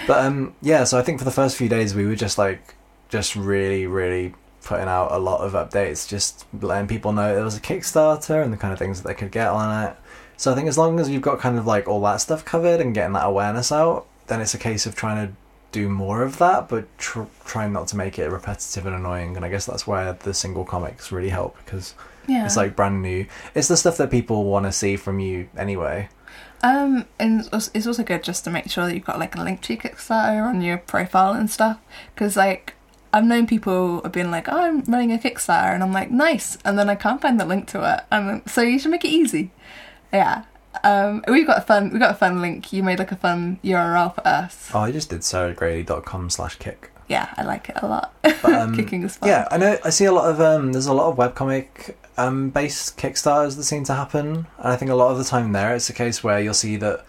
but 0.06 0.24
um, 0.24 0.54
yeah. 0.60 0.84
So 0.84 0.98
I 0.98 1.02
think 1.02 1.18
for 1.18 1.24
the 1.24 1.30
first 1.30 1.56
few 1.56 1.68
days 1.68 1.94
we 1.94 2.06
were 2.06 2.14
just 2.16 2.38
like, 2.38 2.74
just 3.08 3.34
really, 3.34 3.86
really 3.86 4.34
putting 4.62 4.88
out 4.88 5.12
a 5.12 5.18
lot 5.18 5.40
of 5.40 5.52
updates, 5.52 6.08
just 6.08 6.44
letting 6.60 6.88
people 6.88 7.12
know 7.12 7.34
there 7.34 7.44
was 7.44 7.56
a 7.56 7.60
Kickstarter 7.60 8.42
and 8.42 8.52
the 8.52 8.56
kind 8.56 8.72
of 8.72 8.78
things 8.78 9.00
that 9.00 9.08
they 9.08 9.14
could 9.14 9.30
get 9.30 9.48
on 9.48 9.86
it. 9.88 9.96
So 10.36 10.52
I 10.52 10.54
think 10.54 10.68
as 10.68 10.76
long 10.76 11.00
as 11.00 11.08
you've 11.08 11.22
got 11.22 11.38
kind 11.38 11.56
of 11.58 11.66
like 11.66 11.88
all 11.88 12.00
that 12.02 12.16
stuff 12.20 12.44
covered 12.44 12.80
and 12.80 12.92
getting 12.92 13.14
that 13.14 13.24
awareness 13.26 13.72
out, 13.72 14.06
then 14.26 14.40
it's 14.40 14.54
a 14.54 14.58
case 14.58 14.84
of 14.84 14.94
trying 14.94 15.28
to 15.28 15.34
do 15.76 15.90
more 15.90 16.22
of 16.22 16.38
that, 16.38 16.68
but 16.68 16.86
tr- 16.96 17.22
trying 17.44 17.72
not 17.72 17.86
to 17.88 17.96
make 17.98 18.18
it 18.18 18.30
repetitive 18.30 18.86
and 18.86 18.96
annoying. 18.96 19.36
And 19.36 19.44
I 19.44 19.50
guess 19.50 19.66
that's 19.66 19.86
where 19.86 20.14
the 20.14 20.32
single 20.32 20.64
comics 20.64 21.12
really 21.12 21.28
help 21.28 21.54
because 21.58 21.94
yeah. 22.26 22.46
it's 22.46 22.56
like 22.56 22.74
brand 22.74 23.02
new. 23.02 23.26
It's 23.54 23.68
the 23.68 23.76
stuff 23.76 23.98
that 23.98 24.10
people 24.10 24.44
want 24.44 24.64
to 24.64 24.72
see 24.72 24.96
from 24.96 25.20
you 25.20 25.50
anyway. 25.56 26.08
Um, 26.62 27.04
and 27.18 27.46
it's 27.52 27.86
also 27.86 28.02
good 28.02 28.24
just 28.24 28.44
to 28.44 28.50
make 28.50 28.70
sure 28.70 28.86
that 28.86 28.94
you've 28.94 29.04
got 29.04 29.18
like 29.18 29.36
a 29.36 29.42
link 29.42 29.60
to 29.62 29.74
your 29.74 29.82
Kickstarter 29.82 30.46
on 30.46 30.62
your 30.62 30.78
profile 30.78 31.34
and 31.34 31.50
stuff. 31.50 31.78
Because 32.14 32.38
like 32.38 32.72
I've 33.12 33.24
known 33.24 33.46
people 33.46 34.00
have 34.02 34.12
been 34.12 34.30
like, 34.30 34.48
"Oh, 34.48 34.58
I'm 34.58 34.80
running 34.84 35.12
a 35.12 35.18
Kickstarter," 35.18 35.74
and 35.74 35.82
I'm 35.82 35.92
like, 35.92 36.10
"Nice," 36.10 36.56
and 36.64 36.78
then 36.78 36.88
I 36.88 36.94
can't 36.94 37.20
find 37.20 37.38
the 37.38 37.44
link 37.44 37.68
to 37.68 37.78
it. 37.94 38.04
and 38.10 38.42
so 38.50 38.62
you 38.62 38.78
should 38.78 38.90
make 38.90 39.04
it 39.04 39.08
easy. 39.08 39.50
Yeah. 40.10 40.44
Um, 40.84 41.24
we've 41.28 41.46
got 41.46 41.58
a 41.58 41.60
fun 41.62 41.90
we 41.92 41.98
got 41.98 42.10
a 42.12 42.14
fun 42.14 42.40
link. 42.40 42.72
You 42.72 42.82
made 42.82 42.98
like 42.98 43.12
a 43.12 43.16
fun 43.16 43.58
URL 43.64 44.14
for 44.14 44.26
us. 44.26 44.70
Oh, 44.74 44.80
I 44.80 44.92
just 44.92 45.10
did 45.10 45.20
sarahgraley.com 45.20 46.30
slash 46.30 46.56
kick. 46.56 46.90
Yeah, 47.08 47.32
I 47.36 47.44
like 47.44 47.68
it 47.68 47.76
a 47.82 47.86
lot. 47.86 48.14
But, 48.22 48.44
um, 48.52 48.74
Kicking 48.74 49.04
is 49.04 49.16
fun. 49.16 49.28
Yeah, 49.28 49.46
I 49.50 49.58
know. 49.58 49.78
I 49.84 49.90
see 49.90 50.06
a 50.06 50.12
lot 50.12 50.28
of 50.30 50.40
um. 50.40 50.72
There's 50.72 50.86
a 50.86 50.92
lot 50.94 51.08
of 51.10 51.16
webcomic 51.16 51.94
um 52.18 52.50
based 52.50 52.96
kickstarters 52.98 53.56
that 53.56 53.62
seem 53.64 53.84
to 53.84 53.94
happen, 53.94 54.28
and 54.58 54.72
I 54.72 54.76
think 54.76 54.90
a 54.90 54.94
lot 54.94 55.10
of 55.12 55.18
the 55.18 55.24
time 55.24 55.52
there 55.52 55.74
it's 55.74 55.88
a 55.88 55.92
case 55.92 56.24
where 56.24 56.40
you'll 56.40 56.54
see 56.54 56.76
that 56.76 57.04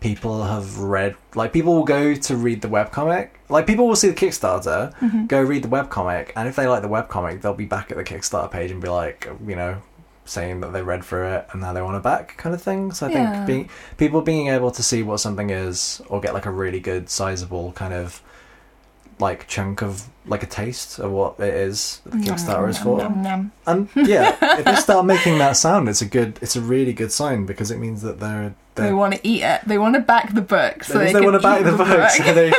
people 0.00 0.44
have 0.44 0.78
read 0.78 1.16
like 1.34 1.52
people 1.52 1.74
will 1.74 1.84
go 1.84 2.14
to 2.14 2.36
read 2.36 2.62
the 2.62 2.68
webcomic. 2.68 3.30
Like 3.48 3.66
people 3.66 3.86
will 3.88 3.96
see 3.96 4.08
the 4.08 4.14
Kickstarter, 4.14 4.92
Mm-hmm. 4.98 5.26
go 5.26 5.40
read 5.42 5.62
the 5.62 5.68
webcomic, 5.68 6.32
and 6.36 6.48
if 6.48 6.56
they 6.56 6.66
like 6.66 6.82
the 6.82 6.88
webcomic, 6.88 7.40
they'll 7.42 7.54
be 7.54 7.64
back 7.66 7.90
at 7.92 7.96
the 7.96 8.04
Kickstarter 8.04 8.50
page 8.50 8.70
and 8.72 8.80
be 8.82 8.88
like, 8.88 9.28
you 9.46 9.54
know, 9.56 9.82
saying 10.28 10.60
that 10.60 10.72
they 10.72 10.82
read 10.82 11.04
through 11.04 11.26
it 11.28 11.46
and 11.52 11.60
now 11.60 11.72
they 11.72 11.82
want 11.82 11.96
it 11.96 12.02
back, 12.02 12.36
kind 12.36 12.54
of 12.54 12.62
thing. 12.62 12.92
So 12.92 13.06
I 13.06 13.10
Yeah. 13.10 13.32
think 13.32 13.46
being 13.46 13.68
people 13.96 14.20
being 14.22 14.48
able 14.48 14.70
to 14.70 14.82
see 14.82 15.02
what 15.02 15.18
something 15.20 15.50
is 15.50 16.00
or 16.08 16.20
get 16.20 16.34
like 16.34 16.46
a 16.46 16.50
really 16.50 16.80
good 16.80 17.08
sizable 17.10 17.72
kind 17.72 17.94
of 17.94 18.22
like 19.20 19.48
chunk 19.48 19.82
of 19.82 20.04
like 20.26 20.44
a 20.44 20.46
taste 20.46 21.00
of 21.00 21.10
what 21.10 21.40
it 21.40 21.52
is 21.52 22.00
that 22.04 22.12
the 22.12 22.18
Kickstarter 22.18 22.68
is 22.68 22.78
for. 22.78 22.98
Nom, 22.98 23.20
nom, 23.22 23.52
nom. 23.66 23.88
And 23.96 24.08
yeah, 24.08 24.36
if 24.60 24.64
they 24.64 24.76
start 24.76 25.06
making 25.06 25.38
that 25.38 25.56
sound, 25.56 25.88
it's 25.88 26.02
a 26.02 26.06
good, 26.06 26.38
it's 26.40 26.54
a 26.54 26.60
really 26.60 26.92
good 26.92 27.10
sign 27.10 27.44
because 27.44 27.70
it 27.72 27.78
means 27.78 28.02
that 28.02 28.20
they're 28.20 28.54
They 28.76 28.84
they're 28.84 28.96
want 28.96 29.14
to 29.14 29.26
eat 29.26 29.42
it. 29.42 29.62
They 29.66 29.76
want 29.78 29.94
to 29.96 30.00
back 30.00 30.34
the 30.34 30.40
book. 30.42 30.84
So 30.84 30.98
they, 30.98 31.06
they, 31.06 31.12
they 31.14 31.20
want 31.22 31.34
to 31.34 31.40
back 31.40 31.62
eat 31.62 31.64
the 31.64 31.72
book, 31.76 31.88
book. 31.88 32.10
so 32.10 32.32
they 32.32 32.52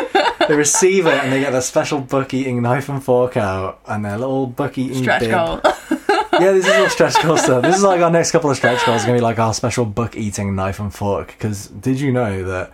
they 0.50 0.56
receive 0.56 1.06
it 1.06 1.14
and 1.24 1.32
they 1.32 1.40
get 1.40 1.52
their 1.52 1.62
special 1.62 2.02
book 2.02 2.34
eating 2.34 2.62
knife 2.62 2.90
and 2.90 3.02
fork 3.02 3.38
out 3.38 3.80
and 3.88 4.04
their 4.04 4.18
little 4.18 4.48
book 4.48 4.78
eating 4.78 5.04
Stretch 5.04 5.22
bib. 5.22 5.32
goal. 5.32 5.62
Yeah, 6.44 6.52
this 6.54 6.66
is 6.66 6.74
all 6.74 6.90
stretch 6.90 7.22
goal 7.22 7.38
stuff. 7.38 7.64
This 7.64 7.78
is 7.78 7.84
like 7.84 8.02
our 8.02 8.12
next 8.12 8.32
couple 8.32 8.50
of 8.50 8.58
stretch 8.58 8.86
goals 8.86 9.04
are 9.04 9.08
gonna 9.08 9.18
be 9.18 9.24
like 9.24 9.40
our 9.40 9.54
special 9.54 9.86
book 9.86 10.16
eating 10.16 10.56
knife 10.56 10.80
and 10.80 10.94
fork. 10.94 11.28
Because 11.28 11.68
did 11.68 12.00
you 12.00 12.12
know 12.12 12.44
that, 12.44 12.72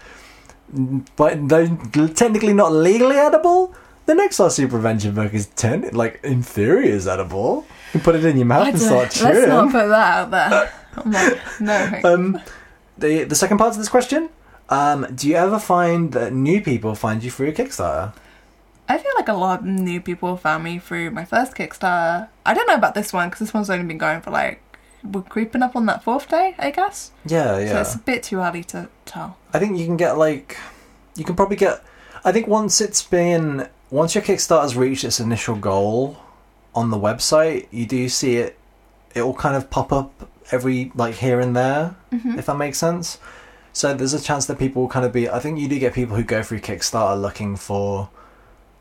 but 1.15 1.47
though 1.49 1.67
technically 2.07 2.53
not 2.53 2.71
legally 2.71 3.17
edible, 3.17 3.75
the 4.05 4.13
next 4.15 4.37
Super 4.37 4.77
Adventure 4.77 5.11
book 5.11 5.33
is 5.33 5.47
ten 5.47 5.89
like 5.93 6.19
in 6.23 6.43
theory 6.43 6.89
is 6.89 7.07
edible. 7.07 7.65
You 7.93 7.99
put 7.99 8.15
it 8.15 8.25
in 8.25 8.37
your 8.37 8.45
mouth 8.45 8.67
and 8.67 8.79
start 8.79 9.21
Let's 9.21 9.47
not 9.47 9.71
put 9.71 9.87
that 9.87 10.17
out 10.17 10.31
there. 10.31 10.73
I'm 10.97 11.11
like, 11.11 11.61
no. 11.61 12.01
Um, 12.13 12.41
the 12.97 13.23
the 13.23 13.35
second 13.35 13.57
part 13.57 13.71
of 13.71 13.77
this 13.77 13.89
question. 13.89 14.29
Um, 14.69 15.05
do 15.13 15.27
you 15.27 15.35
ever 15.35 15.59
find 15.59 16.11
that 16.13 16.33
new 16.33 16.61
people 16.61 16.95
find 16.95 17.23
you 17.23 17.29
through 17.29 17.53
Kickstarter? 17.53 18.13
I 18.87 18.97
feel 18.97 19.11
like 19.15 19.27
a 19.27 19.33
lot 19.33 19.59
of 19.61 19.65
new 19.65 19.99
people 19.99 20.37
found 20.37 20.63
me 20.63 20.77
through 20.79 21.11
my 21.11 21.25
first 21.25 21.55
Kickstarter. 21.55 22.29
I 22.45 22.53
don't 22.53 22.67
know 22.67 22.75
about 22.75 22.93
this 22.95 23.11
one 23.11 23.29
because 23.29 23.39
this 23.39 23.53
one's 23.53 23.69
only 23.69 23.85
been 23.85 23.97
going 23.97 24.21
for 24.21 24.31
like 24.31 24.61
we're 25.03 25.21
creeping 25.21 25.61
up 25.63 25.75
on 25.75 25.85
that 25.87 26.03
fourth 26.03 26.27
day, 26.29 26.55
I 26.57 26.71
guess. 26.71 27.11
Yeah, 27.25 27.55
So 27.55 27.59
yeah. 27.59 27.81
it's 27.81 27.95
a 27.95 27.99
bit 27.99 28.23
too 28.23 28.39
early 28.39 28.63
to 28.65 28.89
tell. 29.05 29.37
I 29.53 29.59
think 29.59 29.77
you 29.77 29.85
can 29.85 29.97
get 29.97 30.17
like, 30.17 30.57
you 31.15 31.23
can 31.23 31.35
probably 31.35 31.57
get. 31.57 31.83
I 32.23 32.31
think 32.31 32.47
once 32.47 32.81
it's 32.81 33.03
been 33.03 33.67
once 33.91 34.15
your 34.15 34.23
Kickstarter's 34.23 34.75
reached 34.75 35.03
its 35.03 35.19
initial 35.19 35.55
goal 35.55 36.17
on 36.73 36.89
the 36.89 36.97
website, 36.97 37.67
you 37.71 37.85
do 37.85 38.09
see 38.09 38.37
it. 38.37 38.57
It 39.13 39.21
will 39.21 39.33
kind 39.35 39.55
of 39.55 39.69
pop 39.69 39.93
up 39.93 40.29
every 40.51 40.91
like 40.95 41.15
here 41.15 41.39
and 41.39 41.55
there, 41.55 41.95
Mm-hmm. 42.11 42.37
if 42.39 42.45
that 42.47 42.57
makes 42.57 42.77
sense. 42.77 43.17
So 43.73 43.93
there's 43.93 44.13
a 44.13 44.21
chance 44.21 44.45
that 44.47 44.57
people 44.57 44.81
will 44.83 44.89
kind 44.89 45.05
of 45.05 45.11
be. 45.13 45.29
I 45.29 45.39
think 45.39 45.59
you 45.59 45.67
do 45.67 45.77
get 45.79 45.93
people 45.93 46.15
who 46.15 46.23
go 46.23 46.41
through 46.43 46.59
Kickstarter 46.61 47.19
looking 47.21 47.55
for, 47.57 48.09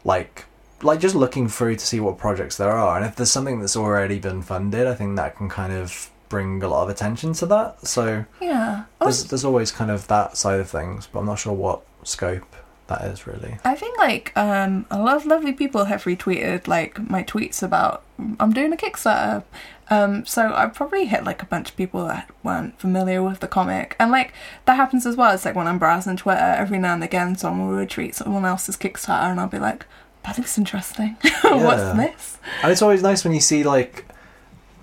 like, 0.04 0.44
like 0.82 1.00
just 1.00 1.14
looking 1.14 1.48
through 1.48 1.76
to 1.76 1.86
see 1.86 2.00
what 2.00 2.18
projects 2.18 2.56
there 2.56 2.70
are, 2.72 2.96
and 2.96 3.06
if 3.06 3.16
there's 3.16 3.30
something 3.32 3.60
that's 3.60 3.76
already 3.76 4.18
been 4.18 4.42
funded, 4.42 4.86
I 4.86 4.94
think 4.94 5.16
that 5.16 5.36
can 5.36 5.48
kind 5.48 5.72
of 5.72 6.10
bring 6.28 6.62
a 6.62 6.68
lot 6.68 6.82
of 6.84 6.88
attention 6.88 7.32
to 7.34 7.46
that. 7.46 7.86
So 7.86 8.24
Yeah. 8.40 8.84
there's 9.00 9.24
there's 9.24 9.44
always 9.44 9.70
kind 9.72 9.90
of 9.90 10.06
that 10.08 10.36
side 10.36 10.60
of 10.60 10.68
things, 10.68 11.06
but 11.10 11.20
I'm 11.20 11.26
not 11.26 11.38
sure 11.38 11.52
what 11.52 11.82
scope 12.02 12.54
that 12.86 13.02
is 13.02 13.26
really. 13.26 13.58
I 13.64 13.74
think 13.74 13.98
like 13.98 14.32
um, 14.36 14.86
a 14.90 15.00
lot 15.00 15.16
of 15.16 15.26
lovely 15.26 15.52
people 15.52 15.86
have 15.86 16.04
retweeted 16.04 16.66
like 16.66 16.98
my 17.10 17.22
tweets 17.22 17.62
about 17.62 18.02
I'm 18.38 18.52
doing 18.52 18.72
a 18.72 18.76
Kickstarter. 18.76 19.44
Um, 19.90 20.24
so 20.24 20.52
I 20.54 20.66
probably 20.66 21.04
hit 21.06 21.24
like 21.24 21.42
a 21.42 21.46
bunch 21.46 21.70
of 21.70 21.76
people 21.76 22.06
that 22.06 22.30
weren't 22.42 22.78
familiar 22.78 23.22
with 23.22 23.40
the 23.40 23.48
comic, 23.48 23.96
and 23.98 24.10
like 24.10 24.32
that 24.64 24.76
happens 24.76 25.04
as 25.06 25.16
well. 25.16 25.34
It's 25.34 25.44
like 25.44 25.54
when 25.54 25.66
I'm 25.66 25.78
browsing 25.78 26.16
Twitter, 26.16 26.40
every 26.40 26.78
now 26.78 26.94
and 26.94 27.04
again 27.04 27.36
someone 27.36 27.68
will 27.68 27.84
retweet 27.84 28.14
someone 28.14 28.44
else's 28.44 28.76
Kickstarter, 28.76 29.30
and 29.30 29.40
I'll 29.40 29.48
be 29.48 29.58
like, 29.58 29.86
"That 30.24 30.38
looks 30.38 30.56
interesting. 30.56 31.16
What's 31.42 31.96
this?" 31.96 32.38
And 32.62 32.72
it's 32.72 32.82
always 32.82 33.02
nice 33.02 33.24
when 33.24 33.34
you 33.34 33.40
see 33.40 33.62
like, 33.62 34.06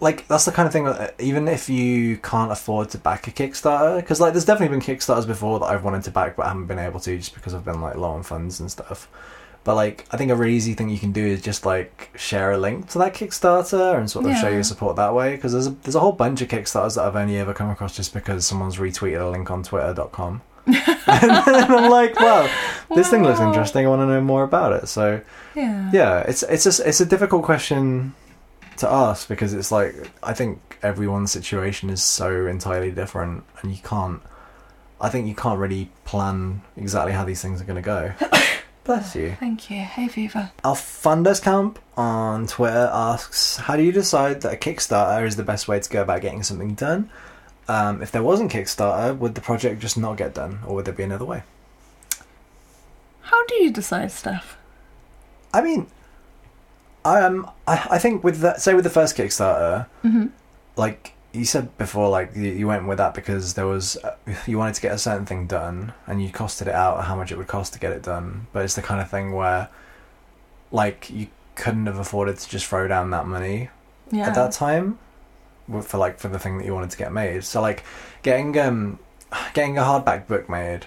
like 0.02 0.28
that's 0.28 0.46
the 0.46 0.52
kind 0.52 0.66
of 0.68 0.74
thing 0.74 0.86
that 0.86 1.00
uh, 1.00 1.12
even 1.20 1.48
if 1.48 1.70
you 1.70 2.18
can't 2.18 2.52
afford 2.52 2.90
to 2.90 2.98
back 2.98 3.28
a 3.28 3.32
Kickstarter, 3.32 3.98
because 3.98 4.20
like 4.20 4.34
there's 4.34 4.46
definitely 4.46 4.78
been 4.78 4.86
Kickstarters 4.86 5.28
before 5.28 5.60
that 5.60 5.68
I've 5.68 5.84
wanted 5.84 6.04
to 6.04 6.12
back 6.12 6.36
but 6.36 6.46
I 6.46 6.50
haven't 6.50 6.66
been 6.66 6.80
able 6.80 7.00
to 7.02 7.16
just 7.18 7.36
because 7.36 7.54
I've 7.54 7.64
been 7.64 7.80
like 7.82 7.96
low 7.96 8.10
on 8.12 8.24
funds 8.24 8.60
and 8.60 8.70
stuff. 8.70 9.08
But 9.64 9.76
like 9.76 10.08
I 10.12 10.18
think 10.18 10.32
a 10.32 10.36
really 10.36 10.56
easy 10.56 10.74
thing 10.74 10.90
you 10.90 10.98
can 10.98 11.12
do 11.12 11.24
is 11.24 11.42
just 11.42 11.68
like 11.68 12.10
share 12.16 12.52
a 12.52 12.58
link 12.58 12.90
to 12.90 12.98
that 12.98 13.14
Kickstarter 13.14 13.96
and 13.96 14.10
sort 14.10 14.26
of 14.26 14.36
show 14.38 14.50
your 14.50 14.64
support 14.64 14.96
that 14.96 15.14
way. 15.14 15.36
Because 15.36 15.52
there's 15.52 15.68
a, 15.68 15.72
there's 15.72 15.96
a 15.96 16.00
whole 16.00 16.14
bunch 16.14 16.42
of 16.42 16.48
Kickstarters 16.48 16.96
that 16.96 17.06
I've 17.06 17.16
only 17.16 17.38
ever 17.38 17.54
come 17.54 17.70
across 17.70 17.96
just 17.96 18.12
because 18.12 18.46
someone's 18.46 18.78
retweeted 18.78 19.22
a 19.22 19.30
link 19.30 19.52
on 19.52 19.62
Twitter.com. 19.62 20.42
and 20.66 20.76
then 21.06 21.72
I'm 21.72 21.92
like, 21.92 22.20
wow, 22.20 22.50
this 22.96 23.10
thing 23.10 23.24
looks 23.24 23.40
interesting. 23.40 23.86
I 23.86 23.90
want 23.90 24.02
to 24.02 24.08
know 24.08 24.22
more 24.22 24.44
about 24.44 24.74
it. 24.74 24.88
So 24.88 25.22
Yeah. 25.54 25.92
yeah, 25.94 26.20
it's 26.22 26.42
it's 26.42 26.66
a, 26.80 26.88
it's 26.90 27.02
a 27.02 27.06
difficult 27.06 27.44
question 27.44 28.16
to 28.82 28.92
ask 28.92 29.28
because 29.28 29.54
it's 29.54 29.72
like 29.72 29.96
I 30.22 30.34
think 30.34 30.78
everyone's 30.84 31.32
situation 31.32 31.90
is 31.90 32.04
so 32.04 32.46
entirely 32.48 32.92
different, 32.92 33.44
and 33.62 33.72
you 33.72 33.82
can't. 33.82 34.22
I 35.00 35.10
think 35.10 35.28
you 35.28 35.36
can't 35.36 35.60
really 35.60 35.90
plan 36.06 36.62
exactly 36.78 37.14
how 37.14 37.24
these 37.24 37.42
things 37.42 37.62
are 37.62 37.66
going 37.66 37.82
to 37.82 37.86
go. 37.86 38.14
Bless 38.84 39.16
you. 39.16 39.36
Thank 39.40 39.70
you. 39.70 39.78
Hey, 39.78 40.08
Viva. 40.08 40.52
Our 40.64 40.76
funders 40.76 41.42
camp 41.42 41.80
on 41.96 42.48
Twitter 42.48 42.90
asks, 42.92 43.58
"How 43.58 43.76
do 43.76 43.84
you 43.84 43.92
decide 43.92 44.42
that 44.42 44.54
a 44.54 44.58
Kickstarter 44.58 45.26
is 45.26 45.36
the 45.36 45.44
best 45.44 45.68
way 45.68 45.80
to 45.80 45.90
go 45.90 46.02
about 46.02 46.22
getting 46.22 46.44
something 46.44 46.74
done? 46.74 47.10
Um, 47.68 48.02
if 48.02 48.12
there 48.12 48.24
wasn't 48.24 48.52
Kickstarter, 48.52 49.18
would 49.18 49.36
the 49.36 49.42
project 49.42 49.82
just 49.82 49.98
not 49.98 50.18
get 50.18 50.34
done, 50.34 50.60
or 50.66 50.76
would 50.76 50.86
there 50.86 50.94
be 50.94 51.04
another 51.04 51.26
way?" 51.26 51.44
How 53.22 53.46
do 53.46 53.56
you 53.64 53.72
decide 53.72 54.12
stuff? 54.12 54.58
I 55.54 55.62
mean, 55.62 55.88
um, 57.06 57.50
I 57.68 57.88
I 57.92 57.98
think 58.00 58.24
with 58.24 58.40
that, 58.40 58.62
say 58.62 58.74
with 58.74 58.84
the 58.84 58.90
first 58.90 59.16
Kickstarter, 59.18 59.88
hmm 60.02 60.28
like 60.78 61.14
you 61.34 61.46
said 61.46 61.78
before, 61.78 62.10
like 62.10 62.36
you, 62.36 62.44
you 62.52 62.68
went 62.68 62.88
with 62.88 62.98
that 62.98 63.14
because 63.14 63.54
there 63.56 63.68
was 63.68 63.98
uh, 63.98 64.16
you 64.48 64.58
wanted 64.58 64.76
to 64.76 64.82
get 64.82 64.92
a 64.94 64.98
certain 64.98 65.26
thing 65.26 65.48
done, 65.48 65.94
and 66.08 66.22
you 66.24 66.30
costed 66.30 66.64
it 66.64 66.76
out 66.76 67.04
how 67.06 67.16
much 67.16 67.32
it 67.32 67.38
would 67.38 67.48
cost 67.48 67.74
to 67.74 67.80
get 67.80 67.92
it 67.92 68.04
done. 68.04 68.48
But 68.54 68.64
it's 68.66 68.76
the 68.76 68.82
kind 68.82 69.02
of 69.02 69.10
thing 69.10 69.32
where, 69.34 69.70
like, 70.72 71.10
you 71.10 71.28
couldn't 71.56 71.86
have 71.86 71.98
afforded 71.98 72.38
to 72.38 72.50
just 72.50 72.66
throw 72.66 72.88
down 72.88 73.10
that 73.12 73.28
money 73.28 73.70
Yeah. 74.12 74.28
at 74.28 74.36
that 74.36 74.52
time 74.54 74.98
for 75.84 75.98
like 75.98 76.20
for 76.20 76.28
the 76.28 76.40
thing 76.40 76.58
that 76.58 76.66
you 76.66 76.74
wanted 76.74 76.92
to 76.92 76.98
get 76.98 77.12
made. 77.14 77.44
So 77.44 77.62
like 77.62 77.84
getting 78.24 78.58
um 78.60 79.00
getting 79.54 79.78
a 79.78 79.82
hardback 79.82 80.28
book 80.28 80.50
made. 80.50 80.86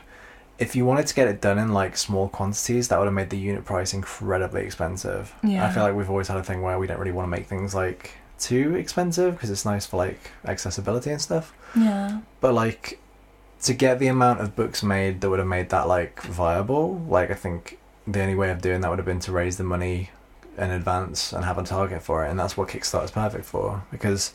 If 0.59 0.77
you 0.77 0.87
wanted 0.87 1.07
to 1.09 1.15
get 1.15 1.27
it 1.27 1.41
done 1.41 1.59
in 1.59 1.73
like 1.73 1.97
small 1.97 2.29
quantities, 2.29 2.89
that 2.89 2.99
would 2.99 3.07
have 3.07 3.15
made 3.15 3.31
the 3.31 3.39
unit 3.39 3.65
price 3.65 3.93
incredibly 3.93 4.63
expensive. 4.63 5.35
Yeah. 5.43 5.67
I 5.67 5.73
feel 5.73 5.83
like 5.83 5.95
we've 5.95 6.11
always 6.11 6.29
had 6.29 6.37
a 6.37 6.45
thing 6.45 6.63
where 6.63 6.79
we 6.79 6.87
don't 6.87 6.99
really 6.99 7.13
want 7.13 7.27
to 7.27 7.31
make 7.31 7.47
things 7.47 7.75
like 7.75 8.13
too 8.39 8.75
expensive 8.77 9.35
because 9.35 9.51
it's 9.51 9.65
nice 9.65 9.87
for 9.87 9.97
like 9.97 10.31
accessibility 10.45 11.11
and 11.11 11.21
stuff. 11.21 11.53
yeah. 11.77 12.21
But 12.41 12.55
like 12.55 13.01
to 13.63 13.73
get 13.75 13.99
the 13.99 14.07
amount 14.09 14.41
of 14.41 14.55
books 14.55 14.83
made 14.83 15.21
that 15.23 15.31
would 15.31 15.39
have 15.39 15.49
made 15.49 15.71
that 15.71 15.89
like 15.89 16.21
viable, 16.23 16.99
like 17.09 17.31
I 17.31 17.35
think 17.35 17.79
the 18.07 18.21
only 18.21 18.35
way 18.35 18.51
of 18.51 18.61
doing 18.61 18.81
that 18.83 18.91
would 18.91 18.99
have 18.99 19.07
been 19.07 19.21
to 19.21 19.33
raise 19.33 19.57
the 19.57 19.65
money 19.65 20.11
in 20.57 20.71
advance 20.71 21.33
and 21.33 21.45
have 21.45 21.59
a 21.59 21.63
target 21.65 22.03
for 22.03 22.25
it, 22.25 22.31
and 22.31 22.39
that's 22.39 22.57
what 22.57 22.69
Kickstarter's 22.69 23.11
perfect 23.11 23.45
for 23.45 23.83
because 23.91 24.35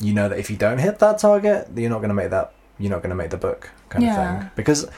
you 0.00 0.14
know 0.14 0.28
that 0.28 0.38
if 0.38 0.48
you 0.50 0.56
don't 0.56 0.78
hit 0.78 1.00
that 1.00 1.18
target, 1.18 1.68
you're 1.76 1.90
not 1.90 1.98
going 1.98 2.08
to 2.08 2.14
make 2.14 2.30
that. 2.30 2.54
You're 2.78 2.90
not 2.90 3.02
going 3.02 3.10
to 3.10 3.16
make 3.16 3.30
the 3.30 3.36
book 3.36 3.70
kind 3.88 4.04
of 4.04 4.14
thing 4.40 4.50
because 4.56 4.88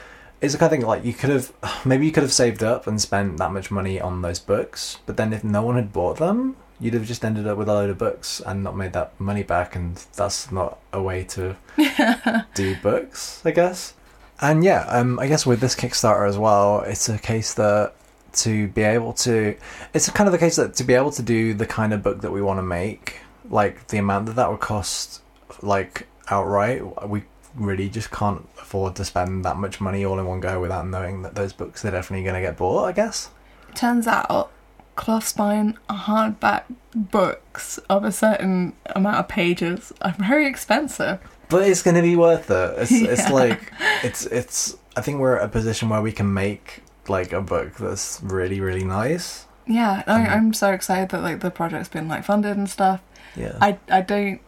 it's 0.41 0.53
the 0.53 0.59
kind 0.59 0.71
of 0.71 0.79
thing 0.79 0.87
like 0.87 1.03
you 1.03 1.13
could 1.13 1.29
have 1.29 1.51
maybe 1.85 2.05
you 2.05 2.11
could 2.11 2.23
have 2.23 2.33
saved 2.33 2.63
up 2.63 2.87
and 2.87 3.01
spent 3.01 3.37
that 3.37 3.51
much 3.51 3.71
money 3.71 3.99
on 3.99 4.21
those 4.21 4.39
books, 4.39 4.99
but 5.05 5.17
then 5.17 5.33
if 5.33 5.43
no 5.43 5.61
one 5.61 5.75
had 5.75 5.93
bought 5.93 6.17
them, 6.17 6.55
you'd 6.79 6.93
have 6.93 7.05
just 7.05 7.25
ended 7.25 7.47
up 7.47 7.57
with 7.57 7.67
a 7.67 7.73
load 7.73 7.89
of 7.89 7.97
books 7.97 8.41
and 8.45 8.63
not 8.63 8.75
made 8.75 8.93
that 8.93 9.19
money 9.19 9.43
back, 9.43 9.75
and 9.75 9.95
that's 10.15 10.51
not 10.51 10.77
a 10.93 11.01
way 11.01 11.23
to 11.23 11.55
do 12.53 12.75
books, 12.77 13.41
I 13.45 13.51
guess. 13.51 13.93
And 14.39 14.63
yeah, 14.63 14.81
um, 14.87 15.19
I 15.19 15.27
guess 15.27 15.45
with 15.45 15.59
this 15.59 15.75
Kickstarter 15.75 16.27
as 16.27 16.37
well, 16.37 16.81
it's 16.81 17.09
a 17.09 17.17
case 17.17 17.55
that 17.55 17.95
to 18.33 18.67
be 18.67 18.83
able 18.83 19.13
to, 19.13 19.57
it's 19.93 20.09
kind 20.11 20.27
of 20.27 20.31
the 20.31 20.37
case 20.37 20.57
that 20.57 20.75
to 20.75 20.83
be 20.83 20.93
able 20.93 21.11
to 21.11 21.23
do 21.23 21.55
the 21.55 21.65
kind 21.65 21.93
of 21.93 22.03
book 22.03 22.21
that 22.21 22.31
we 22.31 22.41
want 22.41 22.59
to 22.59 22.63
make, 22.63 23.21
like 23.49 23.87
the 23.87 23.97
amount 23.97 24.27
that 24.27 24.35
that 24.35 24.51
would 24.51 24.59
cost, 24.59 25.21
like 25.63 26.05
outright, 26.29 27.07
we 27.07 27.23
really 27.57 27.89
just 27.89 28.11
can't 28.11 28.47
afford 28.59 28.95
to 28.97 29.05
spend 29.05 29.43
that 29.45 29.57
much 29.57 29.81
money 29.81 30.05
all 30.05 30.19
in 30.19 30.25
one 30.25 30.39
go 30.39 30.59
without 30.61 30.87
knowing 30.87 31.21
that 31.23 31.35
those 31.35 31.53
books 31.53 31.83
are 31.85 31.91
definitely 31.91 32.23
going 32.23 32.35
to 32.35 32.41
get 32.41 32.57
bought. 32.57 32.85
I 32.85 32.91
guess. 32.91 33.29
Turns 33.75 34.07
out 34.07 34.51
cloth 34.95 35.27
spine 35.27 35.77
hardback 35.89 36.63
books 36.95 37.77
of 37.89 38.03
a 38.03 38.11
certain 38.11 38.73
amount 38.95 39.17
of 39.17 39.27
pages 39.27 39.93
are 40.01 40.15
very 40.17 40.47
expensive. 40.47 41.19
But 41.49 41.67
it's 41.67 41.83
going 41.83 41.95
to 41.95 42.01
be 42.01 42.15
worth 42.15 42.49
it. 42.49 42.75
It's, 42.79 42.91
it's 42.91 43.29
like 43.29 43.71
it's 44.03 44.25
it's. 44.25 44.77
I 44.95 45.01
think 45.01 45.19
we're 45.19 45.37
at 45.37 45.45
a 45.45 45.47
position 45.49 45.89
where 45.89 46.01
we 46.01 46.11
can 46.11 46.33
make 46.33 46.81
like 47.07 47.31
a 47.31 47.41
book 47.41 47.75
that's 47.77 48.19
really 48.23 48.59
really 48.59 48.83
nice. 48.83 49.45
Yeah, 49.65 50.03
I, 50.07 50.19
Mhm. 50.19 50.29
I'm 50.31 50.53
so 50.53 50.71
excited 50.71 51.09
that 51.09 51.21
like 51.21 51.39
the 51.41 51.51
project's 51.51 51.89
been 51.89 52.07
like 52.07 52.23
funded 52.23 52.57
and 52.57 52.69
stuff. 52.69 53.01
Yeah. 53.35 53.57
I 53.61 53.77
I 53.89 54.01
don't. 54.01 54.41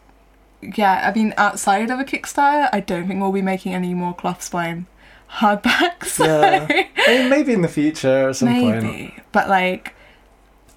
Yeah, 0.62 1.08
I 1.10 1.16
mean, 1.16 1.32
outside 1.36 1.90
of 1.90 1.98
a 1.98 2.04
Kickstarter, 2.04 2.68
I 2.72 2.80
don't 2.80 3.08
think 3.08 3.20
we'll 3.20 3.32
be 3.32 3.42
making 3.42 3.74
any 3.74 3.94
more 3.94 4.14
cloth 4.14 4.42
spine 4.42 4.86
hardbacks. 5.30 6.18
Yeah. 6.18 6.66
I 7.06 7.18
mean, 7.18 7.30
maybe 7.30 7.52
in 7.52 7.62
the 7.62 7.68
future 7.68 8.28
at 8.30 8.36
some 8.36 8.48
point. 8.48 8.82
Maybe, 8.82 9.14
but 9.32 9.48
like, 9.48 9.94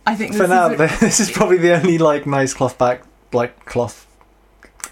I 0.05 0.15
think 0.15 0.33
For 0.33 0.39
this 0.39 0.49
now, 0.49 0.67
is 0.69 0.79
a- 0.79 0.99
this 0.99 1.19
is 1.19 1.31
probably 1.31 1.57
the 1.57 1.73
only 1.73 1.97
like 1.97 2.25
nice 2.25 2.53
cloth 2.53 2.77
back, 2.77 3.03
like 3.33 3.65
cloth, 3.65 4.07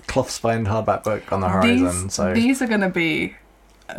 cloth 0.08 0.30
spined 0.30 0.68
hardback 0.68 1.04
book 1.04 1.32
on 1.32 1.42
the 1.42 1.50
horizon. 1.50 2.04
these, 2.04 2.14
so 2.14 2.34
these 2.34 2.62
are 2.62 2.68
gonna 2.68 2.90
be 2.90 3.36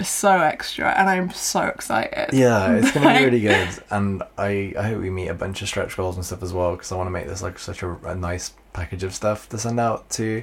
so 0.02 0.40
extra, 0.40 0.90
and 0.92 1.08
I'm 1.08 1.30
so 1.30 1.62
excited. 1.62 2.30
yeah, 2.32 2.72
it's 2.74 2.92
going 2.92 3.06
to 3.06 3.18
be 3.18 3.24
really 3.26 3.40
good, 3.40 3.68
and 3.90 4.22
I 4.38 4.72
I 4.78 4.88
hope 4.88 5.02
we 5.02 5.10
meet 5.10 5.28
a 5.28 5.34
bunch 5.34 5.60
of 5.62 5.68
stretch 5.68 5.96
goals 5.96 6.16
and 6.16 6.24
stuff 6.24 6.42
as 6.42 6.52
well 6.52 6.72
because 6.72 6.92
I 6.92 6.96
want 6.96 7.08
to 7.08 7.10
make 7.12 7.26
this 7.26 7.42
like 7.42 7.58
such 7.58 7.82
a, 7.82 7.92
a 8.04 8.14
nice 8.14 8.54
package 8.72 9.04
of 9.04 9.14
stuff 9.14 9.48
to 9.50 9.58
send 9.58 9.78
out 9.78 10.08
to 10.10 10.42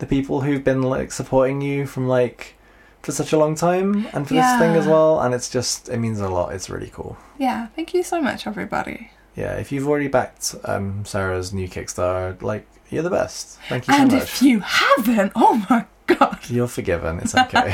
the 0.00 0.06
people 0.06 0.40
who've 0.40 0.64
been 0.64 0.82
like 0.82 1.12
supporting 1.12 1.60
you 1.62 1.86
from 1.86 2.08
like 2.08 2.54
for 3.02 3.12
such 3.12 3.32
a 3.32 3.38
long 3.38 3.54
time 3.54 4.06
and 4.12 4.26
for 4.28 4.34
this 4.34 4.58
thing 4.58 4.74
as 4.76 4.86
well 4.86 5.20
and 5.20 5.32
it's 5.34 5.48
just 5.48 5.88
it 5.88 5.96
means 5.98 6.20
a 6.20 6.28
lot 6.28 6.52
it's 6.52 6.68
really 6.68 6.90
cool 6.92 7.16
Yeah, 7.38 7.68
thank 7.68 7.94
you 7.94 8.02
so 8.02 8.20
much, 8.20 8.46
everybody. 8.46 9.10
yeah 9.36 9.54
if 9.54 9.70
you've 9.72 9.86
already 9.88 10.08
backed 10.08 10.54
um 10.64 11.04
sarah's 11.06 11.52
new 11.54 11.68
kickstarter 11.68 12.42
like 12.42 12.66
you're 12.90 13.02
the 13.04 13.08
best 13.10 13.58
thank 13.68 13.86
you 13.88 13.94
so 13.94 14.00
and 14.00 14.12
much 14.12 14.22
if 14.24 14.42
you 14.42 14.60
haven't, 14.60 15.32
oh 15.36 15.64
my 15.70 15.86
god. 16.06 16.38
You're 16.50 16.66
forgiven. 16.66 17.20
It's 17.20 17.36
okay. 17.36 17.72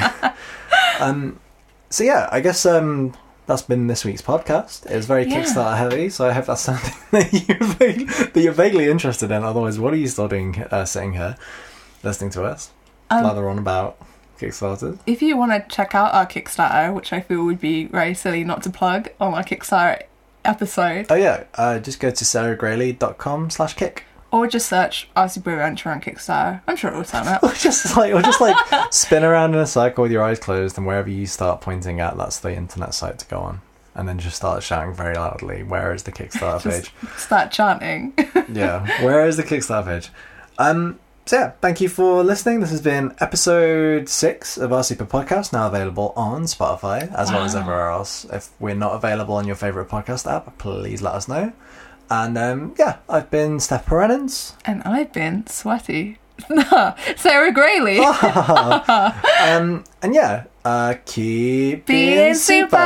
um, 1.01 1.41
so 1.89 2.05
yeah, 2.05 2.29
I 2.31 2.41
guess 2.41 2.67
um, 2.67 3.15
that's 3.47 3.63
been 3.63 3.87
this 3.87 4.05
week's 4.05 4.21
podcast. 4.21 4.85
It 4.85 4.95
was 4.95 5.07
very 5.07 5.25
Yeah. 5.27 5.43
Kickstarter 5.43 5.77
heavy, 5.79 6.11
so 6.11 6.29
I 6.29 6.33
hope 6.33 6.45
that's 6.45 6.61
something 6.71 6.93
that 7.13 7.33
you're, 7.49 7.65
vague, 7.67 8.09
that 8.09 8.37
you're 8.43 8.53
vaguely 8.53 8.91
interested 8.91 9.31
in. 9.31 9.43
Otherwise, 9.43 9.79
what 9.79 9.95
are 9.95 9.97
you 9.97 10.07
still 10.09 10.29
doing 10.29 10.63
uh, 10.71 10.85
sitting 10.85 11.15
here 11.15 11.39
listening 12.07 12.31
to 12.31 12.45
us 12.45 12.71
Um, 13.11 13.23
blather 13.23 13.49
on 13.49 13.59
about 13.59 13.99
Kickstarter? 14.41 14.99
If 15.07 15.21
you 15.23 15.37
want 15.37 15.53
to 15.53 15.65
check 15.75 15.95
out 15.95 16.15
our 16.15 16.27
Kickstarter, 16.27 16.95
which 16.95 17.13
I 17.13 17.21
feel 17.21 17.45
would 17.45 17.61
be 17.61 17.85
very 17.87 18.15
silly 18.15 18.45
not 18.45 18.63
to 18.63 18.71
plug 18.71 19.09
on 19.21 19.35
our 19.35 19.43
Kickstarter 19.45 20.03
episode, 20.45 21.07
Oh 21.11 21.15
yeah, 21.15 21.45
uh, 21.57 21.79
just 21.81 22.01
go 22.01 22.11
to 22.11 22.25
sarahgraley.com 22.25 23.51
slash 23.51 23.75
kick. 23.75 24.05
or 24.31 24.47
just 24.47 24.69
search 24.69 25.09
Our 25.17 25.29
Super 25.29 25.53
Adventure 25.53 25.91
on 25.91 26.01
Kickstarter, 26.01 26.61
I'm 26.67 26.77
sure 26.77 26.93
it 26.93 26.97
will 26.97 27.05
turn 27.05 27.27
up. 27.29 27.43
Or 27.47 27.53
just 27.53 27.97
like, 27.97 28.13
or 28.15 28.23
just 28.23 28.41
like 28.41 28.57
spin 28.93 29.25
around 29.25 29.55
in 29.55 29.61
a 29.61 29.67
circle 29.67 30.03
with 30.03 30.13
your 30.13 30.23
eyes 30.23 30.39
closed, 30.39 30.77
and 30.79 30.87
wherever 30.87 31.09
you 31.11 31.27
start 31.27 31.61
pointing 31.61 32.01
at, 32.01 32.17
that's 32.17 32.41
the 32.41 32.55
internet 32.55 32.95
site 32.95 33.19
to 33.21 33.27
go 33.27 33.39
on. 33.41 33.61
And 33.95 34.07
then 34.07 34.19
just 34.19 34.37
start 34.37 34.63
shouting 34.63 34.93
very 34.93 35.15
loudly, 35.15 35.63
"Where 35.63 35.95
is 35.95 36.03
the 36.03 36.13
Kickstarter 36.13 36.71
page?" 36.71 36.93
Start 37.17 37.51
chanting. 37.51 38.13
yeah. 38.53 39.03
Where 39.03 39.27
is 39.27 39.39
the 39.39 39.43
Kickstarter 39.43 39.87
page? 39.87 40.11
Um, 40.59 40.99
so 41.27 41.37
yeah, 41.37 41.51
thank 41.61 41.81
you 41.81 41.89
for 41.89 42.23
listening. 42.23 42.61
This 42.61 42.71
has 42.71 42.81
been 42.81 43.13
episode 43.19 44.09
six 44.09 44.57
of 44.57 44.73
our 44.73 44.85
Super 44.85 45.05
Podcast, 45.05 45.53
now 45.53 45.67
available 45.67 46.13
on 46.15 46.43
Spotify 46.45 47.13
as 47.15 47.33
well 47.33 47.43
as 47.43 47.57
everywhere 47.57 47.91
else. 47.91 48.25
If 48.27 48.51
we're 48.61 48.77
not 48.77 48.95
available 48.95 49.35
on 49.35 49.45
your 49.45 49.57
favorite 49.57 49.89
podcast 49.89 50.31
app, 50.31 50.57
please 50.59 51.03
let 51.03 51.15
us 51.15 51.27
know. 51.27 51.53
And 52.09 52.39
um, 52.39 52.75
yeah, 52.79 52.99
I've 53.09 53.29
been 53.29 53.57
Stef 53.59 53.85
Purenins. 53.87 54.55
and 54.65 54.85
I've 54.85 55.13
been 55.13 55.45
sweaty. 55.49 56.19
Sarah 57.17 57.53
Graley. 57.53 57.99
um, 59.41 59.83
and 60.03 60.15
yeah, 60.15 60.45
uh, 60.65 60.95
keep 61.07 61.87
Being 61.87 62.35
super. 62.35 62.77